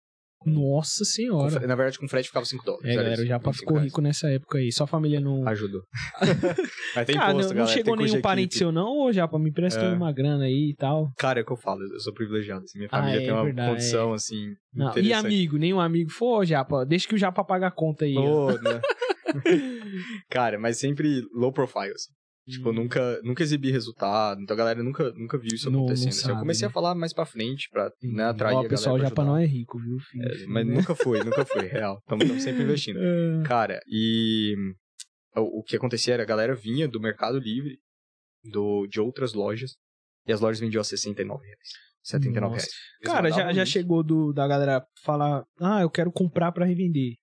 Nossa 0.45 0.99
Com 0.99 1.05
senhora. 1.05 1.51
fre- 1.53 1.67
Na 1.69 1.77
verdade, 1.77 1.99
com 2.01 2.09
frete 2.09 2.27
ficava 2.27 2.45
5 2.45 2.65
dólares. 2.65 2.85
É, 2.85 2.93
era 2.95 3.03
galera, 3.05 3.23
o 3.23 3.27
Japa 3.27 3.45
25 3.51 3.61
ficou 3.61 3.79
rico 3.79 4.01
nessa 4.01 4.29
época 4.29 4.59
aí. 4.59 4.73
Sua 4.73 4.89
família 4.89 5.21
não. 5.21 5.47
Ajudou. 5.47 5.83
Mas 6.97 7.07
tem 7.07 7.15
Cara, 7.17 7.31
imposto, 7.33 7.55
não, 7.55 7.61
não 7.61 7.67
chegou 7.69 7.95
nenhum 7.97 8.21
parente 8.21 8.59
seu, 8.59 8.73
não? 8.73 8.89
Ô, 9.07 9.13
Japa, 9.13 9.39
me 9.39 9.51
empresta 9.51 9.81
É. 9.85 9.93
uma 9.93 10.13
grana 10.13 10.45
aí 10.47 10.71
e 10.73 10.75
tal. 10.75 11.13
Cara, 11.17 11.39
é 11.39 11.43
o 11.45 11.47
que 11.47 11.53
eu 11.53 11.57
falo, 11.57 11.81
eu 11.85 12.01
sou 12.01 12.13
privilegiado. 12.13 12.65
Assim, 12.65 12.77
minha 12.79 12.89
Ah, 12.91 12.99
família 12.99 13.19
é 13.21 13.25
tem 13.25 13.33
uma 13.33 13.45
verdade, 13.45 13.71
condição, 13.71 14.13
assim, 14.13 14.53
Não, 14.75 14.99
e 14.99 15.13
amigo? 15.13 15.57
Nenhum 15.59 15.79
amigo? 15.81 16.11
Falou, 16.11 16.39
ô, 16.41 16.45
Japa, 16.45 16.85
deixa 16.85 17.07
que 17.07 17.15
o 17.15 17.19
Japa 17.19 17.45
paga 17.45 17.69
a 17.69 17.71
conta 17.71 18.05
aí. 18.05 18.17
Ô, 18.19 18.49
né? 18.61 18.81
Cara, 20.29 20.59
mas 20.59 20.79
sempre 20.79 21.23
low 21.33 21.53
profile, 21.53 21.93
assim. 21.93 22.13
Tipo, 22.49 22.71
eu 22.71 22.73
nunca, 22.73 23.21
nunca 23.23 23.43
exibi 23.43 23.71
resultado, 23.71 24.41
então 24.43 24.55
a 24.55 24.59
galera 24.59 24.83
nunca, 24.83 25.13
nunca 25.13 25.39
viu 25.39 25.51
isso 25.55 25.71
Não- 25.71 25.79
não 25.79 25.85
acontecendo. 25.87 26.09
assim. 26.09 26.19
eu 26.19 26.27
sabe, 26.27 26.41
comecei 26.41 26.67
né? 26.67 26.71
a 26.71 26.73
falar 26.73 26.95
mais 26.97 27.13
pra 27.13 27.25
frente, 27.25 27.69
pra 27.71 27.93
né, 28.03 28.25
atrair 28.25 28.57
Ó, 28.57 28.61
a 28.67 28.69
pessoal, 28.69 28.97
o 28.97 29.01
ajudar. 29.01 29.25
não 29.25 29.37
é 29.37 29.47
rico, 29.47 29.79
viu, 29.79 29.99
filho? 30.01 30.25
É, 30.25 30.47
mas 30.47 30.67
nunca 30.67 30.95
foi, 30.97 31.23
nunca 31.23 31.45
foi, 31.45 31.67
real. 31.69 31.99
Estamos 31.99 32.43
sempre 32.43 32.65
investindo. 32.65 32.99
É. 33.43 33.43
Cara, 33.47 33.81
e 33.87 34.57
o, 35.37 35.61
o 35.61 35.63
que 35.63 35.77
acontecia 35.77 36.15
era 36.15 36.25
a 36.25 36.27
galera 36.27 36.55
vinha 36.55 36.89
do 36.89 37.01
Mercado 37.01 37.39
Livre, 37.39 37.79
do, 38.43 38.89
de 38.89 39.01
outras 39.01 39.35
lojas, 39.35 39.77
e 40.27 40.33
as 40.33 40.41
lojas 40.41 40.59
vendiam 40.59 40.81
a 40.81 40.85
69 40.85 41.45
reais. 41.45 41.69
79 42.03 42.55
Nossa. 42.55 42.67
reais. 42.67 42.73
Eles 43.01 43.13
Cara, 43.13 43.31
já, 43.31 43.53
já 43.53 43.65
chegou 43.65 44.03
do, 44.03 44.33
da 44.33 44.49
galera 44.49 44.85
falar, 45.05 45.45
ah, 45.61 45.83
eu 45.83 45.91
quero 45.91 46.11
comprar 46.11 46.51
pra 46.51 46.65
revender. 46.67 47.15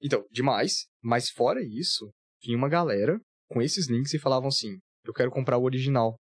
Então, 0.00 0.24
demais. 0.30 0.86
Mas 1.02 1.30
fora 1.30 1.60
isso, 1.60 2.12
vinha 2.44 2.56
uma 2.56 2.68
galera 2.68 3.20
com 3.48 3.60
esses 3.62 3.88
links 3.88 4.12
e 4.14 4.18
falavam 4.18 4.48
assim: 4.48 4.78
eu 5.04 5.12
quero 5.12 5.30
comprar 5.30 5.56
o 5.58 5.64
original. 5.64 6.16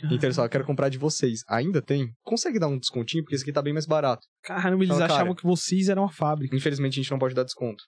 Então 0.00 0.14
eles 0.28 0.36
falavam, 0.36 0.46
eu 0.46 0.50
quero 0.52 0.64
comprar 0.64 0.88
de 0.88 0.96
vocês. 0.98 1.40
Ainda 1.48 1.82
tem? 1.82 2.12
Consegue 2.22 2.58
dar 2.60 2.68
um 2.68 2.78
descontinho? 2.78 3.24
Porque 3.24 3.34
esse 3.34 3.42
aqui 3.42 3.52
tá 3.52 3.60
bem 3.60 3.72
mais 3.72 3.84
barato. 3.86 4.24
Caramba, 4.44 4.84
eles 4.84 4.94
Então, 4.94 4.98
cara- 4.98 5.12
achavam 5.14 5.34
que 5.34 5.42
vocês 5.42 5.88
eram 5.88 6.04
a 6.04 6.12
fábrica. 6.12 6.54
Infelizmente 6.56 6.92
a 6.94 7.02
gente 7.02 7.10
não 7.10 7.18
pode 7.18 7.34
dar 7.34 7.42
desconto. 7.42 7.82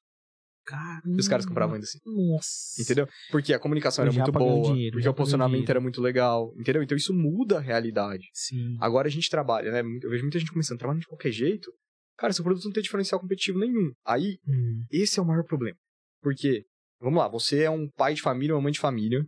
Caramba. 0.66 1.16
E 1.16 1.20
os 1.20 1.28
caras 1.28 1.46
compravam 1.46 1.74
ainda 1.74 1.84
assim. 1.84 1.98
Nossa. 2.04 2.82
Entendeu? 2.82 3.08
Porque 3.30 3.54
a 3.54 3.60
comunicação 3.60 4.04
Eu 4.04 4.10
era 4.10 4.18
muito 4.24 4.32
boa, 4.32 4.72
dinheiro, 4.74 4.94
porque 4.94 5.08
o 5.08 5.14
posicionamento 5.14 5.52
dinheiro. 5.58 5.70
era 5.72 5.80
muito 5.80 6.00
legal, 6.02 6.52
entendeu? 6.58 6.82
Então 6.82 6.96
isso 6.96 7.14
muda 7.14 7.58
a 7.58 7.60
realidade. 7.60 8.24
Sim. 8.34 8.76
Agora 8.80 9.06
a 9.06 9.10
gente 9.10 9.30
trabalha, 9.30 9.70
né? 9.70 9.80
Eu 10.02 10.10
vejo 10.10 10.22
muita 10.24 10.38
gente 10.38 10.50
começando 10.52 10.76
a 10.76 10.78
trabalhar 10.80 11.00
de 11.00 11.06
qualquer 11.06 11.30
jeito. 11.30 11.70
Cara, 12.18 12.32
seu 12.32 12.42
produto 12.44 12.64
não 12.64 12.72
tem 12.72 12.82
diferencial 12.82 13.20
competitivo 13.20 13.58
nenhum. 13.60 13.92
Aí, 14.04 14.36
Hum. 14.46 14.84
esse 14.90 15.18
é 15.18 15.22
o 15.22 15.26
maior 15.26 15.44
problema. 15.44 15.76
Porque 16.20 16.64
vamos 17.00 17.18
lá, 17.18 17.28
você 17.28 17.62
é 17.62 17.70
um 17.70 17.88
pai 17.88 18.14
de 18.14 18.22
família, 18.22 18.54
uma 18.54 18.62
mãe 18.62 18.72
de 18.72 18.80
família 18.80 19.24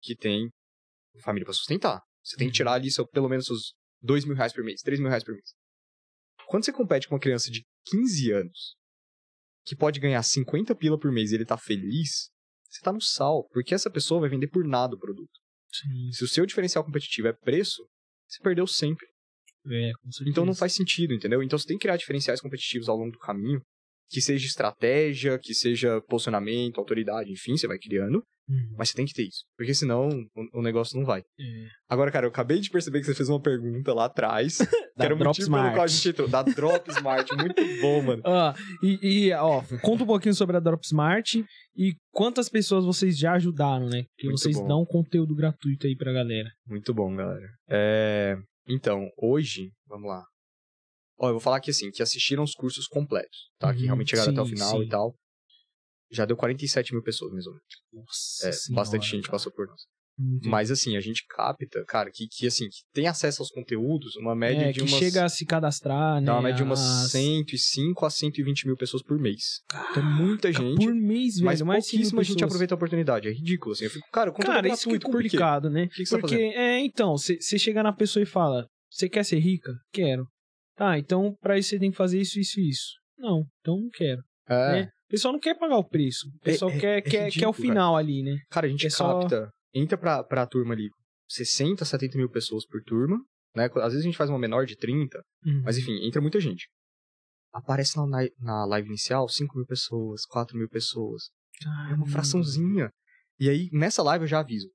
que 0.00 0.14
tem 0.14 0.48
família 1.22 1.44
pra 1.44 1.54
sustentar. 1.54 2.00
Você 2.22 2.36
tem 2.36 2.48
que 2.48 2.54
tirar 2.54 2.74
ali 2.74 2.90
seu, 2.90 3.06
pelo 3.06 3.28
menos 3.28 3.46
seus 3.46 3.72
2 4.02 4.24
mil 4.24 4.36
reais 4.36 4.52
por 4.52 4.62
mês, 4.62 4.80
3 4.82 5.00
mil 5.00 5.08
reais 5.08 5.24
por 5.24 5.34
mês. 5.34 5.54
Quando 6.46 6.64
você 6.64 6.72
compete 6.72 7.08
com 7.08 7.14
uma 7.14 7.20
criança 7.20 7.50
de 7.50 7.64
15 7.86 8.32
anos, 8.32 8.76
que 9.64 9.76
pode 9.76 10.00
ganhar 10.00 10.22
50 10.22 10.74
pila 10.74 10.98
por 10.98 11.10
mês 11.12 11.30
e 11.30 11.34
ele 11.34 11.44
tá 11.44 11.56
feliz, 11.56 12.30
você 12.68 12.80
tá 12.80 12.92
no 12.92 13.00
sal, 13.00 13.46
porque 13.50 13.74
essa 13.74 13.90
pessoa 13.90 14.20
vai 14.20 14.30
vender 14.30 14.48
por 14.48 14.64
nada 14.64 14.94
o 14.94 14.98
produto. 14.98 15.30
Sim. 15.70 16.12
Se 16.12 16.24
o 16.24 16.28
seu 16.28 16.46
diferencial 16.46 16.84
competitivo 16.84 17.28
é 17.28 17.32
preço, 17.32 17.86
você 18.26 18.42
perdeu 18.42 18.66
sempre. 18.66 19.06
É. 19.70 19.92
Então 20.26 20.46
não 20.46 20.54
faz 20.54 20.74
sentido, 20.74 21.12
entendeu? 21.12 21.42
Então 21.42 21.58
você 21.58 21.66
tem 21.66 21.76
que 21.76 21.82
criar 21.82 21.96
diferenciais 21.96 22.40
competitivos 22.40 22.88
ao 22.88 22.96
longo 22.96 23.12
do 23.12 23.18
caminho, 23.18 23.60
que 24.10 24.20
seja 24.20 24.46
estratégia, 24.46 25.38
que 25.38 25.54
seja 25.54 26.00
posicionamento, 26.08 26.78
autoridade, 26.78 27.30
enfim, 27.32 27.56
você 27.56 27.66
vai 27.66 27.78
criando, 27.78 28.22
Uhum. 28.50 28.76
mas 28.78 28.88
você 28.88 28.94
tem 28.96 29.04
que 29.04 29.12
ter 29.12 29.24
isso, 29.24 29.44
porque 29.58 29.74
senão 29.74 30.08
o, 30.08 30.60
o 30.60 30.62
negócio 30.62 30.98
não 30.98 31.04
vai. 31.04 31.20
É. 31.20 31.66
Agora, 31.86 32.10
cara, 32.10 32.24
eu 32.24 32.30
acabei 32.30 32.58
de 32.60 32.70
perceber 32.70 33.00
que 33.00 33.04
você 33.04 33.14
fez 33.14 33.28
uma 33.28 33.38
pergunta 33.42 33.92
lá 33.92 34.06
atrás, 34.06 34.56
que 34.64 34.66
Da 34.96 35.04
era 35.04 35.14
o 35.14 35.18
Drop 35.18 35.38
motivo 35.38 35.50
pelo 35.50 35.62
qual 35.74 35.82
a 35.82 35.86
Smart. 35.86 35.92
gente 35.92 36.08
entrou, 36.08 36.28
da 36.28 36.42
Drop 36.42 36.90
Smart, 36.90 37.36
muito 37.36 37.62
bom, 37.82 38.02
mano. 38.02 38.22
Ah, 38.24 38.54
e, 38.82 39.26
e, 39.26 39.32
ó, 39.34 39.62
conta 39.82 40.04
um 40.04 40.06
pouquinho 40.06 40.34
sobre 40.34 40.56
a 40.56 40.60
Drop 40.60 40.82
Smart 40.82 41.44
e 41.76 41.92
quantas 42.10 42.48
pessoas 42.48 42.86
vocês 42.86 43.18
já 43.18 43.34
ajudaram, 43.34 43.86
né? 43.86 44.04
Que 44.16 44.30
vocês 44.30 44.56
bom. 44.56 44.66
dão 44.66 44.84
conteúdo 44.86 45.34
gratuito 45.34 45.86
aí 45.86 45.94
pra 45.94 46.10
galera. 46.14 46.48
Muito 46.66 46.94
bom, 46.94 47.14
galera. 47.14 47.46
É, 47.68 48.34
Então, 48.66 49.10
hoje, 49.22 49.72
vamos 49.86 50.08
lá. 50.08 50.22
Ó, 51.18 51.28
eu 51.28 51.32
vou 51.32 51.40
falar 51.40 51.56
aqui 51.56 51.70
assim, 51.70 51.90
que 51.90 52.02
assistiram 52.02 52.42
os 52.44 52.52
cursos 52.54 52.86
completos, 52.86 53.50
tá? 53.58 53.72
que 53.72 53.80
Uhum, 53.80 53.86
realmente 53.86 54.10
chegaram 54.10 54.32
até 54.32 54.40
o 54.40 54.44
sim, 54.44 54.50
final 54.50 54.80
sim. 54.80 54.86
e 54.86 54.88
tal. 54.88 55.14
Já 56.10 56.24
deu 56.24 56.36
47 56.36 56.92
mil 56.94 57.02
pessoas, 57.02 57.32
mais 57.32 57.46
ou 57.46 57.52
menos. 57.52 57.66
Nossa 57.92 58.48
É, 58.48 58.52
senhora, 58.52 58.82
bastante 58.82 59.10
gente 59.10 59.22
cara. 59.24 59.32
passou 59.32 59.52
por 59.52 59.66
nós. 59.66 59.82
Muito 60.18 60.48
Mas 60.48 60.70
assim, 60.70 60.96
a 60.96 61.00
gente 61.00 61.24
capta, 61.28 61.84
cara, 61.86 62.10
que, 62.12 62.26
que 62.28 62.46
assim, 62.46 62.64
que 62.68 62.78
tem 62.92 63.06
acesso 63.06 63.40
aos 63.42 63.50
conteúdos, 63.50 64.16
uma 64.16 64.34
média 64.34 64.66
é, 64.66 64.72
de 64.72 64.80
que 64.80 64.88
umas. 64.88 64.98
chega 64.98 65.24
a 65.24 65.28
se 65.28 65.44
cadastrar, 65.44 66.20
né? 66.20 66.26
dá 66.26 66.34
uma 66.34 66.42
média 66.42 66.56
de 66.56 66.62
umas 66.64 66.80
as- 66.80 67.10
105 67.12 68.04
a 68.06 68.10
120 68.10 68.66
mil 68.66 68.76
pessoas 68.76 69.02
por 69.02 69.18
mês. 69.18 69.60
Então, 69.90 70.02
muita 70.02 70.50
gente. 70.52 70.76
Por 70.76 70.92
mês, 70.94 71.34
velho. 71.36 71.44
Mas 71.46 71.62
mais 71.62 71.84
de 71.84 71.90
100 71.90 71.98
mil 72.00 72.10
pouquíssima 72.10 72.24
gente 72.24 72.44
aproveita 72.44 72.74
a 72.74 72.76
oportunidade. 72.76 73.28
É 73.28 73.32
ridículo, 73.32 73.72
assim. 73.74 73.84
Eu 73.84 73.90
fico, 73.90 74.08
cara, 74.10 74.32
Cara, 74.32 74.66
é 74.68 74.72
isso 74.72 74.88
que 74.88 74.94
é 74.96 74.98
gratuito, 74.98 75.06
por 75.06 75.12
complicado, 75.12 75.70
né? 75.70 75.86
Que, 75.88 76.02
que 76.04 76.10
tá 76.10 76.18
Porque, 76.18 76.34
fazendo? 76.34 76.52
é, 76.54 76.80
então, 76.80 77.16
você 77.16 77.58
chega 77.58 77.82
na 77.82 77.92
pessoa 77.92 78.22
e 78.22 78.26
fala, 78.26 78.66
você 78.90 79.08
quer 79.08 79.24
ser 79.24 79.38
rica? 79.38 79.72
Quero. 79.92 80.26
Tá, 80.78 80.98
então 80.98 81.34
pra 81.40 81.58
isso 81.58 81.70
você 81.70 81.78
tem 81.78 81.90
que 81.90 81.96
fazer 81.96 82.20
isso, 82.20 82.38
isso 82.38 82.60
e 82.60 82.68
isso. 82.70 82.92
Não, 83.18 83.44
então 83.60 83.76
não 83.80 83.90
quero. 83.90 84.22
É. 84.48 84.72
né? 84.72 84.82
O 84.84 85.10
pessoal 85.10 85.32
não 85.32 85.40
quer 85.40 85.58
pagar 85.58 85.76
o 85.76 85.84
preço. 85.88 86.28
O 86.28 86.38
pessoal 86.40 86.70
é- 86.70 86.78
quer, 86.78 86.98
é 86.98 87.02
quer, 87.02 87.10
quer 87.10 87.24
ridículo, 87.26 87.50
o 87.50 87.52
final 87.52 87.96
ali, 87.96 88.22
né? 88.22 88.38
Cara, 88.50 88.66
a 88.66 88.70
gente 88.70 88.86
É 88.86 88.90
só- 88.90 89.20
capta, 89.20 89.50
entra 89.74 89.98
pra, 89.98 90.22
pra 90.22 90.46
turma 90.46 90.74
ali 90.74 90.88
60, 91.28 91.84
70 91.84 92.16
mil 92.16 92.30
pessoas 92.30 92.64
por 92.66 92.80
turma, 92.84 93.18
né? 93.56 93.64
Às 93.76 93.92
vezes 93.92 94.00
a 94.00 94.04
gente 94.08 94.16
faz 94.16 94.30
uma 94.30 94.38
menor 94.38 94.64
de 94.66 94.76
30, 94.76 95.18
Uhum. 95.44 95.62
mas 95.64 95.76
enfim, 95.78 96.06
entra 96.06 96.20
muita 96.22 96.38
gente. 96.40 96.68
Aparece 97.52 97.96
na, 97.96 98.06
na- 98.06 98.28
na 98.38 98.64
live 98.66 98.88
inicial 98.88 99.28
5 99.28 99.56
mil 99.56 99.66
pessoas, 99.66 100.24
4 100.26 100.56
mil 100.56 100.68
pessoas. 100.68 101.24
É 101.90 101.94
uma 101.94 102.06
fraçãozinha. 102.06 102.90
E 103.40 103.48
aí, 103.50 103.68
nessa 103.72 104.02
live 104.02 104.24
eu 104.24 104.28
já 104.28 104.40
aviso. 104.40 104.70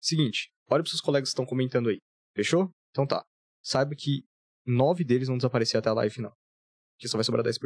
Seguinte, 0.00 0.50
olha 0.70 0.82
pros 0.82 0.92
seus 0.92 1.00
colegas 1.00 1.28
que 1.28 1.32
estão 1.32 1.46
comentando 1.46 1.88
aí. 1.88 1.98
Fechou? 2.34 2.70
Então 2.90 3.06
tá. 3.06 3.24
Saiba 3.62 3.94
que 3.96 4.22
9 4.66 5.04
deles 5.04 5.28
vão 5.28 5.36
desaparecer 5.36 5.78
até 5.78 5.88
a 5.88 5.94
live 5.94 6.14
final. 6.14 6.32
Que 6.98 7.08
só 7.08 7.16
vai 7.16 7.24
sobrar 7.24 7.44
10%. 7.44 7.58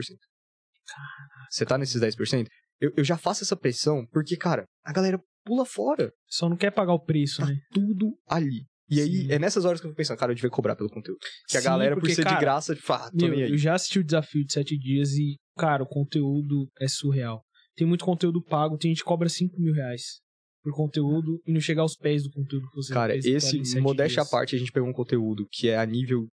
Você 1.50 1.64
tá 1.64 1.78
nesses 1.78 2.00
10%? 2.00 2.46
Eu, 2.80 2.92
eu 2.96 3.04
já 3.04 3.16
faço 3.16 3.44
essa 3.44 3.56
pressão 3.56 4.06
porque, 4.10 4.36
cara, 4.36 4.64
a 4.84 4.92
galera 4.92 5.20
pula 5.44 5.64
fora. 5.64 6.12
Só 6.26 6.48
não 6.48 6.56
quer 6.56 6.70
pagar 6.70 6.92
o 6.92 7.04
preço, 7.04 7.42
Tá 7.42 7.46
né? 7.46 7.56
tudo 7.72 8.16
ali. 8.26 8.64
E 8.88 9.00
aí, 9.00 9.12
Sim. 9.18 9.32
é 9.32 9.38
nessas 9.38 9.64
horas 9.64 9.80
que 9.80 9.86
eu 9.86 9.90
fico 9.90 9.98
pensando, 9.98 10.18
cara, 10.18 10.32
eu 10.32 10.34
devia 10.34 10.50
cobrar 10.50 10.74
pelo 10.74 10.90
conteúdo. 10.90 11.18
Que 11.48 11.56
a 11.56 11.60
galera, 11.60 11.94
por 11.94 12.00
porque, 12.00 12.14
ser 12.14 12.24
cara, 12.24 12.34
de 12.34 12.40
graça, 12.40 12.76
ah, 12.88 13.10
tô 13.16 13.28
Meu, 13.28 13.34
aí. 13.34 13.52
eu 13.52 13.56
já 13.56 13.74
assisti 13.74 14.00
o 14.00 14.04
desafio 14.04 14.44
de 14.44 14.52
7 14.52 14.76
dias 14.76 15.12
e, 15.12 15.36
cara, 15.56 15.84
o 15.84 15.86
conteúdo 15.86 16.68
é 16.80 16.88
surreal. 16.88 17.44
Tem 17.76 17.86
muito 17.86 18.04
conteúdo 18.04 18.42
pago, 18.42 18.76
tem 18.76 18.90
gente 18.90 18.98
que 19.02 19.04
cobra 19.08 19.28
5 19.28 19.60
mil 19.60 19.72
reais 19.72 20.20
por 20.62 20.74
conteúdo 20.74 21.40
e 21.46 21.52
não 21.52 21.60
chegar 21.60 21.82
aos 21.82 21.94
pés 21.96 22.24
do 22.24 22.30
conteúdo 22.30 22.68
que 22.68 22.76
você 22.76 22.92
Cara, 22.92 23.12
apresentou 23.12 23.60
esse, 23.62 23.80
modéstia 23.80 24.22
à 24.22 24.26
parte, 24.26 24.56
a 24.56 24.58
gente 24.58 24.72
pegou 24.72 24.88
um 24.88 24.92
conteúdo 24.92 25.46
que 25.52 25.68
é 25.68 25.78
a 25.78 25.86
nível 25.86 26.26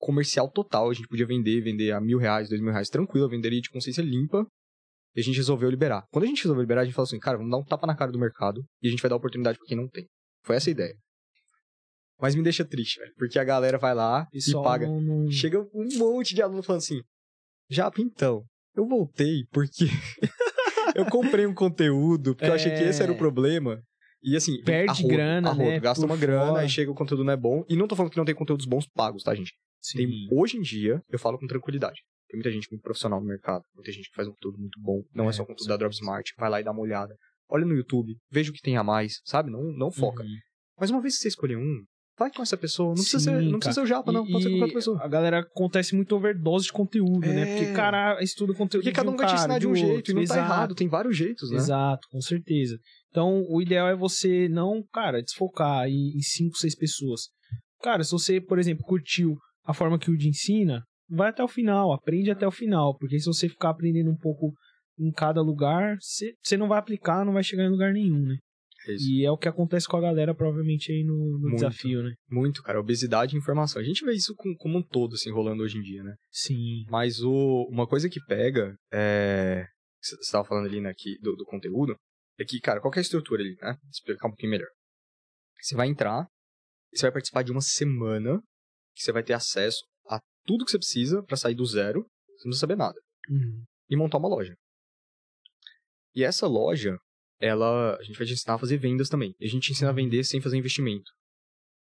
comercial 0.00 0.50
total. 0.50 0.90
A 0.90 0.94
gente 0.94 1.06
podia 1.08 1.26
vender, 1.26 1.60
vender 1.60 1.92
a 1.92 2.00
mil 2.00 2.18
reais, 2.18 2.48
dois 2.48 2.60
mil 2.60 2.72
reais, 2.72 2.88
tranquilo, 2.88 3.26
eu 3.26 3.30
venderia 3.30 3.60
de 3.60 3.70
consciência 3.70 4.02
limpa. 4.02 4.44
E 5.14 5.20
a 5.20 5.22
gente 5.24 5.36
resolveu 5.36 5.68
liberar. 5.68 6.04
Quando 6.12 6.24
a 6.24 6.28
gente 6.28 6.42
resolveu 6.42 6.62
liberar, 6.62 6.82
a 6.82 6.84
gente 6.84 6.94
falou 6.94 7.04
assim, 7.06 7.18
cara, 7.18 7.36
vamos 7.36 7.50
dar 7.50 7.58
um 7.58 7.64
tapa 7.64 7.84
na 7.86 7.96
cara 7.96 8.12
do 8.12 8.18
mercado 8.18 8.62
e 8.82 8.86
a 8.88 8.90
gente 8.90 9.02
vai 9.02 9.08
dar 9.10 9.16
oportunidade 9.16 9.58
pra 9.58 9.66
quem 9.66 9.76
não 9.76 9.88
tem. 9.88 10.06
Foi 10.44 10.54
essa 10.56 10.70
a 10.70 10.72
ideia. 10.72 10.94
Mas 12.20 12.34
me 12.34 12.42
deixa 12.42 12.64
triste, 12.64 12.98
velho, 13.00 13.12
porque 13.16 13.38
a 13.38 13.44
galera 13.44 13.78
vai 13.78 13.94
lá 13.94 14.26
e, 14.32 14.36
Pessoal 14.36 14.62
paga. 14.62 14.86
não- 14.86 15.30
Chega 15.30 15.60
um 15.74 15.88
monte 15.98 16.34
de 16.34 16.42
aluno 16.42 16.62
falando 16.62 16.80
assim, 16.82 17.00
Japa, 17.68 18.00
então, 18.00 18.44
eu 18.76 18.86
voltei 18.86 19.44
porque 19.50 19.86
eu 20.94 21.06
comprei 21.06 21.46
um 21.46 21.54
conteúdo, 21.54 22.34
porque 22.36 22.48
eu 22.50 22.54
achei 22.54 22.72
que 22.74 22.82
esse 22.84 23.02
era 23.02 23.10
o 23.10 23.14
É. 23.14 23.18
problema. 23.18 23.80
E 24.22 24.36
assim, 24.36 24.62
Perde 24.62 24.90
a 24.90 24.92
rodo, 24.92 25.08
grana, 25.08 25.48
a 25.48 25.52
rodo, 25.52 25.70
né, 25.70 25.80
Gasta 25.80 26.02
por 26.06 26.10
uma 26.12 26.16
grana, 26.20 26.46
fora. 26.48 26.60
aí 26.60 26.68
chega 26.68 26.90
o 26.90 26.94
conteúdo 26.94 27.24
não 27.24 27.32
é 27.32 27.36
bom. 27.38 27.64
E 27.68 27.74
não 27.74 27.88
tô 27.88 27.96
falando 27.96 28.12
que 28.12 28.18
não 28.18 28.24
tem 28.26 28.34
conteúdos 28.34 28.66
bons 28.66 28.86
pagos, 28.94 29.22
tá, 29.22 29.34
gente? 29.34 29.54
Tem, 29.94 30.28
hoje 30.32 30.56
em 30.56 30.60
dia, 30.60 31.02
eu 31.08 31.18
falo 31.18 31.38
com 31.38 31.46
tranquilidade. 31.46 32.00
Tem 32.28 32.38
muita 32.38 32.50
gente 32.50 32.70
muito 32.70 32.82
profissional 32.82 33.20
no 33.20 33.26
mercado, 33.26 33.64
muita 33.74 33.90
gente 33.90 34.08
que 34.08 34.14
faz 34.14 34.28
um 34.28 34.32
conteúdo 34.32 34.58
muito 34.58 34.80
bom. 34.80 35.02
Não 35.14 35.26
é, 35.26 35.28
É, 35.28 35.32
só 35.32 35.44
com 35.44 35.52
conteúdo 35.52 35.68
da 35.68 35.76
Drop 35.76 35.94
Smart. 35.94 36.32
Vai 36.38 36.50
lá 36.50 36.60
e 36.60 36.64
dá 36.64 36.70
uma 36.70 36.82
olhada. 36.82 37.14
Olha 37.48 37.66
no 37.66 37.74
YouTube, 37.74 38.16
veja 38.30 38.50
o 38.50 38.54
que 38.54 38.60
tem 38.60 38.76
a 38.76 38.84
mais, 38.84 39.20
sabe? 39.24 39.50
Não, 39.50 39.62
não 39.76 39.90
foca. 39.90 40.22
Uhum. 40.22 40.36
Mas 40.78 40.90
uma 40.90 41.00
vez 41.00 41.16
que 41.16 41.22
você 41.22 41.28
escolher 41.28 41.56
um, 41.56 41.84
vai 42.20 42.30
com 42.30 42.42
essa 42.42 42.56
pessoa. 42.56 42.90
Não 42.90 42.94
precisa, 42.94 43.18
Sim, 43.18 43.24
ser, 43.24 43.50
não 43.50 43.58
precisa 43.58 43.74
ser 43.74 43.80
o 43.80 43.86
Japa, 43.86 44.12
não. 44.12 44.26
Pode 44.26 44.42
ser 44.42 44.50
qualquer 44.50 44.62
outra 44.64 44.76
pessoa. 44.76 45.02
A 45.02 45.08
galera 45.08 45.40
acontece 45.40 45.96
muito 45.96 46.14
overdose 46.14 46.66
de 46.66 46.72
conteúdo, 46.72 47.26
né? 47.26 47.42
É. 47.42 47.56
Porque, 47.56 47.72
cara, 47.72 48.22
estuda 48.22 48.52
conteúdo 48.52 48.84
Porque 48.84 48.94
cada 48.94 49.10
um 49.10 49.14
um 49.14 49.16
vai 49.16 49.26
te 49.26 49.34
ensinar 49.34 49.58
de 49.58 49.66
um 49.66 49.74
jeito, 49.74 50.10
e 50.10 50.14
não 50.14 50.22
Exato. 50.22 50.40
tá 50.40 50.46
errado, 50.46 50.74
tem 50.74 50.88
vários 50.88 51.16
jeitos, 51.16 51.50
né? 51.50 51.56
Exato, 51.56 52.06
com 52.10 52.20
certeza. 52.20 52.78
Então, 53.08 53.42
o 53.48 53.60
ideal 53.60 53.88
é 53.88 53.96
você 53.96 54.48
não, 54.48 54.84
cara, 54.92 55.22
desfocar 55.22 55.88
em 55.88 56.10
em 56.16 56.20
cinco, 56.20 56.56
seis 56.58 56.76
pessoas. 56.76 57.22
Cara, 57.82 58.04
se 58.04 58.12
você, 58.12 58.40
por 58.40 58.58
exemplo, 58.58 58.84
curtiu 58.84 59.36
a 59.64 59.72
forma 59.74 59.98
que 59.98 60.10
o 60.10 60.14
Udi 60.14 60.28
ensina, 60.28 60.82
vai 61.08 61.30
até 61.30 61.42
o 61.42 61.48
final, 61.48 61.92
aprende 61.92 62.30
até 62.30 62.46
o 62.46 62.50
final. 62.52 62.96
Porque 62.98 63.18
se 63.18 63.26
você 63.26 63.48
ficar 63.48 63.70
aprendendo 63.70 64.10
um 64.10 64.16
pouco 64.16 64.52
em 64.98 65.10
cada 65.12 65.40
lugar, 65.40 65.96
você 66.00 66.56
não 66.56 66.68
vai 66.68 66.78
aplicar, 66.78 67.24
não 67.24 67.32
vai 67.32 67.42
chegar 67.42 67.64
em 67.64 67.70
lugar 67.70 67.92
nenhum, 67.92 68.26
né? 68.26 68.36
É. 68.88 68.94
E 68.98 69.24
é 69.26 69.30
o 69.30 69.36
que 69.36 69.48
acontece 69.48 69.86
com 69.86 69.96
a 69.96 70.00
galera, 70.00 70.34
provavelmente, 70.34 70.90
aí 70.90 71.04
no, 71.04 71.14
no 71.14 71.40
Muito. 71.40 71.56
desafio, 71.56 72.02
né? 72.02 72.14
Muito, 72.30 72.62
cara. 72.62 72.80
Obesidade 72.80 73.34
e 73.34 73.38
informação. 73.38 73.80
A 73.80 73.84
gente 73.84 74.04
vê 74.04 74.12
isso 74.12 74.34
com- 74.34 74.54
como 74.56 74.78
um 74.78 74.82
todo, 74.82 75.14
assim, 75.14 75.30
rolando 75.30 75.62
hoje 75.62 75.76
em 75.76 75.82
dia, 75.82 76.02
né? 76.02 76.14
Sim. 76.30 76.84
Mas 76.88 77.20
o, 77.22 77.68
uma 77.70 77.86
coisa 77.86 78.08
que 78.08 78.20
pega, 78.24 78.74
é... 78.92 79.66
Você 80.02 80.14
estava 80.16 80.46
falando 80.46 80.66
ali, 80.66 80.80
né, 80.80 80.94
que, 80.96 81.18
do, 81.20 81.36
do 81.36 81.44
conteúdo, 81.44 81.94
é 82.38 82.44
que, 82.44 82.58
cara, 82.58 82.80
qual 82.80 82.90
que 82.90 82.98
é 82.98 83.00
a 83.00 83.02
estrutura 83.02 83.42
ali, 83.42 83.54
né? 83.60 83.76
Vou 83.82 83.90
explicar 83.90 84.28
um 84.28 84.30
pouquinho 84.30 84.52
melhor. 84.52 84.68
Você 85.60 85.76
vai 85.76 85.88
entrar, 85.88 86.26
você 86.90 87.02
vai 87.02 87.12
participar 87.12 87.42
de 87.42 87.52
uma 87.52 87.60
semana 87.60 88.40
que 89.00 89.04
você 89.04 89.12
vai 89.12 89.22
ter 89.22 89.32
acesso 89.32 89.78
a 90.08 90.20
tudo 90.46 90.64
que 90.64 90.70
você 90.70 90.78
precisa 90.78 91.22
pra 91.22 91.36
sair 91.36 91.54
do 91.54 91.64
zero, 91.64 92.00
você 92.02 92.44
não 92.44 92.50
precisa 92.50 92.60
saber 92.60 92.76
nada, 92.76 92.98
Uhum. 93.30 93.64
e 93.88 93.96
montar 93.96 94.18
uma 94.18 94.28
loja. 94.28 94.54
E 96.14 96.22
essa 96.24 96.46
loja, 96.46 96.96
ela, 97.40 97.96
a 97.96 98.02
gente 98.02 98.18
vai 98.18 98.26
te 98.26 98.32
ensinar 98.32 98.54
a 98.54 98.58
fazer 98.58 98.76
vendas 98.76 99.08
também. 99.08 99.34
E 99.40 99.46
a 99.46 99.48
gente 99.48 99.62
te 99.64 99.72
ensina 99.72 99.90
a 99.90 99.92
vender 99.94 100.24
sem 100.24 100.40
fazer 100.40 100.56
investimento. 100.56 101.10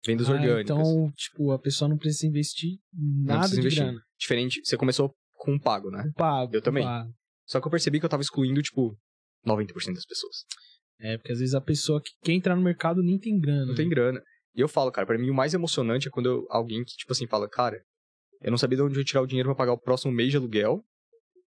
Vendas 0.05 0.29
Ah, 0.29 0.33
orgânicas. 0.33 0.61
Então, 0.77 1.11
tipo, 1.15 1.51
a 1.51 1.59
pessoa 1.59 1.89
não 1.89 1.97
precisa 1.97 2.27
investir 2.27 2.77
Não 2.93 3.25
nada 3.25 3.39
precisa 3.39 3.61
de 3.61 3.67
investir. 3.67 3.83
grana. 3.83 4.01
Diferente, 4.17 4.61
você 4.63 4.77
começou 4.77 5.13
com 5.33 5.53
um 5.53 5.59
pago, 5.59 5.89
né? 5.91 6.03
Um 6.07 6.13
pago. 6.13 6.55
Eu 6.55 6.61
também. 6.61 6.83
pago. 6.83 7.11
Só 7.45 7.59
que 7.59 7.67
eu 7.67 7.71
percebi 7.71 7.99
que 7.99 8.05
eu 8.05 8.09
tava 8.09 8.21
excluindo, 8.21 8.61
tipo, 8.61 8.95
90% 9.45 9.95
das 9.95 10.05
pessoas. 10.05 10.35
É, 11.01 11.17
porque 11.17 11.31
às 11.31 11.39
vezes 11.39 11.55
a 11.55 11.61
pessoa 11.61 12.01
que 12.01 12.11
quer 12.23 12.33
entrar 12.33 12.55
no 12.55 12.61
mercado 12.61 13.01
nem 13.01 13.17
tem 13.17 13.39
grana. 13.39 13.65
Não 13.65 13.75
tem 13.75 13.85
né? 13.87 13.89
grana. 13.95 14.21
E 14.59 14.61
eu 14.61 14.67
falo, 14.67 14.91
cara, 14.91 15.07
pra 15.07 15.17
mim 15.17 15.29
o 15.29 15.33
mais 15.33 15.53
emocionante 15.53 16.09
é 16.09 16.11
quando 16.11 16.25
eu- 16.25 16.45
alguém 16.49 16.83
que, 16.83 16.91
tipo 16.97 17.13
assim, 17.13 17.25
fala, 17.25 17.47
cara, 17.49 17.81
eu 18.41 18.51
não 18.51 18.57
sabia 18.57 18.75
de 18.75 18.83
onde 18.83 18.95
eu 18.95 18.99
ia 18.99 19.05
tirar 19.05 19.21
o 19.21 19.25
dinheiro 19.25 19.47
pra 19.47 19.55
pagar 19.55 19.71
o 19.71 19.79
próximo 19.79 20.11
mês 20.11 20.31
de 20.31 20.35
aluguel 20.35 20.83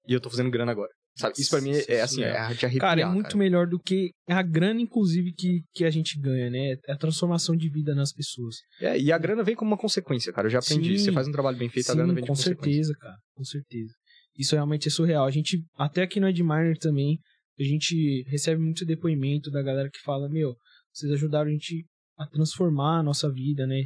e 0.05 0.11
eu 0.11 0.19
tô 0.19 0.29
fazendo 0.29 0.51
grana 0.51 0.73
agora. 0.73 0.91
Sabe? 1.15 1.33
Isso 1.39 1.49
pra 1.49 1.61
mim 1.61 1.71
é, 1.71 1.85
é 1.95 2.01
assim, 2.01 2.21
é 2.21 2.31
de 2.53 2.65
arrepiar, 2.65 2.79
Cara, 2.89 3.01
é 3.01 3.05
muito 3.05 3.37
melhor 3.37 3.65
do 3.65 3.79
que 3.79 4.11
a 4.29 4.41
grana, 4.43 4.81
inclusive, 4.81 5.31
que, 5.33 5.61
que 5.73 5.85
a 5.85 5.89
gente 5.89 6.19
ganha, 6.19 6.49
né? 6.49 6.75
É 6.85 6.91
a 6.91 6.97
transformação 6.97 7.55
de 7.55 7.69
vida 7.69 7.95
nas 7.95 8.11
pessoas. 8.11 8.57
É, 8.81 8.99
e 8.99 9.09
a 9.11 9.17
grana 9.17 9.41
vem 9.41 9.55
como 9.55 9.71
uma 9.71 9.77
consequência, 9.77 10.31
cara. 10.33 10.47
Eu 10.47 10.51
já 10.51 10.59
aprendi. 10.59 10.99
Sim. 10.99 11.05
Você 11.05 11.11
faz 11.13 11.27
um 11.27 11.31
trabalho 11.31 11.57
bem 11.57 11.69
feito, 11.69 11.87
a 11.87 11.93
Sim, 11.93 11.97
grana 11.97 12.13
vem 12.13 12.21
de 12.23 12.27
com 12.27 12.35
consequência. 12.35 12.71
certeza, 12.83 12.93
cara. 12.99 13.15
Com 13.35 13.43
certeza. 13.45 13.93
Isso 14.37 14.53
realmente 14.53 14.87
é 14.89 14.91
surreal. 14.91 15.25
A 15.25 15.31
gente, 15.31 15.63
até 15.77 16.03
aqui 16.03 16.19
no 16.19 16.27
Edminer 16.27 16.77
também, 16.77 17.17
a 17.59 17.63
gente 17.63 18.23
recebe 18.29 18.61
muito 18.61 18.85
depoimento 18.85 19.49
da 19.49 19.63
galera 19.63 19.89
que 19.91 19.99
fala, 20.01 20.29
meu, 20.29 20.55
vocês 20.93 21.11
ajudaram 21.13 21.47
a 21.47 21.51
gente 21.51 21.83
a 22.17 22.25
transformar 22.27 22.99
a 22.99 23.03
nossa 23.03 23.31
vida, 23.31 23.65
né? 23.67 23.85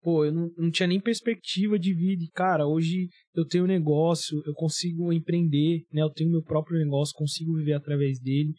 Pô, 0.00 0.24
eu 0.24 0.32
não, 0.32 0.50
não 0.56 0.70
tinha 0.70 0.86
nem 0.86 1.00
perspectiva 1.00 1.78
de 1.78 1.94
vida. 1.94 2.24
E, 2.24 2.30
cara, 2.30 2.66
hoje 2.66 3.08
eu 3.34 3.46
tenho 3.46 3.64
um 3.64 3.68
negócio, 3.68 4.42
eu 4.44 4.52
consigo 4.54 5.12
empreender, 5.12 5.84
né? 5.92 6.02
Eu 6.02 6.10
tenho 6.10 6.30
meu 6.30 6.42
próprio 6.42 6.78
negócio, 6.78 7.14
consigo 7.14 7.54
viver 7.56 7.74
através 7.74 8.20
dele. 8.20 8.52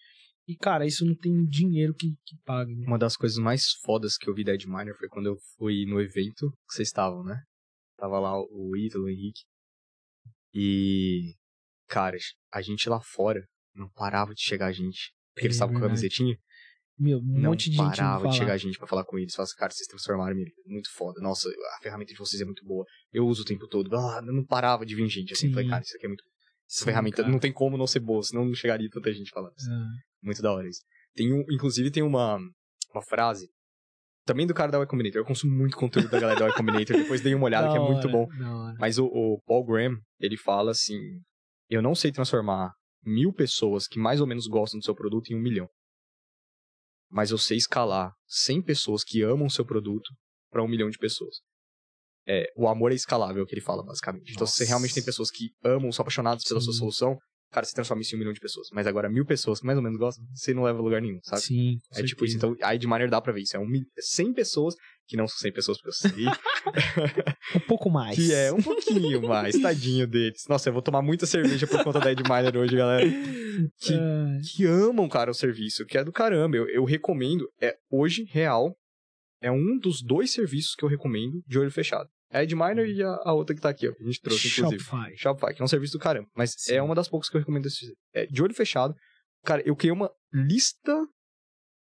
E, 0.48 0.56
cara, 0.56 0.86
isso 0.86 1.06
não 1.06 1.16
tem 1.16 1.46
dinheiro 1.46 1.94
que, 1.94 2.10
que 2.26 2.38
pague. 2.46 2.76
Né? 2.76 2.86
Uma 2.86 2.98
das 2.98 3.16
coisas 3.16 3.38
mais 3.38 3.64
fodas 3.84 4.18
que 4.18 4.30
eu 4.30 4.34
vi 4.34 4.44
da 4.44 4.54
Ed 4.54 4.68
Miner 4.68 4.96
foi 4.98 5.08
quando 5.08 5.28
eu 5.28 5.38
fui 5.58 5.86
no 5.86 6.02
evento 6.02 6.52
que 6.68 6.76
vocês 6.76 6.90
estavam, 6.90 7.24
né? 7.24 7.42
Tava 7.98 8.20
lá 8.20 8.38
o 8.38 8.76
Ítalo, 8.76 9.06
o 9.06 9.10
Henrique. 9.10 9.42
E, 10.54 11.34
cara, 11.88 12.18
a 12.52 12.62
gente 12.62 12.90
lá 12.90 13.00
fora 13.02 13.42
não 13.74 13.90
parava 13.90 14.34
de 14.34 14.42
chegar 14.42 14.72
gente. 14.72 15.14
Porque 15.34 15.46
É 15.46 15.48
eles 15.48 15.56
estavam 15.56 15.74
com 15.74 15.80
a 15.80 15.88
camisetinha. 15.88 16.38
Meu, 16.98 17.18
um 17.20 17.39
não 17.39 17.50
monte 17.52 17.70
de 17.70 17.76
gente 17.76 17.98
parava 17.98 18.28
de 18.28 18.38
chegar 18.38 18.58
gente 18.58 18.78
pra 18.78 18.88
falar 18.88 19.04
com 19.04 19.18
eles. 19.18 19.34
Fala 19.34 19.46
assim, 19.46 19.56
cara, 19.56 19.72
vocês 19.74 19.88
transformaram 19.88 20.36
minha 20.36 20.46
vida. 20.46 20.58
Muito 20.66 20.89
foda. 20.94 21.20
Nossa, 21.22 21.50
a 21.50 21.82
ferramenta 21.82 22.14
de 22.14 22.20
vocês 22.20 22.41
é 22.41 22.46
muito 22.46 22.64
boa. 22.66 22.86
Eu 23.12 23.26
uso 23.26 23.41
o 23.41 23.46
tempo 23.46 23.68
todo. 23.68 23.94
Ah, 23.96 24.22
não 24.22 24.46
parava 24.46 24.86
de 24.86 24.96
vir 24.96 25.08
gente. 25.10 25.34
Assim, 25.34 25.48
Sim. 25.48 25.54
falei, 25.54 25.70
cara, 25.70 25.82
isso 25.82 25.96
aqui 25.96 26.06
é 26.06 26.10
muito. 26.10 26.24
Essa 26.70 26.80
Sim, 26.80 26.86
ferramenta 26.86 27.18
cara. 27.18 27.30
não 27.30 27.39
tem 27.39 27.52
como 27.52 27.78
não 27.78 27.88
ser 27.88 28.00
boa, 28.00 28.22
senão 28.24 28.46
não 28.46 28.54
chegaria 28.54 28.88
tanta 28.89 29.12
gente 29.12 29.32
falando. 29.32 29.54
isso. 29.58 29.70
Ah, 29.70 29.88
Muito 30.22 30.41
da 30.41 30.52
hora 30.54 30.68
isso. 30.68 30.82
Tem 31.16 31.34
um, 31.34 31.44
inclusive 31.52 31.91
tem 31.91 32.04
uma, 32.04 32.38
uma 32.94 33.04
frase. 33.04 33.48
Também 34.26 34.48
do 34.48 34.54
cara 34.54 34.72
da 34.72 34.78
Y 34.78 34.88
Combinator. 34.88 35.20
Eu 35.20 35.26
consumo 35.26 35.54
muito 35.54 35.76
conteúdo 35.76 36.10
da 36.10 36.20
galera 36.20 36.39
da 36.39 36.48
Y 36.48 36.56
Combinator. 36.56 36.96
Depois 36.96 37.22
dei 37.22 37.36
uma 37.36 37.46
olhada, 37.46 37.68
da 37.68 37.74
que 37.74 37.78
é 37.78 37.82
muito 37.82 38.08
bom. 38.08 38.26
Mas 38.80 38.98
o, 38.98 39.06
o 39.06 39.41
Paul 39.46 39.66
Graham, 39.66 39.98
ele 40.20 40.38
fala 40.38 40.72
assim: 40.72 40.98
Eu 41.70 41.82
não 41.82 41.94
sei 41.94 42.12
transformar 42.12 42.72
mil 43.04 43.34
pessoas 43.34 43.88
que 43.88 44.00
mais 44.00 44.22
ou 44.22 44.28
menos 44.28 44.48
gostam 44.48 44.80
do 44.80 44.86
seu 44.86 44.96
produto 44.96 45.32
em 45.32 45.36
um 45.36 45.41
milhão. 45.41 45.68
Mas 47.14 47.30
eu 47.30 47.38
sei 47.38 47.57
escalar 47.57 48.11
100 48.28 48.59
pessoas 48.61 49.03
que 49.03 49.22
amam 49.22 49.45
o 49.45 49.51
seu 49.51 49.64
produto 49.64 50.09
para 50.51 50.64
um 50.64 50.68
milhão 50.68 50.89
de 50.89 50.97
pessoas. 50.97 51.36
É, 52.28 52.45
o 52.55 52.68
amor 52.68 52.91
é 52.91 52.95
escalável, 52.95 53.41
é 53.41 53.43
o 53.43 53.45
que 53.45 53.53
ele 53.53 53.61
fala, 53.61 53.84
basicamente. 53.84 54.32
Então, 54.34 54.47
se 54.47 54.53
você 54.53 54.64
Nossa. 54.64 54.70
realmente 54.72 54.93
tem 54.95 55.03
pessoas 55.03 55.30
que 55.30 55.49
amam, 55.64 55.91
são 55.91 56.01
apaixonadas 56.03 56.43
pela 56.43 56.59
sua 56.61 56.74
Sim. 56.74 56.80
solução, 56.80 57.18
cara, 57.51 57.66
você 57.66 57.74
transforma 57.74 58.01
isso 58.01 58.16
em 58.16 58.18
um 58.18 58.20
milhão 58.20 58.34
de 58.34 58.39
pessoas. 58.39 58.68
Mas 58.72 58.88
agora, 58.88 59.09
mil 59.09 59.26
pessoas 59.26 59.59
que 59.59 59.66
mais 59.66 59.78
ou 59.78 59.84
menos 59.84 59.99
gostam, 59.99 60.26
você 60.34 60.53
não 60.53 60.64
leva 60.64 60.80
a 60.80 60.82
lugar 60.82 61.01
nenhum, 61.01 61.20
sabe? 61.24 61.41
Sim, 61.41 61.78
É 61.91 62.01
tipo 62.03 62.26
isso. 62.26 62.39
certeza. 62.39 62.53
Então, 62.55 62.68
a 62.68 62.74
Edminer 62.74 63.09
dá 63.09 63.22
pra 63.22 63.32
ver 63.34 63.41
isso. 63.41 63.55
É 63.55 63.59
um, 63.59 63.68
mil- 63.68 63.86
100 63.99 64.34
pessoas, 64.34 64.74
que 65.08 65.18
não 65.18 65.28
são 65.28 65.38
100 65.38 65.51
pessoas 65.54 65.78
porque 65.82 65.89
eu 65.89 65.93
sei, 66.12 66.26
Um 67.56 67.60
pouco 67.68 67.89
mais. 67.89 68.16
que 68.16 68.34
é 68.34 68.51
um 68.51 68.62
pouquinho 68.62 69.22
mais, 69.28 69.60
tadinho 69.62 70.08
deles. 70.08 70.43
Nossa, 70.47 70.70
eu 70.70 70.74
vou 70.74 70.82
tomar 70.82 71.01
muita 71.01 71.26
cerveja 71.26 71.68
por 71.68 71.84
conta 71.84 71.99
da 71.99 72.12
Edminer 72.12 72.56
hoje, 72.58 72.76
galera. 72.76 73.06
Que, 73.80 73.93
Ah, 73.93 74.38
que 74.56 74.66
amam, 74.66 75.08
cara, 75.10 75.30
o 75.32 75.34
serviço, 75.34 75.86
que 75.86 75.97
é 75.97 76.04
do 76.04 76.12
caramba. 76.12 76.56
Eu, 76.58 76.68
eu 76.70 76.84
recomendo, 76.86 77.47
é 77.62 77.76
hoje, 77.91 78.24
real, 78.30 78.76
é 79.41 79.51
um 79.51 79.78
dos 79.78 80.01
dois 80.01 80.32
serviços 80.32 80.74
que 80.76 80.84
eu 80.86 80.89
recomendo 80.89 81.41
de 81.45 81.60
olho 81.60 81.72
fechado. 81.72 82.08
É 82.32 82.39
a 82.39 82.43
Edminer 82.43 82.88
e 82.88 83.04
a, 83.04 83.10
a 83.26 83.34
outra 83.34 83.54
que 83.56 83.62
tá 83.62 83.70
aqui, 83.70 83.88
ó, 83.88 83.93
que 83.93 84.01
a 84.01 84.06
gente 84.08 84.20
trouxe, 84.22 84.47
inclusive. 84.47 84.82
Shopify. 84.84 85.16
Shopify, 85.18 85.54
que 85.54 85.62
é 85.62 85.66
um 85.66 85.68
serviço 85.68 85.93
do 85.93 85.99
caramba. 85.99 86.28
Mas 86.36 86.56
Sim. 86.58 86.74
é 86.76 86.82
uma 86.82 86.95
das 86.95 87.08
poucas 87.08 87.30
que 87.30 87.36
eu 87.38 87.39
recomendo. 87.39 87.68
esse- 87.68 87.93
É, 88.14 88.26
de 88.26 88.41
olho 88.41 88.54
fechado. 88.56 88.95
Cara, 89.45 89.62
eu 89.66 89.76
criei 89.76 89.91
uma 89.91 90.10
lista 90.34 90.95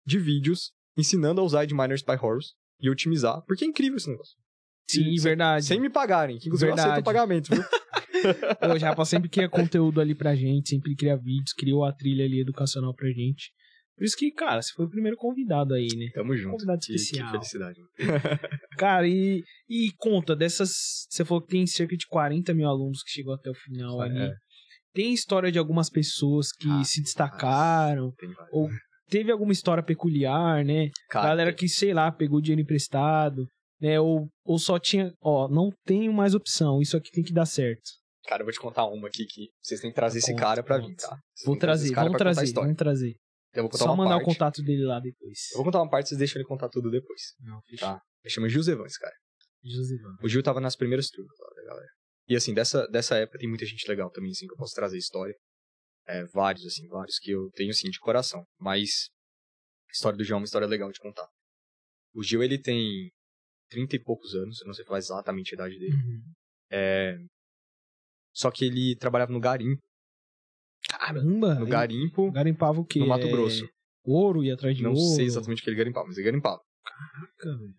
de 0.07 0.19
vídeos 0.19 0.73
ensinando 0.97 1.41
a 1.41 1.45
usar 1.45 1.65
Edminer 1.65 1.97
Spy 1.97 2.13
Horrors 2.13 2.55
e 2.81 2.89
otimizar, 2.91 3.43
porque 3.47 3.65
é 3.65 3.69
incrível 3.69 3.97
esse 3.97 4.09
negócio. 4.11 4.35
Sim, 4.89 5.05
Sem- 5.05 5.23
verdade. 5.23 5.65
Sem 5.67 5.81
me 5.81 5.89
pagarem, 5.91 6.39
que 6.39 6.49
inclusive 6.49 6.71
eu 6.71 6.75
Verdade. 6.75 6.91
aceito 6.93 7.03
o 7.03 7.05
pagamento, 7.05 7.55
viu? 7.55 7.63
O 8.75 8.79
Japa 8.79 9.05
sempre 9.07 9.31
cria 9.31 9.49
conteúdo 9.49 9.99
ali 10.01 10.15
pra 10.15 10.35
gente, 10.35 10.69
sempre 10.71 10.95
cria 10.95 11.17
vídeos, 11.17 11.55
criou 11.57 11.85
a 11.87 11.93
trilha 11.93 12.25
ali 12.25 12.41
educacional 12.41 12.95
pra 12.95 13.09
gente. 13.09 13.51
Por 13.97 14.05
isso 14.05 14.15
que, 14.17 14.31
cara, 14.31 14.61
você 14.61 14.73
foi 14.75 14.85
o 14.85 14.91
primeiro 14.91 15.17
convidado 15.17 15.73
aí, 15.73 15.89
né? 15.97 16.07
Tamo 16.13 16.37
junto. 16.37 16.53
Convidado 16.53 16.81
Que- 16.81 16.95
especial. 16.95 17.27
Que 17.27 17.33
felicidade. 17.33 17.79
Cara, 18.77 19.07
e, 19.09 19.43
e 19.69 19.91
conta 19.97 20.35
dessas. 20.37 21.07
Você 21.09 21.25
falou 21.25 21.41
que 21.43 21.49
tem 21.53 21.67
cerca 21.67 21.97
de 21.97 22.07
40 22.07 22.53
mil 22.53 22.69
alunos 22.69 23.03
que 23.03 23.11
chegou 23.11 23.33
até 23.35 23.49
o 23.51 23.55
final 23.55 24.01
ali. 24.03 24.19
É, 24.19 24.31
Tem 24.93 25.13
história 25.15 25.51
de 25.53 25.59
algumas 25.59 25.89
pessoas 25.89 26.51
que 26.53 26.69
Ah, 26.69 26.83
se 26.85 27.03
destacaram. 27.03 28.13
tem. 28.19 28.31
Ou 28.53 28.69
teve 29.11 29.31
alguma 29.33 29.53
história 29.53 29.83
peculiar, 29.83 30.65
né? 30.65 30.91
Cara, 31.09 31.29
Galera 31.29 31.53
que, 31.53 31.69
sei 31.69 31.93
lá, 31.93 32.11
pegou 32.13 32.41
dinheiro 32.41 32.63
emprestado, 32.63 33.47
né? 33.81 34.01
Ou, 34.01 34.29
ou 34.45 34.59
só 34.59 34.79
tinha, 34.79 35.13
ó, 35.21 35.49
não 35.49 35.71
tenho 35.85 36.13
mais 36.13 36.35
opção, 36.35 36.81
isso 36.81 36.97
aqui 36.97 37.11
tem 37.11 37.25
que 37.25 37.33
dar 37.33 37.47
certo. 37.47 37.91
Cara, 38.27 38.43
eu 38.43 38.47
vou 38.47 38.53
te 38.53 38.61
contar 38.61 38.87
uma 38.87 39.09
aqui 39.09 39.25
que 39.27 39.49
vocês 39.61 39.81
têm 39.81 39.91
que 39.91 39.97
trazer 39.97 40.19
esse 40.19 40.33
Conta, 40.33 40.43
cara 40.43 40.63
pra 40.63 40.79
vir, 40.79 40.95
tá? 40.95 41.09
Vocês 41.35 41.47
Vou 41.47 41.59
trazer 41.59 41.87
esse 41.87 41.95
vamos 41.95 42.17
trazer, 42.19 42.53
vamos 42.53 42.77
trazer. 42.77 43.15
Eu 43.53 43.63
vou 43.65 43.71
contar 43.71 43.85
Só 43.85 43.91
uma 43.93 44.05
mandar 44.05 44.17
parte. 44.17 44.23
o 44.23 44.33
contato 44.33 44.63
dele 44.63 44.85
lá 44.85 45.01
depois. 45.01 45.39
Eu 45.53 45.57
vou 45.57 45.65
contar 45.65 45.83
uma 45.83 45.91
parte, 45.91 46.09
vocês 46.09 46.19
deixam 46.19 46.39
ele 46.41 46.47
contar 46.47 46.69
tudo 46.69 46.91
depois. 46.91 47.21
Não, 47.41 47.61
Tá. 47.79 48.01
Ele 48.23 48.33
chama 48.33 48.49
Gil 48.49 48.61
Evans, 48.61 48.97
cara. 48.97 49.15
Josivan. 49.65 50.15
O 50.23 50.29
Gil 50.29 50.43
tava 50.43 50.61
nas 50.61 50.77
primeiras 50.77 51.09
turmas 51.09 51.37
lá 51.41 51.49
da 51.57 51.69
galera. 51.71 51.89
E 52.29 52.37
assim, 52.37 52.55
dessa, 52.55 52.87
dessa 52.89 53.17
época 53.17 53.39
tem 53.39 53.49
muita 53.49 53.67
gente 53.67 53.89
legal 53.89 54.09
também, 54.11 54.31
assim, 54.31 54.47
que 54.47 54.53
eu 54.53 54.57
posso 54.57 54.75
trazer 54.75 54.97
história. 54.99 55.35
É, 56.13 56.25
vários, 56.27 56.67
assim, 56.67 56.87
vários 56.89 57.19
que 57.19 57.31
eu 57.31 57.51
tenho, 57.53 57.71
assim, 57.71 57.89
de 57.89 58.01
coração. 58.01 58.45
Mas 58.59 59.09
a 59.89 59.93
história 59.93 60.17
do 60.19 60.25
Gil 60.25 60.35
é 60.35 60.39
uma 60.39 60.45
história 60.45 60.67
legal 60.67 60.91
de 60.91 60.99
contar. 60.99 61.29
O 62.15 62.23
Gil, 62.23 62.43
ele 62.43 62.59
tem 62.61 63.11
30 63.71 63.97
e 63.97 64.03
poucos 64.03 64.35
anos, 64.35 64.61
eu 64.61 64.67
não 64.67 64.75
sei 64.75 64.85
falar 64.85 64.99
exatamente 64.99 65.53
a 65.53 65.57
idade 65.57 65.79
dele. 65.79 65.95
Uhum. 65.95 66.33
É... 66.73 67.17
Só 68.35 68.51
que 68.51 68.65
ele 68.65 68.97
trabalhava 68.97 69.33
no 69.33 69.41
garimpo. 69.41 69.81
Caramba! 70.89 71.55
No 71.55 71.67
garimpo, 71.67 72.31
Garimpava 72.33 72.81
o 72.81 72.85
quê? 72.85 72.99
no 72.99 73.07
Mato 73.07 73.27
É, 73.27 73.31
Grosso. 73.31 73.69
Ouro 74.05 74.43
e 74.43 74.51
atrás 74.51 74.77
de 74.77 74.83
Não 74.83 74.93
ouro. 74.93 75.15
sei 75.15 75.27
exatamente 75.27 75.61
o 75.61 75.65
que 75.65 75.71
ele 75.71 75.77
garimpava, 75.77 76.07
mas 76.07 76.17
ele 76.17 76.25
garimpava. 76.27 76.61
Caraca, 76.85 77.59
velho. 77.59 77.75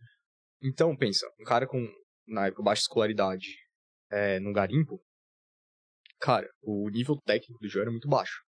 Então, 0.63 0.95
pensa, 0.95 1.25
um 1.39 1.43
cara 1.43 1.67
com, 1.67 1.86
na 2.27 2.47
época, 2.47 2.63
baixa 2.63 2.84
escolaridade 2.84 3.47
é, 4.11 4.39
no 4.39 4.53
garimpo, 4.53 5.01
cara, 6.22 6.47
o 6.61 6.89
nível 6.89 7.17
técnico 7.26 7.59
do 7.61 7.67
Gil 7.67 7.82
era 7.82 7.91
muito 7.91 8.07
baixo. 8.07 8.41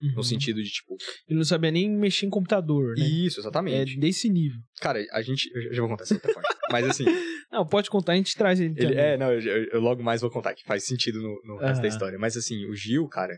Uhum. 0.00 0.12
No 0.14 0.22
sentido 0.22 0.62
de, 0.62 0.70
tipo, 0.70 0.96
Ele 1.26 1.38
não 1.38 1.44
sabia 1.44 1.72
nem 1.72 1.90
mexer 1.90 2.24
em 2.26 2.30
computador, 2.30 2.94
né? 2.96 3.04
isso, 3.04 3.40
É 3.40 3.42
exatamente. 3.42 3.98
desse 3.98 4.28
nível. 4.30 4.60
Cara, 4.80 5.04
a 5.10 5.20
gente, 5.22 5.50
eu 5.52 5.74
já 5.74 5.80
vou 5.82 5.90
contar 5.90 6.04
essa 6.04 6.14
outra 6.14 6.32
parte. 6.32 6.48
Mas 6.70 6.86
assim, 6.86 7.04
Não, 7.50 7.66
pode 7.66 7.90
contar, 7.90 8.12
a 8.12 8.16
gente 8.16 8.36
traz 8.36 8.60
ele, 8.60 8.74
ele, 8.76 8.88
também. 8.94 8.98
é, 8.98 9.16
não, 9.16 9.32
eu, 9.32 9.64
eu- 9.72 9.80
logo 9.80 10.02
mais 10.02 10.20
vou 10.20 10.30
contar, 10.30 10.54
que 10.54 10.62
faz 10.64 10.84
sentido 10.84 11.20
no, 11.20 11.40
no 11.44 11.56
resto 11.58 11.80
da 11.82 11.88
história. 11.88 12.18
Mas 12.18 12.36
assim, 12.36 12.64
o 12.66 12.74
Gil, 12.76 13.08
cara, 13.08 13.36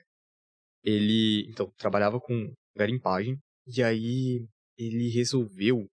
ele, 0.85 1.47
então, 1.49 1.71
trabalhava 1.79 2.21
com 2.21 2.53
garimpagem, 2.77 3.39
e 3.67 3.83
aí 3.83 4.45
ele 4.77 5.09
resolveu, 5.11 5.87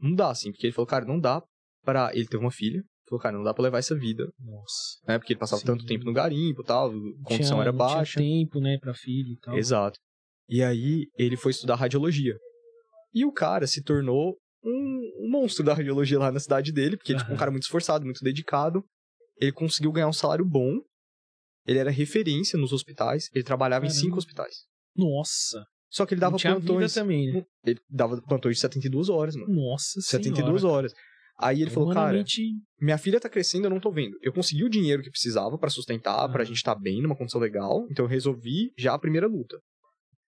não 0.00 0.14
dá 0.14 0.30
assim, 0.30 0.50
porque 0.50 0.66
ele 0.66 0.74
falou, 0.74 0.86
cara, 0.86 1.04
não 1.04 1.20
dá 1.20 1.42
pra, 1.84 2.10
ele 2.14 2.26
teve 2.26 2.42
uma 2.42 2.50
filha, 2.50 2.82
falou, 3.12 3.22
cara, 3.22 3.36
não 3.36 3.44
dá 3.44 3.52
pra 3.54 3.62
levar 3.62 3.78
essa 3.78 3.94
vida, 3.94 4.24
Nossa. 4.40 4.98
né, 5.06 5.18
porque 5.18 5.32
ele 5.34 5.40
passava 5.40 5.60
Sim. 5.60 5.66
tanto 5.66 5.84
tempo 5.86 6.04
no 6.04 6.12
garimpo 6.12 6.62
e 6.62 6.64
tal, 6.64 6.88
a 6.90 6.92
condição 7.24 7.56
Tinha- 7.56 7.62
era 7.62 7.72
baixa. 7.72 8.20
Tinha 8.20 8.44
tempo, 8.44 8.60
né, 8.60 8.78
pra 8.80 8.94
filho 8.94 9.32
e 9.32 9.38
tal. 9.38 9.56
Exato. 9.58 9.98
E 10.48 10.62
aí 10.62 11.06
ele 11.16 11.36
foi 11.36 11.50
estudar 11.50 11.76
radiologia. 11.76 12.36
E 13.14 13.24
o 13.24 13.32
cara 13.32 13.66
se 13.66 13.82
tornou 13.82 14.36
um, 14.64 15.28
monstro 15.30 15.64
da 15.64 15.74
radiologia 15.74 16.18
lá 16.18 16.30
na 16.32 16.40
cidade 16.40 16.72
dele, 16.72 16.96
porque 16.96 17.14
tipo, 17.14 17.32
um 17.32 17.36
cara 17.36 17.50
muito 17.50 17.64
esforçado, 17.64 18.04
muito 18.04 18.22
dedicado. 18.24 18.82
Ele 19.40 19.52
conseguiu 19.52 19.92
ganhar 19.92 20.08
um 20.08 20.12
salário 20.12 20.44
bom. 20.44 20.78
Ele 21.66 21.78
era 21.78 21.90
referência 21.90 22.58
nos 22.58 22.72
hospitais. 22.72 23.28
Ele 23.34 23.44
trabalhava 23.44 23.84
em 23.84 23.88
Caramba. 23.88 24.04
cinco 24.04 24.18
hospitais. 24.18 24.54
Nossa. 24.96 25.64
Só 25.90 26.06
que 26.06 26.14
ele 26.14 26.20
dava 26.20 26.38
plantões. 26.38 26.94
também, 26.94 27.32
né? 27.32 27.44
Ele 27.64 27.78
dava 27.90 28.20
plantões 28.22 28.56
de 28.56 28.60
72 28.62 29.08
horas, 29.08 29.36
mano. 29.36 29.52
Nossa 29.52 30.00
72 30.00 30.60
senhora. 30.62 30.76
horas. 30.78 30.94
Aí 31.42 31.60
ele 31.60 31.70
falou, 31.70 31.92
cara, 31.92 32.24
minha 32.80 32.96
filha 32.96 33.18
tá 33.18 33.28
crescendo, 33.28 33.66
eu 33.66 33.70
não 33.70 33.80
tô 33.80 33.90
vendo. 33.90 34.16
Eu 34.22 34.32
consegui 34.32 34.64
o 34.64 34.68
dinheiro 34.68 35.02
que 35.02 35.10
precisava 35.10 35.58
pra 35.58 35.68
sustentar, 35.68 36.28
pra 36.28 36.42
Aham. 36.42 36.44
gente 36.46 36.56
estar 36.56 36.74
bem, 36.74 37.02
numa 37.02 37.16
condição 37.16 37.40
legal. 37.40 37.86
Então 37.90 38.04
eu 38.04 38.08
resolvi 38.08 38.72
já 38.78 38.94
a 38.94 38.98
primeira 38.98 39.26
luta. 39.26 39.58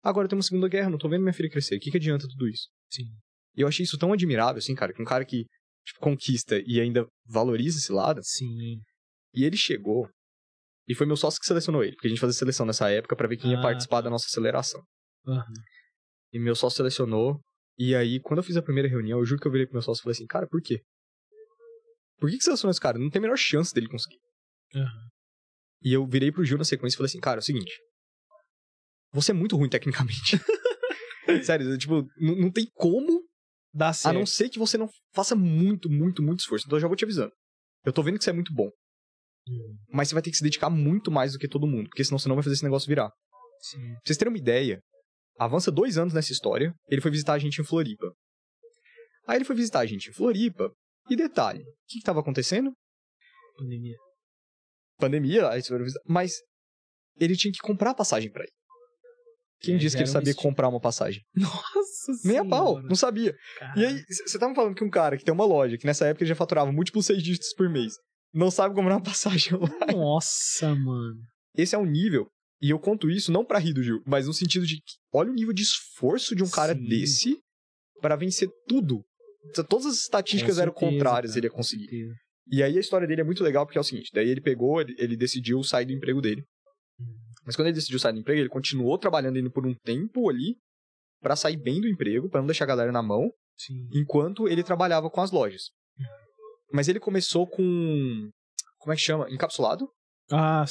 Agora 0.03 0.29
tem 0.29 0.37
uma 0.37 0.43
segunda 0.43 0.69
guerra, 0.69 0.89
não 0.89 0.99
tô 0.99 1.09
vendo 1.09 1.23
minha 1.23 1.33
filha 1.33 1.51
crescer. 1.51 1.77
O 1.77 1.81
que, 1.81 1.91
que 1.91 1.97
adianta 1.97 2.27
tudo 2.29 2.49
isso? 2.49 2.69
Sim. 2.91 3.05
E 3.57 3.61
eu 3.61 3.69
achei 3.69 3.85
isso 3.85 3.99
tão 3.99 4.13
admirável, 4.13 4.59
assim, 4.59 4.75
cara, 4.75 4.93
que 4.93 5.03
um 5.03 5.05
cara 5.05 5.25
que 5.25 5.45
tipo, 5.85 6.01
conquista 6.01 6.63
e 6.65 6.81
ainda 6.81 7.07
valoriza 7.27 7.79
esse 7.79 7.93
lado. 7.93 8.21
Sim. 8.23 8.81
E 9.35 9.45
ele 9.45 9.57
chegou. 9.57 10.09
E 10.89 10.95
foi 10.95 11.07
meu 11.07 11.17
sócio 11.17 11.41
que 11.41 11.47
selecionou 11.47 11.85
ele, 11.85 11.95
porque 11.95 12.07
a 12.07 12.11
gente 12.11 12.21
fazia 12.21 12.39
seleção 12.39 12.65
nessa 12.67 12.91
época 12.91 13.15
pra 13.17 13.29
ver 13.29 13.37
quem 13.37 13.51
ia 13.51 13.59
Ah, 13.59 13.63
participar 13.63 13.97
tá. 13.97 14.03
da 14.03 14.11
nossa 14.11 14.27
aceleração. 14.27 14.83
Aham. 15.27 15.45
E 16.33 16.39
meu 16.39 16.55
sócio 16.55 16.79
selecionou. 16.79 17.41
E 17.79 17.95
aí, 17.95 18.21
quando 18.21 18.39
eu 18.39 18.45
fiz 18.45 18.57
a 18.57 18.63
primeira 18.63 18.89
reunião, 18.89 19.19
eu 19.19 19.25
juro 19.25 19.41
que 19.41 19.47
eu 19.47 19.53
virei 19.53 19.67
pro 19.67 19.75
meu 19.75 19.83
sócio 19.83 20.01
e 20.01 20.05
falei 20.05 20.13
assim, 20.13 20.27
cara, 20.27 20.47
por 20.49 20.61
quê? 20.61 20.81
Por 22.21 22.31
que, 22.31 22.37
que 22.37 22.43
você 22.45 22.51
selecionou 22.51 22.71
esse 22.71 22.81
cara? 22.81 22.99
Não 22.99 23.11
tem 23.11 23.19
a 23.19 23.23
menor 23.23 23.37
chance 23.39 23.73
dele 23.75 23.89
conseguir. 23.89 24.19
Aham. 24.75 25.09
E 25.83 25.93
eu 25.93 26.07
virei 26.07 26.31
pro 26.31 26.45
Gil 26.45 26.59
na 26.59 26.65
sequência 26.65 26.95
e 26.95 26.99
falei 26.99 27.09
assim, 27.09 27.21
cara, 27.21 27.39
é 27.39 27.43
o 27.43 27.45
seguinte. 27.45 27.73
Você 29.13 29.31
é 29.33 29.35
muito 29.35 29.57
ruim 29.57 29.69
tecnicamente. 29.69 30.39
Sério, 31.43 31.77
tipo, 31.79 32.07
não, 32.19 32.51
tem 32.51 32.67
como, 32.75 33.23
Dá 33.73 33.89
a 33.89 33.93
certo. 33.93 34.15
não 34.17 34.27
ser 34.27 34.49
que 34.51 34.59
você 34.59 34.77
não 34.77 34.89
faça 35.15 35.35
muito, 35.35 35.89
muito, 35.89 36.23
muito 36.23 36.41
esforço. 36.41 36.67
Então 36.67 36.77
eu 36.77 36.81
já 36.83 36.87
vou 36.89 36.97
te 36.97 37.05
avisando. 37.05 37.33
Eu 37.85 37.93
tô 37.93 38.03
vendo 38.03 38.19
que 38.19 38.25
você 38.25 38.31
é 38.31 38.35
muito 38.35 38.53
bom. 38.53 38.69
Hum, 39.49 39.77
Mas 39.93 40.09
você 40.09 40.15
vai 40.15 40.23
ter 40.23 40.31
que 40.31 40.37
se 40.37 40.43
dedicar 40.45 40.69
muito 40.69 41.11
mais 41.11 41.33
do 41.33 41.39
que 41.39 41.49
todo 41.49 41.67
mundo. 41.67 41.89
Porque 41.89 42.05
senão 42.05 42.19
você 42.19 42.29
não 42.29 42.37
vai 42.37 42.43
fazer 42.45 42.55
esse 42.55 42.65
negócio 42.65 42.87
virar. 42.89 43.11
Sim. 43.63 43.79
Pra 43.95 44.01
vocês 44.05 44.19
terem 44.19 44.33
uma 44.33 44.39
ideia, 44.39 44.81
avança 45.39 45.71
dois 45.71 45.97
anos 45.97 46.13
nessa 46.13 46.33
história, 46.33 46.75
ele 46.89 47.01
foi 47.01 47.11
visitar 47.11 47.33
a 47.35 47.39
gente 47.39 47.61
em 47.61 47.65
Floripa. 47.65 48.13
Aí 49.27 49.37
ele 49.39 49.45
foi 49.45 49.57
visitar 49.57 49.81
a 49.81 49.87
gente 49.87 50.11
em 50.11 50.13
Floripa, 50.13 50.71
e 51.11 51.17
detalhe, 51.17 51.61
o 51.63 51.67
que 51.89 51.99
que 51.99 52.05
tava 52.05 52.21
acontecendo? 52.21 52.73
Pandemia. 53.57 53.97
Pandemia, 54.99 55.51
mas 56.07 56.35
ele 57.19 57.37
tinha 57.37 57.53
que 57.53 57.59
comprar 57.61 57.95
passagem 57.95 58.31
pra 58.31 58.45
ir. 58.45 58.51
Quem 59.63 59.75
É, 59.75 59.79
disse 59.79 59.95
que 59.97 60.03
ele 60.03 60.11
sabia 60.11 60.35
comprar 60.35 60.69
uma 60.69 60.81
passagem? 60.81 61.23
Nossa 61.37 62.13
Nem 62.25 62.39
a 62.39 62.45
pau, 62.47 62.69
senhora. 62.69 62.89
não 62.89 62.97
sabia. 62.97 63.35
E 63.77 63.85
aí, 63.85 64.03
você 64.09 64.39
tava 64.39 64.55
falando 64.55 64.75
que 64.75 64.83
um 64.85 64.89
cara 64.91 65.19
que 65.19 65.25
tem 65.25 65.35
uma 65.35 65.45
loja, 65.45 65.77
que 65.77 65.87
nessa 65.87 66.07
época 66.07 66.25
ele 66.25 66.29
já 66.31 66.35
faturava 66.35 66.73
múltiplos 66.73 67.05
seis 67.07 67.23
dígitos 67.23 67.53
por 67.55 67.69
mês, 67.69 67.93
não 68.33 68.51
sabe 68.51 68.75
comprar 68.75 68.95
uma 68.97 69.03
passagem 69.05 69.55
online. 69.55 69.93
Nossa, 69.95 70.75
mano. 70.75 71.21
Esse 71.55 71.75
é 71.75 71.79
um 71.79 71.85
nível, 71.85 72.27
e 72.63 72.71
eu 72.71 72.79
conto 72.79 73.11
isso 73.11 73.31
não 73.31 73.45
pra 73.45 73.59
rir 73.59 73.75
do 73.75 73.83
Gil, 73.83 74.03
mas 74.07 74.27
no 74.27 74.33
sentido 74.33 74.67
de 74.67 74.81
olha 75.13 75.31
o 75.31 75.35
nível 75.35 75.53
de 75.53 75.63
esforço 75.63 76.35
de 76.35 76.43
um 76.43 76.49
cara 76.49 76.75
Sim. 76.75 76.85
desse 76.87 77.39
pra 78.01 78.17
vencer 78.17 78.49
tudo. 78.67 79.05
Todas 79.69 79.87
as 79.87 79.97
estatísticas 80.01 80.57
Com 80.57 80.63
eram 80.63 80.73
certeza, 80.73 80.93
contrárias, 80.93 81.31
cara, 81.33 81.39
ele 81.41 81.47
ia 81.47 81.51
conseguir. 81.53 81.89
certeza. 81.89 82.15
E 82.53 82.63
aí 82.63 82.77
a 82.77 82.81
história 82.81 83.07
dele 83.07 83.21
é 83.21 83.25
muito 83.25 83.43
legal 83.45 83.65
porque 83.67 83.79
é 83.79 83.81
o 83.81 83.85
seguinte: 83.85 84.11
daí 84.13 84.29
ele 84.29 84.41
pegou, 84.41 84.81
ele, 84.81 84.95
ele 84.99 85.17
decidiu 85.17 85.63
sair 85.63 85.87
do 85.87 85.93
emprego 85.93 86.21
dele. 86.21 86.43
Mas 87.47 87.57
quando 87.57 87.69
ele 87.69 87.75
decidiu 87.77 87.99
sair 87.99 88.13
do 88.13 88.19
emprego, 88.21 88.41
ele 88.41 88.49
continuou 88.49 88.99
trabalhando 88.99 89.37
ainda 89.37 89.51
por 89.51 89.67
um 89.67 89.75
tempo 89.85 90.29
ali 90.29 90.57
pra 91.21 91.37
sair 91.37 91.57
bem 91.57 91.81
do 91.81 91.89
emprego, 91.89 92.29
pra 92.29 92.41
não 92.41 92.47
deixar 92.47 92.65
a 92.65 92.69
galera 92.69 92.93
na 92.93 93.03
mão, 93.03 93.31
Sim. 93.59 93.89
enquanto 93.93 94.47
ele 94.49 94.63
trabalhava 94.63 95.09
com 95.11 95.21
as 95.21 95.31
lojas. 95.31 95.71
Mas 96.73 96.87
ele 96.89 97.01
começou 97.01 97.47
com. 97.47 98.29
Como 98.79 98.93
é 98.93 98.97
que 98.97 99.03
chama? 99.03 99.29
Encapsulado. 99.31 99.89
Ah. 100.31 100.65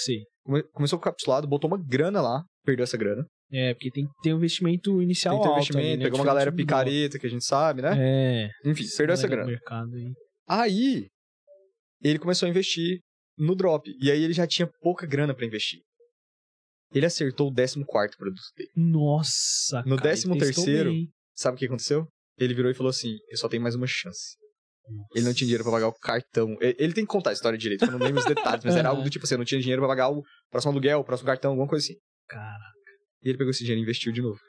Come- 0.45 0.63
Começou 0.71 0.97
com 0.99 1.03
encapsulado, 1.09 1.47
botou 1.47 1.69
uma 1.69 1.77
grana 1.77 2.21
lá, 2.21 2.43
perdeu 2.63 2.83
essa 2.83 2.97
grana. 2.97 3.25
É, 3.51 3.73
porque 3.73 3.89
tem 3.89 4.05
que 4.05 4.11
ter 4.21 4.33
um 4.33 4.37
investimento 4.37 5.01
inicial 5.01 5.35
Tem 5.35 5.41
que 5.41 5.43
ter 5.43 5.49
alto 5.49 5.59
investimento, 5.59 5.87
ali, 5.87 5.97
né? 5.97 6.03
pegou 6.05 6.19
uma 6.19 6.25
galera 6.25 6.51
picareta 6.51 7.17
que 7.17 7.25
a 7.25 7.29
gente 7.29 7.43
sabe, 7.43 7.81
né? 7.81 7.95
É. 7.97 8.69
Enfim, 8.69 8.85
perdeu 8.95 9.13
essa 9.13 9.27
grana. 9.27 9.47
mercado 9.47 9.95
aí. 9.95 10.13
Aí, 10.47 11.07
ele 12.03 12.19
começou 12.19 12.45
a 12.45 12.49
investir 12.49 12.99
no 13.37 13.55
drop. 13.55 13.89
E 13.99 14.11
aí 14.11 14.23
ele 14.23 14.33
já 14.33 14.45
tinha 14.45 14.69
pouca 14.81 15.07
grana 15.07 15.33
pra 15.33 15.45
investir. 15.45 15.79
Ele 16.93 17.05
acertou 17.05 17.47
o 17.49 17.53
14 17.53 17.75
produto 18.17 18.41
dele. 18.57 18.69
Nossa, 18.75 19.83
No 19.85 19.95
cara, 19.95 20.09
décimo 20.09 20.33
ele 20.33 20.39
testou 20.39 20.63
terceiro, 20.65 20.89
bem, 20.89 20.99
hein? 20.99 21.07
Sabe 21.35 21.55
o 21.55 21.59
que 21.59 21.65
aconteceu? 21.65 22.07
Ele 22.37 22.53
virou 22.53 22.71
e 22.71 22.73
falou 22.75 22.89
assim: 22.89 23.15
Eu 23.29 23.37
só 23.37 23.47
tenho 23.47 23.61
mais 23.61 23.75
uma 23.75 23.85
chance. 23.87 24.35
Ele 25.13 25.25
não 25.25 25.33
tinha 25.33 25.45
dinheiro 25.45 25.63
pra 25.63 25.71
pagar 25.73 25.87
o 25.87 25.93
cartão. 25.93 26.57
Ele 26.59 26.93
tem 26.93 27.05
que 27.05 27.11
contar 27.11 27.29
a 27.29 27.33
história 27.33 27.57
direito, 27.57 27.85
eu 27.85 27.91
não 27.91 27.99
lembro 27.99 28.19
os 28.19 28.25
detalhes, 28.25 28.65
mas 28.65 28.75
era 28.75 28.89
algo 28.89 29.03
do 29.03 29.09
tipo 29.09 29.25
assim: 29.25 29.35
eu 29.35 29.37
não 29.39 29.45
tinha 29.45 29.61
dinheiro 29.61 29.81
pra 29.81 29.87
pagar 29.89 30.09
o 30.09 30.23
próximo 30.49 30.71
aluguel, 30.71 30.99
o 30.99 31.03
próximo 31.03 31.27
cartão, 31.27 31.51
alguma 31.51 31.67
coisa 31.67 31.85
assim. 31.85 31.95
Cara, 32.27 32.57
E 33.23 33.29
ele 33.29 33.37
pegou 33.37 33.51
esse 33.51 33.59
dinheiro 33.59 33.79
e 33.79 33.83
investiu 33.83 34.11
de 34.11 34.21
novo. 34.21 34.39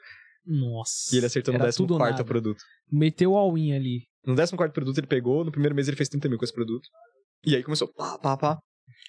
nossa. 0.45 1.13
E 1.13 1.17
ele 1.17 1.25
acertou 1.25 1.51
no 1.53 1.57
Era 1.57 1.65
14 1.65 1.77
tudo 1.77 1.93
ou 1.93 1.99
nada. 1.99 2.23
produto. 2.23 2.63
Meteu 2.91 3.31
o 3.31 3.37
all-in 3.37 3.73
ali. 3.73 4.07
No 4.25 4.35
14 4.35 4.71
produto 4.73 4.97
ele 4.97 5.07
pegou, 5.07 5.43
no 5.43 5.51
primeiro 5.51 5.75
mês 5.75 5.87
ele 5.87 5.97
fez 5.97 6.09
30 6.09 6.29
mil 6.29 6.37
com 6.37 6.45
esse 6.45 6.53
produto. 6.53 6.87
E 7.45 7.55
aí 7.55 7.63
começou 7.63 7.91
pá, 7.93 8.17
pá, 8.19 8.37
pá. 8.37 8.59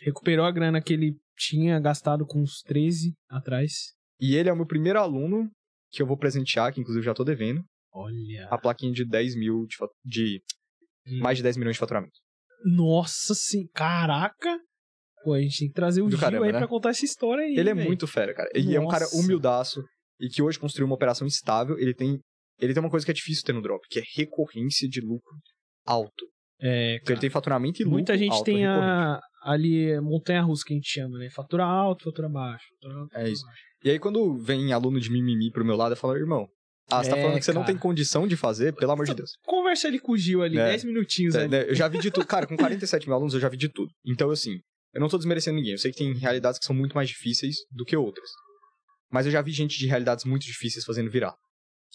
Recuperou 0.01 0.45
a 0.45 0.51
grana 0.51 0.81
que 0.81 0.93
ele 0.93 1.17
tinha 1.37 1.79
gastado 1.79 2.27
com 2.27 2.41
uns 2.41 2.63
13 2.63 3.15
atrás. 3.29 3.93
E 4.21 4.35
ele 4.37 4.49
é 4.49 4.53
o 4.53 4.57
meu 4.57 4.67
primeiro 4.67 4.99
aluno 4.99 5.51
que 5.91 6.01
eu 6.01 6.07
vou 6.07 6.17
presentear, 6.17 6.73
que 6.73 6.81
inclusive 6.81 7.05
já 7.05 7.13
tô 7.13 7.25
devendo, 7.25 7.63
Olha. 7.93 8.49
a 8.51 8.57
plaquinha 8.57 8.93
de 8.93 9.05
10 9.05 9.37
mil, 9.37 9.67
de, 9.67 9.77
de 10.05 10.43
mais 11.21 11.37
de 11.37 11.43
10 11.43 11.57
milhões 11.59 11.75
de 11.77 11.81
faturamento. 11.81 12.19
Nossa, 12.65 13.35
sim. 13.35 13.67
Caraca. 13.75 14.59
Pô, 15.25 15.35
a 15.35 15.41
gente 15.41 15.59
tem 15.59 15.69
que 15.69 15.75
trazer 15.75 16.03
o 16.03 16.07
Do 16.07 16.11
Gil 16.13 16.21
caramba, 16.21 16.47
aí 16.47 16.53
né? 16.53 16.59
pra 16.59 16.69
contar 16.69 16.91
essa 16.91 17.05
história 17.05 17.45
aí. 17.45 17.55
Ele 17.57 17.71
é 17.71 17.75
muito 17.75 18.07
fera, 18.07 18.35
cara. 18.35 18.49
E 18.55 18.75
é 18.75 18.81
um 18.81 18.89
cara 18.89 19.07
humildaço 19.13 19.83
e 20.21 20.29
que 20.29 20.43
hoje 20.43 20.59
construiu 20.59 20.87
uma 20.87 20.95
operação 20.95 21.27
estável. 21.27 21.79
Ele 21.79 21.95
tem, 21.95 22.19
ele 22.61 22.73
tem 22.75 22.81
uma 22.83 22.91
coisa 22.91 23.05
que 23.07 23.11
é 23.11 23.15
difícil 23.15 23.43
ter 23.45 23.53
no 23.53 23.63
drop, 23.63 23.81
que 23.91 23.99
é 23.99 24.03
recorrência 24.17 24.89
de 24.89 25.01
lucro 25.01 25.33
alto. 25.87 26.27
É, 26.61 26.97
Então 27.03 27.15
ele 27.15 27.21
tem 27.21 27.31
faturamento 27.31 27.81
e 27.81 27.85
lucro 27.85 27.97
Muita 27.97 28.17
gente 28.17 28.33
alto, 28.33 28.45
tem 28.45 28.65
a, 28.67 29.19
ali 29.43 30.01
montanha 30.01 30.43
russa 30.43 30.63
que 30.67 30.73
a 30.73 30.77
gente 30.77 30.89
chama, 30.89 31.19
né? 31.19 31.29
Fatura 31.31 31.65
alto, 31.65 32.05
fatura 32.05 32.29
baixo. 32.29 32.65
Fatura 32.81 33.01
alto, 33.01 33.17
É 33.17 33.29
isso. 33.29 33.45
baixo. 33.45 33.61
E 33.85 33.91
aí 33.91 33.99
quando 33.99 34.37
vem 34.39 34.73
aluno 34.73 35.01
de 35.01 35.11
mimimi 35.11 35.51
pro 35.51 35.65
meu 35.65 35.75
lado, 35.77 35.93
eu 35.93 35.97
falo, 35.97 36.17
irmão, 36.17 36.47
ah, 36.91 37.03
você 37.03 37.11
tá 37.11 37.17
É, 37.17 37.23
falando 37.23 37.39
que 37.39 37.45
você 37.45 37.53
não 37.53 37.63
cara. 37.63 37.73
tem 37.73 37.81
condição 37.81 38.29
de 38.29 38.37
fazer? 38.37 38.73
Pelo 38.75 38.93
amor 38.93 39.07
de 39.07 39.15
Deus. 39.15 39.31
Conversa 39.45 39.89
ali 39.89 39.99
com 39.99 40.13
o 40.13 40.17
Gil 40.17 40.43
ali, 40.43 40.57
É. 40.59 40.67
10 40.67 40.85
minutinhos 40.85 41.35
É, 41.35 41.41
ali. 41.41 41.49
né, 41.49 41.65
Eu 41.69 41.75
já 41.75 41.89
vi 41.89 41.99
de 41.99 42.11
tudo. 42.13 42.27
Cara, 42.27 42.47
com 42.47 42.57
47 42.57 43.07
mil 43.09 43.15
alunos 43.17 43.35
eu 43.35 43.41
já 43.41 43.49
vi 43.49 43.57
de 43.57 43.69
tudo. 43.69 43.91
Então, 44.07 44.31
assim, 44.31 44.59
eu 44.95 45.01
não 45.01 45.09
tô 45.09 45.17
desmerecendo 45.19 45.57
ninguém. 45.57 45.73
Eu 45.73 45.79
sei 45.79 45.91
que 45.93 45.99
tem 45.99 46.13
realidades 46.15 46.59
que 46.59 46.67
são 46.67 46.75
muito 46.77 46.95
mais 46.95 47.09
difíceis 47.09 47.57
do 47.71 47.85
que 47.85 47.97
outras. 47.97 48.29
Mas 49.11 49.27
eu 49.27 49.33
já 49.33 49.43
vi 49.43 49.53
gente 49.53 49.79
de 49.79 49.87
realidades 49.87 50.25
muito 50.25 50.43
difíceis 50.45 50.85
fazendo 50.85 51.11
virar. 51.11 51.35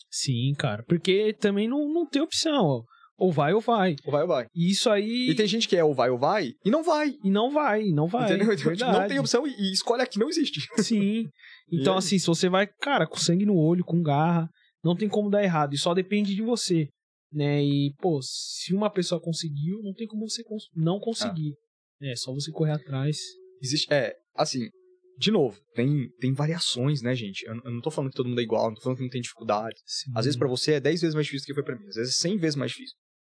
Sim, 0.09 0.53
cara. 0.57 0.83
Porque 0.87 1.33
também 1.39 1.67
não, 1.67 1.91
não 1.91 2.05
tem 2.07 2.21
opção. 2.21 2.63
ó. 2.63 2.83
Ou 3.19 3.31
vai 3.31 3.51
ou 3.51 3.59
vai. 3.61 3.95
Ou 4.05 4.11
vai 4.11 4.21
ou 4.21 4.27
vai. 4.27 4.45
E 4.53 4.69
isso 4.69 4.89
aí. 4.91 5.29
E 5.31 5.35
tem 5.35 5.47
gente 5.47 5.67
que 5.67 5.75
é 5.75 5.83
ou 5.83 5.93
vai 5.95 6.09
ou 6.11 6.19
vai 6.19 6.51
e 6.63 6.69
não 6.69 6.83
vai. 6.83 7.15
E 7.23 7.31
não 7.31 7.49
vai, 7.49 7.83
não 7.85 8.05
vai. 8.07 8.25
entendeu? 8.25 8.53
Então, 8.53 8.73
tipo, 8.75 8.85
não 8.91 9.07
tem 9.07 9.17
opção 9.19 9.47
e, 9.47 9.51
e 9.57 9.71
escolhe 9.73 10.03
a 10.03 10.05
que 10.05 10.19
não 10.19 10.29
existe. 10.29 10.61
Sim. 10.83 11.27
Então, 11.71 11.93
E 11.93 11.95
é 11.95 11.97
assim, 11.97 12.19
se 12.19 12.27
você 12.27 12.47
vai, 12.47 12.67
cara, 12.79 13.07
com 13.07 13.17
sangue 13.17 13.45
no 13.45 13.55
olho, 13.57 13.83
com 13.83 14.03
garra, 14.03 14.47
não 14.83 14.95
tem 14.95 15.09
como 15.09 15.31
dar 15.31 15.43
errado. 15.43 15.73
E 15.73 15.77
só 15.79 15.95
depende 15.95 16.35
de 16.35 16.43
você. 16.43 16.87
Né? 17.33 17.63
E, 17.63 17.93
pô, 17.99 18.19
se 18.21 18.73
uma 18.75 18.89
pessoa 18.91 19.19
conseguiu, 19.19 19.81
não 19.81 19.93
tem 19.93 20.05
como 20.07 20.29
você 20.29 20.43
cons- 20.43 20.69
não 20.75 20.99
conseguir. 20.99 21.55
É 22.01 22.15
só 22.15 22.33
você 22.33 22.51
correr 22.51 22.71
atrás. 22.71 23.17
Existe. 23.61 23.91
É, 23.91 24.13
assim, 24.35 24.69
de 25.17 25.31
novo, 25.31 25.59
tem, 25.73 26.09
tem 26.19 26.33
variações, 26.33 27.01
né, 27.01 27.15
gente? 27.15 27.43
Eu, 27.45 27.55
eu 27.55 27.71
não 27.71 27.81
tô 27.81 27.89
falando 27.89 28.11
que 28.11 28.17
todo 28.17 28.29
mundo 28.29 28.39
é 28.39 28.43
igual, 28.43 28.67
não 28.67 28.75
tô 28.75 28.81
falando 28.81 28.97
que 28.97 29.03
não 29.03 29.09
tem 29.09 29.21
dificuldade. 29.21 29.75
Sim. 29.85 30.11
Às 30.15 30.25
vezes 30.25 30.37
pra 30.37 30.47
você 30.47 30.73
é 30.73 30.79
10 30.79 31.01
vezes 31.01 31.15
mais 31.15 31.25
difícil 31.25 31.45
do 31.45 31.47
que 31.47 31.53
foi 31.55 31.63
pra 31.63 31.75
mim, 31.75 31.87
às 31.87 31.95
vezes 31.95 32.17
100 32.17 32.37
vezes 32.37 32.55
mais 32.55 32.71
difícil. 32.71 32.95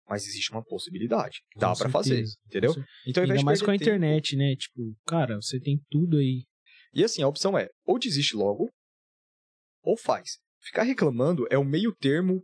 Mas 0.09 0.27
existe 0.27 0.51
uma 0.51 0.63
possibilidade. 0.65 1.39
Dá 1.57 1.73
pra 1.75 1.89
fazer, 1.89 2.25
entendeu? 2.47 2.75
com 2.75 2.81
Então, 3.07 3.23
ao 3.23 3.25
invés 3.27 3.39
Ainda 3.39 3.45
mais 3.45 3.61
com 3.63 3.67
a 3.67 3.69
perder 3.75 3.85
tempo- 3.85 3.97
internet, 3.97 4.37
né? 4.37 4.57
Tipo, 4.57 4.93
cara, 5.07 5.37
você 5.37 5.61
tem 5.61 5.81
tudo 5.89 6.17
aí. 6.19 6.43
E 6.93 7.05
assim, 7.05 7.23
a 7.23 7.29
opção 7.29 7.57
é, 7.57 7.69
ou 7.87 7.97
desiste 7.99 8.35
logo, 8.37 8.69
ou 9.83 9.97
faz. 9.97 10.39
Ficar 10.63 10.83
reclamando 10.83 11.47
é 11.49 11.57
o 11.57 11.65
meio 11.65 11.95
termo 11.95 12.43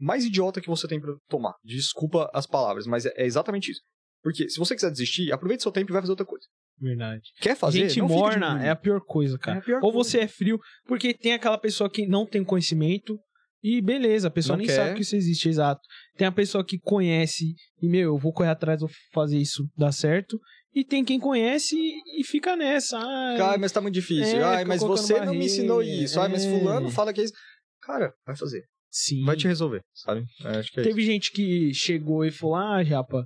mais 0.00 0.24
idiota 0.24 0.60
que 0.60 0.66
você 0.68 0.88
tem 0.88 0.98
pra 1.00 1.14
tomar. 1.28 1.54
Desculpa 1.62 2.28
as 2.32 2.46
palavras, 2.46 2.86
mas 2.86 3.04
é 3.06 3.12
é 3.16 3.26
exatamente 3.26 3.70
isso. 3.70 3.80
Porque 4.24 4.48
se 4.48 4.58
você 4.58 4.74
quiser 4.74 4.90
desistir, 4.90 5.30
aproveite 5.30 5.62
seu 5.62 5.70
tempo 5.70 5.90
e 5.90 5.92
vai 5.92 6.00
fazer 6.00 6.12
outra 6.12 6.24
coisa. 6.24 6.46
Verdade. 6.80 7.22
Quer 7.40 7.54
fazer? 7.54 7.80
Gente 7.88 7.98
não 8.00 8.08
morna 8.08 8.64
é 8.64 8.70
a 8.70 8.74
pior 8.76 9.00
coisa, 9.00 9.38
cara. 9.38 9.58
É 9.58 9.60
pior 9.60 9.80
Ou 9.82 9.92
coisa. 9.92 10.10
você 10.10 10.20
é 10.20 10.26
frio, 10.26 10.58
porque 10.86 11.12
tem 11.12 11.34
aquela 11.34 11.58
pessoa 11.58 11.90
que 11.90 12.06
não 12.06 12.26
tem 12.26 12.42
conhecimento 12.42 13.18
e 13.62 13.82
beleza, 13.82 14.28
a 14.28 14.30
pessoa 14.30 14.56
Não 14.56 14.64
nem 14.64 14.66
quer. 14.66 14.76
sabe 14.76 14.94
que 14.94 15.02
isso 15.02 15.14
existe, 15.14 15.48
exato. 15.48 15.80
Tem 16.16 16.26
a 16.26 16.32
pessoa 16.32 16.64
que 16.64 16.78
conhece 16.78 17.54
e, 17.82 17.88
meu, 17.88 18.14
eu 18.14 18.18
vou 18.18 18.32
correr 18.32 18.48
atrás, 18.48 18.80
vou 18.80 18.90
fazer 19.12 19.38
isso 19.38 19.68
dar 19.76 19.92
certo. 19.92 20.40
E 20.74 20.84
tem 20.84 21.04
quem 21.04 21.20
conhece 21.20 21.76
e, 21.76 22.24
fica 22.24 22.56
nessa. 22.56 22.98
Ai, 22.98 23.40
Ai, 23.40 23.58
mas 23.58 23.72
tá 23.72 23.80
muito 23.80 23.94
difícil. 23.94 24.38
É, 24.38 24.42
Ai, 24.42 24.64
mas 24.64 24.80
você 24.80 25.20
não 25.20 25.34
me 25.34 25.44
ensinou 25.44 25.82
isso. 25.82 26.18
Ai, 26.18 26.28
mas 26.28 26.44
é. 26.44 26.50
fulano 26.50 26.90
fala 26.90 27.12
que 27.12 27.20
é 27.20 27.24
isso. 27.24 27.34
Cara, 27.82 28.12
vai 28.26 28.34
fazer. 28.36 28.64
sim. 28.90 29.22
Vai 29.24 29.36
te 29.36 29.46
resolver, 29.46 29.82
sabe? 29.94 30.24
É, 30.44 30.58
acho 30.58 30.72
que 30.72 30.80
é 30.80 30.82
Teve 30.82 31.02
gente 31.02 31.30
que 31.30 31.72
chegou 31.74 32.24
e 32.24 32.30
falou: 32.32 32.56
Ah, 32.56 32.82
Japa, 32.82 33.24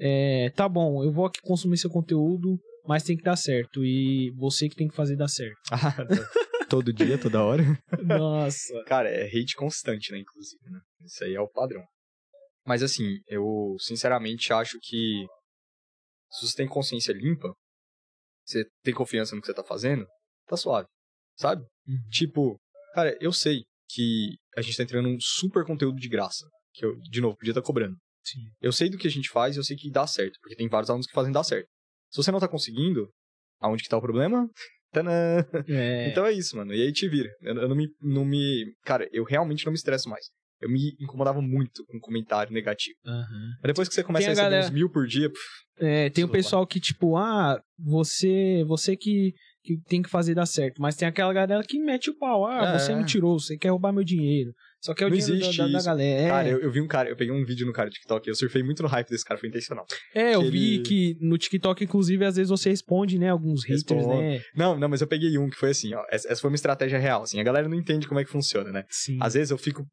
é, 0.00 0.50
tá 0.50 0.68
bom, 0.68 1.04
eu 1.04 1.12
vou 1.12 1.26
aqui 1.26 1.40
consumir 1.42 1.76
seu 1.76 1.90
conteúdo, 1.90 2.58
mas 2.86 3.02
tem 3.02 3.16
que 3.16 3.22
dar 3.22 3.36
certo. 3.36 3.84
E 3.84 4.30
você 4.36 4.68
que 4.68 4.74
tem 4.74 4.88
que 4.88 4.96
fazer 4.96 5.16
dar 5.16 5.28
certo. 5.28 5.60
isso. 6.10 6.50
Todo 6.70 6.92
dia, 6.92 7.18
toda 7.18 7.42
hora. 7.42 7.64
Nossa. 8.00 8.84
Cara, 8.86 9.08
é 9.08 9.26
hate 9.26 9.56
constante, 9.56 10.12
né, 10.12 10.18
inclusive, 10.18 10.62
né? 10.70 10.78
Isso 11.04 11.24
aí 11.24 11.34
é 11.34 11.40
o 11.40 11.48
padrão. 11.48 11.82
Mas 12.64 12.80
assim, 12.80 13.18
eu 13.26 13.74
sinceramente 13.80 14.52
acho 14.52 14.78
que 14.80 15.26
se 16.30 16.46
você 16.46 16.56
tem 16.56 16.68
consciência 16.68 17.12
limpa, 17.12 17.52
você 18.46 18.64
tem 18.84 18.94
confiança 18.94 19.34
no 19.34 19.40
que 19.40 19.48
você 19.48 19.54
tá 19.54 19.64
fazendo, 19.64 20.06
tá 20.46 20.56
suave. 20.56 20.86
Sabe? 21.36 21.62
Uhum. 21.88 22.08
Tipo, 22.08 22.56
cara, 22.94 23.16
eu 23.20 23.32
sei 23.32 23.64
que 23.88 24.36
a 24.56 24.62
gente 24.62 24.76
tá 24.76 24.84
entrando 24.84 25.08
num 25.08 25.18
super 25.20 25.64
conteúdo 25.64 25.98
de 25.98 26.08
graça. 26.08 26.46
Que 26.72 26.86
eu, 26.86 26.96
de 27.00 27.20
novo, 27.20 27.36
podia 27.36 27.50
estar 27.50 27.62
cobrando. 27.62 27.96
Sim. 28.32 28.40
Eu 28.60 28.72
sei 28.72 28.88
do 28.90 28.96
que 28.98 29.06
a 29.06 29.10
gente 29.10 29.28
faz 29.30 29.56
e 29.56 29.58
eu 29.58 29.64
sei 29.64 29.76
que 29.76 29.90
dá 29.90 30.06
certo. 30.06 30.38
Porque 30.40 30.56
tem 30.56 30.68
vários 30.68 30.90
alunos 30.90 31.06
que 31.06 31.12
fazem 31.12 31.32
dar 31.32 31.44
certo. 31.44 31.66
Se 32.10 32.16
você 32.22 32.30
não 32.30 32.40
tá 32.40 32.48
conseguindo, 32.48 33.08
aonde 33.60 33.82
que 33.82 33.88
tá 33.88 33.96
o 33.96 34.00
problema? 34.02 34.48
Tadã! 34.92 35.44
É. 35.68 36.08
Então 36.10 36.26
é 36.26 36.32
isso, 36.32 36.56
mano. 36.56 36.74
E 36.74 36.82
aí 36.82 36.92
te 36.92 37.08
vira. 37.08 37.28
Eu, 37.42 37.54
eu 37.56 37.68
não, 37.68 37.76
me, 37.76 37.88
não 38.02 38.24
me. 38.24 38.64
Cara, 38.84 39.08
eu 39.12 39.22
realmente 39.24 39.64
não 39.64 39.72
me 39.72 39.76
estresso 39.76 40.08
mais. 40.08 40.26
Eu 40.60 40.68
me 40.68 40.94
incomodava 41.00 41.40
muito 41.40 41.84
com 41.86 41.98
comentário 42.00 42.52
negativo. 42.52 42.96
Mas 43.04 43.62
depois 43.64 43.88
que 43.88 43.94
você 43.94 44.02
começa 44.04 44.26
Tem 44.26 44.28
a 44.28 44.30
a 44.30 44.34
receber 44.34 44.50
galera- 44.50 44.66
uns 44.66 44.70
mil 44.74 44.90
por 44.90 45.06
dia, 45.06 45.30
pff, 45.30 45.42
É, 45.78 46.10
tem 46.10 46.22
o 46.24 46.28
pessoal 46.28 46.66
que, 46.66 46.78
tipo, 46.78 47.16
ah, 47.16 47.58
você 47.78 48.62
você 48.66 48.94
que, 48.96 49.32
que 49.62 49.78
tem 49.88 50.02
que 50.02 50.10
fazer 50.10 50.34
dar 50.34 50.44
certo. 50.44 50.82
Mas 50.82 50.96
tem 50.96 51.08
aquela 51.08 51.32
galera 51.32 51.62
que 51.64 51.78
mete 51.78 52.10
o 52.10 52.18
pau. 52.18 52.44
Ah, 52.46 52.74
É. 52.74 52.78
você 52.78 52.92
é 52.92 52.96
mentiroso, 52.96 53.46
você 53.46 53.56
quer 53.56 53.70
roubar 53.70 53.92
meu 53.92 54.04
dinheiro. 54.04 54.52
Só 54.82 54.94
quer 54.94 55.04
o 55.06 55.10
Não 55.10 55.16
dinheiro 55.16 55.38
da, 55.40 55.46
existe 55.46 55.58
da- 55.58 55.66
da 55.68 55.76
isso. 55.78 55.86
galera. 55.86 56.20
É, 56.22 56.28
cara, 56.28 56.48
eu, 56.48 56.58
eu 56.60 56.70
vi 56.72 56.80
um 56.80 56.86
cara, 56.86 57.08
eu 57.10 57.16
peguei 57.16 57.34
um 57.34 57.44
vídeo 57.44 57.66
no 57.66 57.72
cara 57.72 57.90
do 57.90 57.92
TikTok, 57.92 58.26
eu 58.28 58.34
surfei 58.34 58.62
muito 58.62 58.82
no 58.82 58.88
hype 58.88 59.08
desse 59.10 59.24
cara, 59.24 59.38
foi 59.38 59.48
intencional. 59.50 59.84
é, 60.14 60.34
eu 60.34 60.42
que 60.42 60.50
vi 60.50 60.74
ele- 60.76 60.82
que 60.82 61.16
no 61.20 61.36
TikTok, 61.36 61.84
inclusive, 61.84 62.24
às 62.24 62.36
vezes 62.36 62.48
você 62.48 62.70
responde, 62.70 63.18
né, 63.18 63.28
alguns 63.28 63.62
haters, 63.64 64.06
né? 64.06 64.42
Não, 64.54 64.78
não, 64.78 64.88
mas 64.88 65.00
eu 65.02 65.06
peguei 65.06 65.36
um 65.36 65.50
que 65.50 65.56
foi 65.56 65.70
assim, 65.70 65.92
ó. 65.94 66.02
Essa, 66.10 66.28
essa 66.32 66.40
foi 66.40 66.48
uma 66.50 66.54
estratégia 66.56 66.98
real, 66.98 67.22
assim. 67.22 67.38
A 67.38 67.42
galera 67.44 67.68
não 67.68 67.76
entende 67.76 68.08
como 68.08 68.18
é 68.20 68.24
que 68.24 68.30
funciona, 68.30 68.72
né? 68.72 68.84
Sim. 68.88 69.18
Às 69.20 69.34
vezes 69.34 69.50
eu 69.50 69.58
fico. 69.58 69.86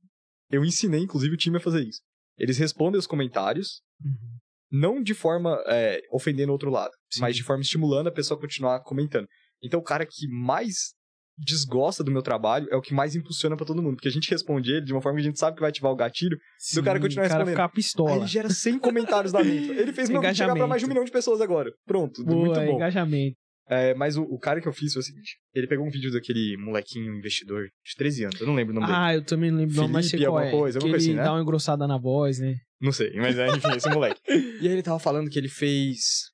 Eu 0.49 0.63
ensinei, 0.63 1.01
inclusive, 1.01 1.33
o 1.33 1.37
time 1.37 1.57
a 1.57 1.59
fazer 1.59 1.83
isso. 1.83 1.99
Eles 2.37 2.57
respondem 2.57 2.97
os 2.97 3.05
comentários, 3.07 3.81
Uhum. 4.01 4.37
não 4.71 5.03
de 5.03 5.13
forma 5.13 5.61
é, 5.67 5.99
ofendendo 6.13 6.49
o 6.49 6.53
outro 6.53 6.69
lado, 6.69 6.91
Sim. 7.11 7.19
mas 7.21 7.35
de 7.35 7.43
forma 7.43 7.61
estimulando 7.61 8.07
a 8.07 8.11
pessoa 8.11 8.37
a 8.37 8.41
continuar 8.41 8.79
comentando. 8.83 9.27
Então, 9.61 9.79
o 9.79 9.83
cara 9.83 10.05
que 10.05 10.27
mais 10.29 10.93
desgosta 11.37 12.03
do 12.03 12.11
meu 12.11 12.21
trabalho 12.21 12.67
é 12.71 12.75
o 12.75 12.81
que 12.81 12.93
mais 12.93 13.15
impulsiona 13.15 13.55
pra 13.55 13.65
todo 13.65 13.81
mundo. 13.81 13.95
Porque 13.95 14.07
a 14.07 14.11
gente 14.11 14.29
responde 14.29 14.71
ele 14.71 14.85
de 14.85 14.93
uma 14.93 15.01
forma 15.01 15.17
que 15.17 15.21
a 15.21 15.25
gente 15.25 15.39
sabe 15.39 15.55
que 15.55 15.61
vai 15.61 15.69
ativar 15.69 15.91
o 15.91 15.95
gatilho. 15.95 16.37
Se 16.57 16.79
o 16.79 16.83
cara 16.83 16.99
continuar 16.99 17.25
o 17.25 17.29
cara 17.29 17.39
respondendo. 17.39 17.55
ficar 17.55 17.65
Aí 17.65 17.71
pistola. 17.73 18.15
ele 18.15 18.27
gera 18.27 18.49
100 18.49 18.79
comentários 18.79 19.33
lá 19.33 19.41
dentro. 19.41 19.73
Ele 19.73 19.93
fez 19.93 20.09
meu 20.09 20.21
vídeo 20.21 20.35
chegar 20.35 20.55
pra 20.55 20.67
mais 20.67 20.81
de 20.81 20.85
um 20.85 20.89
milhão 20.89 21.03
de 21.03 21.11
pessoas 21.11 21.41
agora. 21.41 21.71
Pronto, 21.85 22.23
Boa, 22.23 22.45
muito 22.45 22.59
bom. 22.59 22.75
engajamento. 22.75 23.35
É, 23.69 23.93
mas 23.95 24.15
o, 24.15 24.23
o 24.23 24.39
cara 24.39 24.61
que 24.61 24.67
eu 24.67 24.71
fiz 24.71 24.93
foi 24.93 25.01
o 25.01 25.03
seguinte: 25.03 25.37
ele 25.53 25.67
pegou 25.67 25.85
um 25.85 25.89
vídeo 25.89 26.11
daquele 26.11 26.55
molequinho 26.57 27.13
investidor 27.13 27.63
de 27.63 27.95
13 27.97 28.23
anos. 28.23 28.39
Eu 28.39 28.47
não 28.47 28.55
lembro 28.55 28.71
o 28.71 28.75
nome 28.75 28.87
dele. 28.87 28.97
Ah, 28.97 29.13
eu 29.13 29.23
também 29.25 29.51
não 29.51 29.59
lembro, 29.59 29.75
não, 29.75 29.87
mas 29.89 30.05
sei 30.05 30.11
Felipe, 30.11 30.31
qual 30.31 30.37
alguma 30.37 30.57
é. 30.57 30.59
coisa, 30.59 30.79
que 30.79 30.85
ele 30.87 30.95
assim, 30.95 31.13
né? 31.13 31.23
dá 31.23 31.33
uma 31.33 31.41
engrossada 31.41 31.85
na 31.85 31.97
voz, 31.97 32.39
né? 32.39 32.55
Não 32.79 32.93
sei, 32.93 33.11
mas 33.17 33.37
é, 33.37 33.47
enfim, 33.49 33.75
esse 33.75 33.89
moleque. 33.89 34.21
E 34.61 34.67
aí 34.67 34.73
ele 34.73 34.83
tava 34.83 34.99
falando 34.99 35.29
que 35.29 35.37
ele 35.37 35.49
fez. 35.49 36.31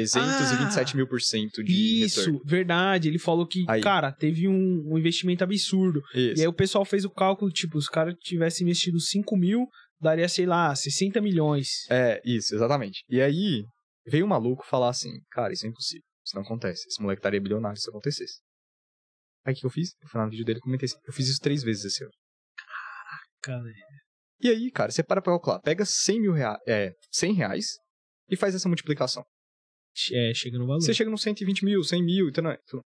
S- 0.00 0.12
327 0.12 0.96
mil 0.96 1.06
por 1.06 1.20
cento 1.20 1.62
de 1.62 2.02
Isso, 2.04 2.20
retorno. 2.20 2.40
verdade. 2.44 3.08
Ele 3.08 3.18
falou 3.18 3.46
que, 3.46 3.64
Aí. 3.68 3.80
cara, 3.82 4.10
teve 4.12 4.48
um, 4.48 4.82
um 4.92 4.98
investimento 4.98 5.44
absurdo. 5.44 6.00
Isso. 6.14 6.38
E 6.38 6.42
aí 6.42 6.48
o 6.48 6.52
pessoal 6.54 6.84
fez 6.84 7.04
o 7.04 7.10
cálculo, 7.10 7.50
tipo, 7.50 7.80
se 7.80 7.88
o 7.88 7.92
cara 7.92 8.14
tivesse 8.14 8.62
investido 8.64 8.98
5 9.00 9.36
mil, 9.36 9.66
daria, 10.00 10.28
sei 10.28 10.46
lá, 10.46 10.74
60 10.74 11.20
milhões. 11.20 11.68
É, 11.90 12.20
isso, 12.24 12.54
exatamente. 12.54 13.02
E 13.08 13.20
aí, 13.20 13.64
veio 14.06 14.24
um 14.24 14.28
maluco 14.28 14.64
falar 14.66 14.88
assim, 14.90 15.10
cara, 15.30 15.52
isso 15.52 15.64
é 15.66 15.68
impossível. 15.68 16.02
Isso 16.26 16.34
não 16.36 16.42
acontece. 16.42 16.86
Esse 16.88 17.00
moleque 17.02 17.20
estaria 17.20 17.40
bilionário 17.40 17.76
se 17.76 17.82
isso 17.82 17.90
acontecesse. 17.90 18.40
Aí 19.44 19.52
o 19.54 19.56
que 19.56 19.66
eu 19.66 19.70
fiz? 19.70 19.90
Eu 20.00 20.08
fui 20.08 20.18
lá 20.20 20.24
no 20.24 20.30
vídeo 20.30 20.44
dele 20.44 20.58
e 20.58 20.62
comentei 20.62 20.86
assim, 20.86 20.96
eu 21.06 21.12
fiz 21.12 21.28
isso 21.28 21.40
três 21.40 21.62
vezes 21.64 21.84
esse 21.84 22.04
ano. 22.04 22.12
Cara, 23.42 23.62
E 24.40 24.48
aí, 24.48 24.70
cara, 24.70 24.90
você 24.92 25.02
para 25.02 25.20
pra 25.20 25.32
calcular. 25.32 25.60
Pega 25.60 25.84
100 25.84 26.20
mil 26.20 26.32
reais, 26.32 26.58
é, 26.66 26.92
100 27.12 27.32
reais 27.34 27.66
e 28.28 28.36
faz 28.36 28.54
essa 28.54 28.68
multiplicação. 28.68 29.24
É, 30.12 30.32
chega 30.34 30.58
no 30.58 30.66
valor. 30.66 30.80
Você 30.80 30.94
chega 30.94 31.10
nos 31.10 31.22
120 31.22 31.64
mil, 31.64 31.82
100 31.82 32.02
mil, 32.02 32.28
então, 32.28 32.44
então, 32.50 32.80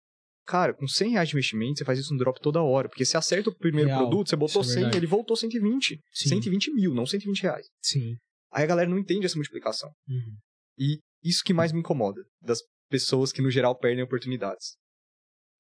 cara, 0.46 0.74
com 0.74 0.88
100 0.88 1.12
reais 1.12 1.30
de 1.30 1.36
investimento, 1.36 1.80
você 1.80 1.86
faz 1.86 2.00
isso 2.00 2.14
no 2.14 2.20
drop 2.20 2.40
toda 2.40 2.62
hora. 2.62 2.88
Porque 2.90 3.06
você 3.06 3.18
acerta 3.18 3.50
o 3.50 3.56
primeiro 3.56 3.90
Real, 3.90 4.00
produto, 4.00 4.30
você 4.30 4.36
botou 4.36 4.62
é 4.62 4.66
100, 4.66 4.74
verdade. 4.76 4.98
ele 4.98 5.08
voltou 5.08 5.36
120. 5.36 6.00
Sim. 6.12 6.30
120 6.30 6.74
mil, 6.74 6.94
não 6.94 7.06
120 7.06 7.42
reais. 7.42 7.68
Sim. 7.82 8.16
Aí 8.52 8.64
a 8.64 8.68
galera 8.68 8.90
não 8.90 8.98
entende 8.98 9.26
essa 9.26 9.36
multiplicação. 9.36 9.90
Uhum. 10.08 10.38
E 10.78 11.00
isso 11.24 11.44
que 11.44 11.54
mais 11.54 11.72
me 11.72 11.80
incomoda 11.80 12.22
das 12.42 12.60
pessoas 12.90 13.32
que, 13.32 13.42
no 13.42 13.52
geral, 13.52 13.78
perdem 13.78 14.04
oportunidades. 14.04 14.76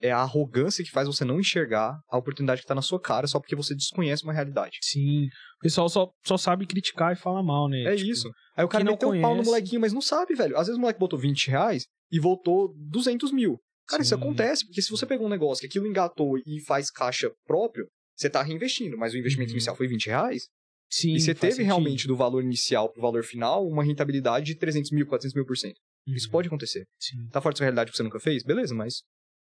É 0.01 0.11
a 0.11 0.17
arrogância 0.19 0.83
que 0.83 0.91
faz 0.91 1.07
você 1.07 1.23
não 1.23 1.39
enxergar 1.39 1.97
a 2.09 2.17
oportunidade 2.17 2.61
que 2.61 2.67
tá 2.67 2.75
na 2.75 2.81
sua 2.81 2.99
cara 2.99 3.27
só 3.27 3.39
porque 3.39 3.55
você 3.55 3.73
desconhece 3.73 4.23
uma 4.23 4.33
realidade. 4.33 4.77
Sim. 4.81 5.25
O 5.25 5.63
pessoal 5.63 5.87
só, 5.89 6.09
só 6.25 6.37
sabe 6.37 6.65
criticar 6.67 7.13
e 7.13 7.15
falar 7.15 7.41
mal, 7.41 7.69
né? 7.69 7.83
É 7.83 7.95
Tipo, 7.95 8.09
isso. 8.11 8.29
Aí 8.57 8.65
o 8.65 8.67
cara 8.67 8.83
não 8.83 8.91
meteu 8.93 9.09
o 9.09 9.21
pau 9.21 9.35
no 9.35 9.43
molequinho, 9.43 9.79
mas 9.81 9.93
não 9.93 10.01
sabe, 10.01 10.35
velho. 10.35 10.57
Às 10.57 10.67
vezes 10.67 10.77
o 10.77 10.81
moleque 10.81 10.99
botou 10.99 11.17
20 11.17 11.49
reais 11.49 11.85
e 12.11 12.19
voltou 12.19 12.73
200 12.77 13.31
mil. 13.31 13.57
Cara, 13.87 14.01
isso 14.01 14.15
Sim. 14.15 14.21
acontece, 14.21 14.65
porque 14.65 14.81
se 14.81 14.89
você 14.91 15.05
pegou 15.05 15.27
um 15.27 15.29
negócio 15.29 15.61
que 15.61 15.67
aquilo 15.67 15.87
engatou 15.87 16.37
e 16.39 16.59
faz 16.65 16.89
caixa 16.91 17.31
próprio, 17.45 17.87
você 18.17 18.29
tá 18.29 18.41
reinvestindo, 18.41 18.97
mas 18.97 19.13
o 19.13 19.17
investimento 19.17 19.51
Uhum. 19.51 19.55
inicial 19.57 19.75
foi 19.75 19.87
20 19.87 20.07
reais, 20.07 20.43
Sim, 20.89 21.13
e 21.13 21.19
você 21.19 21.33
teve 21.35 21.53
sentido. 21.53 21.65
realmente 21.67 22.07
do 22.07 22.15
valor 22.15 22.43
inicial 22.43 22.91
pro 22.91 23.01
valor 23.01 23.23
final 23.23 23.65
uma 23.67 23.83
rentabilidade 23.83 24.45
de 24.47 24.55
300 24.55 24.91
mil, 24.91 25.05
400 25.05 25.35
mil 25.35 25.45
por 25.45 25.57
cento. 25.57 25.75
Isso 26.07 26.27
Uhum. 26.27 26.31
pode 26.31 26.47
acontecer. 26.47 26.85
Sim. 26.99 27.27
Tá 27.31 27.41
fora 27.41 27.53
da 27.53 27.57
sua 27.57 27.63
realidade 27.65 27.91
que 27.91 27.97
você 27.97 28.03
nunca 28.03 28.19
fez? 28.19 28.43
Beleza, 28.43 28.73
mas 28.73 29.01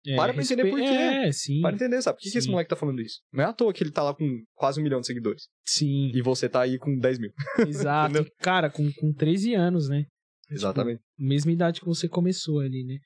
É, 0.05 0.15
Para 0.15 0.33
pra 0.33 0.43
entender 0.43 0.69
por 0.69 0.79
quê. 0.79 0.85
É, 0.85 1.31
sim. 1.31 1.61
para 1.61 1.75
entender, 1.75 2.01
sabe? 2.01 2.17
Por 2.17 2.23
que, 2.23 2.31
que 2.31 2.37
esse 2.37 2.49
moleque 2.49 2.69
tá 2.69 2.75
falando 2.75 3.01
isso? 3.01 3.21
Não 3.31 3.43
é 3.43 3.47
à 3.47 3.53
toa 3.53 3.71
que 3.71 3.81
ele 3.83 3.91
tá 3.91 4.03
lá 4.03 4.13
com 4.13 4.43
quase 4.53 4.79
um 4.79 4.83
milhão 4.83 4.99
de 4.99 5.07
seguidores. 5.07 5.47
Sim, 5.65 6.11
E 6.13 6.21
você 6.21 6.49
tá 6.49 6.61
aí 6.61 6.77
com 6.77 6.97
10 6.97 7.19
mil. 7.19 7.31
exato. 7.67 8.25
Cara, 8.39 8.69
com, 8.69 8.91
com 8.93 9.13
13 9.13 9.53
anos, 9.53 9.87
né? 9.87 10.05
Exatamente. 10.49 11.01
Mesma 11.17 11.51
idade 11.51 11.79
que 11.79 11.85
você 11.85 12.07
começou 12.09 12.59
ali, 12.59 12.83
né? 12.83 12.97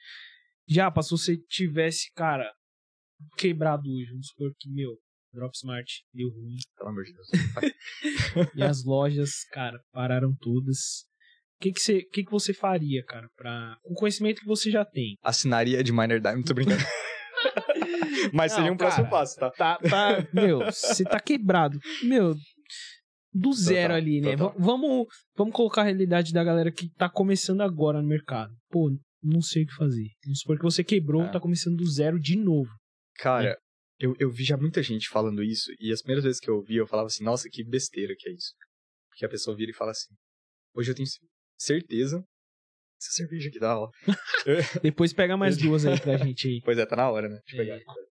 Já, 0.68 0.92
se 1.02 1.12
você 1.12 1.38
tivesse, 1.38 2.12
cara, 2.14 2.52
quebrado 3.38 3.84
hoje, 3.90 4.10
vamos 4.10 4.28
supor 4.28 4.52
que, 4.60 4.70
meu, 4.70 4.98
Dropsmart 5.34 5.88
deu 6.14 6.30
ruim. 6.30 6.58
Pelo 6.78 6.90
amor 6.90 7.04
de 7.04 7.14
Deus. 7.14 7.28
e 8.56 8.64
as 8.64 8.84
lojas, 8.84 9.44
cara, 9.52 9.80
pararam 9.92 10.36
todas. 10.40 11.06
O 11.60 11.64
que 11.64 11.72
que 11.72 11.80
você, 11.82 12.02
que 12.04 12.24
que 12.24 12.32
você 12.32 12.54
faria, 12.54 13.04
cara, 13.04 13.28
pra... 13.36 13.78
com 13.84 13.94
o 13.94 13.96
conhecimento 13.96 14.42
que 14.42 14.46
você 14.48 14.70
já 14.70 14.86
tem? 14.86 15.16
Assinaria 15.24 15.84
de 15.84 15.92
Miner 15.92 16.20
Diamond, 16.22 16.46
tô 16.46 16.54
brincando. 16.54 16.84
Mas 18.34 18.52
seria 18.54 18.72
um 18.72 18.78
próximo 18.78 19.06
cara. 19.06 19.18
passo, 19.18 19.36
tá? 19.40 19.52
Tá, 19.52 19.78
tá, 19.78 20.28
meu, 20.34 20.60
você 20.60 21.04
tá 21.04 21.20
quebrado. 21.20 21.80
Meu, 22.04 22.36
do 23.34 23.54
zero 23.54 23.94
Total, 23.94 23.98
ali, 23.98 24.22
né? 24.22 24.32
total. 24.38 24.50
Va- 24.60 24.66
Vamos, 24.66 25.08
vamos 25.36 25.54
colocar 25.56 25.82
a 25.82 25.86
realidade 25.86 26.34
da 26.34 26.44
galera 26.44 26.72
que 26.72 26.90
tá 26.96 27.10
começando 27.10 27.62
agora 27.62 28.02
no 28.02 28.08
mercado. 28.08 28.54
Pô, 28.70 28.90
não 29.24 29.42
sei 29.42 29.64
o 29.64 29.68
que 29.68 29.74
fazer. 29.76 30.08
Vamos 30.26 30.40
supor 30.40 30.58
que 30.58 30.64
você 30.64 30.84
quebrou, 30.84 31.24
É. 31.24 31.32
tá 31.32 31.40
começando 31.40 31.76
do 31.78 31.86
zero 31.90 32.20
de 32.20 32.36
novo. 32.38 32.70
Cara, 33.18 33.58
eu, 34.00 34.14
eu 34.20 34.30
vi 34.32 34.44
já 34.44 34.58
muita 34.58 34.84
gente 34.84 35.10
falando 35.10 35.44
isso, 35.44 35.72
e 35.80 35.92
as 35.92 36.02
primeiras 36.02 36.24
vezes 36.24 36.40
que 36.40 36.50
eu 36.50 36.56
ouvi, 36.58 36.76
eu 36.76 36.86
falava 36.88 37.08
assim, 37.08 37.24
nossa, 37.24 37.50
que 37.52 37.64
besteira 37.64 38.14
que 38.18 38.30
é 38.30 38.34
isso. 38.34 38.54
Porque 39.10 39.26
a 39.26 39.30
pessoa 39.30 39.56
vira 39.58 39.72
e 39.72 39.76
fala 39.76 39.92
assim, 39.92 40.14
hoje 40.76 40.92
eu 40.92 40.96
tenho 40.96 41.08
certeza, 41.58 42.24
essa 43.00 43.12
cerveja 43.12 43.50
aqui 43.50 43.60
dá, 43.60 43.80
ó. 43.80 43.90
Depois 44.82 45.14
pega 45.14 45.38
mais 45.38 45.58
duas 45.58 45.86
aí 45.86 46.00
pra 46.00 46.18
gente 46.18 46.48
aí. 46.48 46.62
pois 46.64 46.78
é, 46.78 46.86
tá 46.86 46.96
na 46.96 47.10
hora, 47.10 47.30
né? 47.30 47.40
Deixa 47.46 47.56
eu 47.56 47.66
pegar. 47.66 47.76
É. 47.78 48.08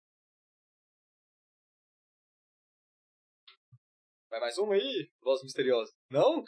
Vai 4.29 4.39
mais 4.39 4.57
uma 4.57 4.75
aí, 4.75 5.09
voz 5.23 5.41
misteriosa. 5.43 5.91
Não? 6.11 6.43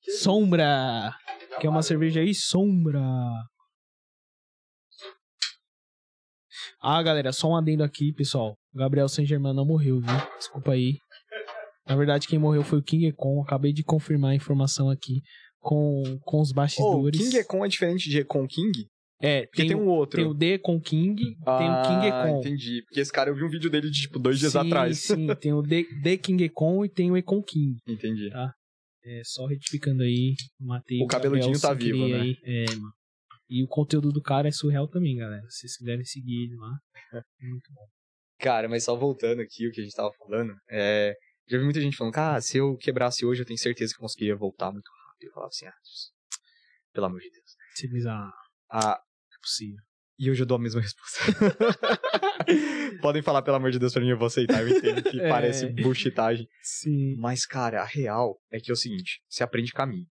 Que 0.00 0.12
Sombra! 0.12 1.12
Quer 1.60 1.68
uma 1.68 1.82
cerveja 1.82 2.20
aí? 2.20 2.34
Sombra! 2.34 3.02
Ah, 6.80 7.02
galera, 7.02 7.32
só 7.32 7.48
um 7.48 7.56
adendo 7.56 7.82
aqui, 7.82 8.12
pessoal. 8.12 8.56
O 8.72 8.78
Gabriel 8.78 9.08
Saint 9.08 9.28
Germain 9.28 9.52
não 9.52 9.66
morreu, 9.66 10.00
viu? 10.00 10.36
Desculpa 10.38 10.72
aí. 10.72 10.98
Na 11.86 11.96
verdade, 11.96 12.28
quem 12.28 12.38
morreu 12.38 12.62
foi 12.62 12.78
o 12.78 12.82
King 12.82 13.06
Econ. 13.08 13.42
Acabei 13.42 13.72
de 13.72 13.82
confirmar 13.82 14.30
a 14.30 14.34
informação 14.36 14.88
aqui 14.88 15.20
com, 15.60 16.18
com 16.22 16.40
os 16.40 16.50
Oh, 16.50 16.54
bastidores. 16.54 17.20
King 17.20 17.36
Econ 17.38 17.64
é 17.64 17.68
diferente 17.68 18.08
de 18.08 18.18
Econ 18.20 18.46
King? 18.46 18.86
É, 19.20 19.46
Porque 19.46 19.66
tem, 19.66 19.74
o- 19.76 19.80
um 19.80 19.88
outro. 19.88 20.20
tem 20.22 20.30
o 20.30 20.34
D 20.34 20.58
com 20.58 20.80
King, 20.80 21.16
tem 21.16 21.36
ah, 21.44 21.82
o 21.82 21.88
King 21.88 22.06
Econ. 22.06 22.38
entendi. 22.38 22.82
Porque 22.84 23.00
esse 23.00 23.12
cara, 23.12 23.30
eu 23.30 23.34
vi 23.34 23.42
um 23.42 23.48
vídeo 23.50 23.68
dele 23.68 23.90
de, 23.90 24.02
tipo, 24.02 24.18
dois 24.18 24.38
dias 24.38 24.52
sim, 24.52 24.58
atrás. 24.58 24.98
Sim, 25.00 25.26
tem 25.34 25.52
o 25.52 25.60
D, 25.60 25.84
D 26.02 26.16
King 26.18 26.44
Econ 26.44 26.84
e 26.84 26.88
tem 26.88 27.10
o 27.10 27.16
Econ 27.16 27.42
King. 27.42 27.76
Entendi. 27.86 28.30
É, 29.04 29.22
só 29.24 29.46
retificando 29.46 30.02
aí, 30.02 30.34
matei 30.60 31.02
O 31.02 31.06
cabeludinho 31.06 31.58
tá 31.60 31.72
vivo, 31.74 32.06
né? 32.08 32.20
aí. 32.20 32.36
É, 32.44 32.64
mano. 32.76 32.92
E 33.50 33.64
o 33.64 33.66
conteúdo 33.66 34.12
do 34.12 34.20
cara 34.22 34.46
é 34.48 34.52
surreal 34.52 34.86
também, 34.86 35.16
galera. 35.16 35.42
Vocês 35.48 35.76
quiserem 35.76 36.04
seguir 36.04 36.44
ele 36.44 36.56
lá. 36.56 36.70
Muito 37.40 37.72
bom. 37.74 37.86
Cara, 38.38 38.68
mas 38.68 38.84
só 38.84 38.94
voltando 38.94 39.40
aqui 39.40 39.66
o 39.66 39.72
que 39.72 39.80
a 39.80 39.84
gente 39.84 39.94
tava 39.96 40.12
falando, 40.18 40.54
é... 40.70 41.12
já 41.48 41.58
vi 41.58 41.64
muita 41.64 41.80
gente 41.80 41.96
falando, 41.96 42.12
cara, 42.14 42.40
se 42.40 42.58
eu 42.58 42.76
quebrasse 42.76 43.24
hoje, 43.26 43.40
eu 43.42 43.46
tenho 43.46 43.58
certeza 43.58 43.92
que 43.92 43.98
eu 43.98 44.02
conseguiria 44.02 44.36
voltar 44.36 44.70
muito 44.70 44.86
rápido. 44.86 44.97
Eu 45.20 45.32
falava 45.32 45.48
assim, 45.48 45.66
ah, 45.66 45.74
pelo 46.92 47.06
amor 47.06 47.20
de 47.20 47.30
Deus. 47.30 47.50
Você 47.74 47.88
diz, 47.88 48.06
ah, 48.06 48.30
Ah, 48.70 49.00
é 49.32 49.38
possível. 49.40 49.80
e 50.18 50.30
hoje 50.30 50.42
eu 50.42 50.46
dou 50.46 50.56
a 50.56 50.60
mesma 50.60 50.80
resposta. 50.80 51.18
Podem 53.00 53.22
falar, 53.22 53.42
pelo 53.42 53.56
amor 53.56 53.70
de 53.70 53.78
Deus, 53.78 53.92
pra 53.92 54.02
mim, 54.02 54.10
eu 54.10 54.18
vou 54.18 54.26
aceitar. 54.26 54.62
Eu 54.62 54.68
entendo 54.76 55.02
que 55.02 55.20
É. 55.20 55.28
parece 55.28 55.66
bullshitagem. 55.68 56.46
Sim. 56.62 57.14
Mas, 57.16 57.44
cara, 57.46 57.82
a 57.82 57.84
real 57.84 58.38
é 58.50 58.58
que 58.60 58.70
é 58.70 58.74
o 58.74 58.76
seguinte, 58.76 59.20
você 59.28 59.42
aprende 59.42 59.72
caminho. 59.72 60.06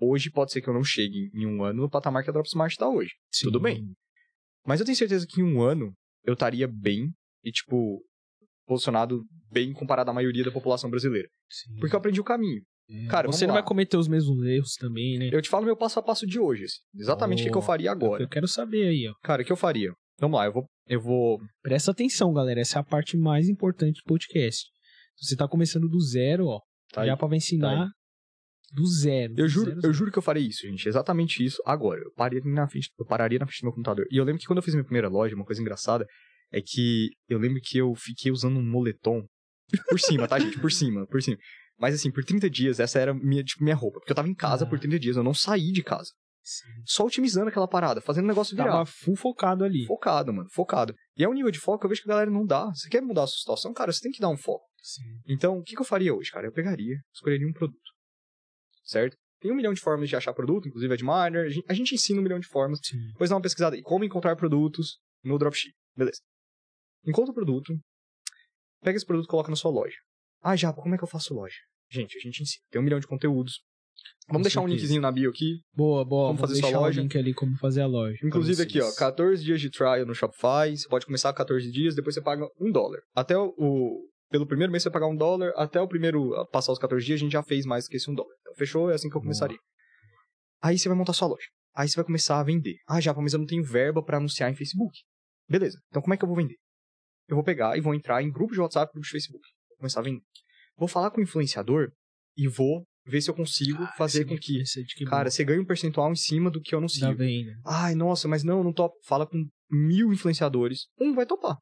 Hoje 0.00 0.30
pode 0.30 0.52
ser 0.52 0.60
que 0.62 0.68
eu 0.68 0.74
não 0.74 0.84
chegue 0.84 1.28
em 1.34 1.46
um 1.46 1.62
ano 1.64 1.82
no 1.82 1.90
patamar 1.90 2.22
que 2.22 2.30
a 2.30 2.32
Dropsmart 2.32 2.74
tá 2.76 2.88
hoje. 2.88 3.10
Tudo 3.42 3.58
bem. 3.60 3.92
Mas 4.64 4.78
eu 4.80 4.86
tenho 4.86 4.96
certeza 4.96 5.26
que 5.28 5.40
em 5.40 5.44
um 5.44 5.60
ano 5.60 5.92
eu 6.24 6.34
estaria 6.34 6.68
bem 6.68 7.12
e, 7.44 7.50
tipo, 7.50 8.00
posicionado 8.66 9.24
bem 9.50 9.72
comparado 9.72 10.10
à 10.10 10.14
maioria 10.14 10.44
da 10.44 10.52
população 10.52 10.88
brasileira. 10.88 11.28
Sim. 11.50 11.74
Porque 11.80 11.94
eu 11.94 11.98
aprendi 11.98 12.20
o 12.20 12.24
caminho. 12.24 12.62
É, 12.90 13.06
cara, 13.06 13.26
você 13.26 13.46
não 13.46 13.54
vai 13.54 13.62
cometer 13.62 13.96
os 13.96 14.08
mesmos 14.08 14.44
erros 14.46 14.74
também, 14.74 15.18
né? 15.18 15.28
Eu 15.32 15.42
te 15.42 15.48
falo 15.48 15.64
meu 15.64 15.76
passo 15.76 15.98
a 15.98 16.02
passo 16.02 16.26
de 16.26 16.38
hoje, 16.38 16.64
assim. 16.64 16.78
Exatamente 16.94 17.42
o 17.42 17.44
que 17.44 17.50
que 17.50 17.56
eu 17.56 17.60
Oh, 17.60 17.62
faria 17.62 17.90
agora. 17.90 18.22
Eu 18.22 18.28
quero 18.28 18.48
saber 18.48 18.88
aí, 18.88 19.08
ó. 19.08 19.14
Cara, 19.22 19.42
o 19.42 19.44
que 19.44 19.52
eu 19.52 19.56
faria? 19.56 19.92
Vamos 20.18 20.38
lá, 20.38 20.46
eu 20.46 20.52
vou. 20.52 20.64
Eu 20.86 21.00
vou. 21.00 21.38
Presta 21.62 21.90
atenção, 21.90 22.32
galera. 22.32 22.60
Essa 22.60 22.78
é 22.78 22.80
a 22.80 22.84
parte 22.84 23.16
mais 23.16 23.48
importante 23.48 24.00
do 24.02 24.08
podcast. 24.08 24.66
Você 25.20 25.36
tá 25.36 25.46
começando 25.46 25.88
do 25.88 26.00
zero, 26.00 26.46
ó. 26.46 26.60
Tá 26.92 27.04
já 27.04 27.12
aí. 27.12 27.18
pra 27.18 27.28
vai 27.28 27.36
ensinar 27.36 27.90
do 28.72 28.86
zero. 28.86 29.32
Eu 29.32 29.44
do 29.44 29.48
juro, 29.48 29.66
zero, 29.66 29.76
eu 29.78 29.82
zero. 29.82 29.92
juro 29.94 30.12
que 30.12 30.18
eu 30.18 30.22
faria 30.22 30.46
isso, 30.46 30.66
gente. 30.66 30.88
Exatamente 30.88 31.44
isso 31.44 31.62
agora. 31.66 32.00
Eu 32.00 32.12
pararia 32.12 32.40
na 32.44 32.66
frente, 32.68 32.90
eu 32.98 33.04
pararia 33.06 33.38
na 33.38 33.46
frente 33.46 33.60
do 33.60 33.64
meu 33.64 33.72
computador. 33.72 34.06
E 34.10 34.16
eu 34.16 34.24
lembro 34.24 34.40
que 34.40 34.46
quando 34.46 34.58
eu 34.58 34.62
fiz 34.62 34.74
minha 34.74 34.84
primeira 34.84 35.08
loja, 35.08 35.34
uma 35.34 35.44
coisa 35.44 35.60
engraçada 35.60 36.06
é 36.52 36.60
que 36.60 37.10
eu 37.28 37.38
lembro 37.38 37.60
que 37.62 37.78
eu 37.78 37.94
fiquei 37.94 38.32
usando 38.32 38.58
um 38.58 38.64
moletom 38.70 39.22
por 39.88 40.00
cima, 40.00 40.26
tá, 40.26 40.38
gente? 40.38 40.58
Por 40.58 40.72
cima, 40.72 41.06
por 41.06 41.22
cima. 41.22 41.36
Mas 41.78 41.94
assim, 41.94 42.10
por 42.10 42.24
30 42.24 42.50
dias, 42.50 42.80
essa 42.80 42.98
era 42.98 43.14
minha, 43.14 43.42
tipo, 43.44 43.62
minha 43.62 43.76
roupa. 43.76 44.00
Porque 44.00 44.10
eu 44.12 44.16
tava 44.16 44.28
em 44.28 44.34
casa 44.34 44.64
Ah. 44.64 44.68
por 44.68 44.78
30 44.78 44.98
dias, 44.98 45.16
eu 45.16 45.22
não 45.22 45.32
saí 45.34 45.70
de 45.72 45.82
casa. 45.82 46.10
Sim. 46.42 46.64
Só 46.86 47.04
otimizando 47.06 47.48
aquela 47.48 47.68
parada, 47.68 48.00
fazendo 48.00 48.24
o 48.24 48.28
negócio 48.28 48.56
virar. 48.56 48.70
Tava 48.70 48.86
full 48.86 49.16
focado 49.16 49.64
ali. 49.64 49.84
Focado, 49.86 50.32
mano, 50.32 50.48
focado. 50.50 50.94
E 51.16 51.22
é 51.22 51.28
um 51.28 51.34
nível 51.34 51.50
de 51.50 51.58
foco 51.58 51.78
que 51.80 51.86
eu 51.86 51.90
vejo 51.90 52.02
que 52.02 52.08
a 52.08 52.14
galera 52.14 52.30
não 52.30 52.44
dá. 52.44 52.66
Você 52.74 52.88
quer 52.88 53.02
mudar 53.02 53.24
a 53.24 53.26
sua 53.26 53.38
situação, 53.38 53.72
cara, 53.74 53.92
você 53.92 54.00
tem 54.00 54.10
que 54.10 54.20
dar 54.20 54.30
um 54.30 54.36
foco. 54.36 54.64
Sim. 54.82 55.02
Então, 55.26 55.58
o 55.58 55.62
que, 55.62 55.74
que 55.74 55.80
eu 55.80 55.84
faria 55.84 56.14
hoje, 56.14 56.30
cara? 56.30 56.46
Eu 56.46 56.52
pegaria, 56.52 56.96
escolheria 57.12 57.46
um 57.46 57.52
produto. 57.52 57.78
Certo? 58.84 59.16
Tem 59.40 59.52
um 59.52 59.54
milhão 59.54 59.74
de 59.74 59.80
formas 59.80 60.08
de 60.08 60.16
achar 60.16 60.32
produto, 60.32 60.66
inclusive 60.66 60.92
a 60.92 60.96
de 60.96 61.04
Miner. 61.04 61.44
A 61.46 61.48
gente, 61.50 61.64
a 61.68 61.74
gente 61.74 61.94
ensina 61.94 62.18
um 62.18 62.22
milhão 62.22 62.40
de 62.40 62.48
formas. 62.48 62.80
Sim. 62.82 62.96
Depois 63.12 63.28
dá 63.30 63.36
uma 63.36 63.42
pesquisada 63.42 63.76
em 63.76 63.82
como 63.82 64.04
encontrar 64.04 64.34
produtos. 64.34 64.98
no 65.22 65.36
dropship. 65.38 65.72
Beleza. 65.96 66.20
Encontra 67.04 67.30
o 67.32 67.34
produto, 67.34 67.74
pega 68.82 68.96
esse 68.96 69.04
produto 69.04 69.26
e 69.26 69.28
coloca 69.28 69.50
na 69.50 69.56
sua 69.56 69.70
loja. 69.70 69.96
Ah, 70.42 70.56
já, 70.56 70.72
como 70.72 70.94
é 70.94 70.98
que 70.98 71.04
eu 71.04 71.08
faço 71.08 71.34
loja? 71.34 71.56
Gente, 71.90 72.16
a 72.16 72.20
gente 72.20 72.42
ensina. 72.42 72.62
Tem 72.70 72.80
um 72.80 72.84
milhão 72.84 73.00
de 73.00 73.06
conteúdos. 73.06 73.60
Vamos 74.28 74.40
Com 74.40 74.42
deixar 74.42 74.60
um 74.60 74.64
certeza. 74.64 74.82
linkzinho 74.82 75.00
na 75.00 75.10
bio 75.10 75.30
aqui. 75.30 75.60
Boa, 75.74 76.04
boa. 76.04 76.28
Vou 76.28 76.36
fazer 76.36 76.56
sua 76.56 76.70
loja. 76.70 77.00
o 77.00 77.02
link 77.02 77.16
ali 77.16 77.32
como 77.34 77.56
fazer 77.56 77.80
a 77.80 77.86
loja. 77.86 78.18
Inclusive 78.22 78.62
aqui, 78.62 78.80
ó, 78.80 78.84
vocês. 78.84 78.98
14 78.98 79.42
dias 79.42 79.60
de 79.60 79.70
trial 79.70 80.04
no 80.06 80.14
Shopify. 80.14 80.76
Você 80.76 80.86
pode 80.88 81.06
começar 81.06 81.32
14 81.32 81.70
dias, 81.70 81.94
depois 81.94 82.14
você 82.14 82.20
paga 82.20 82.46
um 82.60 82.70
dólar. 82.70 83.00
Até 83.14 83.36
o, 83.36 84.06
Pelo 84.30 84.46
primeiro 84.46 84.70
mês 84.70 84.82
você 84.82 84.90
vai 84.90 85.00
pagar 85.00 85.12
um 85.12 85.16
dólar, 85.16 85.52
até 85.56 85.80
o 85.80 85.88
primeiro 85.88 86.34
a 86.34 86.46
passar 86.46 86.72
os 86.72 86.78
14 86.78 87.04
dias 87.04 87.18
a 87.18 87.22
gente 87.24 87.32
já 87.32 87.42
fez 87.42 87.64
mais 87.64 87.88
que 87.88 87.96
esse 87.96 88.10
um 88.10 88.14
dólar. 88.14 88.34
Então, 88.42 88.54
fechou? 88.54 88.90
É 88.90 88.94
assim 88.94 89.08
que 89.08 89.16
eu 89.16 89.20
Boa. 89.20 89.24
começaria. 89.24 89.58
Aí 90.62 90.78
você 90.78 90.88
vai 90.88 90.98
montar 90.98 91.14
sua 91.14 91.28
loja. 91.28 91.46
Aí 91.74 91.88
você 91.88 91.96
vai 91.96 92.04
começar 92.04 92.38
a 92.38 92.42
vender. 92.44 92.76
Ah, 92.86 93.00
já, 93.00 93.14
mas 93.14 93.32
eu 93.32 93.38
não 93.38 93.46
tenho 93.46 93.64
verba 93.64 94.02
pra 94.02 94.18
anunciar 94.18 94.50
em 94.50 94.54
Facebook. 94.54 94.94
Beleza. 95.48 95.78
Então 95.88 96.02
como 96.02 96.12
é 96.12 96.16
que 96.16 96.24
eu 96.24 96.28
vou 96.28 96.36
vender? 96.36 96.56
Eu 97.28 97.36
vou 97.36 97.44
pegar 97.44 97.76
e 97.78 97.80
vou 97.80 97.94
entrar 97.94 98.22
em 98.22 98.30
grupo 98.30 98.52
de 98.52 98.60
WhatsApp, 98.60 98.92
grupo 98.92 99.06
de 99.06 99.10
Facebook. 99.10 99.42
Começar 99.78 100.00
a 100.00 100.02
vender. 100.02 100.22
Vou 100.76 100.88
falar 100.88 101.10
com 101.10 101.20
o 101.20 101.24
influenciador 101.24 101.90
e 102.36 102.46
vou 102.48 102.84
ver 103.06 103.20
se 103.22 103.30
eu 103.30 103.34
consigo 103.34 103.82
Ah, 103.82 103.92
fazer 103.96 104.24
com 104.26 104.36
que, 104.36 104.60
é 104.60 104.62
de 104.82 104.94
que 104.94 105.04
cara, 105.04 105.30
você 105.30 105.44
ganhe 105.44 105.60
um 105.60 105.64
percentual 105.64 106.10
em 106.12 106.16
cima 106.16 106.50
do 106.50 106.60
que 106.60 106.74
eu 106.74 106.78
bom. 106.78 106.82
anuncio. 106.82 107.00
da 107.00 107.12
venda. 107.12 107.52
Ai, 107.66 107.94
nossa, 107.94 108.28
mas 108.28 108.44
não, 108.44 108.62
não 108.62 108.72
topo. 108.72 108.96
Fala 109.04 109.26
com 109.26 109.48
mil 109.70 110.12
influenciadores. 110.12 110.86
Um 111.00 111.14
vai 111.14 111.24
topar. 111.26 111.56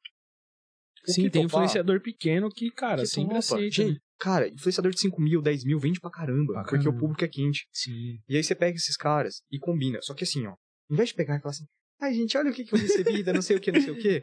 O 1.07 1.11
Sim, 1.11 1.23
que 1.23 1.29
tem 1.29 1.43
topar, 1.43 1.61
influenciador 1.63 2.01
pequeno 2.01 2.49
que, 2.49 2.69
cara, 2.71 3.01
que 3.01 3.07
sempre 3.07 3.27
topa. 3.29 3.39
aceita. 3.39 3.75
Gente, 3.75 3.93
né? 3.93 3.99
cara, 4.19 4.49
influenciador 4.49 4.91
de 4.91 4.99
5 4.99 5.21
mil, 5.21 5.41
10 5.41 5.63
mil, 5.63 5.79
vende 5.79 5.99
pra 6.01 6.11
caramba. 6.11 6.53
Pra 6.53 6.63
porque 6.63 6.77
caramba. 6.79 6.97
o 6.97 6.99
público 6.99 7.23
é 7.23 7.27
quente. 7.29 7.65
Sim. 7.71 8.19
E 8.27 8.35
aí 8.35 8.43
você 8.43 8.53
pega 8.53 8.75
esses 8.75 8.97
caras 8.97 9.41
e 9.49 9.57
combina. 9.57 9.99
Só 10.01 10.13
que 10.13 10.25
assim, 10.25 10.45
ó, 10.47 10.55
em 10.91 10.95
vez 10.95 11.09
de 11.09 11.15
pegar 11.15 11.37
e 11.37 11.39
falar 11.39 11.51
assim, 11.51 11.65
ai, 12.01 12.13
gente, 12.13 12.37
olha 12.37 12.51
o 12.51 12.53
que, 12.53 12.65
que 12.65 12.75
eu 12.75 12.79
recebi, 12.79 13.23
da 13.23 13.31
não 13.31 13.41
sei 13.41 13.55
o 13.55 13.61
que, 13.61 13.71
não 13.71 13.81
sei 13.81 13.91
o 13.91 13.97
que. 13.97 14.21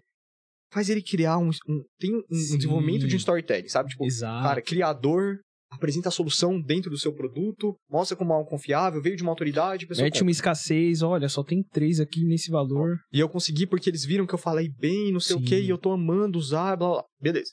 Faz 0.73 0.89
ele 0.89 1.03
criar 1.03 1.39
um. 1.39 1.51
um- 1.69 1.85
tem 1.99 2.15
um, 2.15 2.19
um 2.31 2.57
desenvolvimento 2.57 3.07
de 3.07 3.15
um 3.15 3.19
storytelling, 3.19 3.69
sabe? 3.69 3.91
Tipo, 3.91 4.05
Exato. 4.05 4.43
cara, 4.47 4.63
criador. 4.63 5.39
Apresenta 5.71 6.09
a 6.09 6.13
solução 6.13 6.61
dentro 6.61 6.89
do 6.89 6.97
seu 6.97 7.13
produto, 7.13 7.75
mostra 7.91 8.17
como 8.17 8.33
é 8.33 8.37
algo 8.37 8.49
confiável, 8.49 9.03
veio 9.03 9.17
de 9.17 9.25
uma 9.25 9.33
autoridade, 9.33 9.89
Mete 9.99 10.23
uma 10.23 10.31
escassez, 10.31 11.03
olha, 11.03 11.29
só 11.29 11.43
tem 11.43 11.65
três 11.65 11.99
aqui 11.99 12.23
nesse 12.25 12.49
valor. 12.49 12.97
E 13.13 13.19
eu 13.19 13.29
consegui 13.29 13.67
porque 13.67 13.91
eles 13.91 14.05
viram 14.05 14.25
que 14.25 14.33
eu 14.35 14.39
falei 14.39 14.69
bem, 14.79 15.11
não 15.11 15.19
sei 15.19 15.35
o 15.35 15.41
Sim. 15.41 15.45
que, 15.47 15.59
e 15.61 15.69
eu 15.69 15.77
tô 15.77 15.91
amando 15.91 16.39
usar, 16.39 16.77
blá 16.77 16.87
blá. 16.89 16.95
blá. 16.99 17.05
Beleza. 17.21 17.51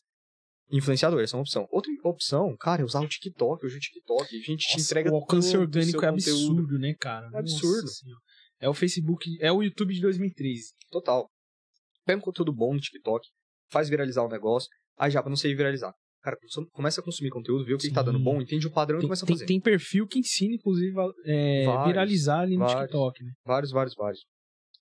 Influenciador, 0.72 1.20
essa 1.22 1.36
é 1.36 1.38
uma 1.38 1.42
opção. 1.42 1.68
Outra 1.72 1.92
opção, 2.04 2.56
cara, 2.60 2.84
é 2.84 2.86
usar 2.86 3.02
o 3.02 3.08
TikTok. 3.08 3.66
Hoje 3.66 3.78
o 3.78 3.80
TikTok, 3.80 4.24
a 4.36 4.40
gente 4.40 4.68
te 4.68 4.74
Nossa, 4.78 4.86
entrega 4.86 5.12
o 5.12 5.16
alcance 5.16 5.58
o 5.58 5.62
orgânico 5.62 6.06
é 6.06 6.12
conteúdo. 6.12 6.52
absurdo, 6.52 6.80
né, 6.80 6.94
cara? 7.00 7.28
É 7.34 7.40
absurdo. 7.40 7.82
Nossa. 7.82 8.06
É 8.60 8.70
o 8.70 8.74
Facebook, 8.76 9.26
é 9.42 9.52
o 9.52 9.64
YouTube 9.64 9.96
de 9.96 10.02
2013. 10.02 10.74
Total. 10.92 11.28
Pega 12.06 12.20
um 12.20 12.22
conteúdo 12.22 12.54
bom 12.54 12.74
no 12.74 12.80
TikTok, 12.80 13.28
faz 13.72 13.90
viralizar 13.90 14.24
o 14.24 14.30
negócio. 14.30 14.70
Aí 14.98 15.10
já, 15.12 15.22
pra 15.22 15.30
não 15.30 15.36
ser 15.38 15.54
viralizar. 15.56 15.94
Cara, 16.22 16.38
começa 16.74 17.02
a 17.02 17.04
consumir 17.04 17.32
conteúdo, 17.32 17.66
vê 17.66 17.74
o 17.74 17.78
que, 17.80 17.88
que 17.88 17.94
tá 17.94 18.04
dando 18.04 18.20
bom, 18.20 18.40
entende 18.40 18.68
o 18.68 18.72
padrão 18.72 19.00
e 19.00 19.02
Tem, 19.02 19.08
começa 19.08 19.26
a 19.26 19.28
tem- 19.28 19.36
fazer. 19.36 19.46
tem 19.48 19.60
perfil 19.60 20.06
que 20.08 20.20
ensina, 20.20 20.54
inclusive, 20.54 20.96
a 21.00 21.08
é, 21.26 21.66
Vários, 21.66 21.88
viralizar 21.88 22.40
ali 22.42 22.54
no 22.58 22.60
vários. 22.60 22.82
TikTok, 22.82 23.24
né? 23.24 23.32
Vários, 23.44 23.72
vários, 23.72 23.96
vários. 23.96 24.20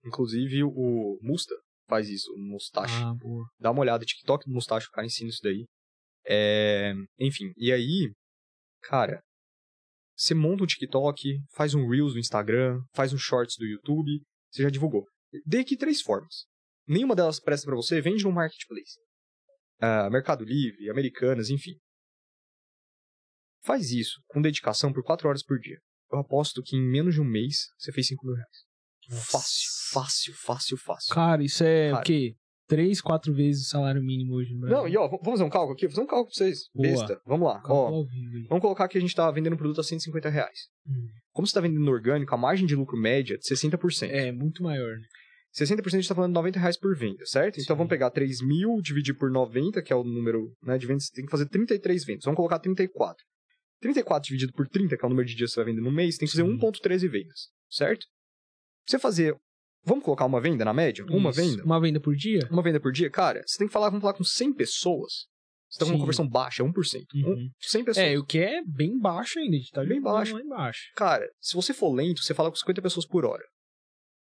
Inclusive 0.04 0.62
o 0.64 1.18
Musta 1.22 1.54
faz 1.88 2.08
isso, 2.10 2.30
o 2.34 2.38
Mustache. 2.38 2.94
Ah, 3.02 3.14
boa. 3.14 3.44
Dá 3.58 3.70
uma 3.70 3.80
olhada, 3.80 4.04
TikTok 4.04 4.44
do 4.46 4.52
Mustache, 4.52 4.86
o 4.86 4.90
cara 4.90 5.06
ensina 5.06 5.30
isso 5.30 5.40
daí. 5.42 5.64
É, 6.26 6.92
enfim, 7.18 7.50
e 7.56 7.72
aí, 7.72 8.12
cara, 8.82 9.20
você 10.14 10.34
monta 10.34 10.62
um 10.62 10.66
TikTok, 10.66 11.38
faz 11.54 11.74
um 11.74 11.88
Reels 11.88 12.12
no 12.12 12.20
Instagram, 12.20 12.80
faz 12.94 13.12
um 13.14 13.18
Shorts 13.18 13.56
do 13.58 13.64
YouTube, 13.66 14.20
você 14.52 14.62
já 14.62 14.68
divulgou. 14.68 15.06
Dê 15.46 15.60
aqui 15.60 15.74
três 15.76 16.02
formas. 16.02 16.44
Nenhuma 16.86 17.14
delas 17.14 17.40
presta 17.40 17.66
pra 17.66 17.76
você, 17.76 18.00
vende 18.00 18.24
no 18.24 18.32
Marketplace. 18.32 18.98
Ah, 19.80 20.10
Mercado 20.10 20.44
Livre, 20.44 20.90
Americanas, 20.90 21.48
enfim. 21.50 21.72
Faz 23.62 23.90
isso 23.90 24.20
com 24.28 24.40
dedicação 24.40 24.92
por 24.92 25.02
quatro 25.02 25.28
horas 25.28 25.42
por 25.42 25.58
dia. 25.58 25.78
Eu 26.12 26.18
aposto 26.18 26.62
que 26.62 26.76
em 26.76 26.82
menos 26.82 27.14
de 27.14 27.20
um 27.20 27.24
mês 27.24 27.68
você 27.78 27.92
fez 27.92 28.08
5 28.08 28.26
mil 28.26 28.34
reais. 28.34 28.70
Fácil, 29.30 29.68
fácil, 29.92 30.34
fácil, 30.34 30.76
fácil. 30.76 31.14
Cara, 31.14 31.42
isso 31.42 31.64
é 31.64 31.90
Cara. 31.90 32.00
o 32.00 32.04
quê? 32.04 32.34
Três, 32.68 33.00
quatro 33.00 33.34
vezes 33.34 33.66
o 33.66 33.68
salário 33.68 34.00
mínimo 34.00 34.34
hoje 34.34 34.54
no 34.54 34.60
Brasil. 34.60 34.76
Não, 34.76 34.88
e 34.88 34.96
ó, 34.96 35.08
vamos 35.08 35.24
fazer 35.24 35.42
um 35.42 35.50
cálculo 35.50 35.72
aqui? 35.72 35.86
Vou 35.86 35.90
fazer 35.90 36.04
um 36.04 36.06
cálculo 36.06 36.28
pra 36.28 36.34
vocês. 36.36 36.68
Boa. 36.72 36.88
Besta. 36.88 37.20
Vamos 37.26 37.48
lá. 37.48 37.60
Ó, 37.66 38.04
vamos 38.48 38.62
colocar 38.62 38.86
que 38.86 38.96
a 38.96 39.00
gente 39.00 39.14
tá 39.14 39.28
vendendo 39.32 39.54
um 39.54 39.56
produto 39.56 39.80
a 39.80 39.84
150 39.84 40.28
reais. 40.28 40.68
Hum. 40.86 41.08
Como 41.32 41.46
você 41.46 41.54
tá 41.54 41.60
vendendo 41.60 41.84
no 41.84 41.90
orgânico, 41.90 42.32
a 42.32 42.38
margem 42.38 42.66
de 42.66 42.76
lucro 42.76 42.96
média 42.96 43.34
é 43.34 43.38
de 43.38 43.42
60%. 43.44 44.08
É, 44.08 44.30
muito 44.30 44.62
maior, 44.62 44.96
né? 44.96 45.06
60% 45.58 45.86
a 45.86 45.90
gente 45.90 46.08
tá 46.08 46.14
falando 46.14 46.30
de 46.30 46.34
90 46.34 46.58
reais 46.60 46.76
por 46.78 46.96
venda, 46.96 47.24
certo? 47.26 47.56
Sim. 47.56 47.62
Então 47.62 47.76
vamos 47.76 47.90
pegar 47.90 48.10
3 48.10 48.40
mil, 48.42 48.80
dividir 48.80 49.14
por 49.16 49.30
90, 49.30 49.82
que 49.82 49.92
é 49.92 49.96
o 49.96 50.04
número 50.04 50.52
né, 50.62 50.78
de 50.78 50.86
vendas. 50.86 51.06
Você 51.06 51.12
tem 51.14 51.24
que 51.24 51.30
fazer 51.30 51.48
33 51.48 52.04
vendas. 52.04 52.24
Vamos 52.24 52.36
colocar 52.36 52.58
34. 52.58 53.16
34 53.80 54.28
dividido 54.28 54.52
por 54.52 54.68
30, 54.68 54.96
que 54.96 55.04
é 55.04 55.06
o 55.06 55.10
número 55.10 55.26
de 55.26 55.34
dias 55.34 55.50
que 55.50 55.54
você 55.54 55.64
vai 55.64 55.72
vender 55.72 55.82
no 55.82 55.90
mês, 55.92 56.16
tem 56.16 56.26
que 56.28 56.32
fazer 56.36 56.44
Sim. 56.44 56.56
1.13 56.58 57.08
vendas, 57.10 57.48
certo? 57.70 58.06
Você 58.86 58.98
fazer... 58.98 59.34
Vamos 59.82 60.04
colocar 60.04 60.26
uma 60.26 60.40
venda 60.42 60.62
na 60.64 60.74
média? 60.74 61.02
Uma 61.08 61.30
Isso. 61.30 61.40
venda? 61.40 61.64
Uma 61.64 61.80
venda 61.80 61.98
por 61.98 62.14
dia? 62.14 62.46
Uma 62.50 62.62
venda 62.62 62.78
por 62.78 62.92
dia? 62.92 63.10
Cara, 63.10 63.42
você 63.46 63.56
tem 63.56 63.66
que 63.66 63.72
falar, 63.72 63.88
vamos 63.88 64.02
falar 64.02 64.12
com 64.12 64.22
100 64.22 64.52
pessoas. 64.52 65.26
Você 65.70 65.78
tá 65.78 65.86
com 65.86 65.92
uma 65.92 66.00
conversão 66.00 66.28
baixa, 66.28 66.62
1%. 66.62 66.72
Uhum. 67.14 67.32
Um- 67.32 67.50
100 67.60 67.84
pessoas. 67.84 68.06
É, 68.06 68.18
o 68.18 68.24
que 68.24 68.38
é 68.38 68.60
bem 68.62 68.98
baixo 68.98 69.38
ainda. 69.38 69.56
A 69.56 69.58
gente 69.58 69.70
tá 69.70 69.84
Bem 69.84 70.00
baixo. 70.02 70.34
lá 70.34 70.40
embaixo. 70.42 70.80
Cara, 70.96 71.26
se 71.40 71.54
você 71.54 71.72
for 71.72 71.94
lento, 71.94 72.22
você 72.22 72.34
fala 72.34 72.50
com 72.50 72.56
50 72.56 72.82
pessoas 72.82 73.06
por 73.06 73.24
hora. 73.24 73.42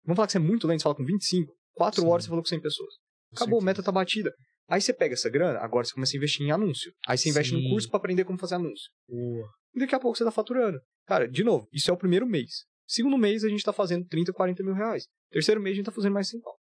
Vamos 0.08 0.16
falar 0.16 0.26
que 0.26 0.32
você 0.32 0.38
é 0.38 0.40
muito 0.40 0.66
lento, 0.66 0.80
você 0.80 0.84
fala 0.84 0.94
com 0.94 1.04
25. 1.04 1.52
4 1.74 2.00
Sim. 2.00 2.08
horas 2.08 2.24
você 2.24 2.28
falou 2.30 2.42
com 2.42 2.48
100 2.48 2.60
pessoas. 2.62 2.94
Acabou, 3.36 3.60
a 3.60 3.62
meta 3.62 3.82
tá 3.82 3.92
batida. 3.92 4.32
Aí 4.66 4.80
você 4.80 4.92
pega 4.94 5.12
essa 5.12 5.28
grana, 5.28 5.58
agora 5.58 5.84
você 5.84 5.92
começa 5.92 6.16
a 6.16 6.18
investir 6.18 6.46
em 6.46 6.50
anúncio. 6.50 6.90
Aí 7.06 7.18
você 7.18 7.28
investe 7.28 7.54
Sim. 7.54 7.62
num 7.62 7.68
curso 7.68 7.88
pra 7.90 7.98
aprender 7.98 8.24
como 8.24 8.38
fazer 8.38 8.54
anúncio. 8.54 8.88
Boa. 9.06 9.46
E 9.74 9.80
daqui 9.80 9.94
a 9.94 10.00
pouco 10.00 10.16
você 10.16 10.24
tá 10.24 10.30
faturando. 10.30 10.78
Cara, 11.06 11.28
de 11.28 11.44
novo, 11.44 11.68
isso 11.72 11.90
é 11.90 11.92
o 11.94 11.96
primeiro 11.98 12.26
mês. 12.26 12.64
Segundo 12.86 13.18
mês 13.18 13.44
a 13.44 13.50
gente 13.50 13.62
tá 13.62 13.72
fazendo 13.72 14.06
30, 14.06 14.32
40 14.32 14.62
mil 14.64 14.72
reais. 14.74 15.04
Terceiro 15.30 15.60
mês 15.60 15.74
a 15.74 15.76
gente 15.76 15.84
tá 15.86 15.92
fazendo 15.92 16.14
mais 16.14 16.28
100 16.30 16.40
pau. 16.40 16.54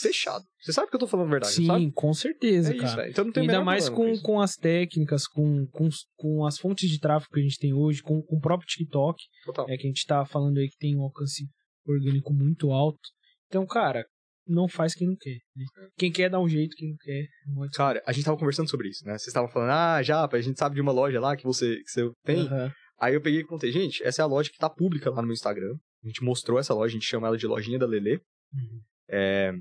Fechado. 0.00 0.44
Você 0.60 0.72
sabe 0.72 0.88
que 0.90 0.96
eu 0.96 1.00
tô 1.00 1.06
falando 1.06 1.28
a 1.28 1.30
verdade, 1.30 1.54
Sim, 1.54 1.66
sabe? 1.66 1.92
com 1.92 2.12
certeza, 2.12 2.72
É 2.72 2.76
isso, 2.76 2.84
cara. 2.84 2.96
velho. 2.96 3.10
Então 3.12 3.24
não 3.24 3.32
tem 3.32 3.42
Ainda 3.42 3.64
mais 3.64 3.88
com, 3.88 4.08
isso. 4.08 4.22
com 4.22 4.40
as 4.40 4.54
técnicas, 4.56 5.26
com, 5.26 5.66
com, 5.68 5.88
com 6.16 6.44
as 6.44 6.58
fontes 6.58 6.90
de 6.90 6.98
tráfego 6.98 7.32
que 7.32 7.40
a 7.40 7.42
gente 7.42 7.58
tem 7.58 7.72
hoje, 7.72 8.02
com, 8.02 8.20
com 8.22 8.36
o 8.36 8.40
próprio 8.40 8.66
TikTok, 8.66 9.22
Total. 9.44 9.66
é 9.70 9.76
que 9.76 9.84
a 9.86 9.88
gente 9.88 10.04
tá 10.04 10.24
falando 10.26 10.58
aí 10.58 10.68
que 10.68 10.76
tem 10.76 10.96
um 10.96 11.02
alcance 11.02 11.46
orgânico 11.92 12.32
muito 12.32 12.70
alto. 12.70 13.00
Então, 13.46 13.66
cara, 13.66 14.04
não 14.46 14.68
faz 14.68 14.94
quem 14.94 15.08
não 15.08 15.16
quer. 15.16 15.38
Né? 15.54 15.64
Quem 15.96 16.12
quer 16.12 16.30
dá 16.30 16.38
um 16.38 16.48
jeito, 16.48 16.76
quem 16.76 16.90
não 16.90 16.96
quer. 16.96 17.26
Não. 17.46 17.68
Cara, 17.74 18.02
a 18.06 18.12
gente 18.12 18.24
tava 18.24 18.38
conversando 18.38 18.70
sobre 18.70 18.88
isso, 18.88 19.04
né? 19.04 19.12
Vocês 19.12 19.28
estavam 19.28 19.50
falando, 19.50 19.70
ah, 19.70 20.02
já, 20.02 20.28
a 20.30 20.40
gente 20.40 20.58
sabe 20.58 20.74
de 20.74 20.80
uma 20.80 20.92
loja 20.92 21.20
lá 21.20 21.36
que 21.36 21.44
você, 21.44 21.76
que 21.76 21.90
você 21.90 22.10
tem. 22.24 22.46
Aham. 22.46 22.72
Aí 22.98 23.14
eu 23.14 23.20
peguei 23.20 23.40
e 23.40 23.44
contei, 23.44 23.70
gente, 23.70 24.02
essa 24.02 24.22
é 24.22 24.24
a 24.24 24.26
loja 24.26 24.50
que 24.50 24.56
tá 24.56 24.70
pública 24.70 25.10
lá 25.10 25.16
no 25.16 25.28
meu 25.28 25.34
Instagram. 25.34 25.74
A 26.02 26.06
gente 26.06 26.22
mostrou 26.22 26.58
essa 26.58 26.72
loja, 26.72 26.92
a 26.92 26.98
gente 26.98 27.06
chama 27.06 27.26
ela 27.26 27.36
de 27.36 27.46
Lojinha 27.46 27.78
da 27.78 27.86
Lelê. 27.86 28.20
Uhum. 28.54 28.80
É, 29.08 29.52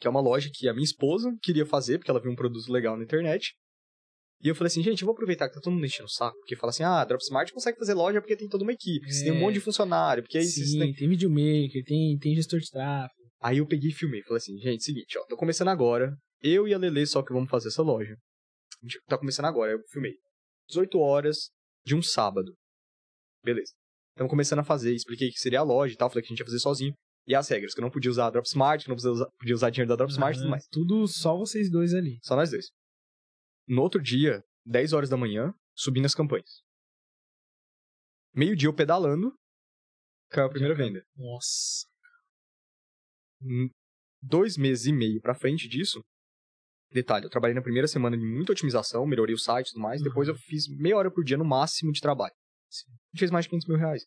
que 0.00 0.06
é 0.06 0.10
uma 0.10 0.20
loja 0.20 0.50
que 0.52 0.68
a 0.68 0.72
minha 0.72 0.84
esposa 0.84 1.34
queria 1.42 1.66
fazer, 1.66 1.98
porque 1.98 2.10
ela 2.10 2.20
viu 2.20 2.30
um 2.30 2.36
produto 2.36 2.70
legal 2.70 2.96
na 2.96 3.02
internet. 3.02 3.54
E 4.42 4.48
eu 4.48 4.54
falei 4.54 4.68
assim, 4.68 4.82
gente, 4.82 5.02
eu 5.02 5.06
vou 5.06 5.12
aproveitar 5.12 5.48
que 5.48 5.54
tá 5.54 5.60
todo 5.60 5.72
mundo 5.74 5.84
enchendo 5.84 6.06
o 6.06 6.10
saco, 6.10 6.36
porque 6.38 6.56
fala 6.56 6.70
assim, 6.70 6.82
ah, 6.82 7.04
Dropsmart 7.04 7.52
consegue 7.52 7.78
fazer 7.78 7.92
loja 7.94 8.20
porque 8.22 8.36
tem 8.36 8.48
toda 8.48 8.62
uma 8.64 8.72
equipe, 8.72 9.00
porque 9.00 9.12
você 9.12 9.24
tem 9.24 9.32
um 9.32 9.36
É. 9.36 9.40
monte 9.40 9.54
de 9.54 9.60
funcionário, 9.60 10.22
porque 10.22 10.38
aí 10.38 10.44
você 10.44 10.64
Sim, 10.64 10.78
tem... 10.78 10.94
tem 10.94 11.08
videomaker, 11.08 11.84
tem, 11.84 12.16
tem 12.18 12.34
gestor 12.34 12.58
de 12.58 12.70
tráfego. 12.70 13.20
Aí 13.42 13.58
eu 13.58 13.66
peguei 13.66 13.90
e 13.90 13.92
filmei, 13.92 14.22
falei 14.22 14.38
assim, 14.38 14.56
gente, 14.58 14.82
seguinte, 14.82 15.18
ó, 15.18 15.24
tô 15.26 15.36
começando 15.36 15.68
agora, 15.68 16.14
eu 16.42 16.66
e 16.66 16.72
a 16.72 16.78
Lelê 16.78 17.04
só 17.06 17.22
que 17.22 17.32
vamos 17.34 17.50
fazer 17.50 17.68
essa 17.68 17.82
loja. 17.82 18.14
A 18.82 18.86
gente 18.86 18.98
tá 19.06 19.18
começando 19.18 19.44
agora, 19.44 19.72
eu 19.72 19.78
filmei. 19.90 20.14
18 20.68 20.98
horas 20.98 21.50
de 21.84 21.94
um 21.94 22.00
sábado. 22.02 22.54
Beleza. 23.44 23.72
Estamos 24.12 24.30
começando 24.30 24.58
a 24.60 24.64
fazer, 24.64 24.94
expliquei 24.94 25.28
que 25.30 25.38
seria 25.38 25.60
a 25.60 25.62
loja 25.62 25.92
e 25.92 25.96
tal, 25.96 26.08
falei 26.08 26.22
que 26.22 26.28
a 26.28 26.30
gente 26.30 26.40
ia 26.40 26.46
fazer 26.46 26.58
sozinho. 26.60 26.94
E 27.26 27.34
as 27.34 27.48
regras, 27.48 27.74
que 27.74 27.80
eu 27.80 27.82
não 27.82 27.90
podia 27.90 28.10
usar 28.10 28.26
a 28.26 28.30
Dropsmart, 28.30 28.82
que 28.84 28.90
eu 28.90 28.92
não 28.92 28.96
podia 28.96 29.10
usar, 29.12 29.26
podia 29.38 29.54
usar 29.54 29.70
dinheiro 29.70 29.88
da 29.88 29.96
Dropsmart 29.96 30.34
e 30.36 30.38
tudo 30.40 30.50
mais. 30.50 30.66
Tudo 30.70 31.06
só 31.06 31.36
vocês 31.36 31.70
dois 31.70 31.92
ali. 31.94 32.18
Só 32.22 32.34
nós 32.34 32.50
dois. 32.50 32.66
No 33.70 33.82
outro 33.82 34.02
dia, 34.02 34.42
10 34.66 34.92
horas 34.92 35.08
da 35.08 35.16
manhã, 35.16 35.54
subindo 35.76 36.04
as 36.04 36.14
campanhas. 36.14 36.60
Meio-dia 38.34 38.68
eu 38.68 38.74
pedalando, 38.74 39.32
caiu 40.28 40.46
a 40.46 40.50
primeira 40.50 40.74
venda. 40.74 41.04
Nossa. 41.16 41.86
Hum, 43.40 43.70
Dois 44.20 44.56
meses 44.56 44.86
e 44.86 44.92
meio 44.92 45.20
pra 45.20 45.36
frente 45.36 45.68
disso, 45.68 46.02
detalhe, 46.90 47.24
eu 47.26 47.30
trabalhei 47.30 47.54
na 47.54 47.62
primeira 47.62 47.86
semana 47.86 48.18
de 48.18 48.24
muita 48.24 48.50
otimização, 48.50 49.06
melhorei 49.06 49.34
o 49.36 49.38
site 49.38 49.68
e 49.68 49.70
tudo 49.70 49.82
mais, 49.82 50.02
depois 50.02 50.26
eu 50.26 50.34
fiz 50.34 50.66
meia 50.68 50.96
hora 50.96 51.10
por 51.10 51.22
dia 51.24 51.38
no 51.38 51.44
máximo 51.44 51.92
de 51.92 52.00
trabalho. 52.00 52.34
Sim. 52.68 52.90
A 52.90 52.92
gente 53.14 53.20
fez 53.20 53.30
mais 53.30 53.44
de 53.44 53.50
500 53.50 53.68
mil 53.68 53.78
reais. 53.78 54.04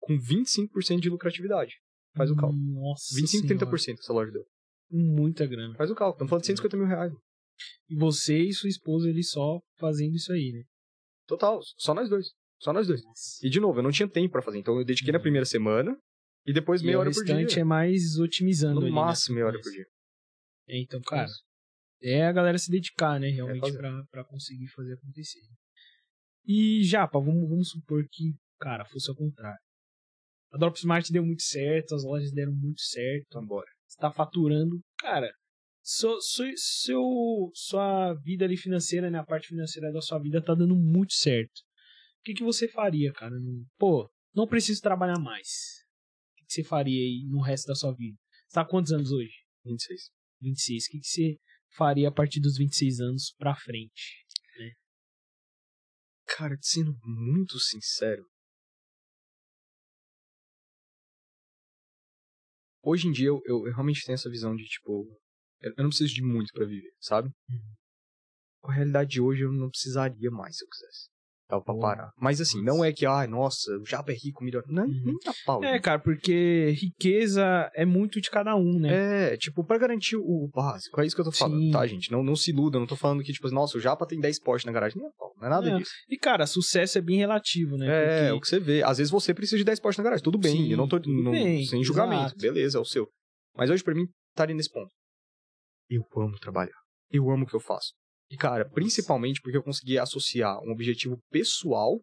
Com 0.00 0.18
25% 0.18 1.00
de 1.00 1.08
lucratividade. 1.08 1.76
Faz 2.16 2.30
o 2.30 2.36
cálculo. 2.36 2.60
Nossa 2.60 3.14
25, 3.14 3.46
senhora. 3.46 3.66
30% 3.66 3.98
essa 4.00 4.12
loja 4.12 4.32
deu. 4.32 4.44
Muita 4.90 5.46
grana. 5.46 5.76
Faz 5.76 5.90
o 5.90 5.94
cálculo. 5.94 6.16
Estamos 6.16 6.30
falando 6.30 6.42
de 6.42 6.46
150 6.48 6.76
mil 6.76 6.86
reais. 6.86 7.12
E 7.88 7.96
você 7.96 8.38
e 8.38 8.52
sua 8.52 8.68
esposa 8.68 9.08
ali 9.08 9.22
só 9.22 9.60
fazendo 9.78 10.14
isso 10.14 10.32
aí, 10.32 10.52
né? 10.52 10.62
Total. 11.26 11.60
Só 11.76 11.94
nós 11.94 12.08
dois. 12.08 12.26
Só 12.60 12.72
nós 12.72 12.86
dois. 12.86 13.00
E 13.42 13.50
de 13.50 13.60
novo, 13.60 13.78
eu 13.78 13.82
não 13.82 13.90
tinha 13.90 14.08
tempo 14.08 14.32
pra 14.32 14.42
fazer. 14.42 14.58
Então 14.58 14.78
eu 14.78 14.84
dediquei 14.84 15.12
na 15.12 15.20
primeira 15.20 15.44
semana 15.44 15.96
e 16.46 16.52
depois 16.52 16.82
meia 16.82 16.94
e 16.94 16.96
hora 16.96 17.10
o 17.10 17.12
por 17.12 17.20
restante 17.20 17.54
dia. 17.54 17.60
é 17.62 17.64
mais 17.64 18.18
otimizando 18.18 18.74
no 18.80 18.86
ali, 18.86 18.90
né? 18.90 18.94
máximo 18.94 19.34
meia 19.34 19.46
hora 19.46 19.60
por 19.60 19.70
dia. 19.70 19.84
É, 20.68 20.80
então, 20.80 21.00
cara, 21.02 21.28
é 22.02 22.24
a 22.26 22.32
galera 22.32 22.58
se 22.58 22.70
dedicar, 22.70 23.20
né, 23.20 23.28
realmente, 23.28 23.60
fazer. 23.60 23.78
pra, 23.78 24.04
pra 24.10 24.24
conseguir 24.24 24.66
fazer 24.68 24.94
acontecer. 24.94 25.40
E, 26.44 26.82
Japa, 26.84 27.18
vamos, 27.20 27.48
vamos 27.48 27.68
supor 27.70 28.04
que, 28.10 28.32
cara, 28.60 28.84
fosse 28.86 29.10
ao 29.10 29.16
contrário. 29.16 29.58
A 30.52 30.58
Drop 30.58 30.76
Smart 30.78 31.12
deu 31.12 31.24
muito 31.24 31.42
certo, 31.42 31.94
as 31.94 32.04
lojas 32.04 32.32
deram 32.32 32.52
muito 32.52 32.80
certo, 32.80 33.26
Então 33.28 33.44
bora. 33.46 33.66
você 33.86 33.98
tá 34.00 34.10
faturando. 34.12 34.80
Cara, 34.98 35.30
seu, 35.86 36.20
seu, 36.56 37.50
sua 37.54 38.12
vida 38.14 38.44
ali 38.44 38.56
financeira, 38.56 39.08
né, 39.08 39.18
a 39.18 39.24
parte 39.24 39.48
financeira 39.48 39.92
da 39.92 40.00
sua 40.00 40.18
vida 40.18 40.42
tá 40.42 40.54
dando 40.54 40.74
muito 40.74 41.14
certo. 41.14 41.58
O 42.20 42.22
que, 42.24 42.34
que 42.34 42.42
você 42.42 42.66
faria, 42.66 43.12
cara? 43.12 43.34
Pô, 43.78 44.10
não 44.34 44.48
preciso 44.48 44.82
trabalhar 44.82 45.18
mais. 45.18 45.48
O 46.32 46.36
que, 46.38 46.46
que 46.46 46.52
você 46.54 46.64
faria 46.64 47.00
aí 47.00 47.24
no 47.28 47.40
resto 47.40 47.68
da 47.68 47.74
sua 47.74 47.94
vida? 47.94 48.18
Você 48.48 48.54
tá 48.54 48.64
quantos 48.64 48.92
anos 48.92 49.12
hoje? 49.12 49.32
26. 49.64 50.10
26. 50.40 50.84
O 50.84 50.90
que, 50.90 50.98
que 50.98 51.06
você 51.06 51.38
faria 51.76 52.08
a 52.08 52.12
partir 52.12 52.40
dos 52.40 52.58
26 52.58 53.00
anos 53.00 53.32
pra 53.38 53.54
frente? 53.54 54.26
Cara, 56.26 56.58
sendo 56.60 56.98
muito 57.04 57.58
sincero. 57.60 58.26
Hoje 62.82 63.08
em 63.08 63.12
dia 63.12 63.28
eu, 63.28 63.40
eu, 63.46 63.66
eu 63.66 63.72
realmente 63.72 64.04
tenho 64.04 64.14
essa 64.14 64.28
visão 64.28 64.54
de 64.54 64.64
tipo. 64.64 65.18
Eu, 65.62 65.72
não 65.78 65.88
preciso 65.88 66.14
de 66.14 66.22
muito 66.22 66.52
pra 66.52 66.66
viver, 66.66 66.90
sabe? 67.00 67.30
Com 68.62 68.70
a 68.70 68.74
realidade 68.74 69.10
de 69.10 69.20
hoje 69.20 69.42
eu 69.42 69.52
não 69.52 69.68
precisaria 69.68 70.30
mais 70.30 70.56
se 70.56 70.64
eu 70.64 70.68
quisesse. 70.68 71.08
Dava 71.48 71.62
pra 71.62 71.76
parar. 71.76 72.10
Mas 72.18 72.40
assim, 72.40 72.60
não 72.60 72.84
é 72.84 72.92
que, 72.92 73.06
ai, 73.06 73.28
nossa, 73.28 73.70
o 73.78 73.84
Japa 73.86 74.10
é 74.10 74.16
rico, 74.16 74.42
melhor. 74.42 74.64
Não, 74.66 74.82
Uhum. 74.82 75.02
nem 75.04 75.14
a 75.26 75.32
pau. 75.46 75.62
É, 75.62 75.72
né? 75.74 75.78
cara, 75.78 76.00
porque 76.00 76.70
riqueza 76.76 77.70
é 77.72 77.84
muito 77.84 78.20
de 78.20 78.28
cada 78.28 78.56
um, 78.56 78.80
né? 78.80 79.32
É, 79.32 79.36
tipo, 79.36 79.64
pra 79.64 79.78
garantir 79.78 80.16
o 80.16 80.50
básico. 80.52 81.00
É 81.00 81.06
isso 81.06 81.14
que 81.14 81.20
eu 81.20 81.24
tô 81.26 81.30
falando, 81.30 81.60
Sim. 81.62 81.70
tá, 81.70 81.86
gente? 81.86 82.10
Não, 82.10 82.24
não 82.24 82.34
se 82.34 82.50
iluda, 82.50 82.80
não 82.80 82.86
tô 82.86 82.96
falando 82.96 83.22
que, 83.22 83.32
tipo, 83.32 83.48
nossa, 83.50 83.78
o 83.78 83.80
Japa 83.80 84.04
tem 84.04 84.18
10 84.18 84.40
Porsche 84.40 84.66
na 84.66 84.72
garagem. 84.72 84.98
Nem 84.98 85.06
a 85.06 85.12
pau, 85.16 85.32
não 85.38 85.46
é 85.46 85.50
nada 85.50 85.70
É, 85.70 85.78
disso. 85.78 85.92
E, 86.10 86.18
cara, 86.18 86.48
sucesso 86.48 86.98
é 86.98 87.00
bem 87.00 87.18
relativo, 87.18 87.76
né? 87.76 87.86
É, 87.86 88.18
Porque- 88.18 88.32
o 88.32 88.40
que 88.40 88.48
você 88.48 88.58
vê. 88.58 88.82
Às 88.82 88.98
vezes 88.98 89.10
você 89.12 89.32
precisa 89.32 89.56
de 89.58 89.64
10 89.64 89.78
Porsche 89.78 89.98
na 90.00 90.04
garagem, 90.04 90.24
tudo 90.24 90.38
bem. 90.38 90.50
Sim, 90.56 90.72
eu 90.72 90.76
não 90.76 90.88
tô 90.88 90.98
não- 90.98 91.30
bem, 91.30 91.64
sem 91.64 91.82
julgamento. 91.84 92.22
exato. 92.24 92.40
Beleza, 92.40 92.78
é 92.78 92.80
o 92.80 92.84
seu. 92.84 93.08
Mas 93.56 93.70
hoje, 93.70 93.84
pra 93.84 93.94
mim, 93.94 94.08
estaria 94.32 94.54
nesse 94.54 94.70
ponto. 94.72 94.90
Eu 95.88 96.02
amo 96.16 96.38
trabalhar. 96.38 96.76
Eu 97.10 97.30
amo 97.30 97.44
o 97.44 97.46
que 97.46 97.54
eu 97.54 97.60
faço. 97.60 97.92
E, 98.30 98.36
cara, 98.36 98.68
principalmente 98.68 99.40
porque 99.40 99.56
eu 99.56 99.62
consegui 99.62 99.98
associar 99.98 100.58
um 100.64 100.72
objetivo 100.72 101.18
pessoal 101.30 102.00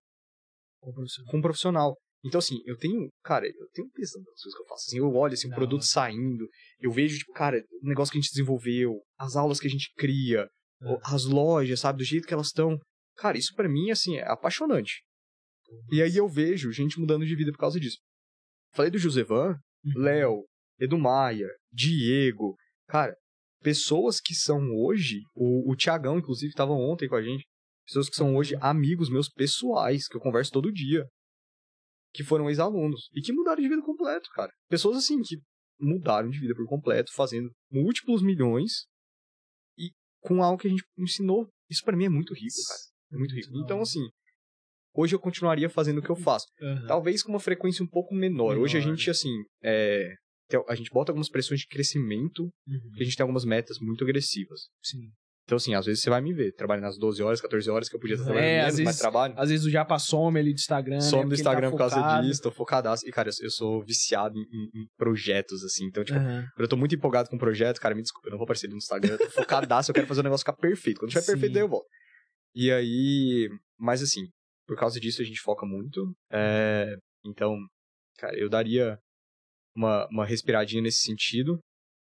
Ô, 0.82 0.94
professor. 0.94 1.26
com 1.26 1.38
um 1.38 1.42
profissional. 1.42 1.96
Então, 2.26 2.40
assim, 2.40 2.62
eu 2.66 2.78
tenho, 2.78 3.10
cara, 3.22 3.46
eu 3.46 3.68
tenho 3.74 3.90
pensando 3.92 4.24
nas 4.24 4.42
coisas 4.42 4.56
que 4.58 4.64
eu 4.64 4.68
faço. 4.68 4.86
Assim, 4.88 4.98
eu 5.00 5.14
olho, 5.14 5.34
assim, 5.34 5.48
o 5.48 5.50
Da 5.50 5.56
produto 5.58 5.84
saindo, 5.84 6.48
eu 6.80 6.90
vejo, 6.92 7.18
tipo, 7.18 7.34
cara, 7.34 7.62
o 7.82 7.88
negócio 7.88 8.12
que 8.14 8.18
a 8.18 8.22
gente 8.22 8.32
desenvolveu, 8.32 9.02
as 9.20 9.36
aulas 9.36 9.60
que 9.60 9.68
a 9.68 9.70
gente 9.70 9.92
cria, 9.98 10.48
É. 10.82 10.98
as 11.04 11.26
lojas, 11.26 11.82
sabe, 11.82 11.98
do 11.98 12.06
jeito 12.06 12.26
que 12.26 12.34
elas 12.34 12.48
estão. 12.48 12.80
Cara, 13.18 13.38
isso 13.38 13.54
pra 13.54 13.68
mim, 13.68 13.92
assim, 13.92 14.16
é 14.16 14.24
apaixonante. 14.26 15.04
E 15.92 16.02
aí 16.02 16.16
eu 16.16 16.28
vejo 16.30 16.72
gente 16.72 16.98
mudando 17.00 17.26
de 17.26 17.36
vida 17.36 17.52
por 17.52 17.58
causa 17.60 17.78
disso. 17.80 17.98
Falei 18.74 18.90
do 18.90 18.98
Josevan, 18.98 19.58
Uhum. 19.86 20.02
Léo, 20.02 20.46
Edu 20.80 20.98
Maia, 20.98 21.50
Diego. 21.74 22.56
Cara, 22.88 23.14
pessoas 23.64 24.19
que 24.19 24.35
são 24.35 24.60
hoje, 24.76 25.22
o, 25.34 25.72
o 25.72 25.76
Tiagão, 25.76 26.19
inclusive, 26.19 26.49
estava 26.49 26.73
ontem 26.73 27.07
com 27.07 27.15
a 27.15 27.22
gente. 27.22 27.45
Pessoas 27.85 28.10
que 28.10 28.15
são 28.15 28.35
hoje 28.35 28.56
amigos 28.61 29.10
meus 29.10 29.30
pessoais, 29.30 30.07
que 30.07 30.15
eu 30.15 30.22
converso 30.22 30.52
todo 30.52 30.72
dia. 30.72 31.06
Que 32.14 32.23
foram 32.23 32.49
ex-alunos. 32.49 33.10
E 33.14 33.22
que 33.22 33.34
mudaram 33.34 33.61
de 33.61 33.68
vida 33.69 33.81
completo, 33.81 34.30
cara. 34.35 34.52
Pessoas 34.69 34.98
assim, 34.98 35.22
que 35.22 35.38
mudaram 35.80 36.30
de 36.30 36.40
vida 36.40 36.53
por 36.56 36.68
completo, 36.68 37.11
fazendo 37.14 37.49
múltiplos 37.72 38.22
milhões. 38.22 38.85
E 39.77 39.90
com 40.22 40.44
algo 40.44 40.60
que 40.60 40.68
a 40.68 40.69
gente 40.69 40.84
ensinou. 40.98 41.49
Isso 41.69 41.84
pra 41.84 41.98
mim 41.98 42.06
é 42.06 42.10
muito 42.10 42.34
rico, 42.34 42.56
cara. 42.68 42.80
É 43.14 43.18
muito 43.18 43.35
rico. 43.35 43.49
Então, 43.57 43.81
assim, 43.81 44.07
hoje 44.94 45.15
eu 45.15 45.19
continuaria 45.19 45.69
fazendo 45.69 45.98
o 45.98 46.02
que 46.02 46.10
eu 46.10 46.15
faço. 46.15 46.45
Aham. 46.61 46.88
Talvez 46.88 47.23
com 47.23 47.31
uma 47.31 47.40
frequência 47.40 47.84
um 47.84 47.88
pouco 47.88 48.14
menor. 48.14 48.57
Hoje 48.57 48.77
a 48.77 48.80
Menor. 48.80 48.95
gente, 48.95 49.10
assim, 49.10 49.34
é, 49.64 50.14
a 50.68 50.76
gente 50.76 50.90
bota 50.92 51.12
algumas 51.12 51.30
pressões 51.30 51.62
de 51.62 51.68
crescimento, 51.68 52.44
Uhum. 52.68 52.80
porque 52.90 53.04
a 53.04 53.06
gente 53.06 53.16
tem 53.18 53.24
algumas 53.24 53.46
metas 53.46 53.78
muito 53.80 54.04
agressivas. 54.04 54.62
Sim. 54.84 55.10
Então, 55.46 55.58
assim, 55.58 55.74
às 55.76 55.86
vezes 55.86 56.02
você 56.02 56.10
vai 56.10 56.22
me 56.22 56.32
ver 56.34 56.54
trabalhando 56.54 56.86
às 56.86 56.98
12 56.98 57.22
horas, 57.22 57.42
14 57.42 57.70
horas, 57.70 57.90
que 57.90 57.96
eu 57.96 58.00
podia 58.00 58.16
estar 58.16 58.30
É, 58.30 58.34
trabalhando 58.34 58.60
às 58.68 58.76
menos, 58.76 58.86
mas 58.86 58.98
trabalho. 58.98 59.34
Às 59.38 59.50
vezes 59.50 59.66
o 59.66 59.70
Japa 59.70 60.00
some 60.00 60.40
ali 60.40 60.54
do 60.54 60.56
Instagram. 60.58 60.96
né? 60.96 61.02
Some 61.02 61.10
do 61.10 61.22
Porque 61.24 61.34
ele 61.34 61.42
Instagram 61.42 61.68
tá 61.68 61.72
por 61.72 61.78
causa 61.78 61.96
focado. 61.98 62.26
disso, 62.28 62.42
tô 62.42 62.52
focadaço. 62.52 63.06
E, 63.06 63.12
cara, 63.12 63.28
eu, 63.30 63.34
eu 63.46 63.50
sou 63.52 63.84
viciado 63.84 64.38
em, 64.40 64.42
em- 64.74 64.88
projetos, 64.98 65.62
assim. 65.66 65.84
Então, 65.86 66.02
tipo, 66.02 66.18
quando 66.18 66.50
eu 66.60 66.68
tô 66.70 66.78
muito 66.78 66.96
empolgado 66.96 67.30
com 67.30 67.36
um 67.36 67.40
projeto, 67.40 67.82
cara, 67.82 67.94
me 67.94 68.02
desculpa, 68.02 68.30
eu 68.30 68.32
não 68.32 68.38
vou 68.38 68.46
aparecer 68.46 68.70
no 68.70 68.78
Instagram, 68.78 69.16
eu 69.16 69.18
tô 69.20 69.30
focadaço, 69.32 69.92
eu 69.92 69.96
quero 69.96 70.08
fazer 70.08 70.22
o 70.22 70.24
negócio 70.24 70.46
ficar 70.46 70.56
perfeito. 70.56 71.00
Quando 71.02 71.12
tiver 71.12 71.26
perfeito, 71.26 71.52
daí 71.54 71.64
eu 71.64 71.68
volto. 71.68 71.88
E 72.56 72.72
aí, 72.72 73.50
mas 73.78 74.02
assim, 74.02 74.22
por 74.66 74.78
causa 74.78 74.98
disso 74.98 75.22
a 75.22 75.26
gente 75.26 75.42
foca 75.42 75.66
muito. 75.66 76.16
É, 76.32 76.96
então, 77.26 77.58
cara, 78.18 78.38
eu 78.40 78.48
daria 78.48 78.98
uma, 79.76 80.08
uma 80.10 80.26
respiradinha 80.26 80.82
nesse 80.82 81.02
sentido. 81.04 81.60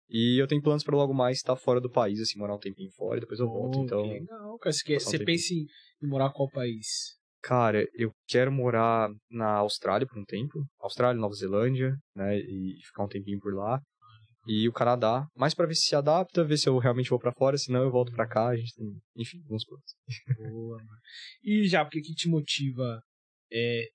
E 0.10 0.42
eu 0.42 0.48
tenho 0.48 0.62
planos 0.62 0.84
pra 0.84 0.96
logo 0.96 1.14
mais 1.14 1.38
estar 1.38 1.56
fora 1.56 1.80
do 1.80 1.90
país, 1.90 2.20
assim, 2.20 2.38
morar 2.38 2.56
um 2.56 2.60
tempinho 2.60 2.92
fora 2.92 3.18
e 3.18 3.22
depois 3.22 3.40
eu 3.40 3.48
volto. 3.48 3.80
Oh, 3.80 3.84
Então, 3.84 4.08
legal, 4.10 4.58
cara. 4.60 4.74
Você, 4.74 4.84
quer- 4.84 4.98
um 4.98 5.00
você 5.00 5.24
pensa 5.24 5.54
em, 5.54 5.66
em 6.04 6.08
morar 6.08 6.32
qual 6.32 6.50
país? 6.50 7.16
cara, 7.44 7.88
eu 7.96 8.12
quero 8.28 8.52
morar 8.52 9.10
na 9.30 9.54
Austrália 9.56 10.06
por 10.06 10.20
um 10.20 10.26
tempo. 10.26 10.64
Austrália, 10.80 11.20
Nova 11.20 11.34
Zelândia, 11.34 11.96
né? 12.16 12.38
E 12.38 12.78
ficar 12.86 13.04
um 13.06 13.08
tempinho 13.08 13.40
por 13.40 13.54
lá. 13.56 13.82
E 14.48 14.68
o 14.68 14.74
Canadá, 14.74 15.26
mais 15.36 15.54
pra 15.54 15.66
ver 15.66 15.76
se 15.76 15.86
se 15.88 15.96
adapta, 15.96 16.44
ver 16.44 16.58
se 16.58 16.68
eu 16.68 16.78
realmente 16.78 17.10
vou 17.10 17.20
pra 17.20 17.32
fora, 17.32 17.58
senão 17.58 17.84
eu 17.84 17.92
volto 17.92 18.12
pra 18.12 18.28
cá, 18.28 18.50
a 18.50 18.56
gente 18.58 18.74
tem, 18.76 18.88
enfim, 19.16 19.40
alguns 19.44 19.64
planos. 19.66 19.86
Boa, 20.36 20.78
mano. 20.78 21.00
E 21.44 21.68
já, 21.68 21.84
o 21.84 21.90
que, 21.90 22.02
que 22.02 22.14
te 22.14 22.28
motiva 22.28 23.02
é, 23.52 23.88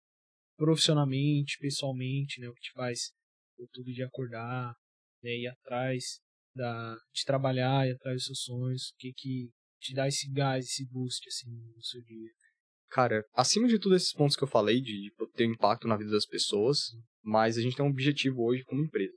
profissionalmente, 0.56 1.58
pessoalmente, 1.58 2.40
né? 2.40 2.48
O 2.48 2.54
que 2.54 2.60
te 2.60 2.72
faz 2.72 3.10
o 3.58 3.66
tudo 3.72 3.92
de 3.92 4.02
acordar, 4.02 4.74
né? 5.22 5.30
Ir 5.30 5.48
atrás 5.48 6.20
da, 6.54 6.96
de 7.12 7.24
trabalhar, 7.24 7.86
ir 7.86 7.92
atrás 7.92 8.16
dos 8.16 8.24
seus 8.24 8.42
sonhos. 8.42 8.90
O 8.90 8.96
que 8.98 9.12
que 9.12 9.50
te 9.80 9.94
dá 9.94 10.08
esse 10.08 10.30
gás, 10.32 10.64
esse 10.64 10.86
boost, 10.90 11.26
assim, 11.28 11.50
no 11.50 11.82
seu 11.82 12.02
dia? 12.02 12.30
Cara, 12.88 13.24
acima 13.34 13.68
de 13.68 13.78
tudo 13.78 13.96
esses 13.96 14.12
pontos 14.12 14.36
que 14.36 14.44
eu 14.44 14.48
falei, 14.48 14.80
de 14.80 15.12
ter 15.34 15.46
um 15.46 15.52
impacto 15.52 15.88
na 15.88 15.96
vida 15.96 16.10
das 16.10 16.24
pessoas, 16.24 16.78
mas 17.22 17.58
a 17.58 17.60
gente 17.60 17.76
tem 17.76 17.84
um 17.84 17.90
objetivo 17.90 18.42
hoje 18.42 18.64
como 18.64 18.82
empresa, 18.82 19.16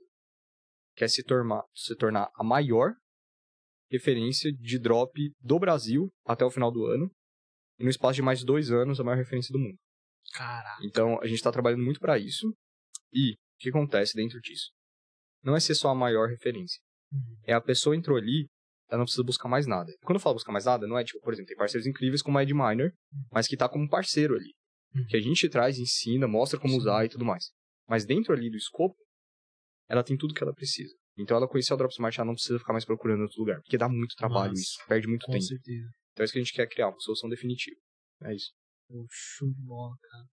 que 0.96 1.04
é 1.04 1.08
se 1.08 1.22
tornar, 1.22 1.62
se 1.74 1.94
tornar 1.96 2.28
a 2.34 2.44
maior 2.44 2.92
referência 3.90 4.52
de 4.52 4.78
drop 4.78 5.12
do 5.40 5.58
Brasil 5.58 6.08
até 6.26 6.44
o 6.44 6.50
final 6.50 6.70
do 6.70 6.84
ano, 6.86 7.10
e 7.78 7.84
no 7.84 7.90
espaço 7.90 8.16
de 8.16 8.22
mais 8.22 8.40
de 8.40 8.44
dois 8.44 8.70
anos, 8.70 9.00
a 9.00 9.04
maior 9.04 9.16
referência 9.16 9.52
do 9.52 9.58
mundo. 9.58 9.78
Caraca. 10.32 10.84
Então, 10.84 11.18
a 11.20 11.26
gente 11.26 11.36
está 11.36 11.50
trabalhando 11.50 11.82
muito 11.82 12.00
para 12.00 12.18
isso, 12.18 12.52
e 13.12 13.36
que 13.60 13.68
acontece 13.68 14.14
dentro 14.14 14.40
disso? 14.40 14.70
Não 15.42 15.54
é 15.56 15.60
ser 15.60 15.74
só 15.74 15.88
a 15.88 15.94
maior 15.94 16.28
referência, 16.28 16.80
é 17.44 17.52
a 17.52 17.60
pessoa 17.60 17.96
entrou 17.96 18.16
ali, 18.16 18.46
ela 18.88 18.98
não 18.98 19.04
precisa 19.04 19.22
buscar 19.22 19.48
mais 19.48 19.66
nada. 19.66 19.92
Quando 20.02 20.16
eu 20.16 20.20
falo 20.20 20.34
buscar 20.34 20.52
mais 20.52 20.64
nada, 20.64 20.86
não 20.86 20.98
é 20.98 21.04
tipo, 21.04 21.20
por 21.20 21.32
exemplo, 21.32 21.48
tem 21.48 21.56
parceiros 21.56 21.86
incríveis 21.86 22.22
como 22.22 22.38
a 22.38 22.42
Ed 22.42 22.52
Miner, 22.52 22.92
mas 23.30 23.46
que 23.46 23.56
tá 23.56 23.68
como 23.68 23.88
parceiro 23.88 24.34
ali. 24.34 24.52
Uhum. 24.94 25.06
Que 25.06 25.16
a 25.16 25.20
gente 25.20 25.48
traz, 25.48 25.78
ensina, 25.78 26.26
mostra 26.26 26.58
como 26.58 26.72
Sim. 26.74 26.78
usar 26.80 27.04
e 27.04 27.08
tudo 27.08 27.24
mais. 27.24 27.50
Mas 27.88 28.04
dentro 28.04 28.32
ali 28.32 28.50
do 28.50 28.56
escopo, 28.56 28.96
ela 29.88 30.02
tem 30.02 30.16
tudo 30.16 30.34
que 30.34 30.42
ela 30.42 30.52
precisa. 30.52 30.92
Então 31.16 31.36
ela 31.36 31.48
conheceu 31.48 31.74
a 31.74 31.78
Dropsmart, 31.78 32.16
ela 32.18 32.26
não 32.26 32.34
precisa 32.34 32.58
ficar 32.58 32.72
mais 32.72 32.84
procurando 32.84 33.20
em 33.20 33.22
outro 33.22 33.38
lugar. 33.40 33.60
Porque 33.62 33.78
dá 33.78 33.88
muito 33.88 34.14
trabalho 34.16 34.50
Massa. 34.50 34.62
isso, 34.62 34.78
perde 34.88 35.06
muito 35.06 35.26
Com 35.26 35.32
tempo. 35.32 35.44
certeza. 35.44 35.88
Então 36.12 36.22
é 36.22 36.24
isso 36.24 36.32
que 36.32 36.38
a 36.38 36.42
gente 36.42 36.52
quer 36.52 36.68
criar, 36.68 36.88
uma 36.88 37.00
solução 37.00 37.28
definitiva. 37.28 37.76
É 38.24 38.34
isso. 38.34 38.52
Pô, 38.88 39.06
show 39.10 39.48
de 39.48 39.62
bola, 39.62 39.94
cara. 40.10 40.24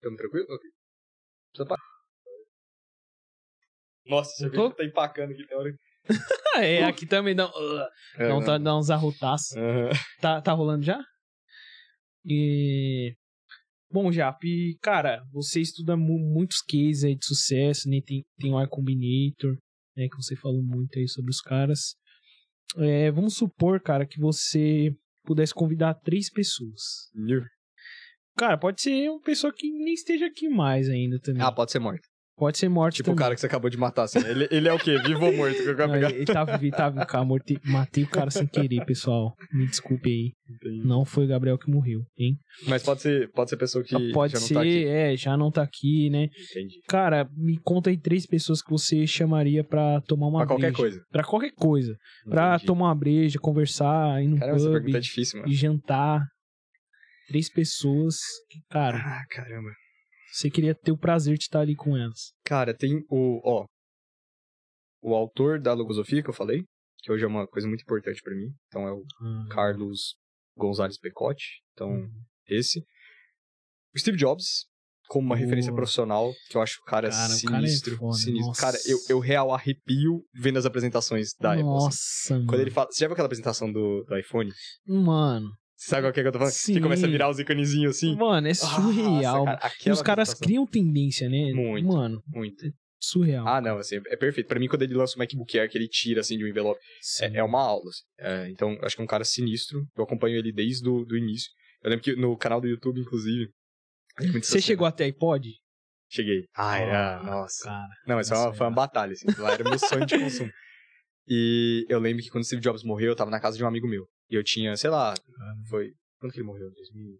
Tamo 0.00 0.16
tranquilo? 0.16 0.46
Ok. 0.48 0.70
Precisa 1.52 1.68
parar. 1.68 1.82
Nossa, 4.06 4.30
você 4.36 4.46
Eu 4.46 4.52
tô- 4.52 4.70
tá 4.74 4.84
empacando 4.84 5.32
aqui 5.32 5.44
na 5.50 5.56
hora. 5.58 6.64
É, 6.64 6.84
aqui 6.84 7.06
também 7.06 7.34
dá, 7.34 7.46
uh, 7.46 7.88
É, 8.16 8.28
dá, 8.28 8.36
um- 8.36 8.40
não. 8.40 8.62
dá 8.62 8.76
uns 8.78 8.90
arrotaços. 8.90 9.56
Aham. 9.56 9.90
Tá, 10.20 10.40
tá 10.40 10.52
rolando 10.52 10.84
já? 10.84 10.98
E. 12.24 13.14
Bom, 13.92 14.12
Jap, 14.12 14.38
cara, 14.80 15.20
você 15.32 15.60
estuda 15.60 15.96
mu- 15.96 16.18
muitos 16.32 16.62
cases 16.62 17.02
aí 17.04 17.16
de 17.16 17.26
sucesso, 17.26 17.88
né? 17.88 17.98
Tem, 18.06 18.24
tem 18.38 18.52
o 18.54 18.60
Y 18.62 18.68
Combinator, 18.68 19.56
né? 19.96 20.06
Que 20.08 20.16
você 20.16 20.36
falou 20.36 20.62
muito 20.62 20.96
aí 20.98 21.08
sobre 21.08 21.30
os 21.30 21.40
caras. 21.40 21.96
É, 22.76 23.10
vamos 23.10 23.34
supor, 23.34 23.80
cara, 23.82 24.06
que 24.06 24.20
você 24.20 24.94
pudesse 25.24 25.52
convidar 25.52 25.94
três 25.94 26.30
pessoas. 26.30 27.10
Cara, 28.36 28.56
pode 28.56 28.80
ser 28.80 29.08
uma 29.10 29.20
pessoa 29.20 29.52
que 29.52 29.70
nem 29.70 29.92
esteja 29.94 30.26
aqui 30.26 30.48
mais 30.48 30.88
ainda 30.88 31.18
também. 31.20 31.42
Ah, 31.42 31.52
pode 31.52 31.70
ser 31.72 31.78
morta. 31.78 32.00
Pode 32.36 32.56
ser 32.56 32.70
morte 32.70 32.96
Tipo 32.96 33.10
o 33.10 33.12
também. 33.12 33.22
cara 33.22 33.34
que 33.34 33.40
você 33.42 33.46
acabou 33.46 33.68
de 33.68 33.76
matar, 33.76 34.04
assim. 34.04 34.18
Ele, 34.26 34.48
ele 34.50 34.66
é 34.66 34.72
o 34.72 34.78
quê? 34.78 34.96
Vivo 35.04 35.26
ou 35.26 35.36
morto? 35.36 35.56
Que 35.62 35.68
eu 35.68 35.76
Não, 35.76 35.90
pegar. 35.92 36.10
ele 36.10 36.24
tava 36.24 36.56
vivo, 36.56 36.74
tava 36.74 36.94
vivo, 36.94 37.06
cara. 37.06 37.22
Mortei, 37.22 37.58
matei 37.66 38.04
o 38.04 38.08
cara 38.08 38.30
sem 38.30 38.46
querer, 38.46 38.82
pessoal. 38.86 39.34
Me 39.52 39.66
desculpe 39.66 40.08
aí. 40.08 40.32
Não 40.82 41.04
foi 41.04 41.26
o 41.26 41.28
Gabriel 41.28 41.58
que 41.58 41.70
morreu, 41.70 42.00
hein? 42.18 42.38
Mas 42.66 42.82
pode 42.82 43.02
ser, 43.02 43.30
pode 43.32 43.50
ser 43.50 43.58
pessoa 43.58 43.84
que 43.84 44.10
Pode 44.12 44.32
já 44.32 44.40
não 44.40 44.46
ser, 44.46 44.54
tá 44.54 44.60
aqui. 44.62 44.86
é, 44.86 45.16
já 45.18 45.36
não 45.36 45.50
tá 45.50 45.62
aqui, 45.62 46.08
né? 46.08 46.28
Entendi. 46.50 46.76
Cara, 46.88 47.28
me 47.36 47.58
conta 47.62 47.90
aí 47.90 47.98
três 47.98 48.24
pessoas 48.24 48.62
que 48.62 48.70
você 48.70 49.06
chamaria 49.06 49.62
pra 49.62 50.00
tomar 50.06 50.28
uma 50.28 50.38
Pra 50.38 50.46
qualquer 50.46 50.68
breja. 50.72 50.76
coisa. 50.78 51.00
Pra 51.12 51.22
qualquer 51.24 51.52
coisa. 51.54 51.94
Pra 52.26 52.54
Entendi. 52.54 52.64
tomar 52.66 52.86
uma 52.86 52.94
breja, 52.94 53.38
conversar, 53.38 54.22
ir 54.22 54.28
no 54.28 54.38
Caramba, 54.38 54.56
essa 54.56 54.64
pub 54.64 54.72
pergunta 54.76 54.96
é 54.96 55.00
difícil, 55.02 55.40
mano. 55.40 55.52
e 55.52 55.54
jantar. 55.54 56.22
Três 57.30 57.48
pessoas 57.48 58.16
que, 58.48 58.58
cara, 58.68 58.98
Ah, 58.98 59.24
caramba. 59.30 59.70
você 60.32 60.50
queria 60.50 60.74
ter 60.74 60.90
o 60.90 60.98
prazer 60.98 61.36
de 61.38 61.44
estar 61.44 61.60
ali 61.60 61.76
com 61.76 61.96
elas. 61.96 62.32
Cara, 62.44 62.74
tem 62.76 63.04
o, 63.08 63.40
ó, 63.48 63.66
o 65.00 65.14
autor 65.14 65.60
da 65.60 65.72
logosofia 65.72 66.22
que 66.24 66.28
eu 66.28 66.34
falei, 66.34 66.64
que 66.98 67.12
hoje 67.12 67.22
é 67.24 67.28
uma 67.28 67.46
coisa 67.46 67.68
muito 67.68 67.82
importante 67.82 68.20
pra 68.20 68.34
mim. 68.34 68.48
Então 68.66 68.82
é 68.88 68.92
o 68.92 69.04
Ah, 69.20 69.46
Carlos 69.50 70.16
Gonzalez 70.56 70.98
Pecotti. 70.98 71.62
Então, 71.72 71.88
uhum. 71.88 72.10
esse. 72.48 72.80
O 73.94 73.98
Steve 73.98 74.18
Jobs, 74.18 74.66
como 75.08 75.26
uma 75.26 75.36
referência 75.36 75.72
profissional, 75.72 76.32
que 76.48 76.56
eu 76.56 76.62
acho 76.62 76.80
o 76.80 76.84
cara, 76.84 77.08
Cara, 77.10 77.32
o 77.34 77.42
cara 77.44 77.64
é 77.64 77.66
sinistro. 77.68 78.12
sinistro. 78.12 78.46
nossa. 78.48 78.60
Cara, 78.60 78.76
eu, 78.86 78.98
eu 79.08 79.18
real 79.20 79.54
arrepio 79.54 80.24
vendo 80.34 80.58
as 80.58 80.66
apresentações 80.66 81.28
da 81.40 81.52
Apple. 81.52 81.62
assim. 81.62 81.70
Nossa, 81.70 82.34
mano. 82.34 82.46
Quando 82.48 82.60
ele 82.60 82.70
fala. 82.72 82.88
Você 82.90 82.98
já 83.00 83.06
viu 83.06 83.12
aquela 83.12 83.26
apresentação 83.26 83.70
do, 83.72 84.02
do 84.04 84.18
iPhone? 84.18 84.50
Mano, 84.86 85.48
sabe 85.88 86.02
qual 86.02 86.12
que 86.12 86.20
é 86.20 86.22
que 86.22 86.28
eu 86.28 86.32
tô 86.32 86.38
falando? 86.38 86.52
Sim. 86.52 86.74
Que 86.74 86.80
começa 86.80 87.06
a 87.06 87.10
virar 87.10 87.30
os 87.30 87.38
iconezinhos 87.38 87.96
assim. 87.96 88.14
mano, 88.16 88.46
é 88.48 88.54
surreal. 88.54 89.44
Nossa, 89.44 89.58
cara, 89.58 89.74
e 89.86 89.90
os 89.90 90.02
caras 90.02 90.28
apresentação. 90.30 90.46
criam 90.46 90.66
tendência, 90.66 91.28
né? 91.28 91.52
Muito. 91.52 91.86
Mano, 91.86 92.22
Muito. 92.28 92.72
surreal. 93.00 93.46
Ah, 93.48 93.60
não, 93.60 93.78
assim, 93.78 93.96
é 94.08 94.16
perfeito. 94.16 94.46
Pra 94.46 94.60
mim, 94.60 94.68
quando 94.68 94.82
ele 94.82 94.94
lança 94.94 95.16
o 95.16 95.18
MacBook 95.18 95.58
Air, 95.58 95.70
que 95.70 95.78
ele 95.78 95.88
tira, 95.88 96.20
assim, 96.20 96.36
de 96.36 96.44
um 96.44 96.48
envelope, 96.48 96.80
é, 97.22 97.38
é 97.38 97.42
uma 97.42 97.60
aula, 97.60 97.88
assim. 97.88 98.02
É, 98.18 98.50
então, 98.50 98.78
acho 98.82 98.94
que 98.96 99.02
é 99.02 99.04
um 99.04 99.08
cara 99.08 99.24
sinistro. 99.24 99.86
Eu 99.96 100.04
acompanho 100.04 100.36
ele 100.36 100.52
desde 100.52 100.88
o 100.88 101.04
do 101.04 101.16
início. 101.16 101.50
Eu 101.82 101.90
lembro 101.90 102.04
que 102.04 102.14
no 102.14 102.36
canal 102.36 102.60
do 102.60 102.68
YouTube, 102.68 103.00
inclusive... 103.00 103.48
muito 104.20 104.46
Você 104.46 104.60
chegou 104.60 104.86
até 104.86 105.04
iPod? 105.04 105.48
Cheguei. 106.10 106.44
Ah, 106.54 106.78
era... 106.78 107.18
Ah, 107.20 107.22
Nossa. 107.22 107.64
Cara, 107.64 107.88
Não, 108.06 108.16
mas 108.16 108.28
foi 108.28 108.36
uma, 108.36 108.44
nossa, 108.46 108.58
foi 108.58 108.66
uma 108.66 108.74
batalha, 108.74 109.12
assim. 109.12 109.26
Lá 109.38 109.52
era 109.52 109.64
meu 109.64 109.78
sonho 109.78 110.06
de 110.06 110.18
consumo. 110.18 110.50
E 111.32 111.86
eu 111.88 112.00
lembro 112.00 112.20
que 112.24 112.28
quando 112.28 112.42
o 112.42 112.44
Steve 112.44 112.60
Jobs 112.60 112.82
morreu, 112.82 113.10
eu 113.10 113.14
tava 113.14 113.30
na 113.30 113.38
casa 113.38 113.56
de 113.56 113.62
um 113.62 113.66
amigo 113.68 113.86
meu. 113.86 114.04
E 114.30 114.34
eu 114.36 114.44
tinha, 114.44 114.76
sei 114.76 114.90
lá, 114.90 115.14
foi... 115.68 115.92
Quando 116.18 116.32
que 116.32 116.38
ele 116.38 116.46
morreu? 116.46 116.70
2000? 116.70 117.18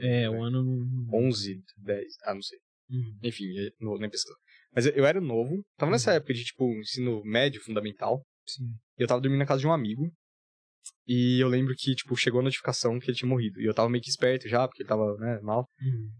É, 0.00 0.28
o 0.28 0.42
ano. 0.42 0.62
não- 0.64 1.26
11, 1.26 1.62
10, 1.78 2.14
ah, 2.24 2.34
não 2.34 2.42
sei. 2.42 2.58
Uhum. 2.90 3.18
Enfim, 3.22 3.44
não 3.80 3.96
nem 3.96 4.10
pesquisar. 4.10 4.36
Mas 4.74 4.86
eu, 4.86 4.92
eu 4.92 5.06
era 5.06 5.20
novo, 5.20 5.62
tava 5.78 5.92
nessa 5.92 6.10
Uhum. 6.10 6.16
época 6.16 6.34
de, 6.34 6.44
tipo, 6.44 6.64
ensino 6.80 7.22
médio, 7.24 7.62
fundamental. 7.62 8.22
Sim. 8.46 8.64
E 8.98 9.02
eu 9.02 9.06
tava 9.06 9.20
dormindo 9.20 9.38
na 9.38 9.46
casa 9.46 9.60
de 9.60 9.66
um 9.66 9.72
amigo. 9.72 10.12
E 11.06 11.38
eu 11.40 11.48
lembro 11.48 11.74
que, 11.76 11.94
tipo, 11.94 12.16
chegou 12.16 12.40
a 12.40 12.42
notificação 12.44 12.98
que 12.98 13.06
ele 13.10 13.16
tinha 13.16 13.28
morrido. 13.28 13.60
E 13.60 13.64
eu 13.64 13.72
tava 13.74 13.88
meio 13.88 14.02
que 14.02 14.10
esperto 14.10 14.48
já, 14.48 14.66
porque 14.66 14.82
ele 14.82 14.88
tava, 14.88 15.16
né, 15.18 15.38
mal. 15.40 15.64
Uhum. 15.80 16.10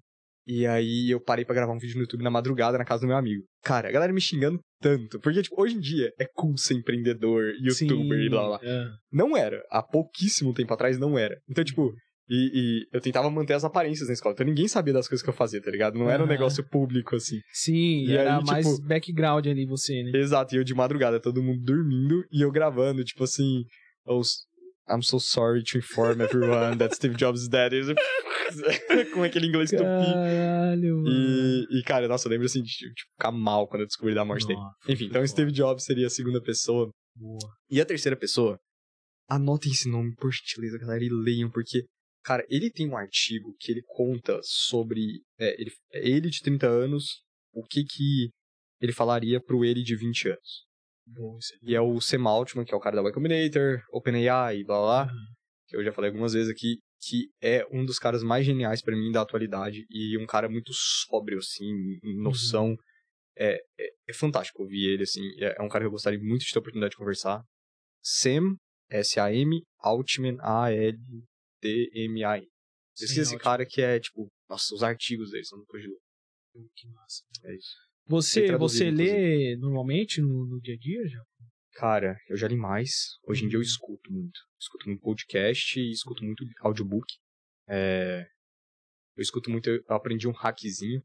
E 0.46 0.66
aí 0.66 1.10
eu 1.10 1.20
parei 1.20 1.44
pra 1.44 1.54
gravar 1.54 1.72
um 1.72 1.78
vídeo 1.78 1.96
no 1.96 2.02
YouTube 2.02 2.22
na 2.22 2.30
madrugada 2.30 2.76
na 2.76 2.84
casa 2.84 3.00
do 3.02 3.06
meu 3.08 3.16
amigo. 3.16 3.42
Cara, 3.62 3.88
a 3.88 3.92
galera 3.92 4.12
me 4.12 4.20
xingando 4.20 4.58
tanto. 4.80 5.18
Porque, 5.20 5.40
tipo, 5.42 5.60
hoje 5.60 5.74
em 5.76 5.80
dia 5.80 6.10
é 6.20 6.26
cool 6.34 6.56
ser 6.58 6.74
empreendedor, 6.74 7.44
youtuber 7.62 8.18
Sim, 8.18 8.26
e 8.26 8.28
blá 8.28 8.46
blá. 8.48 8.60
é. 8.62 8.86
Não 9.10 9.36
era. 9.36 9.62
Há 9.70 9.82
pouquíssimo 9.82 10.52
tempo 10.52 10.74
atrás 10.74 10.98
não 10.98 11.18
era. 11.18 11.34
Então, 11.48 11.64
tipo, 11.64 11.90
e, 12.28 12.50
e 12.54 12.86
eu 12.92 13.00
tentava 13.00 13.30
manter 13.30 13.54
as 13.54 13.64
aparências 13.64 14.08
na 14.08 14.14
escola. 14.14 14.34
Então 14.34 14.46
ninguém 14.46 14.68
sabia 14.68 14.92
das 14.92 15.08
coisas 15.08 15.22
que 15.22 15.28
eu 15.30 15.34
fazia, 15.34 15.62
tá 15.62 15.70
ligado? 15.70 15.98
Não 15.98 16.10
era 16.10 16.22
um 16.22 16.26
negócio 16.26 16.62
público, 16.68 17.16
assim. 17.16 17.38
Sim, 17.52 18.04
E 18.06 18.16
era 18.16 18.36
aí, 18.38 18.44
mais 18.44 18.66
tipo- 18.66 18.86
background 18.86 19.46
ali 19.46 19.64
você, 19.66 20.02
né? 20.02 20.10
Exato, 20.18 20.54
e 20.54 20.58
eu 20.58 20.64
de 20.64 20.74
madrugada, 20.74 21.18
todo 21.20 21.42
mundo 21.42 21.62
dormindo 21.62 22.22
e 22.30 22.42
eu 22.42 22.50
gravando, 22.50 23.02
tipo 23.04 23.24
assim, 23.24 23.64
os 24.06 24.44
I'm 24.88 25.02
so 25.02 25.18
sorry 25.18 25.62
to 25.64 25.78
inform 25.78 26.20
everyone 26.20 26.78
that 26.78 26.94
Steve 26.94 27.16
Jobs 27.16 27.42
is 27.42 27.48
dead. 27.48 27.72
Com 29.14 29.22
aquele 29.22 29.46
inglês 29.46 29.70
tupi. 29.70 29.82
Caralho, 29.82 30.96
mano. 30.98 31.08
E, 31.08 31.78
e, 31.78 31.82
cara, 31.82 32.06
nossa, 32.06 32.28
eu 32.28 32.30
lembro 32.30 32.46
assim 32.46 32.62
de 32.62 32.70
tipo, 32.70 33.10
ficar 33.16 33.32
mal 33.32 33.66
quando 33.66 33.82
eu 33.82 33.86
descobri 33.86 34.14
da 34.14 34.24
morte 34.24 34.46
dele. 34.46 34.58
Nossa, 34.58 34.92
Enfim, 34.92 35.06
então 35.06 35.26
Steve 35.26 35.50
Jobs 35.50 35.84
seria 35.84 36.06
a 36.06 36.10
segunda 36.10 36.40
pessoa. 36.42 36.90
boa. 37.16 37.38
E 37.70 37.80
a 37.80 37.86
terceira 37.86 38.16
pessoa, 38.16 38.58
anotem 39.28 39.72
esse 39.72 39.88
nome, 39.88 40.14
por 40.16 40.30
gentileza, 40.32 40.78
galera, 40.78 41.02
e 41.02 41.08
leiam, 41.08 41.50
porque, 41.50 41.84
cara, 42.22 42.44
ele 42.48 42.70
tem 42.70 42.88
um 42.88 42.96
artigo 42.96 43.54
que 43.58 43.72
ele 43.72 43.82
conta 43.86 44.38
sobre 44.42 45.22
é, 45.38 45.60
ele, 45.60 45.70
ele 45.92 46.28
de 46.30 46.40
30 46.40 46.66
anos, 46.66 47.22
o 47.52 47.62
que 47.62 47.84
que 47.84 48.28
ele 48.80 48.92
falaria 48.92 49.40
pro 49.40 49.64
ele 49.64 49.82
de 49.82 49.96
20 49.96 50.28
anos. 50.28 50.64
Isso 51.38 51.52
E 51.62 51.74
é 51.74 51.80
o 51.80 52.00
Sam 52.00 52.28
Altman, 52.28 52.64
que 52.64 52.72
é 52.72 52.76
o 52.76 52.80
cara 52.80 52.96
da 52.96 53.02
Y 53.02 53.12
Combinator, 53.12 53.82
OpenAI 53.92 54.58
e 54.58 54.64
blá 54.64 54.78
blá, 54.80 55.04
Uhum. 55.12 55.26
que 55.68 55.76
eu 55.76 55.84
já 55.84 55.92
falei 55.92 56.10
algumas 56.10 56.32
vezes 56.32 56.50
aqui, 56.50 56.78
que 57.00 57.28
é 57.42 57.66
um 57.70 57.84
dos 57.84 57.98
caras 57.98 58.22
mais 58.22 58.46
geniais 58.46 58.80
pra 58.82 58.96
mim 58.96 59.12
da 59.12 59.20
atualidade 59.22 59.84
e 59.90 60.16
um 60.18 60.24
cara 60.26 60.48
muito 60.48 60.72
sóbrio, 60.72 61.38
assim, 61.38 61.64
em 62.02 62.16
noção. 62.22 62.74
É, 63.36 63.56
é, 63.78 63.90
é 64.08 64.12
fantástico 64.14 64.62
ouvir 64.62 64.92
ele, 64.94 65.02
assim, 65.02 65.20
é, 65.40 65.56
é 65.58 65.62
um 65.62 65.68
cara 65.68 65.82
que 65.84 65.88
eu 65.88 65.90
gostaria 65.92 66.18
muito 66.18 66.44
de 66.44 66.52
ter 66.52 66.58
a 66.58 66.60
oportunidade 66.60 66.92
de 66.92 66.96
conversar. 66.96 67.42
Sam, 68.02 68.56
S-A-M, 68.90 69.60
Altman, 69.80 70.36
A-L-T-M-A-N. 71.62 72.46
Pesquisa 72.96 73.22
esse 73.22 73.34
Altman. 73.34 73.42
cara 73.42 73.66
que 73.66 73.82
é, 73.82 73.98
tipo, 73.98 74.28
nossa, 74.48 74.72
os 74.74 74.82
artigos 74.82 75.30
dele 75.30 75.44
são 75.44 75.58
do 75.58 75.66
coisa 75.66 75.82
de 75.84 75.88
louco. 75.90 76.70
Que 76.76 76.88
massa. 76.88 77.22
É 77.44 77.54
isso. 77.56 77.74
Você, 78.06 78.56
você 78.56 78.90
lê 78.90 79.56
normalmente 79.56 80.20
no, 80.20 80.46
no 80.46 80.60
dia 80.60 80.74
a 80.74 80.78
dia 80.78 81.08
já? 81.08 81.20
Cara, 81.72 82.16
eu 82.28 82.36
já 82.36 82.46
li 82.46 82.56
mais. 82.56 82.90
Hoje 83.26 83.44
em 83.44 83.48
dia 83.48 83.56
eu 83.56 83.60
Uhum. 83.60 83.66
escuto 83.66 84.12
muito. 84.12 84.38
Escuto 84.60 84.86
muito 84.88 85.00
podcast 85.00 85.80
e 85.80 85.90
escuto 85.90 86.22
muito 86.24 86.44
audiobook. 86.60 87.06
É... 87.68 88.26
Eu 89.16 89.22
escuto 89.22 89.50
muito, 89.50 89.70
eu 89.70 89.82
aprendi 89.88 90.28
um 90.28 90.32
hackzinho, 90.32 91.00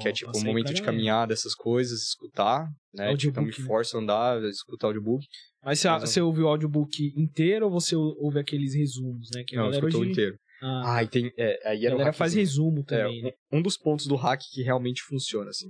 que 0.00 0.08
é 0.08 0.12
tipo 0.12 0.36
um 0.36 0.42
momento 0.42 0.72
de 0.72 0.82
caminhada, 0.82 1.32
essas 1.34 1.54
coisas, 1.54 2.02
escutar, 2.02 2.66
né? 2.94 3.14
Tipo, 3.14 3.30
então 3.30 3.42
me 3.42 3.50
Audiobook, 3.50 3.60
né? 3.60 3.66
força 3.66 3.96
a 3.96 4.00
andar, 4.00 4.42
escutar 4.44 4.86
audiobook. 4.88 5.24
Mas 5.62 5.80
você, 5.80 5.88
Mas 5.88 6.10
você 6.10 6.20
ouve 6.20 6.40
o 6.42 6.48
audiobook 6.48 7.12
inteiro 7.16 7.66
ou 7.66 7.70
você 7.70 7.94
ouve 7.94 8.38
aqueles 8.38 8.74
resumos, 8.74 9.28
né? 9.34 9.44
Que 9.46 9.54
Não, 9.54 9.66
eu 9.66 9.70
escuto 9.72 9.98
hoje... 9.98 10.10
inteiro. 10.10 10.38
Ah, 10.62 10.96
Ah, 10.96 11.02
e 11.02 11.08
tem. 11.08 11.30
É, 11.36 11.68
aí 11.68 11.82
a 11.82 11.86
era 11.86 11.94
um 11.94 11.98
galera 11.98 12.12
faz 12.14 12.32
hackzinho. 12.32 12.40
resumo 12.40 12.80
É, 12.80 12.84
também, 12.84 13.22
né? 13.22 13.30
um, 13.52 13.58
um 13.58 13.62
dos 13.62 13.76
pontos 13.76 14.06
do 14.06 14.16
hack 14.16 14.40
que 14.50 14.62
realmente 14.62 15.02
funciona, 15.02 15.50
assim. 15.50 15.68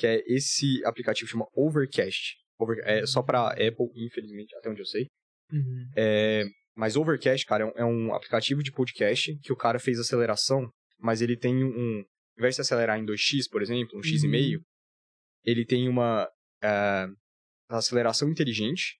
Que 0.00 0.06
é 0.06 0.22
esse 0.26 0.82
aplicativo 0.86 1.26
que 1.26 1.32
chama 1.32 1.46
Overcast. 1.54 2.36
Over, 2.58 2.78
é 2.84 3.04
só 3.06 3.22
pra 3.22 3.48
Apple, 3.50 3.90
infelizmente, 3.96 4.54
até 4.56 4.70
onde 4.70 4.80
eu 4.80 4.86
sei. 4.86 5.06
Uhum. 5.52 5.90
É, 5.94 6.44
mas 6.74 6.96
Overcast, 6.96 7.44
cara, 7.44 7.64
é 7.64 7.66
um, 7.66 7.72
é 7.76 7.84
um 7.84 8.14
aplicativo 8.14 8.62
de 8.62 8.72
podcast 8.72 9.36
que 9.42 9.52
o 9.52 9.56
cara 9.56 9.78
fez 9.78 9.98
aceleração, 9.98 10.70
mas 10.98 11.20
ele 11.20 11.36
tem 11.36 11.62
um. 11.64 11.98
Ao 11.98 12.42
invés 12.42 12.54
de 12.54 12.62
acelerar 12.62 12.98
em 12.98 13.04
2x, 13.04 13.44
por 13.50 13.60
exemplo, 13.60 13.98
um 13.98 14.02
x 14.02 14.22
e 14.22 14.26
Uhum. 14.26 14.30
meio, 14.32 14.60
ele 15.44 15.66
tem 15.66 15.88
uma 15.88 16.26
é, 16.62 17.06
aceleração 17.68 18.30
inteligente 18.30 18.98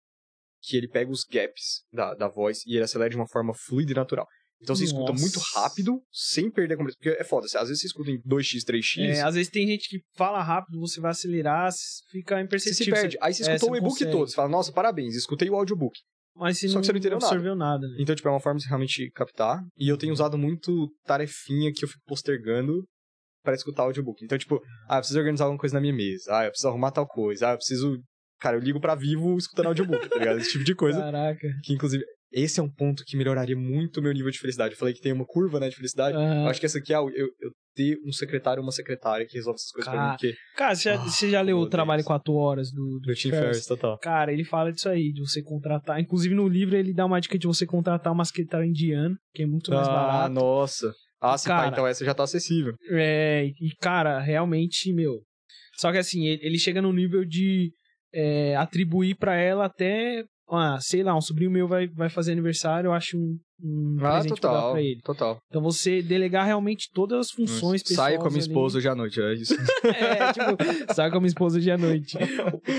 que 0.62 0.76
ele 0.76 0.88
pega 0.88 1.10
os 1.10 1.24
gaps 1.24 1.82
da, 1.90 2.14
da 2.14 2.28
voz 2.28 2.58
e 2.66 2.74
ele 2.74 2.84
acelera 2.84 3.08
de 3.08 3.16
uma 3.16 3.26
forma 3.28 3.54
fluida 3.54 3.92
e 3.92 3.94
natural. 3.94 4.26
Então 4.62 4.76
você 4.76 4.84
escuta 4.84 5.12
Nossa. 5.12 5.20
muito 5.22 5.40
rápido, 5.54 6.02
sem 6.12 6.50
perder 6.50 6.74
a 6.74 6.76
compreensão. 6.76 6.98
Porque 7.02 7.20
é 7.20 7.24
foda, 7.24 7.46
às 7.46 7.68
vezes 7.68 7.80
você 7.80 7.86
escuta 7.86 8.10
em 8.10 8.20
2x, 8.20 8.62
3x, 8.64 8.98
É, 9.00 9.22
às 9.22 9.34
vezes 9.34 9.50
tem 9.50 9.66
gente 9.66 9.88
que 9.88 10.00
fala 10.16 10.42
rápido, 10.42 10.78
você 10.78 11.00
vai 11.00 11.12
acelerar, 11.12 11.70
fica 12.10 12.36
você 12.36 12.42
imperceptível. 12.42 12.94
se 12.96 13.00
perde. 13.02 13.18
Aí 13.22 13.32
você 13.32 13.42
é, 13.50 13.54
escutou 13.54 13.70
você 13.70 13.74
o 13.74 13.78
e-book 13.78 13.92
consegue. 13.94 14.10
todo, 14.12 14.28
você 14.28 14.34
fala, 14.34 14.48
nossa, 14.48 14.72
parabéns, 14.72 15.14
escutei 15.16 15.48
o 15.48 15.54
audiobook. 15.56 15.98
Mas 16.36 16.58
você 16.58 16.68
Só 16.68 16.74
não, 16.74 16.80
que 16.80 16.86
você 16.86 16.92
não 16.92 16.98
entendeu 16.98 17.18
nada. 17.18 17.26
absorveu 17.26 17.56
nada, 17.56 17.86
né? 17.88 17.96
Então, 17.98 18.14
tipo, 18.14 18.28
é 18.28 18.30
uma 18.30 18.40
forma 18.40 18.56
de 18.58 18.62
você 18.64 18.68
realmente 18.68 19.10
captar. 19.12 19.60
E 19.76 19.88
eu 19.88 19.96
tenho 19.98 20.12
usado 20.12 20.38
muito 20.38 20.88
tarefinha 21.04 21.72
que 21.74 21.84
eu 21.84 21.88
fico 21.88 22.02
postergando 22.06 22.84
pra 23.42 23.54
escutar 23.54 23.82
o 23.82 23.86
audiobook. 23.86 24.24
Então, 24.24 24.38
tipo, 24.38 24.60
ah, 24.88 24.96
eu 24.96 24.98
preciso 25.00 25.18
organizar 25.18 25.44
alguma 25.44 25.58
coisa 25.58 25.74
na 25.74 25.80
minha 25.80 25.92
mesa. 25.94 26.38
Ah, 26.38 26.44
eu 26.44 26.50
preciso 26.50 26.68
arrumar 26.68 26.92
tal 26.92 27.06
coisa. 27.06 27.48
Ah, 27.48 27.52
eu 27.52 27.56
preciso... 27.56 27.98
Cara, 28.38 28.56
eu 28.56 28.60
ligo 28.60 28.80
pra 28.80 28.94
vivo 28.94 29.36
escutando 29.36 29.66
audiobook, 29.66 30.08
tá 30.08 30.18
ligado? 30.18 30.38
Esse 30.38 30.52
tipo 30.52 30.64
de 30.64 30.74
coisa. 30.74 30.98
Caraca. 31.00 31.46
Que, 31.62 31.74
inclusive, 31.74 32.02
esse 32.32 32.60
é 32.60 32.62
um 32.62 32.70
ponto 32.70 33.04
que 33.04 33.16
melhoraria 33.16 33.56
muito 33.56 33.98
o 33.98 34.02
meu 34.02 34.12
nível 34.12 34.30
de 34.30 34.38
felicidade. 34.38 34.74
Eu 34.74 34.78
falei 34.78 34.94
que 34.94 35.00
tem 35.00 35.12
uma 35.12 35.24
curva, 35.26 35.58
né, 35.60 35.68
de 35.68 35.76
felicidade. 35.76 36.16
Aham. 36.16 36.44
Eu 36.44 36.48
acho 36.48 36.60
que 36.60 36.66
essa 36.66 36.78
aqui 36.78 36.92
é 36.92 36.98
o- 37.00 37.10
eu, 37.10 37.26
eu 37.40 37.50
ter 37.74 37.96
um 38.04 38.12
secretário 38.12 38.60
ou 38.60 38.66
uma 38.66 38.72
secretária 38.72 39.26
que 39.26 39.34
resolve 39.36 39.56
essas 39.56 39.70
coisas 39.70 39.90
pra 39.90 39.98
mim. 40.00 40.06
Cara, 40.08 40.16
Porque 40.18 40.34
Cara, 40.56 40.74
você 40.74 40.82
já, 40.82 40.94
Ah, 40.94 41.08
você 41.08 41.30
já 41.30 41.40
leu 41.40 41.58
o 41.58 41.68
Trabalho 41.68 42.00
em 42.00 42.04
4 42.04 42.32
Horas 42.34 42.70
do, 42.72 42.98
do 43.00 43.00
do 43.06 43.14
Tim 43.14 43.30
Ferriss? 43.30 43.66
Total. 43.66 43.98
Cara, 43.98 44.32
ele 44.32 44.44
fala 44.44 44.72
disso 44.72 44.88
aí, 44.88 45.12
de 45.12 45.20
você 45.20 45.42
contratar. 45.42 46.00
Inclusive 46.00 46.34
no 46.34 46.48
livro 46.48 46.76
ele 46.76 46.92
dá 46.92 47.06
uma 47.06 47.20
dica 47.20 47.38
de 47.38 47.46
você 47.46 47.64
contratar 47.66 48.12
uma 48.12 48.24
secretária 48.24 48.66
indiana, 48.66 49.14
que 49.34 49.42
é 49.42 49.46
muito 49.46 49.72
mais 49.72 49.88
Ah, 49.88 49.92
barato. 49.92 50.34
nossa. 50.34 50.92
Ah, 51.20 51.36
sim, 51.38 51.48
Cara. 51.48 51.62
pá, 51.62 51.68
então 51.68 51.86
essa 51.86 52.04
já 52.04 52.14
tá 52.14 52.22
acessível. 52.24 52.74
É, 52.90 53.44
e 53.46 53.74
cara, 53.80 54.18
realmente, 54.20 54.92
meu. 54.92 55.20
Só 55.76 55.92
que 55.92 55.98
assim, 55.98 56.26
ele, 56.26 56.40
ele 56.46 56.58
chega 56.58 56.80
no 56.82 56.92
nível 56.92 57.24
de 57.24 57.70
é, 58.12 58.56
atribuir 58.56 59.14
pra 59.16 59.36
ela 59.36 59.66
até. 59.66 60.24
Ah, 60.50 60.78
sei 60.80 61.02
lá, 61.02 61.16
um 61.16 61.20
sobrinho 61.20 61.50
meu 61.50 61.68
vai, 61.68 61.86
vai 61.88 62.10
fazer 62.10 62.32
aniversário, 62.32 62.88
eu 62.88 62.92
acho 62.92 63.16
um, 63.16 63.38
um 63.62 63.96
Ah, 64.00 64.12
presente 64.20 64.40
total. 64.40 64.72
pra 64.72 64.82
ele. 64.82 65.00
Total. 65.02 65.38
Então 65.48 65.62
você 65.62 66.02
delegar 66.02 66.46
realmente 66.46 66.88
todas 66.92 67.18
as 67.20 67.30
funções 67.30 67.82
pessoais. 67.82 67.96
Saia 68.12 68.18
com 68.18 68.26
a 68.26 68.30
minha 68.30 68.40
esposa 68.40 68.78
hoje 68.78 68.88
à 68.88 68.94
noite, 68.94 69.20
é 69.20 69.34
isso. 69.34 69.54
É, 69.84 70.32
tipo, 70.32 70.94
sai 70.94 71.10
com 71.10 71.16
a 71.16 71.20
minha 71.20 71.28
esposa 71.28 71.58
hoje 71.58 71.70
à 71.70 71.76
noite. 71.78 72.16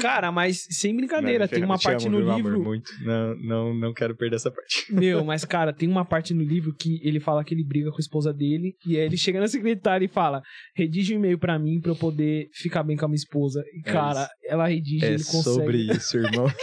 Cara, 0.02 0.32
mas 0.32 0.66
sem 0.70 0.96
brincadeira, 0.96 1.48
tem 1.48 1.64
uma 1.64 1.78
Te 1.78 1.84
parte 1.84 2.08
amo, 2.08 2.20
no 2.20 2.30
amor? 2.32 2.36
livro. 2.52 2.64
Muito. 2.64 2.92
Não, 3.04 3.36
não, 3.38 3.74
não 3.74 3.94
quero 3.94 4.16
perder 4.16 4.36
essa 4.38 4.52
parte. 4.52 4.92
Meu, 4.94 5.24
mas 5.26 5.44
cara, 5.46 5.74
tem 5.74 5.90
uma 5.90 6.06
parte 6.06 6.34
no 6.34 6.44
livro 6.44 6.74
que 6.74 7.00
ele 7.04 7.20
fala 7.20 7.44
que 7.44 7.54
ele 7.54 7.64
briga 7.64 7.90
com 7.90 7.98
a 7.98 8.00
esposa 8.00 8.34
dele 8.34 8.74
e 8.86 8.98
aí 8.98 9.06
ele 9.06 9.18
chega 9.18 9.40
na 9.40 9.48
secretária 9.48 10.06
e 10.06 10.10
fala: 10.10 10.42
redige 10.76 11.14
um 11.14 11.18
e-mail 11.18 11.38
pra 11.40 11.58
mim 11.60 11.80
pra 11.82 11.92
eu 11.92 11.96
poder 11.96 12.48
ficar 12.54 12.84
bem 12.84 12.96
com 12.98 13.06
a 13.06 13.08
minha 13.08 13.16
esposa. 13.16 13.64
E 13.74 13.80
É 13.90 13.92
cara, 13.92 14.30
ela 14.46 14.68
redige, 14.68 15.06
É 15.06 15.10
ele 15.14 15.24
consegue. 15.24 15.44
sobre 15.44 15.78
isso, 15.92 16.18
irmão. 16.18 16.48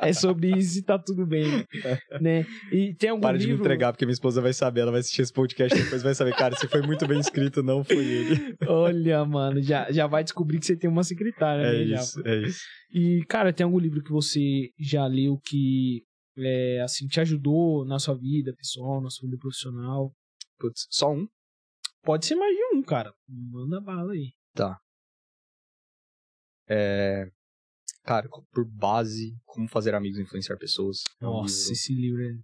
É 0.00 0.14
sobre 0.14 0.50
isso 0.56 0.78
e 0.78 0.82
tá 0.82 0.98
tudo 0.98 1.26
bem, 1.26 1.44
né? 2.22 2.46
E 2.72 2.94
tem 2.94 3.10
algum 3.10 3.20
Para 3.20 3.36
me 3.36 3.47
livro... 3.50 3.64
entregar, 3.64 3.92
porque 3.92 4.04
minha 4.04 4.12
esposa 4.12 4.40
vai 4.40 4.52
saber. 4.52 4.80
Ela 4.80 4.90
vai 4.90 5.00
assistir 5.00 5.22
esse 5.22 5.32
podcast 5.32 5.78
e 5.78 5.82
depois 5.82 6.02
vai 6.02 6.14
saber, 6.14 6.34
cara, 6.36 6.56
se 6.56 6.68
foi 6.68 6.82
muito 6.82 7.06
bem 7.06 7.18
escrito, 7.20 7.62
não 7.62 7.82
foi 7.84 8.04
ele. 8.04 8.56
Olha, 8.66 9.24
mano, 9.24 9.60
já, 9.62 9.90
já 9.90 10.06
vai 10.06 10.22
descobrir 10.24 10.58
que 10.58 10.66
você 10.66 10.76
tem 10.76 10.88
uma 10.90 11.04
secretária, 11.04 11.62
É 11.62 11.72
né? 11.80 11.86
já. 11.86 11.96
isso, 12.00 12.26
é 12.26 12.36
isso. 12.42 12.60
E, 12.92 13.24
cara, 13.28 13.52
tem 13.52 13.64
algum 13.64 13.78
livro 13.78 14.02
que 14.02 14.10
você 14.10 14.70
já 14.78 15.06
leu 15.06 15.38
que, 15.44 16.02
é, 16.36 16.80
assim, 16.82 17.06
te 17.06 17.20
ajudou 17.20 17.84
na 17.84 17.98
sua 17.98 18.16
vida 18.16 18.54
pessoal, 18.56 19.00
na 19.00 19.10
sua 19.10 19.28
vida 19.28 19.38
profissional? 19.38 20.12
Putz, 20.58 20.86
só 20.90 21.12
um? 21.12 21.26
Pode 22.02 22.26
ser 22.26 22.34
mais 22.36 22.54
de 22.54 22.76
um, 22.76 22.82
cara. 22.82 23.12
Manda 23.28 23.80
bala 23.80 24.12
aí. 24.12 24.32
É. 26.68 27.26
Cara, 28.04 28.28
por 28.52 28.64
base, 28.64 29.36
como 29.44 29.68
fazer 29.68 29.94
amigos 29.94 30.18
e 30.18 30.22
influenciar 30.22 30.56
pessoas. 30.56 31.02
É 31.20 31.26
um 31.26 31.30
Nossa, 31.42 31.54
livro 31.58 31.72
esse 31.72 31.94
livro 31.94 32.22
é. 32.22 32.38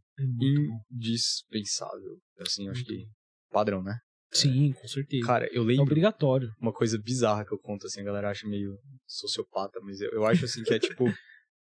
Indispensável. 0.90 2.18
Assim, 2.40 2.68
acho 2.68 2.84
que 2.84 3.06
padrão, 3.50 3.82
né? 3.82 3.98
Sim, 4.32 4.72
com 4.72 4.88
certeza. 4.88 5.24
Cara, 5.26 5.48
eu 5.52 5.62
é 5.62 5.66
lembro 5.66 5.84
obrigatório. 5.84 6.50
uma 6.60 6.72
coisa 6.72 6.98
bizarra 6.98 7.44
que 7.44 7.52
eu 7.52 7.58
conto, 7.58 7.86
assim, 7.86 8.00
a 8.00 8.04
galera 8.04 8.30
acha 8.30 8.46
meio 8.48 8.76
sociopata, 9.06 9.78
mas 9.80 10.00
eu, 10.00 10.10
eu 10.10 10.26
acho, 10.26 10.44
assim, 10.44 10.62
que 10.64 10.74
é 10.74 10.78
tipo, 10.78 11.04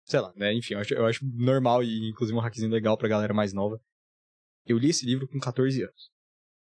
sei 0.06 0.20
lá, 0.20 0.34
né? 0.36 0.54
Enfim, 0.56 0.74
eu 0.74 0.80
acho, 0.80 0.94
eu 0.96 1.06
acho 1.06 1.24
normal 1.36 1.84
e, 1.84 2.10
inclusive, 2.10 2.36
um 2.38 2.42
hackzinho 2.42 2.72
legal 2.72 2.98
pra 2.98 3.08
galera 3.08 3.34
mais 3.34 3.54
nova. 3.54 3.80
Eu 4.66 4.78
li 4.78 4.90
esse 4.90 5.06
livro 5.06 5.28
com 5.28 5.40
14 5.40 5.84
anos. 5.84 6.10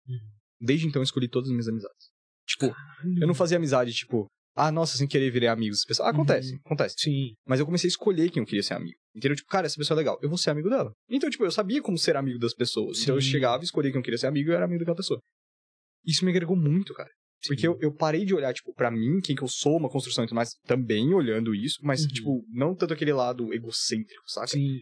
Uhum. 0.08 0.18
Desde 0.60 0.86
então, 0.86 1.00
eu 1.00 1.04
escolhi 1.04 1.28
todas 1.28 1.48
as 1.48 1.52
minhas 1.52 1.68
amizades. 1.68 2.08
Tipo, 2.46 2.74
eu 3.20 3.26
não 3.26 3.34
fazia 3.34 3.56
amizade, 3.56 3.92
tipo, 3.92 4.26
ah, 4.56 4.70
nossa, 4.72 4.98
sem 4.98 5.06
querer 5.06 5.30
virei 5.30 5.48
amigos. 5.48 5.84
Pessoal, 5.84 6.08
ah, 6.08 6.10
acontece, 6.10 6.52
Uhum. 6.54 6.60
acontece. 6.64 6.96
Sim. 6.98 7.34
Mas 7.46 7.60
eu 7.60 7.66
comecei 7.66 7.86
a 7.86 7.92
escolher 7.92 8.30
quem 8.30 8.42
eu 8.42 8.46
queria 8.46 8.62
ser 8.62 8.74
amigo. 8.74 8.98
Entendeu? 9.14 9.36
Tipo, 9.36 9.48
cara, 9.48 9.66
essa 9.66 9.76
pessoa 9.76 9.96
é 9.96 9.98
legal. 10.00 10.18
Eu 10.22 10.28
vou 10.28 10.36
ser 10.38 10.50
amigo 10.50 10.68
dela. 10.68 10.92
Então, 11.08 11.30
tipo, 11.30 11.44
eu 11.44 11.50
sabia 11.50 11.80
como 11.80 11.96
ser 11.96 12.16
amigo 12.16 12.38
das 12.38 12.52
pessoas. 12.54 13.00
Então 13.02 13.14
eu 13.14 13.20
Sim. 13.20 13.30
chegava 13.30 13.62
e 13.62 13.64
escolhia 13.64 13.90
quem 13.92 13.98
eu 14.00 14.02
queria 14.04 14.18
ser 14.18 14.26
amigo 14.26 14.48
e 14.48 14.52
eu 14.52 14.56
era 14.56 14.64
amigo 14.64 14.80
daquela 14.80 14.96
pessoa. 14.96 15.20
Isso 16.04 16.24
me 16.24 16.30
agregou 16.30 16.56
muito, 16.56 16.92
cara. 16.94 17.08
Porque 17.46 17.66
eu, 17.68 17.76
eu 17.80 17.92
parei 17.94 18.24
de 18.24 18.34
olhar, 18.34 18.52
tipo, 18.54 18.72
pra 18.74 18.90
mim, 18.90 19.20
quem 19.22 19.36
que 19.36 19.42
eu 19.42 19.48
sou, 19.48 19.76
uma 19.76 19.90
construção 19.90 20.24
e 20.24 20.26
tudo 20.26 20.36
mais, 20.36 20.54
também 20.66 21.12
olhando 21.12 21.54
isso, 21.54 21.76
mas, 21.82 22.02
Uhum. 22.02 22.08
tipo, 22.08 22.44
não 22.50 22.74
tanto 22.74 22.94
aquele 22.94 23.12
lado 23.12 23.52
egocêntrico, 23.52 24.22
saca? 24.26 24.46
Sim. 24.48 24.78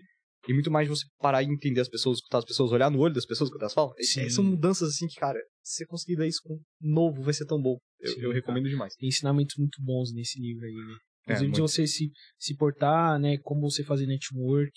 E 0.49 0.53
muito 0.55 0.71
mais 0.71 0.89
você 0.89 1.05
parar 1.19 1.43
e 1.43 1.47
entender 1.47 1.81
as 1.81 1.89
pessoas, 1.89 2.19
escutar 2.19 2.39
as 2.39 2.45
pessoas, 2.45 2.71
olhar 2.73 2.91
no 2.91 2.99
olho 3.01 3.15
das 3.15 3.27
pessoas 3.27 3.51
que 3.51 3.57
elas 3.61 3.75
falam. 3.75 3.93
É- 3.99 4.03
Sim. 4.03 4.29
São 4.31 4.45
mudanças 4.45 4.89
assim 4.91 5.07
que, 5.09 5.15
cara, 5.17 5.39
se 5.63 5.79
você 5.79 5.87
conseguir 5.87 6.17
dar 6.17 6.27
isso 6.27 6.41
com 6.45 6.59
novo, 6.81 7.23
vai 7.23 7.35
ser 7.35 7.47
tão 7.47 7.61
bom. 7.61 7.77
Eu, 8.01 8.13
Sim, 8.13 8.21
eu 8.23 8.33
recomendo 8.33 8.69
demais. 8.69 8.95
Tem 8.97 9.09
ensinamentos 9.09 9.55
muito 9.59 9.83
bons 9.83 10.13
nesse 10.13 10.41
livro 10.41 10.65
aí, 10.65 10.73
né? 10.75 10.95
É, 11.27 11.33
Inclusive 11.33 11.53
de 11.53 11.61
muito. 11.61 11.71
você 11.71 11.87
se, 11.87 12.11
se 12.39 12.57
portar, 12.57 13.19
né? 13.19 13.39
Como 13.39 13.61
você 13.61 13.85
fazer 13.85 14.07
network, 14.07 14.73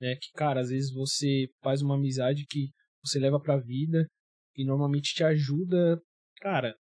né? 0.00 0.16
Que, 0.16 0.32
cara, 0.34 0.60
às 0.60 0.70
vezes 0.70 0.92
você 0.92 1.48
faz 1.62 1.82
uma 1.82 1.94
amizade 1.94 2.44
que 2.48 2.70
você 3.02 3.18
leva 3.18 3.40
pra 3.40 3.56
vida 3.56 4.06
e 4.56 4.64
normalmente 4.64 5.14
te 5.14 5.22
ajuda, 5.22 6.00
cara. 6.40 6.74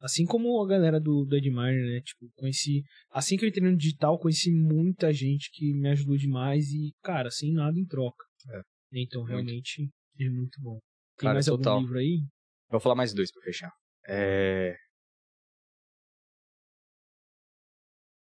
Assim 0.00 0.26
como 0.26 0.60
a 0.60 0.66
galera 0.66 0.98
do, 0.98 1.24
do 1.24 1.36
Edmire, 1.36 1.80
né? 1.80 2.00
Tipo, 2.00 2.28
conheci. 2.34 2.82
Assim 3.10 3.36
que 3.36 3.44
eu 3.44 3.48
entrei 3.48 3.70
no 3.70 3.76
digital, 3.76 4.18
conheci 4.18 4.50
muita 4.50 5.12
gente 5.12 5.48
que 5.52 5.72
me 5.74 5.90
ajudou 5.90 6.16
demais 6.16 6.72
e, 6.72 6.92
cara, 7.04 7.30
sem 7.30 7.52
nada 7.52 7.78
em 7.78 7.86
troca. 7.86 8.24
É. 8.50 8.62
Então, 8.94 9.22
realmente, 9.22 9.88
é 10.18 10.28
muito 10.28 10.60
bom. 10.60 10.80
Tem 11.16 11.26
Cara, 11.28 11.34
mais 11.34 11.46
total. 11.46 11.74
algum 11.74 11.86
livro 11.86 11.98
aí? 12.00 12.16
Eu 12.16 12.72
vou 12.72 12.80
falar 12.80 12.96
mais 12.96 13.14
dois 13.14 13.30
pra 13.30 13.42
fechar. 13.42 13.72
É... 14.08 14.74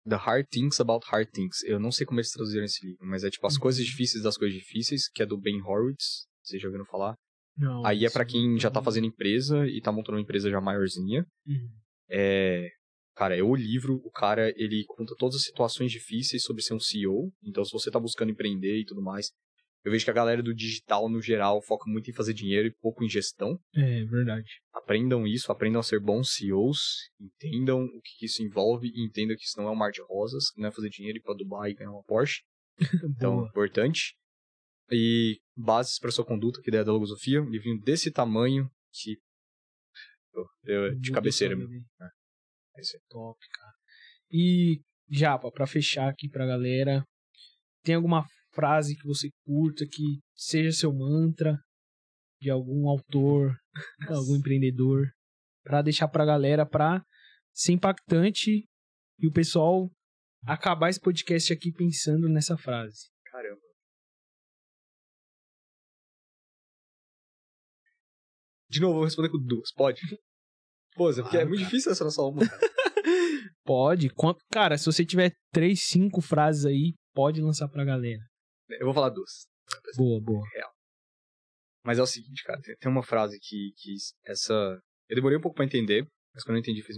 The 0.07 0.15
Hard 0.15 0.48
Things 0.49 0.80
About 0.80 1.06
Hard 1.10 1.30
Things. 1.32 1.64
Eu 1.64 1.80
não 1.80 1.91
sei 1.91 2.06
como 2.06 2.19
eles 2.19 2.32
traduziram 2.32 2.65
esse 2.65 2.86
livro, 2.86 3.06
mas 3.06 3.23
é 3.23 3.30
tipo 3.30 3.45
As 3.48 3.56
Uhum. 3.56 3.61
Coisas 3.61 3.86
Difíceis 3.86 4.23
das 4.23 4.38
Coisas 4.38 4.57
Difíceis, 4.57 5.10
que 5.10 5.23
é 5.23 5.26
do 5.26 5.38
Ben 5.38 5.61
Horowitz. 5.61 6.27
Vocês 6.44 6.61
já 6.61 6.68
ouviram 6.68 6.86
falar? 6.86 7.15
Não. 7.57 7.86
Aí 7.86 8.06
é 8.06 8.10
pra 8.10 8.23
esse 8.23 8.34
quem 8.34 8.60
já 8.60 8.69
tá 8.69 8.82
fazendo 8.82 9.07
empresa 9.07 9.65
e 9.68 9.82
tá 9.82 9.91
montando 9.91 10.18
uma 10.18 10.22
empresa 10.23 10.49
já 10.49 10.61
maiorzinha. 10.61 11.26
Uhum. 11.48 11.69
É... 12.10 12.69
Cara, 13.15 13.36
é 13.36 13.41
o 13.41 13.56
livro, 13.56 13.95
o 14.03 14.11
cara, 14.11 14.53
ele 14.57 14.84
conta 14.88 15.15
todas 15.18 15.38
as 15.38 15.44
situações 15.44 15.90
difíceis 15.90 16.44
sobre 16.44 16.61
ser 16.61 16.73
um 16.73 16.80
CEO. 16.80 17.32
Então, 17.41 17.64
se 17.64 17.72
você 17.72 17.90
tá 17.90 17.98
buscando 17.98 18.32
empreender 18.32 18.82
e 18.82 18.86
tudo 18.86 19.02
mais, 19.02 19.32
eu 19.86 19.91
vejo 19.91 20.03
que 20.03 20.10
a 20.10 20.14
galera 20.14 20.41
do 20.41 20.53
digital, 20.53 21.07
no 21.07 21.22
geral, 21.22 21.62
foca 21.62 21.90
muito 21.90 22.10
em 22.10 22.14
fazer 22.14 22.34
dinheiro 22.34 22.68
e 22.68 22.74
pouco 22.82 23.03
em 23.03 23.10
gestão. 23.10 23.60
É, 23.76 24.03
verdade. 24.06 24.49
aprendam 24.74 25.28
isso, 25.28 25.52
aprendam 25.52 25.80
a 25.80 25.84
ser 25.84 25.99
bons 25.99 26.34
CEOs, 26.34 26.80
entendam 27.22 27.84
o 27.84 28.02
que 28.02 28.26
isso 28.26 28.41
envolve 28.41 28.88
e 28.88 29.06
entendam 29.06 29.38
que 29.38 29.44
isso 29.44 29.57
não 29.57 29.68
é 29.68 29.72
um 29.72 29.76
mar 29.76 29.91
de 29.91 30.02
rosas, 30.02 30.49
que 30.49 30.60
não 30.60 30.70
é 30.70 30.72
fazer 30.72 30.90
dinheiro 30.90 31.18
e 31.18 31.20
ir 31.20 31.24
pra 31.24 31.36
Dubai 31.36 31.72
e 31.72 31.76
ganhar 31.76 31.91
uma 31.91 32.03
Porsche. 32.03 32.41
Então, 33.16 33.45
importante. 33.45 34.16
E 34.91 35.40
bases 35.56 35.99
para 35.99 36.12
sua 36.12 36.26
conduta, 36.26 36.60
que 36.62 36.76
é 36.76 36.84
da 36.84 36.91
Logosofia, 36.91 37.41
um 37.41 37.49
livrinho 37.49 37.80
desse 37.82 38.12
tamanho 38.12 38.70
que 38.91 39.16
de 40.99 41.10
Vou 41.10 41.16
cabeceira. 41.16 41.53
ele. 41.53 41.84
É 42.76 42.82
isso 42.82 42.98
aí. 42.98 43.02
Top, 43.10 43.40
cara. 43.53 43.74
E, 44.32 44.82
Japa, 45.10 45.52
pra 45.52 45.66
fechar 45.68 46.10
aqui 46.10 46.28
pra 46.28 46.45
galera, 46.45 47.06
tem 47.84 47.95
alguma 47.95 48.26
frase 48.56 48.95
que 48.95 49.06
você 49.06 49.30
curta 49.45 49.86
que 49.86 50.19
seja 50.34 50.72
seu 50.72 50.94
mantra 50.94 51.57
de 52.41 52.49
algum 52.49 52.88
autor, 52.90 53.56
algum 54.10 54.36
empreendedor, 54.36 55.07
pra 55.64 55.82
deixar 55.82 56.07
pra 56.07 56.26
galera 56.26 56.65
pra 56.65 57.03
ser 57.53 57.73
impactante 57.73 58.65
e 59.19 59.27
o 59.27 59.32
pessoal 59.32 59.90
acabar 60.45 60.90
esse 60.90 60.99
podcast 60.99 61.52
aqui 61.53 61.72
pensando 61.72 62.30
nessa 62.30 62.57
frase. 62.57 63.10
Caramba. 63.32 63.61
De 68.69 68.80
novo, 68.80 68.91
eu 68.94 68.95
vou 68.98 69.03
responder 69.06 69.30
com 69.30 69.40
duas, 69.40 69.72
pode? 69.73 70.02
Pô, 70.95 71.11
Zé, 71.11 71.22
porque 71.22 71.38
é 71.38 71.40
Claro, 71.41 71.49
muito 71.49 71.61
cara. 71.61 71.69
difícil 71.72 71.91
essa 71.91 72.10
só 72.10 72.30
uma. 72.30 72.41
Pode, 73.65 74.10
cara, 74.52 74.77
se 74.77 74.86
você 74.86 75.03
tiver 75.03 75.34
três, 75.52 75.82
cinco 75.82 76.22
frases 76.22 76.65
aí, 76.65 76.94
pode 77.15 77.41
lançar 77.41 77.68
pra 77.68 77.84
galera. 77.84 78.22
Eu 78.69 78.85
vou 78.85 78.93
falar 78.93 79.09
duas. 79.09 79.47
Boa, 79.95 80.21
boa. 80.21 80.43
Mas 81.83 81.99
é 81.99 82.01
o 82.01 82.07
seguinte, 82.07 82.43
cara, 82.43 82.59
tem- 82.61 82.91
uma 82.91 83.03
frase 83.03 83.39
que, 83.39 83.71
que 83.77 83.95
essa. 84.25 84.53
Eu 85.07 85.15
demorei 85.15 85.37
um 85.37 85.41
pouco 85.41 85.55
pra 85.55 85.65
entender, 85.65 86.07
mas 86.33 86.43
quando 86.43 86.57
eu 86.57 86.61
entendi 86.61 86.81
fez 86.81 86.97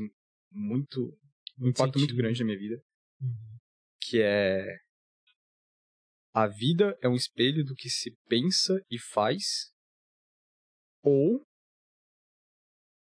muito. 0.51 1.17
um 1.59 1.67
impacto 1.69 1.99
muito 1.99 2.15
grande 2.15 2.39
na 2.39 2.45
minha 2.45 2.57
vida. 2.57 2.81
Que 4.01 4.21
é. 4.21 4.77
A 6.33 6.47
vida 6.47 6.97
é 7.01 7.09
um 7.09 7.15
espelho 7.15 7.65
do 7.65 7.73
que 7.75 7.89
se 7.89 8.15
pensa 8.29 8.79
e 8.91 8.99
faz, 8.99 9.71
ou 11.03 11.43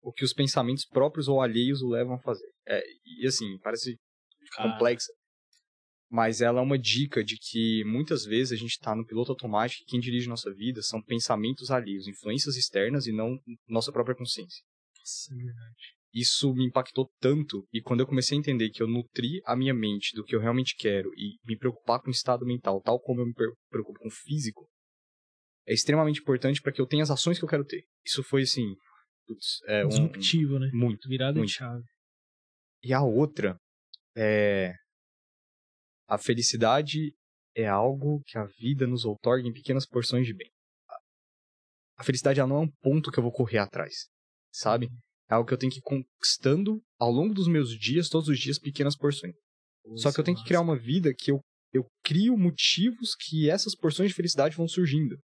o 0.03 0.11
que 0.11 0.25
os 0.25 0.33
pensamentos 0.33 0.85
próprios 0.85 1.27
ou 1.27 1.41
alheios 1.41 1.81
o 1.81 1.89
levam 1.89 2.15
a 2.15 2.19
fazer. 2.19 2.49
É, 2.67 2.81
e 3.05 3.25
assim, 3.25 3.57
parece 3.59 3.97
Cara, 4.51 4.71
complexa. 4.71 5.11
Mas 6.11 6.41
ela 6.41 6.59
é 6.59 6.61
uma 6.61 6.77
dica 6.77 7.23
de 7.23 7.37
que 7.37 7.85
muitas 7.85 8.25
vezes 8.25 8.51
a 8.51 8.55
gente 8.57 8.71
está 8.71 8.93
no 8.93 9.05
piloto 9.05 9.31
automático 9.31 9.81
e 9.81 9.85
quem 9.85 9.99
dirige 9.99 10.27
nossa 10.27 10.53
vida 10.53 10.81
são 10.81 11.01
pensamentos 11.01 11.71
alheios, 11.71 12.05
influências 12.05 12.57
externas 12.57 13.07
e 13.07 13.13
não 13.13 13.39
nossa 13.65 13.93
própria 13.93 14.13
consciência. 14.13 14.61
Nossa, 14.99 15.33
é 15.33 15.37
verdade. 15.37 15.95
Isso 16.13 16.53
me 16.53 16.65
impactou 16.65 17.09
tanto 17.21 17.65
e 17.71 17.81
quando 17.81 18.01
eu 18.01 18.05
comecei 18.05 18.37
a 18.37 18.39
entender 18.39 18.69
que 18.71 18.83
eu 18.83 18.87
nutri 18.87 19.41
a 19.45 19.55
minha 19.55 19.73
mente 19.73 20.13
do 20.13 20.25
que 20.25 20.35
eu 20.35 20.41
realmente 20.41 20.75
quero 20.75 21.09
e 21.15 21.37
me 21.45 21.57
preocupar 21.57 22.01
com 22.01 22.09
o 22.09 22.11
estado 22.11 22.45
mental, 22.45 22.81
tal 22.81 22.99
como 22.99 23.21
eu 23.21 23.27
me 23.27 23.33
pre- 23.33 23.53
preocupo 23.69 23.97
com 23.97 24.09
o 24.09 24.11
físico, 24.11 24.67
é 25.65 25.73
extremamente 25.73 26.19
importante 26.19 26.61
para 26.61 26.73
que 26.73 26.81
eu 26.81 26.85
tenha 26.85 27.03
as 27.03 27.11
ações 27.11 27.39
que 27.39 27.45
eu 27.45 27.49
quero 27.49 27.63
ter. 27.63 27.85
Isso 28.05 28.21
foi 28.21 28.41
assim, 28.41 28.75
putz, 29.25 29.61
é 29.65 29.85
um, 29.85 29.89
Disruptivo, 29.89 30.59
né? 30.59 30.69
muito. 30.73 31.07
Virada 31.07 31.37
muito. 31.37 31.47
de 31.47 31.55
chave. 31.55 31.85
E 32.83 32.91
a 32.91 33.01
outra 33.01 33.55
é. 34.17 34.73
A 36.11 36.17
felicidade 36.17 37.13
é 37.55 37.65
algo 37.65 38.21
que 38.25 38.37
a 38.37 38.43
vida 38.59 38.85
nos 38.85 39.05
outorga 39.05 39.47
em 39.47 39.53
pequenas 39.53 39.85
porções 39.85 40.27
de 40.27 40.33
bem. 40.33 40.51
A 41.95 42.03
felicidade 42.03 42.41
não 42.41 42.57
é 42.57 42.59
um 42.59 42.71
ponto 42.81 43.09
que 43.09 43.17
eu 43.17 43.23
vou 43.23 43.31
correr 43.31 43.59
atrás, 43.59 44.09
sabe? 44.51 44.89
É 45.29 45.35
algo 45.35 45.47
que 45.47 45.53
eu 45.53 45.57
tenho 45.57 45.71
que 45.71 45.79
ir 45.79 45.83
conquistando 45.83 46.81
ao 46.99 47.09
longo 47.09 47.33
dos 47.33 47.47
meus 47.47 47.69
dias, 47.69 48.09
todos 48.09 48.27
os 48.27 48.37
dias, 48.37 48.59
pequenas 48.59 48.97
porções. 48.97 49.33
Só 49.95 50.11
que 50.11 50.19
eu 50.19 50.23
tenho 50.25 50.35
que 50.35 50.43
criar 50.43 50.59
uma 50.59 50.77
vida 50.77 51.13
que 51.17 51.31
eu, 51.31 51.39
eu 51.71 51.85
crio 52.03 52.37
motivos 52.37 53.15
que 53.15 53.49
essas 53.49 53.73
porções 53.73 54.09
de 54.09 54.15
felicidade 54.15 54.57
vão 54.57 54.67
surgindo. 54.67 55.17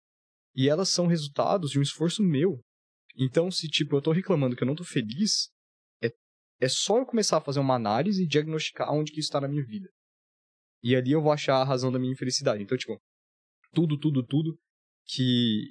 E 0.55 0.69
elas 0.69 0.87
são 0.87 1.05
resultados 1.05 1.71
de 1.71 1.79
um 1.79 1.81
esforço 1.81 2.23
meu. 2.23 2.61
Então, 3.17 3.51
se, 3.51 3.67
tipo, 3.67 3.97
eu 3.97 4.01
tô 4.01 4.13
reclamando 4.13 4.55
que 4.55 4.63
eu 4.63 4.67
não 4.67 4.75
tô 4.75 4.85
feliz, 4.85 5.49
é, 6.01 6.09
é 6.61 6.69
só 6.69 6.97
eu 6.97 7.05
começar 7.05 7.39
a 7.39 7.41
fazer 7.41 7.59
uma 7.59 7.75
análise 7.75 8.23
e 8.23 8.27
diagnosticar 8.27 8.93
onde 8.93 9.11
que 9.11 9.19
isso 9.19 9.31
tá 9.31 9.41
na 9.41 9.49
minha 9.49 9.65
vida. 9.65 9.89
E 10.83 10.95
ali 10.95 11.11
eu 11.11 11.21
vou 11.21 11.31
achar 11.31 11.55
a 11.55 11.63
razão 11.63 11.91
da 11.91 11.99
minha 11.99 12.13
infelicidade. 12.13 12.61
Então, 12.61 12.77
tipo, 12.77 12.97
tudo, 13.73 13.97
tudo, 13.97 14.23
tudo 14.23 14.57
que 15.05 15.65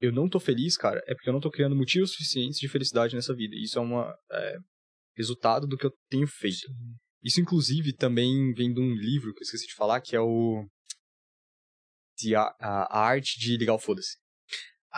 eu 0.00 0.12
não 0.12 0.28
tô 0.28 0.38
feliz, 0.38 0.76
cara, 0.76 1.02
é 1.06 1.14
porque 1.14 1.28
eu 1.28 1.32
não 1.32 1.40
tô 1.40 1.50
criando 1.50 1.76
motivos 1.76 2.12
suficientes 2.12 2.58
de 2.58 2.68
felicidade 2.68 3.14
nessa 3.14 3.34
vida. 3.34 3.54
E 3.54 3.64
isso 3.64 3.78
é 3.78 3.82
um 3.82 4.00
é, 4.00 4.56
resultado 5.16 5.66
do 5.66 5.76
que 5.76 5.86
eu 5.86 5.92
tenho 6.08 6.26
feito. 6.26 6.56
Sim. 6.56 6.96
Isso, 7.22 7.40
inclusive, 7.40 7.92
também 7.92 8.52
vem 8.52 8.72
de 8.72 8.80
um 8.80 8.94
livro 8.94 9.32
que 9.34 9.40
eu 9.40 9.44
esqueci 9.44 9.66
de 9.66 9.74
falar, 9.74 10.00
que 10.00 10.14
é 10.14 10.20
o. 10.20 10.64
A, 12.34 12.98
a 12.98 13.00
Arte 13.00 13.38
de 13.38 13.56
Ligar 13.56 13.74
o 13.74 13.78
Foda-se. 13.78 14.16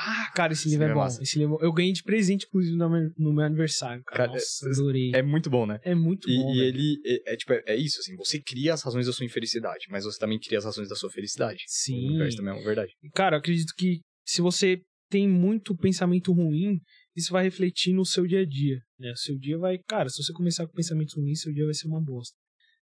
Ah, 0.01 0.31
cara, 0.33 0.53
esse 0.53 0.63
Esse 0.63 0.71
livro 0.71 0.87
é 0.87 0.91
é 0.91 0.95
bom. 0.95 1.01
massa. 1.01 1.21
Esse 1.23 1.39
livro, 1.39 1.59
eu 1.61 1.73
ganhei 1.73 1.93
de 1.93 2.03
presente, 2.05 2.47
inclusive, 2.47 2.77
no 2.77 3.33
meu, 3.33 3.45
aniversário, 3.45 4.03
cara. 4.05 4.17
Cara, 4.27 4.33
Nossa, 4.33 4.69
é- 4.69 4.71
adorei. 4.73 5.11
É 5.15 5.23
muito 5.23 5.51
bom, 5.51 5.67
né? 5.67 5.81
É 5.83 5.95
muito 5.95 6.31
E, 6.31 6.37
bom. 6.37 6.55
e 6.55 6.59
velho. 6.59 6.69
ele 6.69 7.01
é, 7.05 7.33
é, 7.33 7.37
tipo, 7.37 7.53
é, 7.53 7.63
é 7.67 7.77
isso, 7.77 7.99
assim, 7.99 8.15
você 8.17 8.41
cria 8.41 8.75
as 8.75 8.83
razões 8.83 9.07
da 9.07 9.13
sua 9.13 9.27
infelicidade, 9.27 9.87
mas 9.91 10.05
você 10.05 10.19
também 10.19 10.39
cria 10.39 10.59
as 10.59 10.65
razões 10.65 10.89
da 10.89 10.95
sua 10.95 11.11
felicidade. 11.11 11.65
O 11.65 11.67
Sim. 11.67 12.17
também 12.37 12.53
é 12.53 12.57
uma 12.57 12.63
verdade. 12.65 12.93
Cara, 13.15 13.35
eu 13.37 13.41
acredito 13.41 13.73
que 13.77 14.01
se 14.25 14.41
você 14.41 14.81
tem 15.11 15.27
muito 15.29 15.75
pensamento 15.77 16.33
ruim, 16.33 16.79
isso 17.17 17.33
vai 17.33 17.43
refletir 17.43 17.93
no 17.93 18.05
seu 18.05 18.27
dia 18.27 18.41
a 18.43 18.47
dia. 18.47 18.79
Né? 18.99 19.11
O 19.11 19.17
seu 19.17 19.37
dia 19.39 19.59
vai. 19.59 19.79
Cara, 19.89 20.09
se 20.11 20.23
você 20.23 20.33
começar 20.33 20.67
com 20.67 20.73
pensamentos 20.75 21.15
ruins, 21.17 21.41
seu 21.41 21.53
dia 21.53 21.65
vai 21.65 21.75
ser 21.75 21.89
uma 21.89 22.01
bosta. 22.01 22.37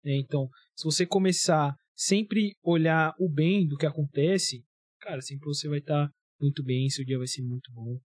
né? 0.04 0.14
Então, 0.16 0.48
se 0.76 0.84
você 0.84 1.04
começar 1.06 1.74
sempre 1.96 2.52
olhar 2.62 3.12
o 3.18 3.28
bem 3.28 3.66
do 3.66 3.76
que 3.76 3.84
acontece, 3.86 4.62
cara, 5.00 5.20
sempre 5.22 5.46
você 5.46 5.66
vai 5.68 5.78
estar 5.78 6.08
muito 6.40 6.62
bem, 6.64 6.88
seu 6.88 7.04
dia 7.04 7.18
vai 7.18 7.26
ser 7.26 7.42
muito 7.42 7.70
bom. 7.72 7.98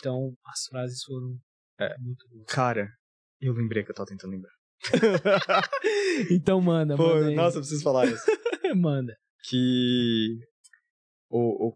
Então, 0.00 0.34
as 0.46 0.66
frases 0.68 1.02
foram 1.04 1.36
É. 1.80 1.96
muito 1.98 2.28
boas. 2.28 2.46
Cara, 2.48 2.88
eu 3.40 3.52
lembrei 3.52 3.82
que 3.84 3.90
eu 3.90 3.94
tava 3.94 4.08
tentando 4.08 4.30
lembrar. 4.32 4.52
Então, 6.30 6.60
manda, 6.60 6.96
Pô, 6.96 7.08
manda. 7.08 7.30
nossa, 7.32 7.56
eu 7.56 7.60
preciso 7.60 7.82
falar 7.82 8.06
isso. 8.06 8.22
manda. 8.76 9.14
que 9.48 10.38
o, 11.30 11.68
o 11.68 11.74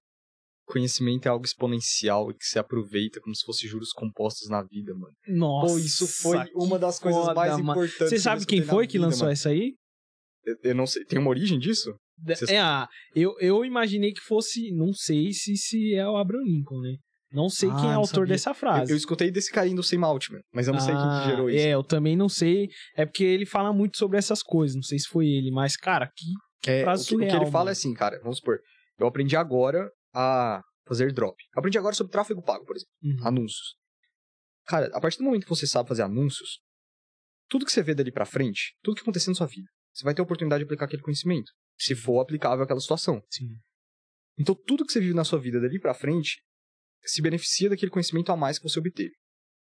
conhecimento 0.66 1.26
é 1.26 1.30
algo 1.30 1.44
exponencial 1.44 2.30
e 2.30 2.34
que 2.34 2.44
se 2.44 2.58
aproveita 2.58 3.20
como 3.20 3.34
se 3.34 3.44
fosse 3.44 3.66
juros 3.66 3.92
compostos 3.92 4.48
na 4.48 4.62
vida, 4.62 4.94
mano. 4.94 5.14
Nossa. 5.26 5.72
Pô, 5.72 5.78
isso 5.78 6.06
foi 6.06 6.38
uma 6.54 6.78
das 6.78 6.98
coisas 6.98 7.20
foda, 7.22 7.34
mais 7.34 7.52
mano. 7.52 7.70
importantes. 7.84 8.10
Você 8.10 8.18
sabe 8.18 8.46
quem 8.46 8.62
foi 8.62 8.86
que 8.86 8.94
vida, 8.94 9.04
lançou 9.06 9.22
mano. 9.22 9.32
essa 9.32 9.48
aí? 9.50 9.74
Eu, 10.44 10.56
eu 10.62 10.74
não 10.74 10.86
sei. 10.86 11.04
Tem 11.04 11.18
uma 11.18 11.30
origem 11.30 11.58
disso? 11.58 11.94
Vocês- 12.24 12.50
É, 12.50 12.58
ah, 12.58 12.88
eu, 13.14 13.34
eu 13.40 13.64
imaginei 13.64 14.12
que 14.12 14.20
fosse, 14.20 14.72
não 14.72 14.92
sei 14.92 15.32
se, 15.32 15.56
se 15.56 15.94
é 15.94 16.06
o 16.06 16.16
Abraham 16.16 16.44
Lincoln, 16.44 16.80
né? 16.80 16.96
Não 17.30 17.48
sei 17.50 17.70
Ah, 17.70 17.74
quem 17.74 17.84
é 17.84 17.88
o 17.88 17.94
não 17.94 18.00
autor 18.00 18.14
sabia. 18.20 18.26
dessa 18.34 18.54
frase. 18.54 18.90
Eu, 18.90 18.94
eu 18.94 18.96
escutei 18.96 19.30
desse 19.30 19.52
carinho 19.52 19.76
do 19.76 19.82
Sam 19.82 20.00
Altman, 20.04 20.40
mas 20.52 20.66
eu 20.66 20.72
não 20.72 20.80
sei 20.80 20.94
quem 20.94 21.04
Ah, 21.04 21.20
que 21.20 21.26
gerou 21.26 21.50
isso. 21.50 21.58
É, 21.66 21.74
eu 21.74 21.84
também 21.84 22.16
não 22.16 22.28
sei. 22.28 22.68
É 22.96 23.04
porque 23.04 23.22
ele 23.22 23.44
fala 23.44 23.72
muito 23.72 23.98
sobre 23.98 24.16
essas 24.16 24.42
coisas. 24.42 24.74
Não 24.74 24.82
sei 24.82 24.98
se 24.98 25.06
foi 25.08 25.26
ele, 25.26 25.50
mas, 25.50 25.76
cara, 25.76 26.10
que. 26.16 26.70
É, 26.70 26.82
frase 26.82 27.04
o, 27.04 27.06
que, 27.06 27.14
o 27.14 27.18
que 27.18 27.24
surreal, 27.26 27.42
ele 27.42 27.50
fala 27.50 27.64
mano. 27.64 27.68
é 27.70 27.72
assim, 27.72 27.92
cara, 27.94 28.18
vamos 28.22 28.38
supor, 28.38 28.58
eu 28.98 29.06
aprendi 29.06 29.36
agora 29.36 29.90
a 30.14 30.62
fazer 30.86 31.12
drop. 31.12 31.36
Eu 31.54 31.60
aprendi 31.60 31.76
agora 31.78 31.94
sobre 31.94 32.10
tráfego 32.10 32.42
pago, 32.42 32.64
por 32.64 32.74
exemplo, 32.76 32.92
Uhum. 33.02 33.26
anúncios. 33.28 33.76
Cara, 34.66 34.90
a 34.94 35.00
partir 35.00 35.18
do 35.18 35.24
momento 35.24 35.44
que 35.44 35.50
você 35.50 35.66
sabe 35.66 35.88
fazer 35.88 36.02
anúncios, 36.02 36.58
tudo 37.48 37.64
que 37.64 37.72
você 37.72 37.82
vê 37.82 37.94
dali 37.94 38.10
pra 38.10 38.24
frente, 38.26 38.74
tudo 38.82 38.96
que 38.96 39.02
acontecer 39.02 39.30
na 39.30 39.34
sua 39.36 39.46
vida, 39.46 39.68
você 39.94 40.02
vai 40.04 40.14
ter 40.14 40.20
a 40.20 40.24
oportunidade 40.24 40.60
de 40.60 40.64
aplicar 40.64 40.86
aquele 40.86 41.02
conhecimento, 41.02 41.50
se 41.78 41.94
for 41.94 42.20
aplicável 42.20 42.64
àquela 42.64 42.80
situação. 42.80 43.22
Sim. 43.30 43.48
Então, 44.38 44.54
tudo 44.54 44.84
que 44.84 44.92
você 44.92 45.00
vive 45.00 45.14
na 45.14 45.24
sua 45.24 45.40
vida 45.40 45.60
dali 45.60 45.80
pra 45.80 45.94
frente 45.94 46.40
se 47.04 47.22
beneficia 47.22 47.68
daquele 47.68 47.90
conhecimento 47.90 48.30
a 48.30 48.36
mais 48.36 48.58
que 48.58 48.68
você 48.68 48.78
obteve. 48.78 49.12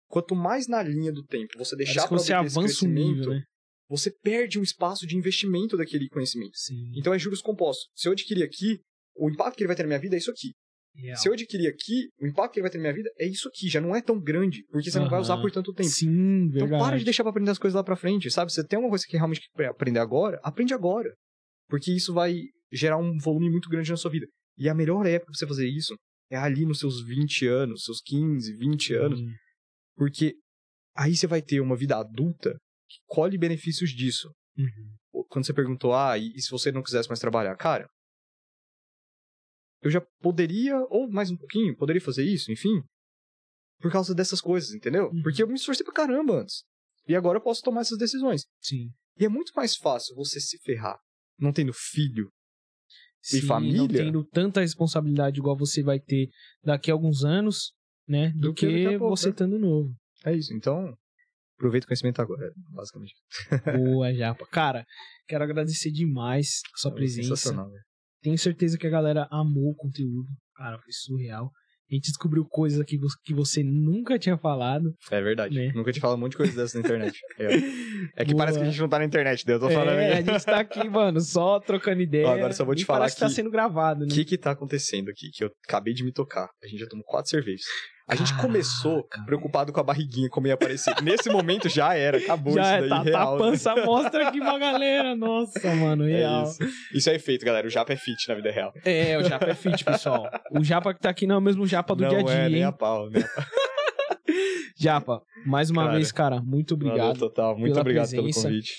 Quanto 0.08 0.34
mais 0.34 0.66
na 0.66 0.82
linha 0.82 1.12
do 1.12 1.24
tempo 1.24 1.58
você 1.58 1.76
deixar 1.76 2.02
que 2.02 2.08
pra 2.08 2.18
você 2.18 2.32
obter 2.34 2.46
esse 2.46 2.58
avança 2.58 2.84
o 2.84 2.88
nível, 2.88 3.04
crescimento, 3.04 3.30
né? 3.30 3.42
você 3.88 4.10
perde 4.22 4.58
um 4.58 4.62
espaço 4.62 5.06
de 5.06 5.16
investimento 5.16 5.76
daquele 5.76 6.08
conhecimento. 6.08 6.56
Sim. 6.56 6.92
Então 6.96 7.12
é 7.12 7.18
juros 7.18 7.40
compostos. 7.40 7.88
Se 7.94 8.08
eu 8.08 8.12
adquirir 8.12 8.44
aqui, 8.44 8.80
o 9.16 9.30
impacto 9.30 9.56
que 9.56 9.62
ele 9.62 9.68
vai 9.68 9.76
ter 9.76 9.82
na 9.82 9.88
minha 9.88 10.00
vida 10.00 10.16
é 10.16 10.18
isso 10.18 10.30
aqui. 10.30 10.52
Real. 10.94 11.16
Se 11.16 11.28
eu 11.28 11.32
adquirir 11.34 11.68
aqui, 11.68 12.08
o 12.20 12.26
impacto 12.26 12.54
que 12.54 12.58
ele 12.60 12.62
vai 12.62 12.70
ter 12.70 12.78
na 12.78 12.82
minha 12.82 12.94
vida 12.94 13.10
é 13.18 13.26
isso 13.26 13.48
aqui. 13.48 13.68
Já 13.68 13.80
não 13.80 13.94
é 13.94 14.00
tão 14.00 14.18
grande, 14.18 14.64
porque 14.70 14.90
você 14.90 14.98
não 14.98 15.10
vai 15.10 15.20
usar 15.20 15.36
por 15.38 15.50
tanto 15.50 15.72
tempo. 15.72 15.88
Sim, 15.88 16.48
verdade. 16.48 16.64
Então 16.64 16.78
para 16.78 16.98
de 16.98 17.04
deixar 17.04 17.22
pra 17.22 17.30
aprender 17.30 17.50
as 17.50 17.58
coisas 17.58 17.74
lá 17.74 17.84
pra 17.84 17.96
frente, 17.96 18.30
sabe? 18.30 18.50
Você 18.50 18.66
tem 18.66 18.78
uma 18.78 18.88
coisa 18.88 19.04
que 19.06 19.16
realmente 19.16 19.42
quer 19.54 19.66
aprender 19.66 19.98
agora, 19.98 20.40
aprende 20.42 20.72
agora. 20.72 21.14
Porque 21.68 21.92
isso 21.92 22.12
vai 22.12 22.42
gerar 22.72 22.96
um 22.96 23.18
volume 23.18 23.50
muito 23.50 23.68
grande 23.68 23.90
na 23.90 23.96
sua 23.96 24.10
vida. 24.10 24.26
E 24.56 24.68
a 24.68 24.74
melhor 24.74 25.06
época 25.06 25.32
pra 25.32 25.38
você 25.38 25.46
fazer 25.46 25.68
isso 25.68 25.94
é 26.30 26.36
ali 26.36 26.64
nos 26.64 26.78
seus 26.78 27.04
20 27.04 27.46
anos, 27.46 27.84
seus 27.84 28.00
15, 28.00 28.52
20 28.56 28.94
anos. 28.94 29.18
Sim. 29.18 29.32
Porque 29.96 30.34
aí 30.94 31.14
você 31.16 31.26
vai 31.26 31.42
ter 31.42 31.60
uma 31.60 31.76
vida 31.76 31.96
adulta 31.96 32.56
que 32.88 32.98
colhe 33.06 33.38
benefícios 33.38 33.90
disso. 33.90 34.30
Uhum. 34.56 35.24
Quando 35.28 35.46
você 35.46 35.52
perguntou, 35.52 35.94
ah, 35.94 36.16
e 36.18 36.32
e 36.34 36.40
se 36.40 36.50
você 36.50 36.72
não 36.72 36.82
quisesse 36.82 37.08
mais 37.08 37.20
trabalhar? 37.20 37.56
Cara, 37.56 37.86
eu 39.82 39.90
já 39.90 40.00
poderia, 40.20 40.76
ou 40.88 41.10
mais 41.10 41.30
um 41.30 41.36
pouquinho, 41.36 41.76
poderia 41.76 42.00
fazer 42.00 42.24
isso, 42.24 42.50
enfim, 42.50 42.82
por 43.80 43.90
causa 43.90 44.14
dessas 44.14 44.40
coisas, 44.40 44.74
entendeu? 44.74 45.08
Uhum. 45.08 45.22
Porque 45.22 45.42
eu 45.42 45.48
me 45.48 45.54
esforcei 45.54 45.84
pra 45.84 45.94
caramba 45.94 46.40
antes. 46.40 46.64
E 47.06 47.14
agora 47.14 47.38
eu 47.38 47.42
posso 47.42 47.62
tomar 47.62 47.82
essas 47.82 47.98
decisões. 47.98 48.42
Sim. 48.60 48.90
E 49.18 49.24
é 49.24 49.28
muito 49.28 49.52
mais 49.54 49.76
fácil 49.76 50.14
você 50.16 50.40
se 50.40 50.58
ferrar 50.58 50.98
não 51.38 51.52
tendo 51.52 51.72
filho. 51.72 52.30
Sim, 53.22 53.40
Não 53.40 53.46
família? 53.48 54.04
tendo 54.04 54.24
tanta 54.24 54.60
responsabilidade 54.60 55.38
igual 55.40 55.56
você 55.56 55.82
vai 55.82 55.98
ter 55.98 56.28
daqui 56.62 56.90
a 56.90 56.94
alguns 56.94 57.24
anos, 57.24 57.72
né? 58.06 58.30
Do, 58.30 58.48
Do 58.48 58.54
que 58.54 58.66
que, 58.66 58.98
pouco, 58.98 59.16
você 59.16 59.26
né? 59.26 59.30
estando 59.32 59.58
novo. 59.58 59.92
É 60.24 60.32
isso. 60.32 60.54
Então, 60.54 60.96
aproveita 61.58 61.86
o 61.86 61.88
conhecimento 61.88 62.20
agora, 62.22 62.52
basicamente. 62.70 63.14
Boa, 63.76 64.14
Japa. 64.14 64.46
Cara, 64.46 64.86
quero 65.26 65.42
agradecer 65.42 65.90
demais 65.90 66.60
a 66.72 66.78
sua 66.78 66.92
presença. 66.94 67.30
Sensacional, 67.30 67.68
velho. 67.68 67.82
Tenho 68.22 68.38
certeza 68.38 68.78
que 68.78 68.86
a 68.86 68.90
galera 68.90 69.26
amou 69.30 69.70
o 69.70 69.74
conteúdo. 69.74 70.28
Cara, 70.54 70.78
foi 70.78 70.92
surreal. 70.92 71.50
A 71.90 71.94
gente 71.94 72.06
descobriu 72.08 72.44
coisas 72.44 72.80
aqui 72.80 72.98
que 73.24 73.32
você 73.32 73.62
nunca 73.62 74.18
tinha 74.18 74.36
falado. 74.36 74.92
É 75.10 75.20
verdade. 75.22 75.54
Né? 75.54 75.70
Nunca 75.74 75.92
te 75.92 76.00
falo 76.00 76.14
um 76.14 76.18
monte 76.18 76.32
de 76.32 76.36
coisa 76.38 76.52
dessas 76.56 76.74
na 76.74 76.80
internet. 76.80 77.16
É, 77.38 78.22
é 78.22 78.24
que 78.24 78.32
Boa. 78.32 78.38
parece 78.44 78.58
que 78.58 78.64
a 78.64 78.68
gente 78.68 78.80
não 78.80 78.88
tá 78.88 78.98
na 78.98 79.04
internet, 79.04 79.44
daí 79.46 79.56
eu 79.56 79.60
tô 79.60 79.70
falando. 79.70 79.98
É, 79.98 80.14
a 80.18 80.22
gente 80.22 80.44
tá 80.44 80.58
aqui, 80.60 80.88
mano, 80.88 81.20
só 81.20 81.60
trocando 81.60 82.00
ideia. 82.02 82.26
Ó, 82.26 82.32
agora 82.32 82.52
só 82.52 82.64
vou 82.64 82.74
te 82.74 82.84
falar 82.84 83.00
parece 83.00 83.16
que 83.16 83.20
tá 83.20 83.26
que- 83.28 83.34
sendo 83.34 83.50
gravado, 83.50 84.02
O 84.04 84.06
né? 84.06 84.14
que 84.14 84.24
que 84.24 84.36
tá 84.38 84.50
acontecendo 84.52 85.10
aqui? 85.10 85.30
Que 85.32 85.44
eu 85.44 85.50
acabei 85.68 85.94
de 85.94 86.02
me 86.04 86.12
tocar. 86.12 86.48
A 86.62 86.66
gente 86.66 86.80
já 86.80 86.86
tomou 86.88 87.04
quatro 87.04 87.30
cervejas. 87.30 87.62
A 88.08 88.14
gente 88.14 88.30
Caraca, 88.30 88.46
começou 88.46 89.08
preocupado 89.24 89.72
com 89.72 89.80
a 89.80 89.82
barriguinha, 89.82 90.28
como 90.28 90.46
ia 90.46 90.54
aparecer. 90.54 90.94
Nesse 91.02 91.28
momento 91.28 91.68
já 91.68 91.92
era, 91.94 92.18
acabou 92.18 92.54
Já 92.54 92.62
isso 92.62 92.70
é, 92.72 92.80
daí, 92.80 92.88
tá, 92.88 92.96
tá 92.96 93.02
real. 93.02 93.28
a 93.28 93.32
né? 93.32 93.38
pança 93.38 93.84
mostra 93.84 94.28
aqui 94.28 94.38
pra 94.38 94.58
galera. 94.58 95.14
Nossa, 95.16 95.74
mano, 95.74 96.08
É 96.08 96.18
real. 96.18 96.44
isso. 96.44 96.58
Isso 96.94 97.10
é 97.10 97.16
efeito, 97.16 97.44
galera. 97.44 97.66
O 97.66 97.70
Japa 97.70 97.92
é 97.92 97.96
fit 97.96 98.28
na 98.28 98.34
vida 98.36 98.50
real. 98.52 98.72
É, 98.84 99.18
o 99.18 99.24
Japa 99.24 99.46
é 99.46 99.54
fit, 99.54 99.84
pessoal. 99.84 100.30
O 100.52 100.62
Japa 100.62 100.94
que 100.94 101.00
tá 101.00 101.10
aqui 101.10 101.26
não 101.26 101.34
é 101.34 101.38
o 101.38 101.42
mesmo 101.42 101.66
Japa 101.66 101.96
do 101.96 102.02
não 102.02 102.08
dia 102.08 102.18
a 102.20 102.22
dia, 102.22 102.34
é 102.34 102.48
nem 102.48 102.58
hein? 102.58 102.64
a 102.64 102.72
pau, 102.72 103.10
né? 103.10 103.20
Japa, 104.78 105.20
mais 105.46 105.70
uma 105.70 105.84
Cara, 105.84 105.94
vez, 105.94 106.12
cara, 106.12 106.42
muito 106.42 106.74
obrigado. 106.74 106.98
Valeu, 106.98 107.16
total. 107.18 107.58
Muito 107.58 107.80
obrigado 107.80 108.08
presença. 108.08 108.42
pelo 108.42 108.50
convite. 108.50 108.72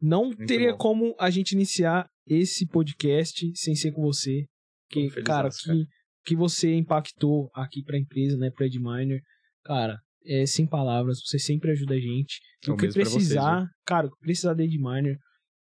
Não 0.00 0.24
Muito 0.24 0.46
teria 0.46 0.72
bom. 0.72 0.78
como 0.78 1.14
a 1.18 1.30
gente 1.30 1.52
iniciar 1.52 2.06
esse 2.26 2.66
podcast 2.66 3.50
sem 3.54 3.74
ser 3.74 3.92
com 3.92 4.02
você. 4.02 4.44
Que, 4.90 5.08
cara. 5.22 5.48
que, 5.48 5.86
que 6.24 6.34
você 6.34 6.74
impactou 6.74 7.50
aqui 7.54 7.82
pra 7.82 7.98
empresa, 7.98 8.36
né, 8.36 8.50
pra 8.50 8.66
Edminer. 8.66 9.20
Cara, 9.64 9.98
é 10.26 10.46
sem 10.46 10.66
palavras, 10.66 11.20
você 11.24 11.38
sempre 11.38 11.70
ajuda 11.72 11.94
a 11.94 12.00
gente. 12.00 12.40
É 12.66 12.70
o 12.70 12.76
que 12.76 12.86
pra 12.86 12.92
vocês, 12.92 13.12
precisar, 13.12 13.66
cara, 13.84 14.06
o 14.06 14.10
que 14.10 14.18
precisar 14.20 14.54
da 14.54 14.64
Edminer 14.64 15.16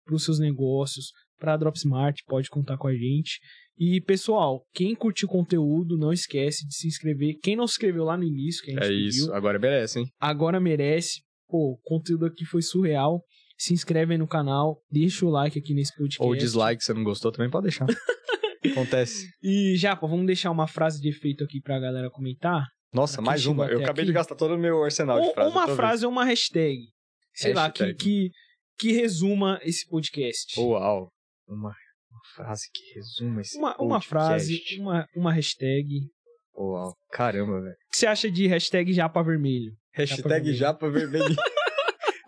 pros 0.06 0.24
seus 0.24 0.40
negócios, 0.40 1.12
pra 1.38 1.56
Dropsmart, 1.56 2.18
pode 2.28 2.50
contar 2.50 2.78
com 2.78 2.88
a 2.88 2.94
gente. 2.94 3.40
E, 3.78 4.02
pessoal, 4.02 4.66
quem 4.74 4.94
curtiu 4.94 5.28
o 5.28 5.32
conteúdo, 5.32 5.98
não 5.98 6.12
esquece 6.12 6.68
de 6.68 6.76
se 6.76 6.88
inscrever. 6.88 7.36
Quem 7.42 7.56
não 7.56 7.66
se 7.66 7.74
inscreveu 7.76 8.04
lá 8.04 8.18
no 8.18 8.26
início, 8.26 8.62
que 8.64 8.72
a 8.72 8.74
gente 8.74 8.84
É 8.84 8.88
pediu, 8.90 9.08
isso. 9.08 9.34
Agora 9.34 9.58
merece, 9.58 10.00
hein? 10.00 10.06
agora 10.20 10.60
merece. 10.60 11.22
Pô, 11.48 11.74
o 11.74 11.78
conteúdo 11.84 12.26
aqui 12.26 12.44
foi 12.46 12.62
surreal. 12.62 13.24
Se 13.58 13.74
inscreve 13.74 14.14
aí 14.14 14.18
no 14.18 14.28
canal, 14.28 14.82
deixa 14.92 15.26
o 15.26 15.30
like 15.30 15.58
aqui 15.58 15.74
nesse 15.74 15.96
podcast. 15.96 16.22
Ou 16.22 16.36
dislike, 16.36 16.82
se 16.82 16.88
você 16.88 16.94
não 16.94 17.04
gostou, 17.04 17.32
também 17.32 17.50
pode 17.50 17.64
deixar. 17.68 17.86
Acontece. 18.66 19.30
E, 19.42 19.76
Japa, 19.78 20.08
vamos 20.08 20.26
deixar 20.26 20.52
uma 20.52 20.68
frase 20.68 21.00
de 21.02 21.10
efeito 21.10 21.44
aqui 21.44 21.62
pra 21.62 21.80
galera 21.80 22.10
comentar? 22.10 22.66
Nossa, 22.94 23.22
mais 23.22 23.46
uma. 23.46 23.66
Eu 23.68 23.80
acabei 23.82 24.04
aqui. 24.04 24.08
de 24.08 24.14
gastar 24.14 24.36
todo 24.36 24.56
o 24.56 24.58
meu 24.58 24.84
arsenal 24.84 25.20
de 25.22 25.28
Ou 25.28 25.34
frases. 25.34 25.54
uma 25.54 25.68
frase 25.76 26.06
ou 26.06 26.12
uma 26.12 26.26
hashtag. 26.26 26.80
Sei 27.34 27.54
lá, 27.54 27.72
que, 27.72 27.84
Hashtag. 27.84 28.04
que, 28.04 28.32
que 28.80 28.92
resuma 28.92 29.60
esse 29.64 29.88
podcast. 29.88 30.60
Uau. 30.60 31.10
Uma, 31.48 31.70
uma 31.70 32.22
frase 32.36 32.64
que 32.74 32.94
resuma 32.96 33.42
esse 33.42 33.58
uma, 33.58 33.76
uma 33.80 34.02
frase, 34.02 34.54
podcast. 34.58 34.80
uma, 34.82 35.08
uma 35.16 35.32
hashtag. 35.34 35.88
O 36.54 36.74
Uau. 36.74 36.94
Caramba, 37.12 37.62
velho. 37.62 37.76
que 37.92 37.98
você 37.98 38.08
acha 38.08 38.30
de 38.30 38.48
hashtag 38.48 38.92
Japa 38.92 39.24
Vermelho? 39.24 39.72
Hashtag 39.94 40.28
vermelho. 40.28 40.54
Japa 40.56 40.90
Vermelho. 40.90 41.36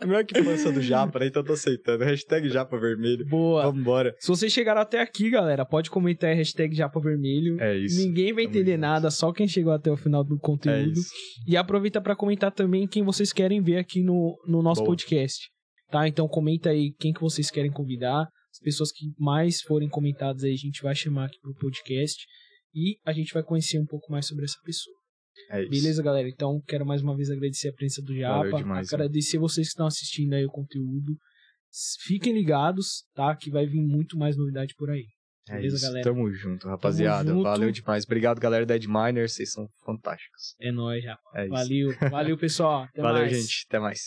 É 0.02 0.06
melhor 0.06 0.26
que 0.26 0.40
lança 0.42 0.72
do 0.72 0.82
Japa, 0.82 1.20
né? 1.20 1.28
Então 1.28 1.44
tô 1.44 1.54
aceitando. 1.54 2.04
Hashtag 2.04 2.50
Japa 2.50 2.78
Vermelho. 2.80 3.26
Boa. 3.28 3.72
Vambora. 3.72 4.16
Se 4.20 4.28
vocês 4.28 4.52
chegaram 4.52 4.82
até 4.82 5.00
aqui, 5.00 5.30
galera, 5.30 5.64
pode 5.64 5.92
comentar 5.92 6.36
hashtag 6.36 6.76
Japa 6.76 7.00
Vermelho. 7.00 7.62
É 7.62 7.78
isso. 7.78 8.00
Ninguém 8.02 8.34
vai 8.34 8.46
entender 8.46 8.72
junto. 8.72 8.82
nada, 8.82 9.12
só 9.12 9.32
quem 9.32 9.48
chegou 9.48 9.72
até 9.72 9.92
o 9.92 9.96
final 9.98 10.24
do 10.24 10.36
É 10.36 10.40
conteúdo. 10.40 10.92
isso. 10.94 11.12
E 11.48 11.56
aproveita 11.56 12.02
pra 12.02 12.16
comentar 12.16 12.52
também 12.52 12.88
quem 12.88 13.04
vocês 13.04 13.32
querem 13.32 13.62
ver 13.62 13.78
aqui 13.78 14.02
no, 14.02 14.36
no 14.48 14.62
nosso 14.64 14.82
Boa. 14.82 14.90
podcast. 14.92 15.50
Tá? 15.92 16.08
Então 16.08 16.28
comenta 16.28 16.70
aí 16.72 16.94
quem 17.00 17.14
que 17.14 17.22
vocês 17.22 17.52
querem 17.52 17.70
convidar. 17.72 18.22
As 18.52 18.60
pessoas 18.60 18.92
que 18.92 19.06
mais 19.20 19.62
forem 19.62 19.88
comentadas 19.88 20.44
aí, 20.44 20.54
a 20.54 20.58
gente 20.58 20.82
vai 20.82 20.96
chamar 20.96 21.26
aqui 21.26 21.38
pro 21.42 21.54
podcast. 21.56 22.26
E 22.74 22.96
a 23.06 23.12
gente 23.14 23.34
vai 23.34 23.44
conhecer 23.44 23.80
um 23.80 23.86
pouco 23.86 24.12
mais 24.12 24.26
sobre 24.26 24.46
essa 24.46 24.58
pessoa. 24.66 24.96
É 25.50 25.62
isso. 25.62 25.70
Beleza, 25.70 26.04
galera? 26.04 26.28
Então, 26.30 26.62
quero 26.68 26.86
mais 26.86 27.02
uma 27.02 27.16
vez 27.16 27.30
agradecer 27.30 27.70
a 27.70 27.74
presença 27.74 28.02
do 28.02 28.16
Japa. 28.16 28.58
demais, 28.58 28.94
agradecer 28.94 29.38
vocês 29.38 29.68
que 29.68 29.72
estão 29.72 29.86
assistindo 29.88 30.34
aí 30.34 30.46
o 30.46 30.50
conteúdo. 30.50 31.16
Fiquem 32.06 32.34
ligados, 32.34 33.06
tá? 33.14 33.36
Que 33.36 33.50
vai 33.50 33.66
vir 33.66 33.82
muito 33.82 34.18
mais 34.18 34.36
novidade 34.36 34.74
por 34.78 34.90
aí. 34.90 35.06
É 35.50 35.56
Beleza, 35.56 35.76
isso. 35.78 35.86
galera? 35.86 36.04
Tamo 36.04 36.32
junto, 36.32 36.68
rapaziada. 36.68 37.30
junto. 37.30 37.44
Valeu 37.44 37.72
demais. 37.72 38.04
Obrigado, 38.06 38.40
galera 38.40 38.66
da 38.66 38.76
Edminer. 38.76 39.30
Vocês 39.30 39.52
são 39.52 39.68
fantásticos. 39.84 40.56
É 40.60 40.72
nóis, 40.72 41.04
Japa. 41.04 41.22
É. 41.36 41.48
Valeu. 41.48 41.90
Valeu, 42.10 42.38
pessoal. 42.38 42.84
Até 42.92 43.02
Valeu, 43.02 43.22
mais. 43.22 43.42
gente. 43.42 43.66
Até 43.68 43.80
mais. 43.80 44.00